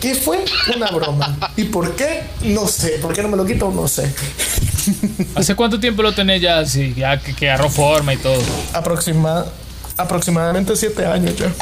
¿qué 0.00 0.14
fue? 0.14 0.44
Una 0.74 0.90
broma. 0.90 1.36
¿Y 1.56 1.64
por 1.64 1.94
qué? 1.96 2.22
No 2.42 2.66
sé. 2.66 2.98
¿Por 2.98 3.12
qué 3.14 3.22
no 3.22 3.28
me 3.28 3.36
lo 3.36 3.44
quito? 3.44 3.70
No 3.70 3.88
sé. 3.88 4.12
¿Hace 5.34 5.54
cuánto 5.54 5.78
tiempo 5.78 6.02
lo 6.02 6.14
tenés 6.14 6.40
ya 6.40 6.58
así? 6.58 6.94
Ya 6.96 7.18
que, 7.20 7.50
agarró 7.50 7.70
forma 7.70 8.14
y 8.14 8.16
todo. 8.16 8.40
Aproxima, 8.72 9.44
aproximadamente 9.96 10.74
siete 10.76 11.06
años 11.06 11.36
ya. 11.36 11.52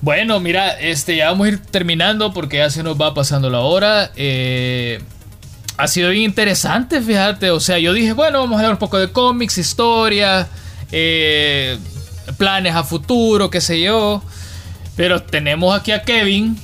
Bueno, 0.00 0.38
mira, 0.38 0.72
este, 0.72 1.16
ya 1.16 1.30
vamos 1.30 1.46
a 1.46 1.50
ir 1.50 1.58
terminando 1.60 2.34
porque 2.34 2.58
ya 2.58 2.68
se 2.68 2.82
nos 2.82 3.00
va 3.00 3.14
pasando 3.14 3.48
la 3.48 3.60
hora. 3.60 4.10
Eh, 4.16 5.00
ha 5.76 5.88
sido 5.88 6.10
bien 6.10 6.24
interesante, 6.24 7.00
fíjate. 7.00 7.50
O 7.50 7.60
sea, 7.60 7.78
yo 7.78 7.92
dije, 7.92 8.12
bueno, 8.12 8.40
vamos 8.40 8.56
a 8.56 8.58
hablar 8.60 8.72
un 8.72 8.78
poco 8.78 8.98
de 8.98 9.10
cómics, 9.10 9.58
historia, 9.58 10.48
eh, 10.92 11.78
planes 12.36 12.74
a 12.74 12.84
futuro, 12.84 13.50
qué 13.50 13.60
sé 13.60 13.80
yo. 13.80 14.22
Pero 14.96 15.22
tenemos 15.22 15.78
aquí 15.78 15.92
a 15.92 16.02
Kevin 16.02 16.58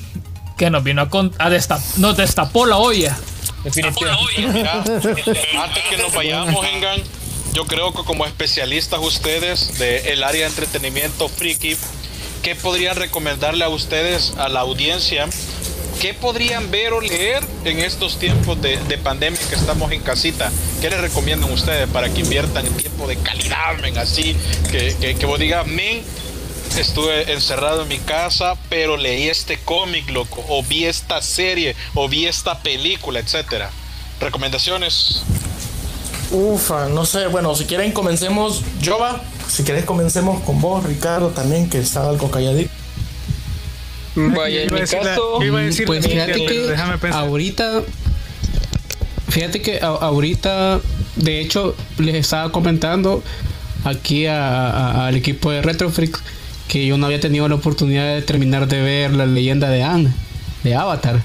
que 0.56 0.70
nos 0.70 0.84
vino 0.84 1.02
a, 1.02 1.08
a 1.38 1.50
nos 1.96 2.16
destapó 2.16 2.66
la 2.66 2.76
olla. 2.76 3.16
Definitivamente. 3.64 4.68
antes 5.58 5.82
que 5.90 5.96
nos 5.98 6.14
vayamos, 6.14 6.64
Engan, 6.66 7.00
yo 7.52 7.66
creo 7.66 7.92
que 7.92 8.04
como 8.04 8.24
especialistas 8.26 9.00
ustedes 9.00 9.78
del 9.78 10.22
área 10.22 10.42
de 10.42 10.46
entretenimiento 10.46 11.28
friki, 11.28 11.76
¿qué 12.42 12.54
podrían 12.54 12.96
recomendarle 12.96 13.64
a 13.64 13.68
ustedes, 13.68 14.34
a 14.38 14.48
la 14.48 14.60
audiencia? 14.60 15.28
¿Qué 16.00 16.14
podrían 16.14 16.70
ver 16.70 16.94
o 16.94 17.00
leer 17.02 17.44
en 17.66 17.78
estos 17.78 18.18
tiempos 18.18 18.58
de, 18.62 18.78
pandemia 19.04 19.38
que 19.50 19.54
estamos 19.54 19.92
en 19.92 20.00
casita? 20.00 20.50
¿Qué 20.80 20.88
les 20.88 20.98
recomiendan 20.98 21.52
ustedes 21.52 21.86
para 21.90 22.08
que 22.08 22.20
inviertan 22.20 22.66
en 22.66 22.72
tiempo 22.72 23.06
de 23.06 23.18
calidad, 23.18 23.76
men? 23.82 23.98
Así 23.98 24.34
que, 24.70 25.14
que, 25.18 25.26
vos 25.26 25.38
digas, 25.38 25.66
men, 25.66 26.02
estuve 26.78 27.30
encerrado 27.30 27.82
en 27.82 27.88
mi 27.88 27.98
casa, 27.98 28.56
pero 28.70 28.96
leí 28.96 29.28
este 29.28 29.58
cómic, 29.58 30.08
loco, 30.08 30.42
o 30.48 30.62
vi 30.62 30.86
esta 30.86 31.20
serie, 31.20 31.76
o 31.94 32.08
vi 32.08 32.24
esta 32.24 32.60
película, 32.60 33.20
etcétera. 33.20 33.70
¿Recomendaciones? 34.22 35.22
Ufa, 36.30 36.88
no 36.88 37.04
sé, 37.04 37.26
bueno, 37.26 37.54
si 37.54 37.66
quieren 37.66 37.92
comencemos, 37.92 38.62
Jova, 38.82 39.20
si 39.48 39.64
quieres 39.64 39.84
comencemos 39.84 40.42
con 40.44 40.62
vos, 40.62 40.82
Ricardo, 40.82 41.28
también, 41.28 41.68
que 41.68 41.78
está 41.78 42.08
algo 42.08 42.30
calladito. 42.30 42.79
Vaya, 44.14 44.62
en 44.62 44.74
mi 44.74 44.80
caso, 44.80 45.38
pues 45.86 46.06
fíjate 46.06 46.44
que 46.46 46.74
ahorita, 47.12 47.82
fíjate 49.28 49.62
que 49.62 49.80
ahorita, 49.80 50.80
de 51.16 51.40
hecho, 51.40 51.76
les 51.98 52.16
estaba 52.16 52.50
comentando 52.50 53.22
aquí 53.84 54.26
al 54.26 55.14
equipo 55.14 55.50
de 55.50 55.62
Retrofreaks 55.62 56.20
que 56.68 56.86
yo 56.86 56.96
no 56.96 57.06
había 57.06 57.18
tenido 57.18 57.48
la 57.48 57.56
oportunidad 57.56 58.14
de 58.14 58.22
terminar 58.22 58.68
de 58.68 58.80
ver 58.80 59.12
la 59.12 59.26
leyenda 59.26 59.68
de 59.68 59.82
Anne, 59.82 60.12
de 60.62 60.74
Avatar. 60.74 61.20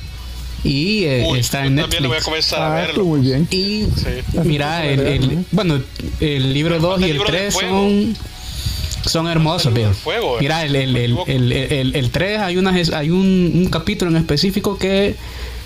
Y 0.64 1.03
eh, 1.03 1.30
está 1.38 1.64
en 1.66 1.76
Netflix. 1.76 2.07
voy 2.07 2.18
a 2.18 2.22
comenzar 2.22 2.62
a 2.64 2.74
ah, 2.74 2.82
verlo. 2.82 3.06
Muy 3.06 3.20
bien. 3.20 3.48
Y 3.52 3.86
mira, 4.44 4.84
el, 4.84 5.45
bueno, 5.52 5.80
el 6.20 6.53
libro 6.53 6.80
2 6.80 7.02
y 7.02 7.12
el 7.12 7.24
3 7.24 7.53
son 7.53 8.18
son 9.06 9.27
hermosos, 9.27 9.73
veo. 9.73 9.91
Eh. 9.91 10.38
Mira, 10.40 10.65
el, 10.65 10.76
el, 10.76 10.95
el, 11.27 11.95
el, 11.95 12.11
3 12.11 12.40
hay, 12.40 12.57
una, 12.57 12.72
hay 12.72 13.10
un, 13.10 13.52
un, 13.56 13.68
capítulo 13.68 14.11
en 14.11 14.18
específico 14.18 14.77
que 14.77 15.15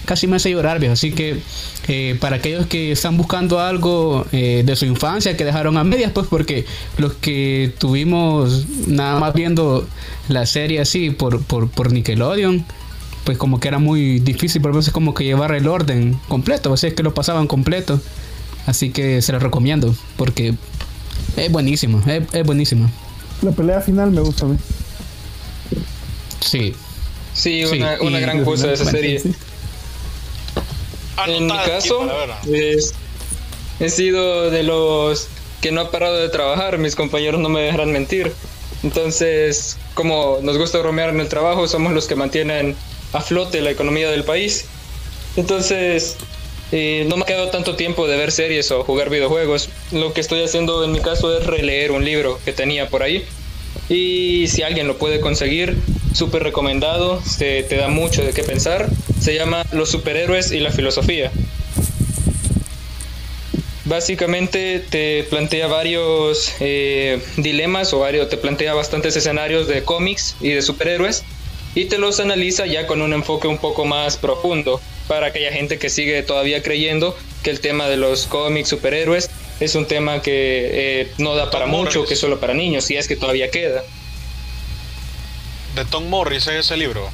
casi 0.05 0.27
me 0.27 0.37
hace 0.37 0.51
llorar, 0.51 0.79
viejo. 0.79 0.93
Así 0.93 1.11
que 1.11 1.39
eh, 1.87 2.17
para 2.19 2.37
aquellos 2.37 2.65
que 2.67 2.91
están 2.91 3.17
buscando 3.17 3.59
algo 3.59 4.25
eh, 4.31 4.63
de 4.65 4.75
su 4.75 4.85
infancia, 4.85 5.37
que 5.37 5.45
dejaron 5.45 5.77
a 5.77 5.83
medias, 5.83 6.11
pues 6.11 6.27
porque 6.27 6.65
los 6.97 7.13
que 7.13 7.73
tuvimos 7.77 8.65
nada 8.87 9.19
más 9.19 9.33
viendo 9.33 9.87
la 10.27 10.45
serie 10.45 10.81
así 10.81 11.11
por, 11.11 11.43
por, 11.43 11.69
por 11.69 11.91
Nickelodeon, 11.91 12.65
pues 13.23 13.37
como 13.37 13.59
que 13.59 13.67
era 13.67 13.79
muy 13.79 14.19
difícil 14.19 14.61
por 14.61 14.75
veces 14.75 14.91
como 14.91 15.13
que 15.13 15.23
llevar 15.23 15.53
el 15.53 15.67
orden 15.67 16.19
completo, 16.27 16.73
así 16.73 16.87
es 16.87 16.93
que 16.93 17.03
lo 17.03 17.13
pasaban 17.13 17.47
completo. 17.47 18.01
Así 18.65 18.91
que 18.91 19.21
se 19.21 19.31
lo 19.31 19.39
recomiendo 19.39 19.95
porque 20.17 20.53
es 21.37 21.51
buenísimo, 21.51 22.01
es, 22.05 22.23
es 22.33 22.45
buenísimo. 22.45 22.89
La 23.41 23.51
pelea 23.51 23.81
final 23.81 24.11
me 24.11 24.21
gusta 24.21 24.45
a 24.45 24.49
mí. 24.49 24.57
Sí. 26.41 26.75
Sí, 27.33 27.63
una, 27.63 27.97
una 28.01 28.19
gran 28.19 28.43
cosa 28.43 28.67
de 28.67 28.73
esa 28.73 28.85
serie. 28.85 29.21
En 31.27 31.45
mi 31.45 31.57
caso, 31.57 32.07
he 33.79 33.89
sido 33.89 34.49
de 34.51 34.63
los 34.63 35.27
que 35.61 35.71
no 35.71 35.81
ha 35.81 35.91
parado 35.91 36.17
de 36.17 36.29
trabajar, 36.29 36.77
mis 36.77 36.95
compañeros 36.95 37.39
no 37.39 37.49
me 37.49 37.61
dejarán 37.61 37.91
mentir. 37.91 38.33
Entonces, 38.83 39.77
como 39.93 40.39
nos 40.41 40.57
gusta 40.57 40.79
bromear 40.79 41.09
en 41.09 41.19
el 41.19 41.27
trabajo, 41.27 41.67
somos 41.67 41.93
los 41.93 42.07
que 42.07 42.15
mantienen 42.15 42.75
a 43.13 43.21
flote 43.21 43.61
la 43.61 43.71
economía 43.71 44.09
del 44.09 44.23
país. 44.23 44.65
Entonces, 45.35 46.15
eh, 46.71 47.05
no 47.07 47.17
me 47.17 47.23
ha 47.23 47.25
quedado 47.25 47.49
tanto 47.49 47.75
tiempo 47.75 48.07
de 48.07 48.17
ver 48.17 48.31
series 48.31 48.71
o 48.71 48.83
jugar 48.83 49.09
videojuegos. 49.09 49.69
Lo 49.91 50.13
que 50.13 50.21
estoy 50.21 50.43
haciendo 50.43 50.83
en 50.83 50.91
mi 50.91 50.99
caso 50.99 51.37
es 51.37 51.45
releer 51.45 51.91
un 51.91 52.05
libro 52.05 52.39
que 52.45 52.53
tenía 52.53 52.89
por 52.89 53.03
ahí. 53.03 53.25
Y 53.89 54.47
si 54.47 54.61
alguien 54.61 54.87
lo 54.87 54.97
puede 54.97 55.19
conseguir, 55.19 55.77
súper 56.13 56.43
recomendado, 56.43 57.21
te, 57.37 57.63
te 57.63 57.75
da 57.75 57.87
mucho 57.87 58.23
de 58.23 58.33
qué 58.33 58.43
pensar. 58.43 58.87
Se 59.19 59.33
llama 59.33 59.65
Los 59.71 59.89
superhéroes 59.89 60.51
y 60.51 60.59
la 60.59 60.71
filosofía. 60.71 61.31
Básicamente 63.85 64.83
te 64.87 65.23
plantea 65.23 65.65
varios 65.65 66.53
eh, 66.59 67.19
dilemas 67.37 67.91
o 67.91 67.99
varios, 67.99 68.29
te 68.29 68.37
plantea 68.37 68.75
bastantes 68.75 69.15
escenarios 69.15 69.67
de 69.67 69.83
cómics 69.83 70.35
y 70.39 70.49
de 70.49 70.61
superhéroes 70.61 71.23
y 71.73 71.85
te 71.85 71.97
los 71.97 72.19
analiza 72.19 72.67
ya 72.67 72.85
con 72.85 73.01
un 73.01 73.13
enfoque 73.13 73.47
un 73.47 73.57
poco 73.57 73.85
más 73.85 74.17
profundo 74.17 74.79
para 75.09 75.25
aquella 75.25 75.51
gente 75.51 75.79
que 75.79 75.89
sigue 75.89 76.21
todavía 76.21 76.61
creyendo 76.61 77.17
que 77.41 77.49
el 77.49 77.61
tema 77.61 77.87
de 77.87 77.97
los 77.97 78.27
cómics 78.27 78.69
superhéroes 78.69 79.31
es 79.59 79.73
un 79.73 79.87
tema 79.87 80.21
que 80.21 81.01
eh, 81.01 81.11
no 81.17 81.33
da 81.33 81.49
para 81.49 81.65
mucho, 81.65 82.05
que 82.05 82.13
es 82.13 82.19
solo 82.19 82.39
para 82.39 82.53
niños, 82.53 82.89
y 82.91 82.95
es 82.95 83.07
que 83.07 83.15
todavía 83.15 83.49
queda. 83.49 83.83
De 85.75 85.83
Tom 85.85 86.07
Morris 86.09 86.45
es 86.45 86.65
ese 86.65 86.77
libro. 86.77 87.09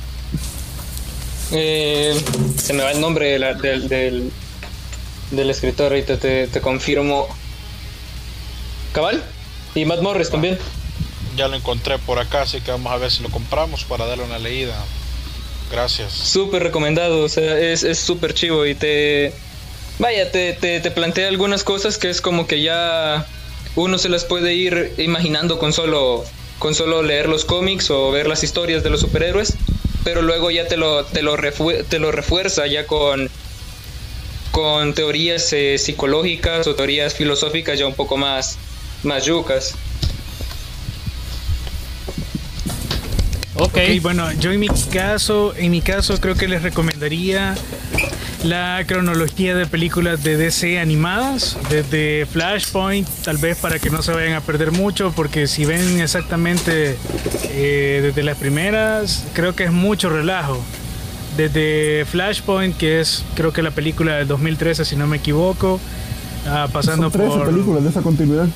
Eh, 1.54 2.14
se 2.58 2.74
me 2.74 2.84
va 2.84 2.92
el 2.92 3.00
nombre 3.00 3.40
del, 3.40 3.88
del, 3.88 4.32
del, 5.32 5.50
escritor, 5.50 5.94
ahorita 5.94 6.20
te, 6.20 6.48
te 6.48 6.60
confirmo. 6.60 7.30
¿Cabal? 8.92 9.24
Y 9.74 9.86
Matt 9.86 10.02
Morris 10.02 10.30
también. 10.30 10.60
Ya 11.38 11.48
lo 11.48 11.56
encontré 11.56 11.98
por 11.98 12.20
acá, 12.20 12.42
así 12.42 12.60
que 12.60 12.72
vamos 12.72 12.92
a 12.92 12.98
ver 12.98 13.10
si 13.10 13.24
lo 13.24 13.30
compramos 13.30 13.86
para 13.86 14.06
darle 14.06 14.26
una 14.26 14.38
leída. 14.38 14.84
Gracias. 15.72 16.14
Súper 16.14 16.64
recomendado, 16.64 17.24
o 17.24 17.30
sea, 17.30 17.60
es 17.60 18.00
súper 18.00 18.34
chivo 18.34 18.66
y 18.66 18.76
te... 18.76 19.34
Vaya, 19.98 20.32
te, 20.32 20.54
te, 20.54 20.82
te 20.82 20.92
plantea 20.92 21.30
algunas 21.30 21.64
cosas 21.64 21.98
que 21.98 22.10
es 22.10 22.20
como 22.20 22.48
que 22.48 22.62
ya 22.62 23.26
uno 23.76 23.98
se 23.98 24.10
las 24.10 24.26
puede 24.26 24.54
ir 24.54 24.94
imaginando 24.98 25.58
con 25.60 25.74
solo, 25.74 26.24
con 26.60 26.76
solo 26.76 27.02
leer 27.02 27.28
los 27.28 27.46
cómics 27.46 27.90
o 27.92 28.12
ver 28.12 28.28
las 28.28 28.44
historias 28.44 28.84
de 28.84 28.90
los 28.90 29.02
superhéroes, 29.02 29.56
pero 30.04 30.22
luego 30.22 30.52
ya 30.52 30.68
te 30.68 30.78
lo, 30.78 31.06
te 31.06 31.22
lo, 31.22 31.36
te 31.38 32.00
lo 32.00 32.12
refuerza 32.12 32.68
ya 32.68 32.86
con, 32.88 33.30
con 34.52 34.94
teorías 34.94 35.52
eh, 35.54 35.78
psicológicas 35.78 36.68
o 36.68 36.76
teorías 36.76 37.14
filosóficas 37.14 37.80
ya 37.80 37.88
un 37.88 37.96
poco 37.96 38.18
más, 38.18 38.58
más 39.04 39.26
yucas. 39.26 39.76
Ok, 43.66 43.78
bueno, 44.02 44.32
yo 44.34 44.52
en 44.52 44.60
mi 44.60 44.68
caso, 44.68 45.54
en 45.56 45.72
mi 45.72 45.82
caso 45.82 46.20
creo 46.20 46.36
que 46.36 46.48
les 46.48 46.62
recomendaría 46.62 47.56
la 48.44 48.84
cronología 48.86 49.56
de 49.56 49.66
películas 49.66 50.24
de 50.24 50.38
DC 50.38 50.80
animadas, 50.80 51.58
desde 51.70 52.28
Flashpoint, 52.28 53.08
tal 53.24 53.38
vez 53.38 53.58
para 53.58 53.80
que 53.80 53.90
no 53.90 54.04
se 54.04 54.14
vayan 54.14 54.34
a 54.34 54.42
perder 54.42 54.72
mucho, 54.72 55.12
porque 55.16 55.48
si 55.48 55.66
ven 55.66 56.00
exactamente 56.00 56.96
eh, 57.50 58.02
desde 58.04 58.22
las 58.22 58.38
primeras, 58.38 59.26
creo 59.34 59.56
que 59.56 59.64
es 59.64 59.72
mucho 59.72 60.10
relajo. 60.10 60.60
Desde 61.38 62.06
Flashpoint, 62.06 62.78
que 62.78 63.02
es 63.02 63.26
creo 63.36 63.52
que 63.52 63.62
la 63.62 63.72
película 63.72 64.16
del 64.16 64.28
2013, 64.28 64.86
si 64.86 64.96
no 64.96 65.08
me 65.08 65.18
equivoco, 65.18 65.80
ah, 66.48 66.68
pasando 66.72 67.10
Son 67.10 67.20
13 67.20 67.38
por... 67.38 67.46
películas 67.48 67.84
de 67.84 67.90
esa 67.90 68.02
continuidad. 68.02 68.48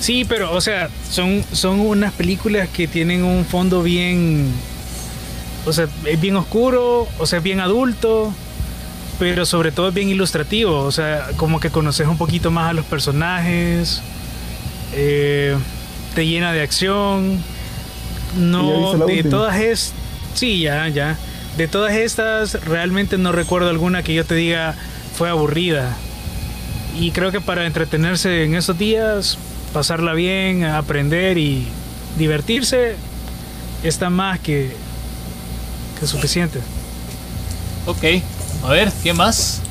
Sí, 0.00 0.24
pero, 0.24 0.52
o 0.52 0.60
sea, 0.62 0.88
son, 1.10 1.44
son 1.52 1.80
unas 1.80 2.12
películas 2.14 2.68
que 2.70 2.88
tienen 2.88 3.22
un 3.22 3.44
fondo 3.44 3.82
bien. 3.82 4.50
O 5.66 5.72
sea, 5.74 5.88
es 6.06 6.20
bien 6.20 6.36
oscuro, 6.36 7.06
o 7.18 7.26
sea, 7.26 7.38
es 7.38 7.44
bien 7.44 7.60
adulto, 7.60 8.32
pero 9.18 9.44
sobre 9.44 9.72
todo 9.72 9.88
es 9.88 9.94
bien 9.94 10.08
ilustrativo. 10.08 10.78
O 10.78 10.90
sea, 10.90 11.28
como 11.36 11.60
que 11.60 11.68
conoces 11.68 12.08
un 12.08 12.16
poquito 12.16 12.50
más 12.50 12.70
a 12.70 12.72
los 12.72 12.86
personajes, 12.86 14.00
eh, 14.94 15.54
te 16.14 16.26
llena 16.26 16.52
de 16.52 16.62
acción. 16.62 17.38
No, 18.38 18.96
de 19.06 19.22
todas 19.22 19.60
es. 19.60 19.92
Sí, 20.34 20.60
ya, 20.60 20.88
ya. 20.88 21.18
De 21.58 21.68
todas 21.68 21.92
estas, 21.92 22.64
realmente 22.64 23.18
no 23.18 23.32
recuerdo 23.32 23.68
alguna 23.68 24.02
que 24.02 24.14
yo 24.14 24.24
te 24.24 24.34
diga 24.34 24.74
fue 25.14 25.28
aburrida. 25.28 25.94
Y 26.98 27.10
creo 27.10 27.30
que 27.32 27.40
para 27.42 27.66
entretenerse 27.66 28.44
en 28.44 28.54
esos 28.54 28.78
días, 28.78 29.36
pasarla 29.72 30.12
bien, 30.14 30.64
aprender 30.64 31.38
y 31.38 31.66
divertirse, 32.18 32.96
está 33.82 34.10
más 34.10 34.38
que, 34.40 34.74
que 35.98 36.06
suficiente. 36.06 36.60
Ok, 37.86 38.04
a 38.64 38.70
ver, 38.70 38.92
¿qué 39.02 39.12
más? 39.14 39.62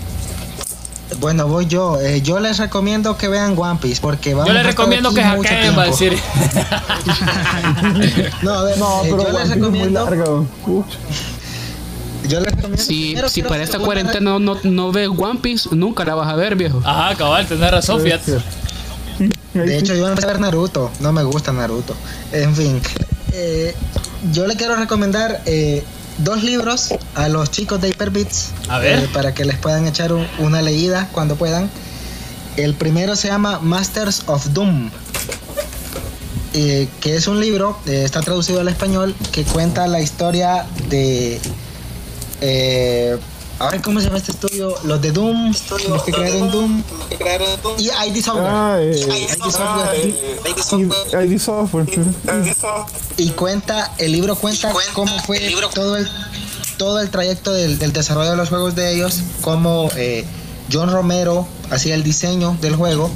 Bueno, 1.20 1.48
voy 1.48 1.66
yo. 1.66 2.00
Eh, 2.00 2.22
yo 2.22 2.40
les 2.40 2.58
recomiendo 2.60 3.18
que 3.18 3.28
vean 3.28 3.56
One 3.58 3.80
Piece 3.82 4.00
porque 4.00 4.34
vamos 4.34 4.48
Yo 4.48 4.54
les 4.54 4.66
recomiendo 4.66 5.14
que 5.14 5.24
hackeen, 5.24 5.78
va 5.78 5.84
a 5.84 5.88
decir. 5.88 6.14
no, 8.44 8.54
a 8.54 8.64
ver, 8.64 8.78
no, 8.78 9.02
pero 9.04 9.24
yo 9.24 9.40
les 9.40 9.50
recomiendo. 9.50 10.48
Yo 12.28 12.40
les 12.40 12.52
recomiendo. 12.54 12.78
Si, 12.84 13.16
si 13.28 13.42
para 13.42 13.64
esta 13.64 13.80
cuarentena 13.80 14.20
no, 14.20 14.40
no, 14.40 14.58
no 14.64 14.92
ves 14.92 15.10
One 15.10 15.40
Piece, 15.40 15.70
nunca 15.72 16.06
la 16.06 16.14
vas 16.16 16.30
a 16.30 16.36
ver, 16.36 16.56
viejo. 16.56 16.80
Ajá, 16.86 17.16
cabal, 17.16 17.48
tenés 17.48 17.72
razón, 17.72 18.02
fíjate. 18.02 18.38
De 19.54 19.78
hecho, 19.78 19.96
yo 19.96 20.08
empecé 20.08 20.28
a 20.28 20.32
ver 20.32 20.40
Naruto. 20.40 20.92
No 21.00 21.12
me 21.12 21.24
gusta 21.24 21.52
Naruto. 21.52 21.96
En 22.32 22.56
fin, 22.56 22.82
eh, 23.34 23.74
yo 24.32 24.46
le 24.48 24.56
quiero 24.56 24.76
recomendar 24.76 25.42
eh, 25.46 25.84
dos 26.20 26.44
libros 26.44 26.90
a 27.16 27.30
los 27.30 27.50
chicos 27.52 27.82
de 27.82 27.90
Hyperbits. 27.90 28.50
A 28.68 28.80
ver. 28.80 29.00
Eh, 29.04 29.10
para 29.14 29.34
que 29.34 29.46
les 29.46 29.58
puedan 29.58 29.88
echar 29.88 30.14
un- 30.14 30.28
una 30.40 30.62
leída 30.62 31.10
cuando 31.12 31.36
puedan. 31.36 31.70
El 32.58 32.74
primero 32.76 33.16
se 33.16 33.28
llama 33.30 33.60
Masters 33.60 34.24
of 34.28 34.48
Doom. 34.54 34.90
eh, 36.54 36.88
que 37.00 37.16
es 37.16 37.28
un 37.28 37.40
libro, 37.40 37.78
eh, 37.86 38.02
está 38.04 38.22
traducido 38.22 38.60
al 38.60 38.68
español, 38.68 39.16
que 39.32 39.44
cuenta 39.44 39.86
la 39.88 40.02
historia 40.02 40.66
de. 40.90 41.40
A 43.60 43.72
ver 43.72 43.81
cómo 43.81 43.99
se 43.99 44.06
llama 44.06 44.18
este 44.18 44.31
estudio. 44.31 44.73
Los 44.84 45.02
de 45.02 45.11
Doom, 45.11 45.53
los 45.90 46.03
que 46.03 46.11
crearon 46.11 46.49
Doom. 46.49 46.84
Y 47.77 47.90
ID 47.90 48.23
Software. 48.23 48.48
Ah, 48.49 48.77
eh, 48.80 48.95
ID 48.98 50.57
Software. 50.57 51.26
ID 51.26 51.38
Software. 51.38 51.88
Y 53.18 53.30
cuenta, 53.31 53.91
el 53.98 54.14
libro 54.14 54.36
cuenta 54.36 54.73
cómo 54.94 55.19
fue 55.19 55.40
todo 55.73 55.98
el 55.98 56.07
todo 56.77 57.02
el 57.02 57.10
trayecto 57.10 57.52
del, 57.53 57.77
del 57.77 57.91
desarrollo 57.91 58.31
de 58.31 58.38
los 58.38 58.48
juegos 58.48 58.73
de 58.73 58.94
ellos, 58.95 59.19
cómo 59.41 59.91
eh, 59.98 60.23
John 60.72 60.90
Romero 60.90 61.45
hacía 61.69 61.94
el 61.94 62.03
diseño 62.03 62.57
del 62.61 62.77
juego 62.77 63.11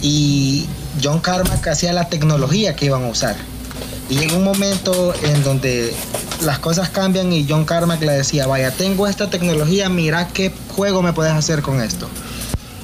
y 0.00 0.66
John 1.02 1.20
Carmack 1.20 1.68
hacía 1.68 1.92
la 1.92 2.08
tecnología 2.08 2.74
que 2.74 2.86
iban 2.86 3.04
a 3.04 3.08
usar. 3.08 3.36
Y 4.08 4.16
llegó 4.16 4.36
un 4.36 4.44
momento 4.44 5.14
en 5.22 5.42
donde 5.42 5.94
las 6.42 6.58
cosas 6.58 6.90
cambian 6.90 7.32
y 7.32 7.46
John 7.48 7.64
Carmack 7.64 8.02
le 8.02 8.12
decía, 8.12 8.46
vaya, 8.46 8.70
tengo 8.70 9.06
esta 9.06 9.30
tecnología, 9.30 9.88
mira 9.88 10.28
qué 10.28 10.52
juego 10.74 11.02
me 11.02 11.12
puedes 11.12 11.32
hacer 11.32 11.62
con 11.62 11.80
esto. 11.80 12.08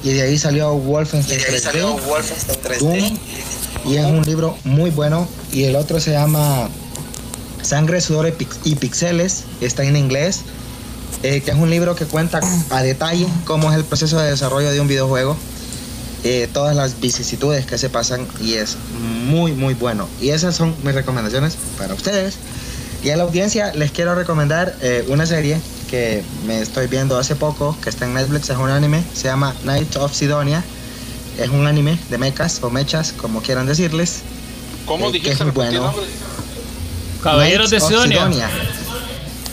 Y 0.03 0.13
de 0.13 0.21
ahí 0.23 0.37
salió 0.37 0.73
Wolfenstein 0.73 1.41
3D, 1.41 2.79
Doom, 2.79 3.17
y 3.85 3.97
es 3.97 4.05
un 4.05 4.21
libro 4.23 4.57
muy 4.63 4.91
bueno. 4.91 5.27
Y 5.51 5.65
el 5.65 5.75
otro 5.75 5.99
se 5.99 6.11
llama 6.11 6.69
Sangre, 7.61 7.99
Sudor 8.01 8.33
y 8.63 8.75
Pixeles, 8.75 9.43
está 9.61 9.83
en 9.83 9.97
inglés, 9.97 10.41
eh, 11.23 11.41
que 11.41 11.51
es 11.51 11.57
un 11.57 11.69
libro 11.69 11.95
que 11.95 12.05
cuenta 12.05 12.39
a 12.69 12.81
detalle 12.81 13.27
cómo 13.45 13.69
es 13.71 13.77
el 13.77 13.83
proceso 13.83 14.19
de 14.19 14.29
desarrollo 14.29 14.71
de 14.71 14.79
un 14.79 14.87
videojuego, 14.87 15.35
eh, 16.23 16.49
todas 16.51 16.75
las 16.75 16.99
vicisitudes 16.99 17.65
que 17.65 17.77
se 17.77 17.89
pasan 17.89 18.27
y 18.41 18.55
es 18.55 18.77
muy, 19.25 19.53
muy 19.53 19.73
bueno. 19.73 20.07
Y 20.21 20.29
esas 20.29 20.55
son 20.55 20.75
mis 20.83 20.93
recomendaciones 20.93 21.57
para 21.77 21.93
ustedes. 21.93 22.35
Y 23.03 23.11
a 23.11 23.17
la 23.17 23.23
audiencia 23.23 23.73
les 23.73 23.91
quiero 23.91 24.15
recomendar 24.15 24.75
eh, 24.81 25.05
una 25.07 25.25
serie 25.25 25.59
que 25.89 26.23
me 26.45 26.61
estoy 26.61 26.87
viendo 26.87 27.17
hace 27.17 27.35
poco, 27.35 27.77
que 27.81 27.89
está 27.89 28.05
en 28.05 28.13
Netflix, 28.13 28.49
es 28.49 28.57
un 28.57 28.69
anime, 28.69 29.03
se 29.13 29.23
llama 29.29 29.55
Night 29.63 29.95
of 29.95 30.13
Sidonia. 30.13 30.63
Es 31.37 31.49
un 31.49 31.65
anime 31.65 31.97
de 32.09 32.17
mechas 32.17 32.59
o 32.61 32.69
mechas, 32.69 33.13
como 33.13 33.41
quieran 33.41 33.65
decirles. 33.65 34.19
¿Cómo 34.85 35.11
dijiste? 35.11 35.29
Que 35.29 35.33
es 35.35 35.41
muy 35.41 35.51
bueno. 35.51 35.93
Caballeros 37.23 37.69
de 37.69 37.79
Sidonia. 37.79 38.49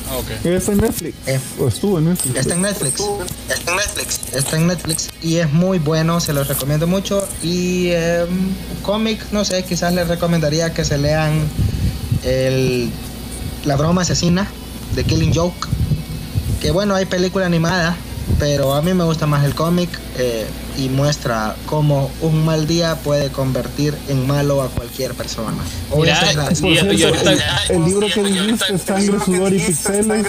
Ah, 0.09 0.19
okay. 0.19 0.55
Está 0.55 0.73
en 0.73 0.78
Netflix. 0.78 1.16
Eh, 1.27 1.41
o 1.59 1.69
estuvo 1.69 1.99
en 1.99 2.07
Netflix. 2.07 2.37
Está 2.37 2.55
en 2.55 2.62
Netflix. 2.62 3.01
Está 3.49 3.70
en 3.70 3.77
Netflix. 3.77 4.20
Está 4.35 4.57
en 4.57 4.66
Netflix. 4.66 5.11
Y 5.23 5.37
es 5.37 5.53
muy 5.53 5.78
bueno, 5.78 6.20
se 6.20 6.33
los 6.33 6.49
recomiendo 6.49 6.87
mucho. 6.87 7.27
Y 7.43 7.89
eh, 7.89 8.27
cómic, 8.83 9.20
no 9.33 9.45
sé, 9.45 9.65
quizás 9.65 9.93
les 9.93 10.07
recomendaría 10.07 10.73
que 10.73 10.85
se 10.85 10.99
lean 10.99 11.41
el, 12.24 12.91
La 13.65 13.77
broma 13.77 14.03
asesina 14.03 14.47
de 14.95 15.05
Killing 15.05 15.35
Joke. 15.35 15.66
Que 16.61 16.70
bueno, 16.70 16.95
hay 16.95 17.07
película 17.07 17.47
animada, 17.47 17.97
pero 18.39 18.75
a 18.75 18.83
mí 18.83 18.93
me 18.95 19.05
gusta 19.05 19.27
más 19.27 19.45
el 19.45 19.55
cómic 19.55 19.89
eh, 20.19 20.47
y 20.77 20.89
muestra 20.89 21.57
cómo 21.67 22.11
un 22.21 22.45
mal 22.45 22.67
día 22.67 22.97
puede 22.97 23.31
convertir 23.31 23.95
en 24.09 24.27
malo 24.27 24.63
a 24.63 24.69
cualquier 24.69 25.15
persona. 25.15 25.57
el, 25.95 27.85
libro 27.85 28.07
que 28.13 28.23
dijiste, 28.23 28.79
Sangre, 28.79 29.19
Sudor 29.25 29.53
y 29.53 29.59
Pixeles, 29.59 30.27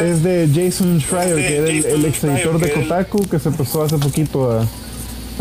es 0.00 0.22
de 0.22 0.48
Jason 0.52 1.00
Schreier, 1.00 1.36
que 1.36 1.78
es 1.78 1.84
el, 1.86 2.04
ex 2.04 2.24
editor 2.24 2.58
de 2.58 2.72
Kotaku, 2.72 3.28
que 3.28 3.38
se 3.38 3.50
pasó 3.50 3.82
hace 3.82 3.98
poquito 3.98 4.50
a, 4.50 4.66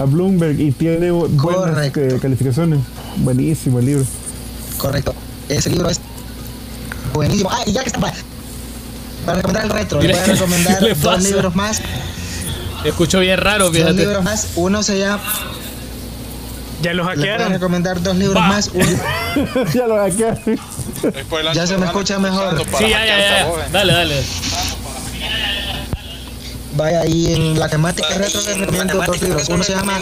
a 0.01 0.05
Bloomberg 0.05 0.59
y 0.59 0.71
tiene 0.71 1.11
buenas 1.11 1.95
eh, 1.95 2.19
calificaciones. 2.21 2.79
Buenísimo 3.17 3.79
el 3.79 3.85
libro. 3.85 4.05
Correcto. 4.77 5.13
Ese 5.49 5.69
libro 5.69 5.89
es 5.89 5.99
buenísimo. 7.13 7.49
Ah, 7.51 7.63
y 7.65 7.73
ya 7.73 7.81
que 7.83 7.89
está 7.89 7.99
para 9.25 9.37
recomendar 9.37 9.65
el 9.65 9.69
retro, 9.69 10.01
le 10.01 10.13
voy 10.13 10.17
a 10.17 10.25
recomendar 10.25 10.97
dos 10.97 11.23
libros 11.23 11.55
más. 11.55 11.81
Escucho 12.83 13.19
bien 13.19 13.37
raro, 13.37 13.71
fíjate. 13.71 13.93
Dos 13.93 13.99
libros 14.01 14.23
más. 14.23 14.47
Uno 14.55 14.83
se 14.83 14.99
llama. 14.99 15.21
Ya 16.81 16.93
los 16.93 17.05
hackearon. 17.05 17.37
Le 17.37 17.37
voy 17.37 17.45
a 17.45 17.49
recomendar 17.49 18.01
dos 18.01 18.15
libros 18.15 18.41
más. 18.41 18.71
ya 19.73 19.87
los 19.87 19.97
hackearon. 19.97 20.39
ya 21.53 21.67
se 21.67 21.77
me 21.77 21.85
escucha 21.85 22.19
mejor. 22.19 22.57
Sí, 22.77 22.89
ya, 22.89 23.05
ya, 23.05 23.17
ya. 23.19 23.69
Dale, 23.71 23.93
dale. 23.93 24.23
Vaya, 26.75 27.05
y 27.05 27.33
en 27.33 27.59
la 27.59 27.67
temática 27.67 28.07
retro 28.15 28.41
les 28.41 28.57
recomiendo 28.57 29.03
dos 29.05 29.21
libros. 29.21 29.49
Uno 29.49 29.63
se 29.63 29.73
llama 29.73 29.99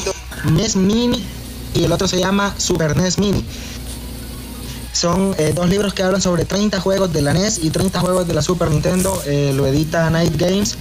NES 0.52 0.76
Mini 0.76 1.26
y 1.74 1.84
el 1.84 1.92
otro 1.92 2.08
se 2.08 2.20
llama 2.20 2.54
Super 2.58 2.96
NES 2.96 3.18
Mini. 3.18 3.44
Son 4.98 5.36
eh, 5.38 5.54
dos 5.56 5.70
libros 5.70 5.94
que 5.94 6.02
hablan 6.02 6.24
sobre 6.24 6.44
30 6.44 6.80
juegos 6.82 7.14
de 7.14 7.22
la 7.22 7.32
NES 7.32 7.60
y 7.64 7.70
30 7.70 8.00
juegos 8.00 8.28
de 8.28 8.34
la 8.34 8.42
Super 8.42 8.72
Nintendo. 8.72 9.22
Eh, 9.28 9.54
lo 9.56 9.68
edita 9.68 10.10
Night 10.10 10.36
Games. 10.38 10.76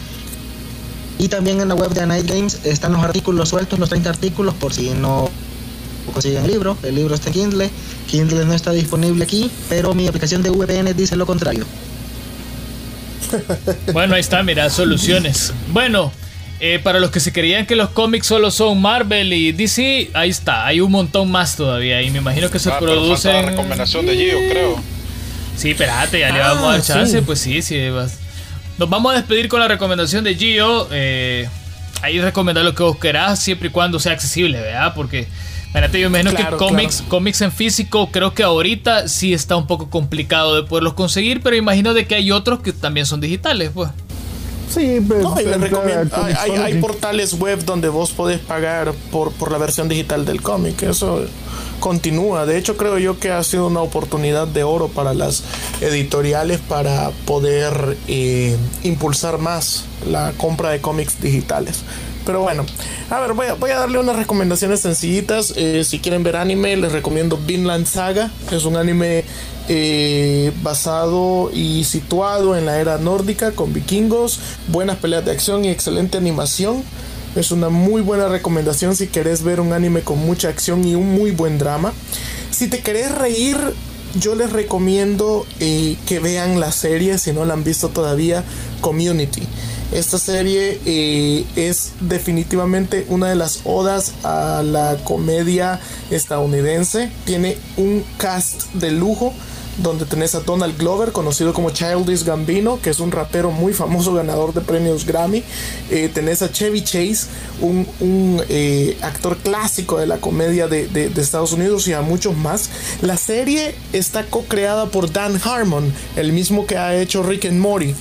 Y 1.18 1.28
también 1.28 1.60
en 1.60 1.68
la 1.68 1.74
web 1.74 1.90
de 1.90 2.06
Night 2.06 2.26
Games 2.26 2.60
están 2.64 2.94
los 2.94 3.05
artículos 3.05 3.51
sueltos, 3.51 3.78
los 3.78 3.90
30 3.90 4.09
artículos, 4.09 4.55
por 4.55 4.72
si 4.72 4.88
no 4.88 5.28
consiguen 6.14 6.44
el 6.44 6.51
libro. 6.51 6.78
El 6.82 6.94
libro 6.94 7.14
está 7.14 7.28
en 7.28 7.34
Kindle. 7.34 7.70
Kindle 8.06 8.47
no 8.47 8.55
está 8.55 8.70
disponible 8.70 9.22
aquí, 9.22 9.51
pero 9.68 9.93
mi 9.93 10.09
aplicación 10.09 10.43
de 10.43 10.48
VPN 10.48 10.97
dice 10.97 11.14
lo 11.14 11.26
contrario. 11.26 11.66
Bueno, 13.93 14.14
ahí 14.14 14.20
está, 14.20 14.43
mira, 14.43 14.70
soluciones. 14.70 15.52
Bueno, 15.74 16.10
eh, 16.59 16.81
para 16.83 17.01
los 17.01 17.11
que 17.11 17.20
se 17.20 17.33
creían 17.33 17.66
que 17.66 17.77
los 17.77 17.91
cómics 17.91 18.27
solo 18.27 18.51
son 18.51 18.81
Marvel 18.81 19.33
y 19.33 19.53
DC, 19.53 20.11
ahí 20.15 20.31
está, 20.31 20.66
hay 20.66 20.81
un 20.81 20.91
montón 20.91 21.31
más 21.31 21.57
todavía 21.57 22.01
y 22.03 22.11
me 22.11 22.19
imagino 22.19 22.51
que 22.51 22.59
se 22.59 22.70
ah, 22.70 22.78
producen. 22.78 23.33
la 23.33 23.43
recomendación 23.43 24.07
de 24.07 24.16
Gio, 24.16 24.39
creo. 24.51 24.81
Sí, 25.57 25.70
espérate, 25.70 26.20
ya 26.20 26.31
le 26.31 26.41
vamos 26.41 26.65
a 26.65 26.73
dar 26.73 26.81
ah, 26.81 26.83
chance, 26.83 27.23
pues 27.23 27.41
sí, 27.41 27.62
sí. 27.62 27.78
Nos 28.78 28.89
vamos 28.89 29.12
a 29.12 29.16
despedir 29.16 29.49
con 29.49 29.61
la 29.61 29.69
recomendación 29.69 30.24
de 30.24 30.35
Gio. 30.35 30.89
Eh, 30.91 31.49
ahí 32.03 32.20
recomendar 32.20 32.65
lo 32.65 32.74
que 32.74 32.83
vos 32.83 32.99
querás, 32.99 33.39
siempre 33.39 33.69
y 33.69 33.70
cuando 33.70 33.99
sea 33.99 34.12
accesible, 34.12 34.61
¿verdad? 34.61 34.93
Porque, 34.95 35.27
espérate, 35.66 36.01
yo 36.01 36.09
imagino 36.09 36.35
que 36.35 36.45
cómics, 36.57 37.03
cómics 37.09 37.41
en 37.43 37.53
físico, 37.53 38.11
creo 38.11 38.33
que 38.35 38.43
ahorita 38.43 39.09
sí 39.09 39.33
está 39.33 39.57
un 39.57 39.66
poco 39.66 39.91
complicado 39.91 40.55
de 40.55 40.62
poderlos 40.62 40.95
conseguir, 40.95 41.41
pero 41.43 41.57
imagino 41.57 41.95
de 41.95 42.07
que 42.07 42.15
hay 42.15 42.31
otros 42.33 42.61
que 42.61 42.73
también 42.73 43.07
son 43.07 43.20
digitales, 43.20 43.70
pues. 43.74 43.91
Sí, 44.68 45.01
pero 45.06 45.34
hay, 45.36 46.80
portales 46.80 47.34
web 47.34 47.64
donde 47.64 47.88
vos 47.88 48.10
podés 48.10 48.40
pagar 48.40 48.93
por, 49.10 49.32
por 49.32 49.52
la 49.52 49.59
versión 49.59 49.88
digital 49.88 50.24
del 50.24 50.43
cómic. 50.43 50.82
Eso 50.82 51.24
continúa. 51.80 52.47
De 52.47 52.59
hecho, 52.59 52.76
creo 52.76 52.98
yo 52.98 53.18
que 53.18 53.30
ha 53.30 53.43
sido 53.44 53.68
una 53.68 53.80
oportunidad 53.80 54.47
de 54.47 54.64
oro 54.64 54.88
para 54.88 55.14
las 55.14 55.44
editoriales 55.80 56.60
para 56.60 57.10
poder 57.26 57.97
eh, 58.09 58.56
impulsar 58.82 59.38
más 59.38 59.84
la 60.09 60.32
compra 60.36 60.70
de 60.70 60.80
cómics 60.80 61.20
digitales. 61.20 61.82
Pero 62.24 62.40
bueno, 62.43 62.66
a 63.09 63.20
ver, 63.20 63.34
voy 63.34 63.47
a, 63.47 63.55
voy 63.55 63.70
a 63.70 63.78
darle 63.78 63.98
unas 63.98 64.16
recomendaciones 64.16 64.80
sencillitas. 64.80 65.55
Eh, 65.56 65.84
si 65.84 66.01
quieren 66.01 66.24
ver 66.24 66.36
anime, 66.36 66.76
les 66.76 66.90
recomiendo 66.90 67.36
Vinland 67.36 67.86
Saga. 67.86 68.32
Es 68.51 68.64
un 68.64 68.76
anime 68.76 69.24
eh, 69.68 70.52
basado 70.62 71.51
y 71.52 71.84
situado 71.84 72.56
en 72.56 72.66
la 72.66 72.80
era 72.80 72.98
nórdica 72.98 73.52
con 73.52 73.72
vikingos, 73.72 74.40
buenas 74.68 74.97
peleas 74.98 75.24
de 75.24 75.32
acción 75.32 75.64
y 75.64 75.68
excelente 75.68 76.18
animación. 76.18 76.82
Es 77.34 77.51
una 77.51 77.68
muy 77.68 78.01
buena 78.01 78.28
recomendación 78.28 78.97
si 78.97 79.09
querés 79.09 79.43
ver 79.43 79.60
un 79.60 79.72
anime 79.72 80.01
con 80.02 80.18
mucha 80.18 80.48
acción 80.48 80.86
y 80.86 80.94
un 80.94 81.12
muy 81.14 81.32
buen 81.32 81.59
drama. 81.59 81.93
Si 82.51 82.68
te 82.68 82.80
querés 82.80 83.14
reír, 83.14 83.59
yo 84.18 84.34
les 84.34 84.52
recomiendo 84.52 85.47
eh, 85.60 85.97
que 86.06 86.20
vean 86.20 86.60
la 86.60 86.72
serie, 86.72 87.18
si 87.18 87.32
no 87.32 87.44
la 87.44 87.55
han 87.55 87.64
visto 87.64 87.88
todavía, 87.88 88.44
Community. 88.80 89.43
Esta 89.93 90.18
serie 90.18 90.80
eh, 90.84 91.44
es 91.55 91.93
definitivamente 92.01 93.06
una 93.09 93.28
de 93.28 93.36
las 93.36 93.60
odas 93.64 94.14
a 94.24 94.62
la 94.64 94.97
comedia 95.05 95.80
estadounidense. 96.10 97.10
Tiene 97.24 97.56
un 97.76 98.05
cast 98.16 98.72
de 98.72 98.90
lujo 98.90 99.32
donde 99.78 100.07
tenés 100.07 100.35
a 100.35 100.40
Donald 100.40 100.77
Glover, 100.78 101.12
conocido 101.12 101.53
como 101.53 101.70
Childish 101.70 102.24
Gambino, 102.24 102.81
que 102.81 102.90
es 102.90 103.01
un 103.01 103.12
rapero 103.12 103.51
muy 103.51 103.73
famoso 103.73 104.15
ganador 104.15 104.55
de 104.55 104.61
premios 104.61 105.05
Grammy. 105.05 105.43
Eh, 105.90 106.11
tenés 106.12 106.43
a 106.43 106.51
Chevy 106.51 106.82
Chase, 106.82 107.27
un, 107.61 108.43
eh, 108.48 108.97
actor 109.03 109.36
clásico 109.39 109.98
de 109.98 110.07
la 110.07 110.19
comedia 110.19 110.69
de, 110.69 111.11
Estados 111.16 111.53
Unidos 111.53 111.89
y 111.89 111.93
a 111.93 112.03
muchos 112.03 112.36
más. 112.36 112.70
La 113.03 113.16
serie 113.16 113.74
está 113.93 114.24
co-creada 114.24 114.86
por 114.86 115.12
Dan 115.12 115.40
Harmon, 115.43 115.93
el 116.16 116.32
mismo 116.32 116.66
que 116.66 116.77
ha 116.77 116.94
hecho 116.97 117.23
Rick 117.23 117.47
and 117.47 117.59
Morty 117.59 117.94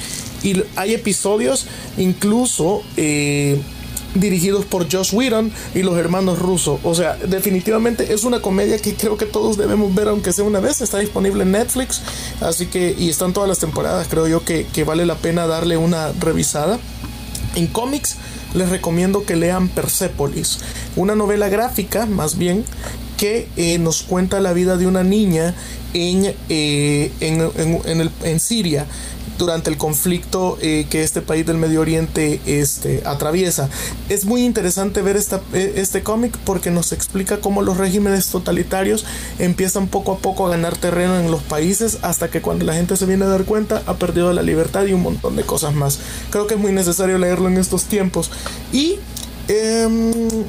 y 0.43 0.63
hay 0.75 0.93
episodios 0.93 1.65
incluso 1.97 2.83
eh, 2.97 3.59
dirigidos 4.15 4.65
por 4.65 4.91
Josh 4.91 5.13
Whedon 5.13 5.51
y 5.73 5.83
los 5.83 5.97
hermanos 5.97 6.39
Russo. 6.39 6.79
O 6.83 6.95
sea, 6.95 7.15
definitivamente 7.15 8.13
es 8.13 8.23
una 8.23 8.41
comedia 8.41 8.79
que 8.79 8.95
creo 8.95 9.17
que 9.17 9.25
todos 9.25 9.57
debemos 9.57 9.93
ver, 9.93 10.07
aunque 10.07 10.33
sea 10.33 10.43
una 10.43 10.59
vez. 10.59 10.81
Está 10.81 10.99
disponible 10.99 11.43
en 11.43 11.51
Netflix, 11.51 12.01
así 12.41 12.65
que, 12.65 12.95
y 12.97 13.09
están 13.09 13.33
todas 13.33 13.49
las 13.49 13.59
temporadas. 13.59 14.07
Creo 14.09 14.27
yo 14.27 14.43
que, 14.43 14.65
vale 14.85 15.05
la 15.05 15.15
pena 15.15 15.47
darle 15.47 15.77
una 15.77 16.11
revisada. 16.13 16.79
En 17.55 17.67
cómics, 17.67 18.15
les 18.53 18.69
recomiendo 18.69 19.25
que 19.25 19.35
lean 19.35 19.69
Persepolis, 19.69 20.59
una 20.95 21.15
novela 21.15 21.49
gráfica, 21.49 22.05
más 22.05 22.37
bien, 22.37 22.65
que 23.17 23.47
eh, 23.55 23.77
nos 23.79 24.03
cuenta 24.03 24.41
la 24.41 24.51
vida 24.51 24.75
de 24.75 24.87
una 24.87 25.03
niña 25.03 25.55
en, 25.93 26.33
eh, 26.49 27.11
en, 27.21 28.11
en 28.23 28.39
Siria 28.41 28.85
durante 29.37 29.69
el 29.69 29.77
conflicto 29.77 30.57
eh, 30.61 30.87
que 30.89 31.03
este 31.03 31.21
país 31.21 31.45
del 31.45 31.57
Medio 31.57 31.81
Oriente 31.81 32.39
este, 32.45 33.03
atraviesa. 33.05 33.69
Es 34.09 34.25
muy 34.25 34.43
interesante 34.43 35.01
ver 35.01 35.17
esta, 35.17 35.41
eh, 35.53 35.73
este 35.75 36.03
cómic 36.03 36.37
porque 36.45 36.71
nos 36.71 36.91
explica 36.91 37.39
cómo 37.39 37.61
los 37.61 37.77
regímenes 37.77 38.27
totalitarios 38.27 39.05
empiezan 39.39 39.87
poco 39.87 40.13
a 40.13 40.17
poco 40.17 40.47
a 40.47 40.49
ganar 40.49 40.77
terreno 40.77 41.19
en 41.19 41.31
los 41.31 41.43
países 41.43 41.99
hasta 42.01 42.29
que 42.29 42.41
cuando 42.41 42.65
la 42.65 42.73
gente 42.73 42.97
se 42.97 43.05
viene 43.05 43.25
a 43.25 43.29
dar 43.29 43.45
cuenta 43.45 43.83
ha 43.85 43.95
perdido 43.95 44.31
la 44.33 44.41
libertad 44.41 44.85
y 44.85 44.93
un 44.93 45.01
montón 45.01 45.35
de 45.35 45.43
cosas 45.43 45.73
más. 45.73 45.99
Creo 46.29 46.47
que 46.47 46.55
es 46.55 46.59
muy 46.59 46.71
necesario 46.71 47.17
leerlo 47.17 47.47
en 47.47 47.57
estos 47.57 47.85
tiempos. 47.85 48.31
Y 48.71 48.99
eh, 49.47 49.87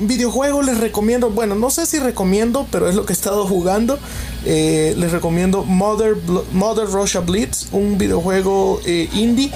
videojuego 0.01 0.63
les 0.63 0.79
recomiendo, 0.79 1.31
bueno, 1.31 1.55
no 1.55 1.71
sé 1.71 1.85
si 1.85 1.99
recomiendo, 1.99 2.67
pero 2.71 2.89
es 2.89 2.95
lo 2.95 3.05
que 3.05 3.13
he 3.13 3.17
estado 3.17 3.47
jugando. 3.47 3.99
Eh, 4.49 4.95
les 4.97 5.11
recomiendo 5.11 5.65
Mother, 5.65 6.17
Mother 6.53 6.87
Russia 6.87 7.21
Blitz, 7.21 7.67
un 7.73 7.99
videojuego 7.99 8.81
eh, 8.87 9.09
indie. 9.13 9.51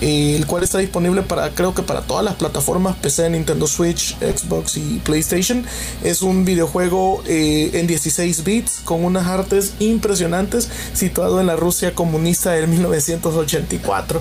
Eh, 0.00 0.34
el 0.36 0.46
cual 0.46 0.64
está 0.64 0.78
disponible 0.78 1.22
para 1.22 1.50
creo 1.50 1.72
que 1.72 1.82
para 1.82 2.02
todas 2.02 2.24
las 2.24 2.34
plataformas 2.34 2.96
PC, 2.96 3.30
Nintendo 3.30 3.68
Switch, 3.68 4.18
Xbox 4.18 4.76
y 4.76 5.00
PlayStation. 5.04 5.64
Es 6.02 6.20
un 6.20 6.44
videojuego 6.44 7.22
en 7.26 7.86
16 7.86 8.42
bits 8.42 8.80
con 8.84 9.04
unas 9.04 9.28
artes 9.28 9.74
impresionantes 9.78 10.68
situado 10.92 11.40
en 11.40 11.46
la 11.46 11.54
Rusia 11.54 11.94
comunista 11.94 12.50
del 12.50 12.66
1984. 12.66 14.20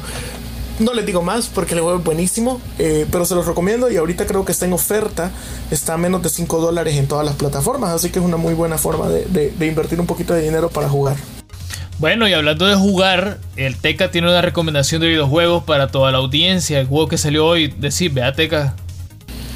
No 0.80 0.94
les 0.94 1.06
digo 1.06 1.22
más 1.22 1.48
porque 1.48 1.76
el 1.76 1.82
juego 1.82 2.00
es 2.00 2.04
buenísimo, 2.04 2.60
eh, 2.80 3.06
pero 3.12 3.26
se 3.26 3.36
los 3.36 3.46
recomiendo 3.46 3.92
y 3.92 3.98
ahorita 3.98 4.26
creo 4.26 4.44
que 4.44 4.52
está 4.52 4.66
en 4.66 4.74
oferta, 4.74 5.32
está 5.70 5.94
a 5.94 5.98
menos 5.98 6.24
de 6.24 6.30
5 6.30 6.60
dólares 6.60 6.96
en 6.96 7.08
todas 7.08 7.24
las 7.24 7.36
plataformas, 7.36 7.92
así 7.92 8.10
que 8.10 8.18
es 8.18 8.26
una 8.26 8.38
muy 8.38 8.56
buena 8.56 8.80
forma 8.80 9.08
de, 9.08 9.54
invertir 9.62 10.00
un 10.00 10.08
poquito 10.08 10.34
de 10.34 10.42
dinero 10.42 10.70
para 10.70 10.90
jugar. 10.90 11.16
Bueno, 12.00 12.28
y 12.28 12.34
hablando 12.34 12.66
de 12.66 12.76
jugar, 12.76 13.38
el 13.56 13.78
Teca 13.78 14.10
tiene 14.10 14.28
una 14.30 14.42
recomendación 14.42 15.00
de 15.00 15.10
videojuegos 15.10 15.64
para 15.64 15.90
toda 15.90 16.12
la 16.12 16.18
audiencia. 16.18 16.80
El 16.80 16.88
juego 16.88 17.08
que 17.08 17.20
salió 17.20 17.46
hoy, 17.46 17.68
decir, 17.68 18.12
vea 18.12 18.34
Teca. 18.34 18.76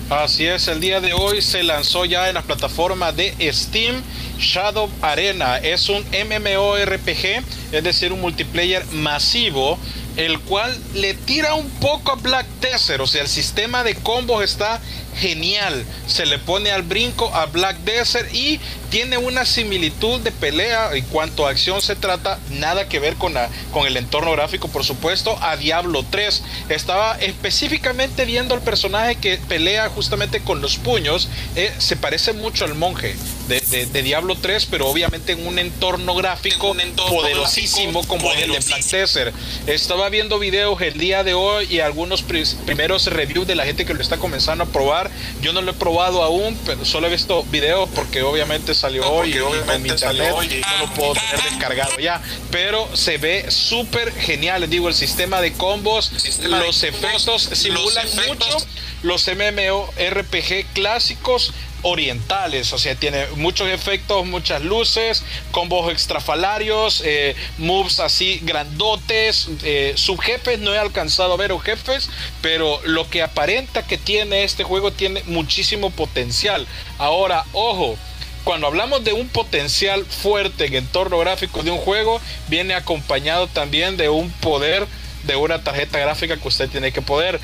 Así 0.09 0.45
es, 0.45 0.67
el 0.69 0.79
día 0.79 1.01
de 1.01 1.13
hoy 1.13 1.41
se 1.41 1.63
lanzó 1.63 2.05
ya 2.05 2.29
en 2.29 2.35
la 2.35 2.41
plataforma 2.41 3.11
de 3.11 3.33
Steam 3.51 4.01
Shadow 4.39 4.87
Arena. 5.01 5.57
Es 5.57 5.89
un 5.89 6.03
MMORPG, 6.03 7.43
es 7.73 7.83
decir, 7.83 8.13
un 8.13 8.21
multiplayer 8.21 8.85
masivo 8.93 9.77
el 10.17 10.39
cual 10.39 10.75
le 10.95 11.13
tira 11.13 11.53
un 11.53 11.69
poco 11.69 12.11
a 12.11 12.15
Black 12.15 12.47
Desert, 12.59 13.01
o 13.01 13.07
sea, 13.07 13.21
el 13.21 13.27
sistema 13.27 13.83
de 13.83 13.95
combos 13.95 14.43
está 14.43 14.81
genial. 15.17 15.85
Se 16.07 16.25
le 16.25 16.39
pone 16.39 16.71
al 16.71 16.83
brinco 16.83 17.33
a 17.33 17.45
Black 17.47 17.77
Desert 17.79 18.33
y 18.33 18.59
tiene 18.89 19.17
una 19.17 19.45
similitud 19.45 20.21
de 20.21 20.31
pelea 20.31 20.91
en 20.93 21.03
cuanto 21.05 21.45
a 21.45 21.49
acción 21.49 21.81
se 21.81 21.95
trata, 21.95 22.39
nada 22.51 22.87
que 22.87 22.99
ver 22.99 23.15
con, 23.15 23.33
la, 23.33 23.49
con 23.71 23.85
el 23.85 23.97
entorno 23.97 24.31
gráfico, 24.31 24.67
por 24.69 24.83
supuesto, 24.85 25.37
a 25.41 25.57
Diablo 25.57 26.05
3. 26.09 26.43
Estaba 26.69 27.17
específicamente 27.19 28.25
viendo 28.25 28.53
al 28.53 28.61
personaje 28.61 29.15
que 29.15 29.37
pelea 29.47 29.89
justamente 29.89 30.39
con 30.41 30.61
los 30.61 30.77
puños, 30.77 31.27
eh, 31.55 31.73
se 31.77 31.95
parece 31.95 32.33
mucho 32.33 32.65
al 32.65 32.75
monje 32.75 33.15
de, 33.47 34.01
Diablo 34.01 34.35
3, 34.35 34.67
pero 34.67 34.87
obviamente 34.87 35.33
en 35.33 35.45
un 35.47 35.59
entorno 35.59 36.15
gráfico 36.15 36.75
poderosísimo 36.95 38.05
como 38.05 38.31
el 38.33 38.51
de 38.51 38.59
Black 38.59 38.83
Desert. 38.83 39.35
Estaba 39.65 40.09
viendo 40.09 40.39
videos 40.39 40.79
el 40.81 40.97
día 40.97 41.23
de 41.23 41.33
hoy 41.33 41.67
y 41.69 41.79
algunos 41.79 42.23
primeros 42.65 43.05
reviews 43.07 43.47
de 43.47 43.55
la 43.55 43.65
gente 43.65 43.85
que 43.85 43.93
lo 43.93 44.01
está 44.01 44.17
comenzando 44.17 44.65
a 44.65 44.67
probar. 44.67 45.06
Yo 45.41 45.53
no 45.53 45.61
lo 45.61 45.71
he 45.71 45.73
probado 45.73 46.23
aún, 46.23 46.57
pero 46.65 46.85
solo 46.85 47.07
he 47.07 47.09
visto 47.09 47.43
videos 47.45 47.89
porque 47.95 48.21
obviamente 48.23 48.73
salió 48.73 49.09
hoy 49.09 49.33
y 49.33 49.39
obviamente 49.39 49.89
internet 49.89 50.33
no 50.33 50.85
lo 50.85 50.93
puedo 50.93 51.13
tener 51.13 51.43
descargado 51.43 51.99
ya. 51.99 52.21
Pero 52.51 52.87
se 52.95 53.17
ve 53.17 53.45
súper 53.49 54.13
genial, 54.13 54.61
les 54.61 54.69
digo, 54.69 54.87
el 54.87 54.95
sistema 54.95 55.41
de 55.41 55.53
combos, 55.53 56.11
los 56.43 56.83
efectos 56.83 57.49
simulan 57.53 58.07
mucho 58.27 58.57
los 59.03 59.27
MMORPG 59.27 60.73
clásicos 60.73 61.53
orientales, 61.81 62.73
o 62.73 62.77
sea, 62.77 62.95
tiene 62.95 63.25
muchos 63.35 63.67
efectos, 63.69 64.25
muchas 64.25 64.61
luces, 64.61 65.23
combos 65.51 65.91
extrafalarios, 65.91 67.01
eh, 67.05 67.35
moves 67.57 67.99
así 67.99 68.39
grandotes, 68.43 69.49
eh, 69.63 69.93
subjefes, 69.95 70.59
no 70.59 70.73
he 70.73 70.77
alcanzado 70.77 71.33
a 71.33 71.37
ver 71.37 71.51
jefes, 71.59 72.09
pero 72.41 72.79
lo 72.83 73.09
que 73.09 73.23
aparenta 73.23 73.85
que 73.85 73.97
tiene 73.97 74.43
este 74.43 74.63
juego 74.63 74.91
tiene 74.91 75.23
muchísimo 75.25 75.91
potencial. 75.91 76.67
Ahora, 76.97 77.45
ojo, 77.53 77.97
cuando 78.43 78.67
hablamos 78.67 79.03
de 79.03 79.13
un 79.13 79.27
potencial 79.27 80.05
fuerte 80.05 80.65
en 80.65 80.75
entorno 80.75 81.17
gráfico 81.19 81.63
de 81.63 81.71
un 81.71 81.77
juego, 81.77 82.21
viene 82.47 82.73
acompañado 82.73 83.47
también 83.47 83.97
de 83.97 84.09
un 84.09 84.31
poder 84.31 84.87
de 85.23 85.35
una 85.35 85.61
tarjeta 85.63 85.99
gráfica 85.99 86.37
que 86.37 86.47
usted 86.47 86.69
tiene 86.69 86.91
que 86.91 87.01
poder 87.01 87.39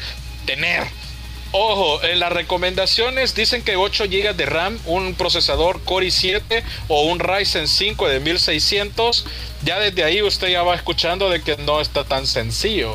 tener. 0.45 0.88
Ojo, 1.56 2.04
en 2.04 2.20
las 2.20 2.34
recomendaciones 2.34 3.36
dicen 3.36 3.62
que 3.62 3.76
8 3.76 4.06
GB 4.06 4.36
de 4.36 4.48
RAM, 4.48 4.80
un 4.88 5.14
procesador 5.14 5.84
Core 5.84 6.08
i7 6.08 6.64
o 6.88 7.04
un 7.04 7.20
Ryzen 7.20 7.68
5 7.68 8.08
de 8.08 8.20
1600 8.20 9.24
ya 9.64 9.80
desde 9.80 10.03
ahí 10.03 10.22
usted 10.22 10.49
ya 10.49 10.64
va 10.64 10.76
escuchando 10.76 11.30
de 11.30 11.41
que 11.41 11.57
no 11.57 11.80
está 11.80 12.03
tan 12.03 12.27
sencillo. 12.27 12.94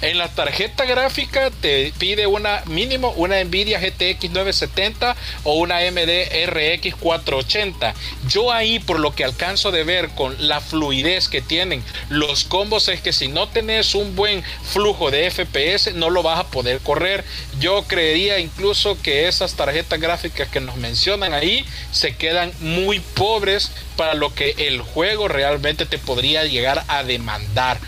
En 0.00 0.18
la 0.18 0.28
tarjeta 0.28 0.84
gráfica 0.84 1.50
te 1.50 1.92
pide 1.98 2.26
una 2.26 2.62
mínimo 2.66 3.10
una 3.16 3.42
Nvidia 3.42 3.80
GTX 3.80 4.30
970 4.30 5.16
o 5.44 5.54
una 5.54 5.78
AMD 5.78 6.10
RX 6.46 6.94
480. 6.96 7.94
Yo 8.28 8.52
ahí 8.52 8.78
por 8.78 9.00
lo 9.00 9.14
que 9.14 9.24
alcanzo 9.24 9.70
de 9.70 9.84
ver 9.84 10.10
con 10.10 10.34
la 10.46 10.60
fluidez 10.60 11.28
que 11.28 11.42
tienen 11.42 11.82
los 12.08 12.44
combos 12.44 12.88
es 12.88 13.00
que 13.00 13.12
si 13.12 13.28
no 13.28 13.48
tenés 13.48 13.94
un 13.94 14.14
buen 14.14 14.44
flujo 14.62 15.10
de 15.10 15.30
FPS 15.30 15.94
no 15.94 16.10
lo 16.10 16.22
vas 16.22 16.40
a 16.40 16.46
poder 16.46 16.78
correr. 16.80 17.24
Yo 17.58 17.84
creería 17.84 18.38
incluso 18.38 19.00
que 19.02 19.28
esas 19.28 19.54
tarjetas 19.54 20.00
gráficas 20.00 20.48
que 20.48 20.60
nos 20.60 20.76
mencionan 20.76 21.34
ahí 21.34 21.64
se 21.90 22.16
quedan 22.16 22.52
muy 22.60 23.00
pobres 23.00 23.72
para 23.98 24.14
lo 24.14 24.32
que 24.32 24.54
el 24.58 24.80
juego 24.80 25.26
realmente 25.26 25.84
te 25.84 25.98
podría 25.98 26.44
llegar 26.44 26.84
a 26.86 27.02
demandar. 27.02 27.78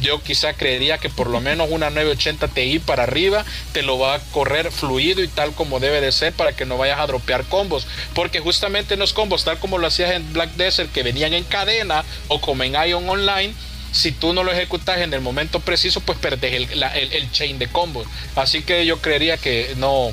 Yo 0.00 0.20
quizá 0.20 0.54
creería 0.54 0.98
que 0.98 1.08
por 1.08 1.28
lo 1.28 1.40
menos 1.40 1.68
una 1.70 1.90
980 1.90 2.48
Ti 2.48 2.80
para 2.80 3.04
arriba 3.04 3.44
te 3.72 3.82
lo 3.82 3.96
va 3.96 4.14
a 4.14 4.18
correr 4.32 4.72
fluido 4.72 5.22
y 5.22 5.28
tal 5.28 5.52
como 5.54 5.78
debe 5.78 6.00
de 6.00 6.10
ser 6.10 6.32
para 6.32 6.54
que 6.56 6.66
no 6.66 6.76
vayas 6.76 6.98
a 6.98 7.06
dropear 7.06 7.44
combos. 7.44 7.86
Porque 8.14 8.40
justamente 8.40 8.94
en 8.94 9.00
los 9.00 9.12
combos, 9.12 9.44
tal 9.44 9.60
como 9.60 9.78
lo 9.78 9.86
hacías 9.86 10.10
en 10.10 10.32
Black 10.32 10.54
Desert, 10.54 10.90
que 10.90 11.04
venían 11.04 11.34
en 11.34 11.44
cadena 11.44 12.04
o 12.26 12.40
como 12.40 12.64
en 12.64 12.72
Ion 12.72 13.08
Online, 13.08 13.54
si 13.92 14.10
tú 14.10 14.32
no 14.32 14.42
lo 14.42 14.50
ejecutas 14.50 14.98
en 14.98 15.14
el 15.14 15.20
momento 15.20 15.60
preciso, 15.60 16.00
pues 16.00 16.18
perdes 16.18 16.52
el, 16.52 17.30
chain 17.30 17.60
de 17.60 17.68
combos. 17.68 18.08
Así 18.34 18.62
que 18.62 18.84
yo 18.86 19.00
creería 19.00 19.36
que 19.36 19.74
no, 19.76 20.10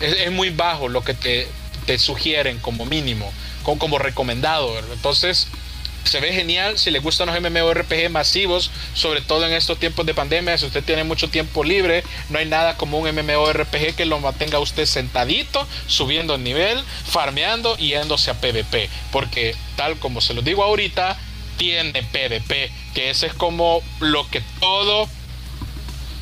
es, 0.00 0.32
muy 0.32 0.50
bajo 0.50 0.88
lo 0.88 1.04
que 1.04 1.14
te, 1.14 1.46
te 1.86 1.96
sugieren 1.96 2.58
como 2.58 2.86
mínimo 2.86 3.32
como, 3.74 3.98
recomendado. 3.98 4.78
Entonces, 4.92 5.48
se 6.04 6.20
ve 6.20 6.32
genial 6.32 6.78
si 6.78 6.90
le 6.90 7.00
gustan 7.00 7.26
los 7.26 7.40
MMORPG 7.40 8.10
masivos, 8.10 8.70
sobre 8.94 9.20
todo 9.20 9.44
en 9.46 9.52
estos 9.52 9.78
tiempos 9.78 10.06
de 10.06 10.14
pandemia. 10.14 10.56
Si 10.56 10.66
usted 10.66 10.84
tiene 10.84 11.04
mucho 11.04 11.28
tiempo 11.28 11.64
libre, 11.64 12.04
no 12.30 12.38
hay 12.38 12.46
nada 12.46 12.76
como 12.76 12.98
un 12.98 13.08
MMORPG 13.08 13.96
que 13.96 14.06
lo 14.06 14.20
mantenga 14.20 14.60
usted 14.60 14.86
sentadito, 14.86 15.66
subiendo 15.86 16.36
el 16.36 16.44
nivel, 16.44 16.82
farmeando 17.06 17.76
y 17.78 17.88
yéndose 17.88 18.30
a 18.30 18.40
PvP. 18.40 18.88
Porque, 19.10 19.56
tal 19.76 19.98
como 19.98 20.20
se 20.20 20.34
lo 20.34 20.42
digo 20.42 20.62
ahorita, 20.62 21.18
tiene 21.56 22.02
PvP, 22.02 22.70
que 22.94 23.10
ese 23.10 23.26
es 23.26 23.34
como 23.34 23.82
lo 24.00 24.28
que 24.28 24.42
todo 24.60 25.08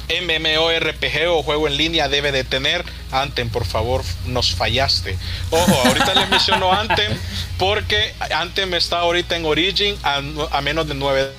MMORPG 0.09 1.29
o 1.29 1.43
juego 1.43 1.67
en 1.67 1.77
línea 1.77 2.09
debe 2.09 2.33
de 2.33 2.45
tener. 2.45 2.85
Anten, 3.11 3.49
por 3.51 3.65
favor, 3.65 4.03
nos 4.27 4.55
fallaste. 4.55 5.17
Ojo, 5.51 5.73
ahorita 5.87 6.15
les 6.15 6.29
menciono 6.29 6.73
Anten 6.73 7.19
porque 7.59 8.13
Anten 8.35 8.75
está 8.75 9.01
ahorita 9.01 9.37
en 9.37 9.45
Origin 9.45 9.97
a, 10.03 10.61
menos 10.61 10.89
de 10.89 10.95
9 10.95 11.31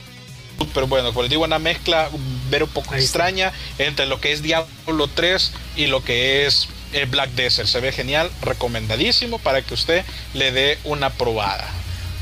pero 0.73 0.87
bueno, 0.87 1.09
como 1.09 1.23
les 1.23 1.29
digo, 1.29 1.43
una 1.43 1.59
mezcla 1.59 2.09
ver 2.49 2.63
un 2.63 2.69
poco 2.69 2.95
extraña 2.95 3.51
entre 3.77 4.05
lo 4.05 4.21
que 4.21 4.31
es 4.31 4.41
Diablo 4.41 5.07
3 5.13 5.51
y 5.75 5.87
lo 5.87 6.03
que 6.03 6.45
es 6.45 6.69
el 6.93 7.07
Black 7.07 7.31
Desert. 7.31 7.67
Se 7.67 7.79
ve 7.81 7.91
genial, 7.91 8.29
recomendadísimo 8.41 9.37
para 9.39 9.61
que 9.61 9.73
usted 9.73 10.05
le 10.33 10.51
dé 10.51 10.77
una 10.85 11.09
probada. 11.11 11.69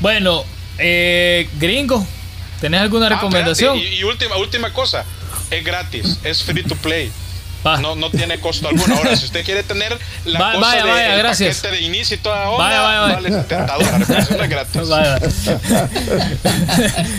Bueno, 0.00 0.44
eh, 0.78 1.48
gringo, 1.58 2.04
¿tenés 2.60 2.80
alguna 2.80 3.06
ah, 3.06 3.10
recomendación? 3.10 3.78
y, 3.78 4.02
última, 4.02 4.36
última 4.36 4.72
cosa, 4.72 5.04
es 5.50 5.64
gratis, 5.64 6.18
es 6.24 6.42
free 6.42 6.62
to 6.62 6.76
play. 6.76 7.10
No, 7.80 7.96
no 7.96 8.10
tiene 8.10 8.38
costo 8.40 8.68
alguno. 8.68 8.94
Ahora, 8.94 9.16
si 9.16 9.24
usted 9.24 9.42
quiere 9.42 9.62
tener 9.62 9.98
la 10.26 10.38
cosa 10.38 10.58
vaya, 10.58 10.84
de, 10.84 10.90
vaya, 10.90 11.16
gracias. 11.16 11.62
de 11.62 11.80
inicio 11.80 12.16
y 12.16 12.18
toda 12.18 12.50
onda, 12.50 12.64
vaya, 12.64 12.80
vaya, 12.80 13.14
vale 13.14 13.30
70 13.30 13.74
dólares, 13.74 14.06
pero 14.08 14.42
es 14.42 14.50
gratis. 14.50 15.50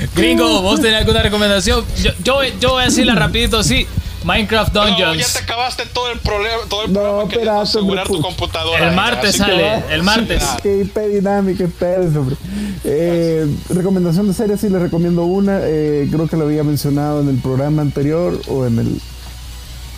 Gringo, 0.16 0.62
¿vos 0.62 0.82
tenés 0.82 1.00
alguna 1.00 1.24
recomendación? 1.24 1.84
Yo, 1.98 2.12
yo, 2.24 2.44
yo 2.60 2.70
voy 2.74 2.84
a 2.84 2.86
decirla 2.86 3.16
rapidito 3.16 3.58
así. 3.58 3.88
Minecraft 4.26 4.74
Dungeons. 4.74 5.00
No, 5.00 5.14
ya 5.14 5.28
te 5.28 5.40
acabaste 5.40 5.86
todo 5.86 6.12
el 6.12 6.20
problema, 6.20 6.64
todo 6.68 6.86
el 6.86 6.94
no, 6.94 7.00
problema 7.00 7.30
que 7.30 7.50
asegurar 7.50 8.08
tu 8.08 8.20
computadora. 8.20 8.90
El 8.90 8.96
martes 8.96 9.36
sale, 9.36 9.84
el 9.92 10.02
martes. 10.02 10.44
Qué 10.64 10.82
hiperdinámica, 10.82 11.64
espérense, 11.64 12.18
hombre. 12.18 12.36
Eh, 12.84 13.46
recomendación 13.70 14.28
de 14.28 14.34
serie, 14.34 14.58
sí 14.58 14.68
les 14.70 14.82
recomiendo 14.82 15.26
una. 15.26 15.60
Eh, 15.62 16.08
creo 16.12 16.28
que 16.28 16.38
lo 16.38 16.46
había 16.46 16.64
mencionado 16.64 17.22
en 17.22 17.30
el 17.30 17.38
programa 17.38 17.84
anterior 17.84 18.42
o 18.48 18.66
en 18.66 18.80
el, 18.80 19.02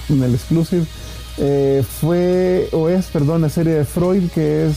en 0.09 0.23
el 0.23 0.35
exclusive. 0.35 0.85
Eh, 1.37 1.83
fue, 2.01 2.67
o 2.73 2.89
es, 2.89 3.05
perdón, 3.05 3.43
la 3.43 3.49
serie 3.49 3.73
de 3.73 3.85
Freud, 3.85 4.29
que 4.33 4.67
es 4.67 4.75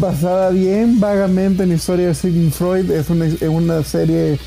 basada 0.00 0.50
bien 0.50 1.00
vagamente 1.00 1.64
en 1.64 1.70
la 1.70 1.74
historia 1.74 2.06
de 2.06 2.14
Sigmund 2.14 2.52
Freud. 2.52 2.90
Es 2.90 3.10
una, 3.10 3.26
una 3.50 3.82
serie 3.82 4.38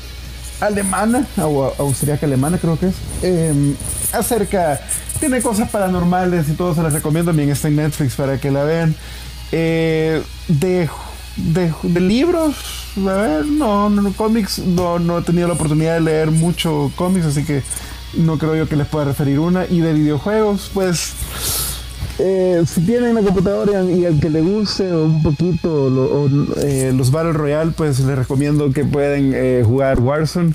alemana, 0.62 1.26
o 1.38 1.72
austríaca 1.78 2.26
alemana 2.26 2.58
creo 2.58 2.78
que 2.78 2.86
es, 2.86 2.94
em, 3.22 3.74
acerca, 4.12 4.80
tiene 5.18 5.42
cosas 5.42 5.68
paranormales 5.70 6.48
y 6.48 6.52
todo, 6.52 6.74
se 6.74 6.82
las 6.82 6.92
recomiendo, 6.92 7.32
bien 7.32 7.50
está 7.50 7.68
en 7.68 7.76
Netflix 7.76 8.14
para 8.14 8.38
que 8.38 8.50
la 8.50 8.64
vean. 8.64 8.94
Eh, 9.50 10.22
de, 10.48 10.88
de, 11.36 12.00
libros, 12.00 12.54
a 12.96 13.12
ver, 13.14 13.46
no, 13.46 13.90
no, 13.90 14.12
cómics, 14.12 14.60
no, 14.60 14.98
no 14.98 15.18
he 15.18 15.22
tenido 15.22 15.48
la 15.48 15.54
oportunidad 15.54 15.94
de 15.94 16.00
leer 16.00 16.30
mucho 16.30 16.90
cómics, 16.96 17.26
así 17.26 17.44
que 17.44 17.62
no 18.14 18.38
creo 18.38 18.54
yo 18.54 18.68
que 18.68 18.76
les 18.76 18.86
pueda 18.86 19.04
referir 19.06 19.40
una. 19.40 19.66
Y 19.66 19.80
de 19.80 19.92
videojuegos, 19.92 20.70
pues 20.72 21.12
eh, 22.18 22.62
si 22.66 22.82
tienen 22.82 23.14
la 23.14 23.22
computadora 23.22 23.82
y 23.84 24.04
al 24.04 24.20
que 24.20 24.28
le 24.28 24.40
guste 24.40 24.92
un 24.94 25.22
poquito 25.22 26.28
eh, 26.62 26.92
los 26.94 27.10
Battle 27.10 27.32
Royale, 27.32 27.72
pues 27.72 28.00
les 28.00 28.16
recomiendo 28.16 28.70
que 28.72 28.84
pueden 28.84 29.32
eh, 29.34 29.62
jugar 29.64 29.98
Warzone. 30.00 30.52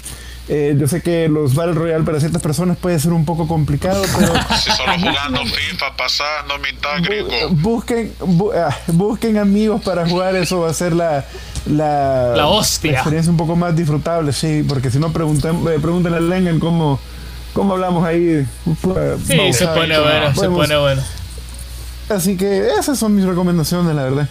yo 0.47 0.87
sé 0.87 1.01
que 1.01 1.27
los 1.27 1.55
Battle 1.55 1.73
Royale 1.73 2.03
para 2.03 2.19
ciertas 2.19 2.41
personas 2.41 2.77
puede 2.77 2.99
ser 2.99 3.11
un 3.11 3.25
poco 3.25 3.47
complicado, 3.47 4.01
pero... 4.19 4.33
si 4.59 4.71
solo 4.71 4.93
jugando 4.99 5.43
FIFA, 5.45 5.95
pasar, 5.97 6.45
no 6.47 6.59
me 6.59 6.69
griego. 7.01 7.29
Busquen, 7.49 8.13
ah, 8.55 8.75
busquen 8.87 9.37
amigos 9.37 9.81
para 9.81 10.07
jugar, 10.07 10.35
eso 10.35 10.61
va 10.61 10.69
a 10.69 10.73
ser 10.73 10.93
la, 10.93 11.25
la, 11.65 12.33
la 12.35 12.47
hostia. 12.47 12.91
experiencia 12.91 13.31
un 13.31 13.37
poco 13.37 13.55
más 13.55 13.75
disfrutable, 13.75 14.31
sí, 14.31 14.63
porque 14.67 14.91
si 14.91 14.99
no 14.99 15.11
pregunten, 15.11 15.67
eh, 15.67 15.79
pregúntenle 15.81 16.17
a 16.17 16.21
Lengen 16.21 16.59
cómo, 16.59 16.99
cómo 17.53 17.73
hablamos 17.73 18.05
ahí. 18.05 18.45
Sí, 19.25 19.53
se 19.53 19.67
pone 19.67 19.99
bueno, 19.99 20.35
se 20.35 20.49
pone 20.49 20.77
bueno. 20.77 21.01
Así 22.09 22.37
que 22.37 22.69
esas 22.79 22.97
son 22.97 23.15
mis 23.15 23.25
recomendaciones, 23.25 23.95
la 23.95 24.03
verdad. 24.03 24.29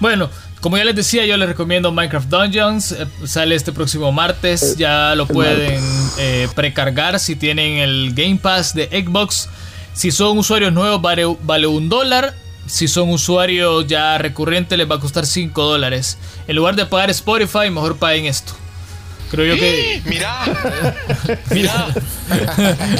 Bueno, 0.00 0.28
como 0.60 0.76
ya 0.76 0.84
les 0.84 0.96
decía, 0.96 1.24
yo 1.26 1.36
les 1.36 1.48
recomiendo 1.48 1.92
Minecraft 1.92 2.28
Dungeons. 2.28 2.92
Eh, 2.92 3.06
sale 3.24 3.54
este 3.54 3.72
próximo 3.72 4.12
martes. 4.12 4.62
Eh, 4.62 4.74
ya 4.78 5.14
lo 5.14 5.26
pueden 5.26 5.82
eh, 6.18 6.48
precargar 6.54 7.18
si 7.20 7.36
tienen 7.36 7.78
el 7.78 8.12
Game 8.14 8.36
Pass 8.36 8.74
de 8.74 8.86
Xbox. 8.86 9.48
Si 9.92 10.10
son 10.10 10.38
usuarios 10.38 10.72
nuevos, 10.72 11.00
vale, 11.00 11.24
vale 11.42 11.66
un 11.66 11.88
dólar. 11.88 12.34
Si 12.66 12.88
son 12.88 13.10
usuarios 13.10 13.86
ya 13.86 14.16
recurrentes, 14.18 14.76
les 14.76 14.90
va 14.90 14.96
a 14.96 15.00
costar 15.00 15.26
5 15.26 15.62
dólares. 15.62 16.18
En 16.48 16.56
lugar 16.56 16.76
de 16.76 16.86
pagar 16.86 17.10
Spotify, 17.10 17.70
mejor 17.70 17.96
paguen 17.96 18.24
esto. 18.24 18.54
Creo 19.30 19.54
yo 19.54 19.60
que. 19.60 20.02
Mira, 20.06 20.44
mira. 21.50 21.86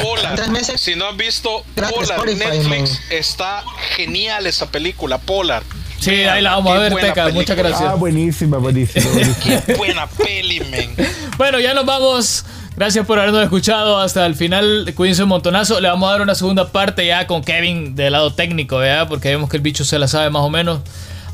Polar. 0.03 0.39
Si 0.77 0.95
no 0.95 1.07
has 1.09 1.17
visto 1.17 1.65
Polar, 1.75 2.25
Netflix 2.27 3.01
está 3.11 3.63
genial 3.97 4.47
esa 4.47 4.71
película, 4.71 5.19
Polar. 5.19 5.63
Sí, 6.01 6.11
ahí 6.25 6.43
la 6.43 6.57
vamos 6.57 6.75
a 6.75 6.79
ver, 6.79 6.95
Teca. 6.95 7.29
Muchas 7.31 7.57
gracias. 7.57 7.83
Ah, 7.83 7.95
buenísima, 7.95 8.59
buenísima. 8.59 9.07
Qué 9.43 9.75
buena 9.75 10.07
peli, 10.07 10.61
men. 10.61 10.95
Bueno, 11.37 11.59
ya 11.59 11.75
nos 11.75 11.87
vamos. 11.87 12.45
Gracias 12.77 13.07
por 13.07 13.19
habernos 13.19 13.43
escuchado 13.43 13.99
hasta 13.99 14.27
el 14.27 14.35
final. 14.35 14.93
Cuídense 14.95 15.23
un 15.23 15.29
montonazo. 15.29 15.81
Le 15.81 15.89
vamos 15.89 16.09
a 16.09 16.13
dar 16.13 16.23
una 16.23 16.35
segunda 16.35 16.71
parte 16.71 17.07
ya 17.07 17.27
con 17.27 17.43
Kevin 17.43 17.95
del 17.95 18.13
lado 18.13 18.35
técnico, 18.35 18.79
¿verdad? 18.79 19.09
Porque 19.09 19.29
vemos 19.29 19.49
que 19.49 19.57
el 19.57 19.63
bicho 19.63 19.85
se 19.85 19.99
la 19.99 20.09
sabe 20.09 20.31
más 20.31 20.43
o 20.43 20.51
menos. 20.51 20.81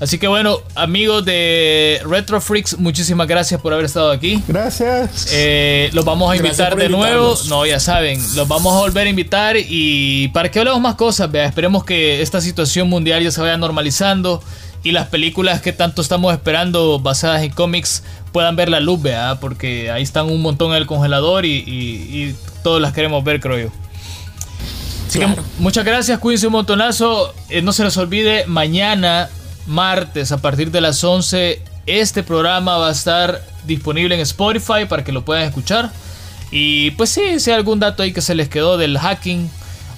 Así 0.01 0.19
que 0.19 0.29
bueno, 0.29 0.61
amigos 0.75 1.27
de 1.27 2.01
Retro 2.07 2.41
Freaks, 2.41 2.79
muchísimas 2.79 3.29
gracias 3.29 3.61
por 3.61 3.75
haber 3.75 3.85
estado 3.85 4.11
aquí. 4.11 4.43
Gracias. 4.49 5.29
Eh, 5.31 5.91
los 5.93 6.07
vamos 6.07 6.33
a 6.33 6.37
invitar 6.37 6.75
de 6.75 6.89
nuevo. 6.89 7.37
No, 7.49 7.67
ya 7.67 7.79
saben, 7.79 8.19
los 8.35 8.49
vamos 8.49 8.73
a 8.75 8.79
volver 8.79 9.07
a 9.07 9.11
invitar 9.11 9.57
y 9.59 10.29
para 10.29 10.51
que 10.51 10.59
hablemos 10.59 10.81
más 10.81 10.95
cosas, 10.95 11.31
vea, 11.31 11.45
esperemos 11.45 11.85
que 11.85 12.23
esta 12.23 12.41
situación 12.41 12.89
mundial 12.89 13.23
ya 13.23 13.31
se 13.31 13.43
vaya 13.43 13.59
normalizando 13.59 14.43
y 14.83 14.93
las 14.93 15.09
películas 15.09 15.61
que 15.61 15.75
tanto 15.75 16.01
estamos 16.01 16.33
esperando 16.33 16.99
basadas 16.99 17.43
en 17.43 17.51
cómics 17.51 18.03
puedan 18.33 18.57
ver 18.57 18.71
la 18.71 18.81
luz, 18.81 19.03
vea, 19.03 19.39
porque 19.39 19.91
ahí 19.91 20.03
están 20.03 20.31
un 20.31 20.41
montón 20.41 20.71
en 20.71 20.79
el 20.79 20.87
congelador 20.87 21.45
y, 21.45 21.51
y, 21.51 22.35
todos 22.63 22.81
las 22.81 22.95
queremos 22.95 23.23
ver, 23.23 23.41
creo 23.41 23.59
yo. 23.59 23.69
Así 25.09 25.19
que 25.19 25.27
muchas 25.59 25.85
gracias, 25.85 26.19
cuídense 26.19 26.47
un 26.47 26.53
montonazo. 26.53 27.35
Eh, 27.49 27.61
no 27.63 27.73
se 27.73 27.85
les 27.85 27.97
olvide, 27.97 28.47
mañana 28.47 29.29
martes 29.71 30.33
a 30.33 30.39
partir 30.39 30.71
de 30.71 30.81
las 30.81 31.03
11 31.03 31.63
este 31.87 32.23
programa 32.23 32.77
va 32.77 32.89
a 32.89 32.93
estar 32.93 33.43
disponible 33.67 34.15
en 34.15 34.21
Spotify 34.21 34.85
para 34.89 35.03
que 35.03 35.13
lo 35.13 35.25
puedan 35.25 35.45
escuchar. 35.45 35.91
Y 36.51 36.93
pues 36.93 37.11
sí, 37.11 37.41
si 37.41 37.51
hay 37.51 37.57
algún 37.57 37.81
dato 37.81 38.03
ahí 38.03 38.13
que 38.13 38.21
se 38.21 38.35
les 38.35 38.49
quedó 38.49 38.77
del 38.77 38.99
hacking 38.99 39.51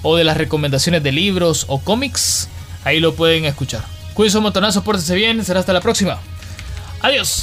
o 0.03 0.17
de 0.17 0.25
las 0.25 0.37
recomendaciones 0.37 1.03
de 1.03 1.13
libros 1.13 1.67
o 1.69 1.81
cómics, 1.81 2.49
ahí 2.85 3.01
lo 3.01 3.15
pueden 3.15 3.45
escuchar. 3.45 3.85
Cuídense 4.15 4.39
un 4.39 4.45
montonazo, 4.45 4.85
pórtense 4.85 5.15
bien, 5.15 5.45
será 5.45 5.61
hasta 5.61 5.73
la 5.73 5.81
próxima. 5.81 6.19
Adiós. 7.01 7.43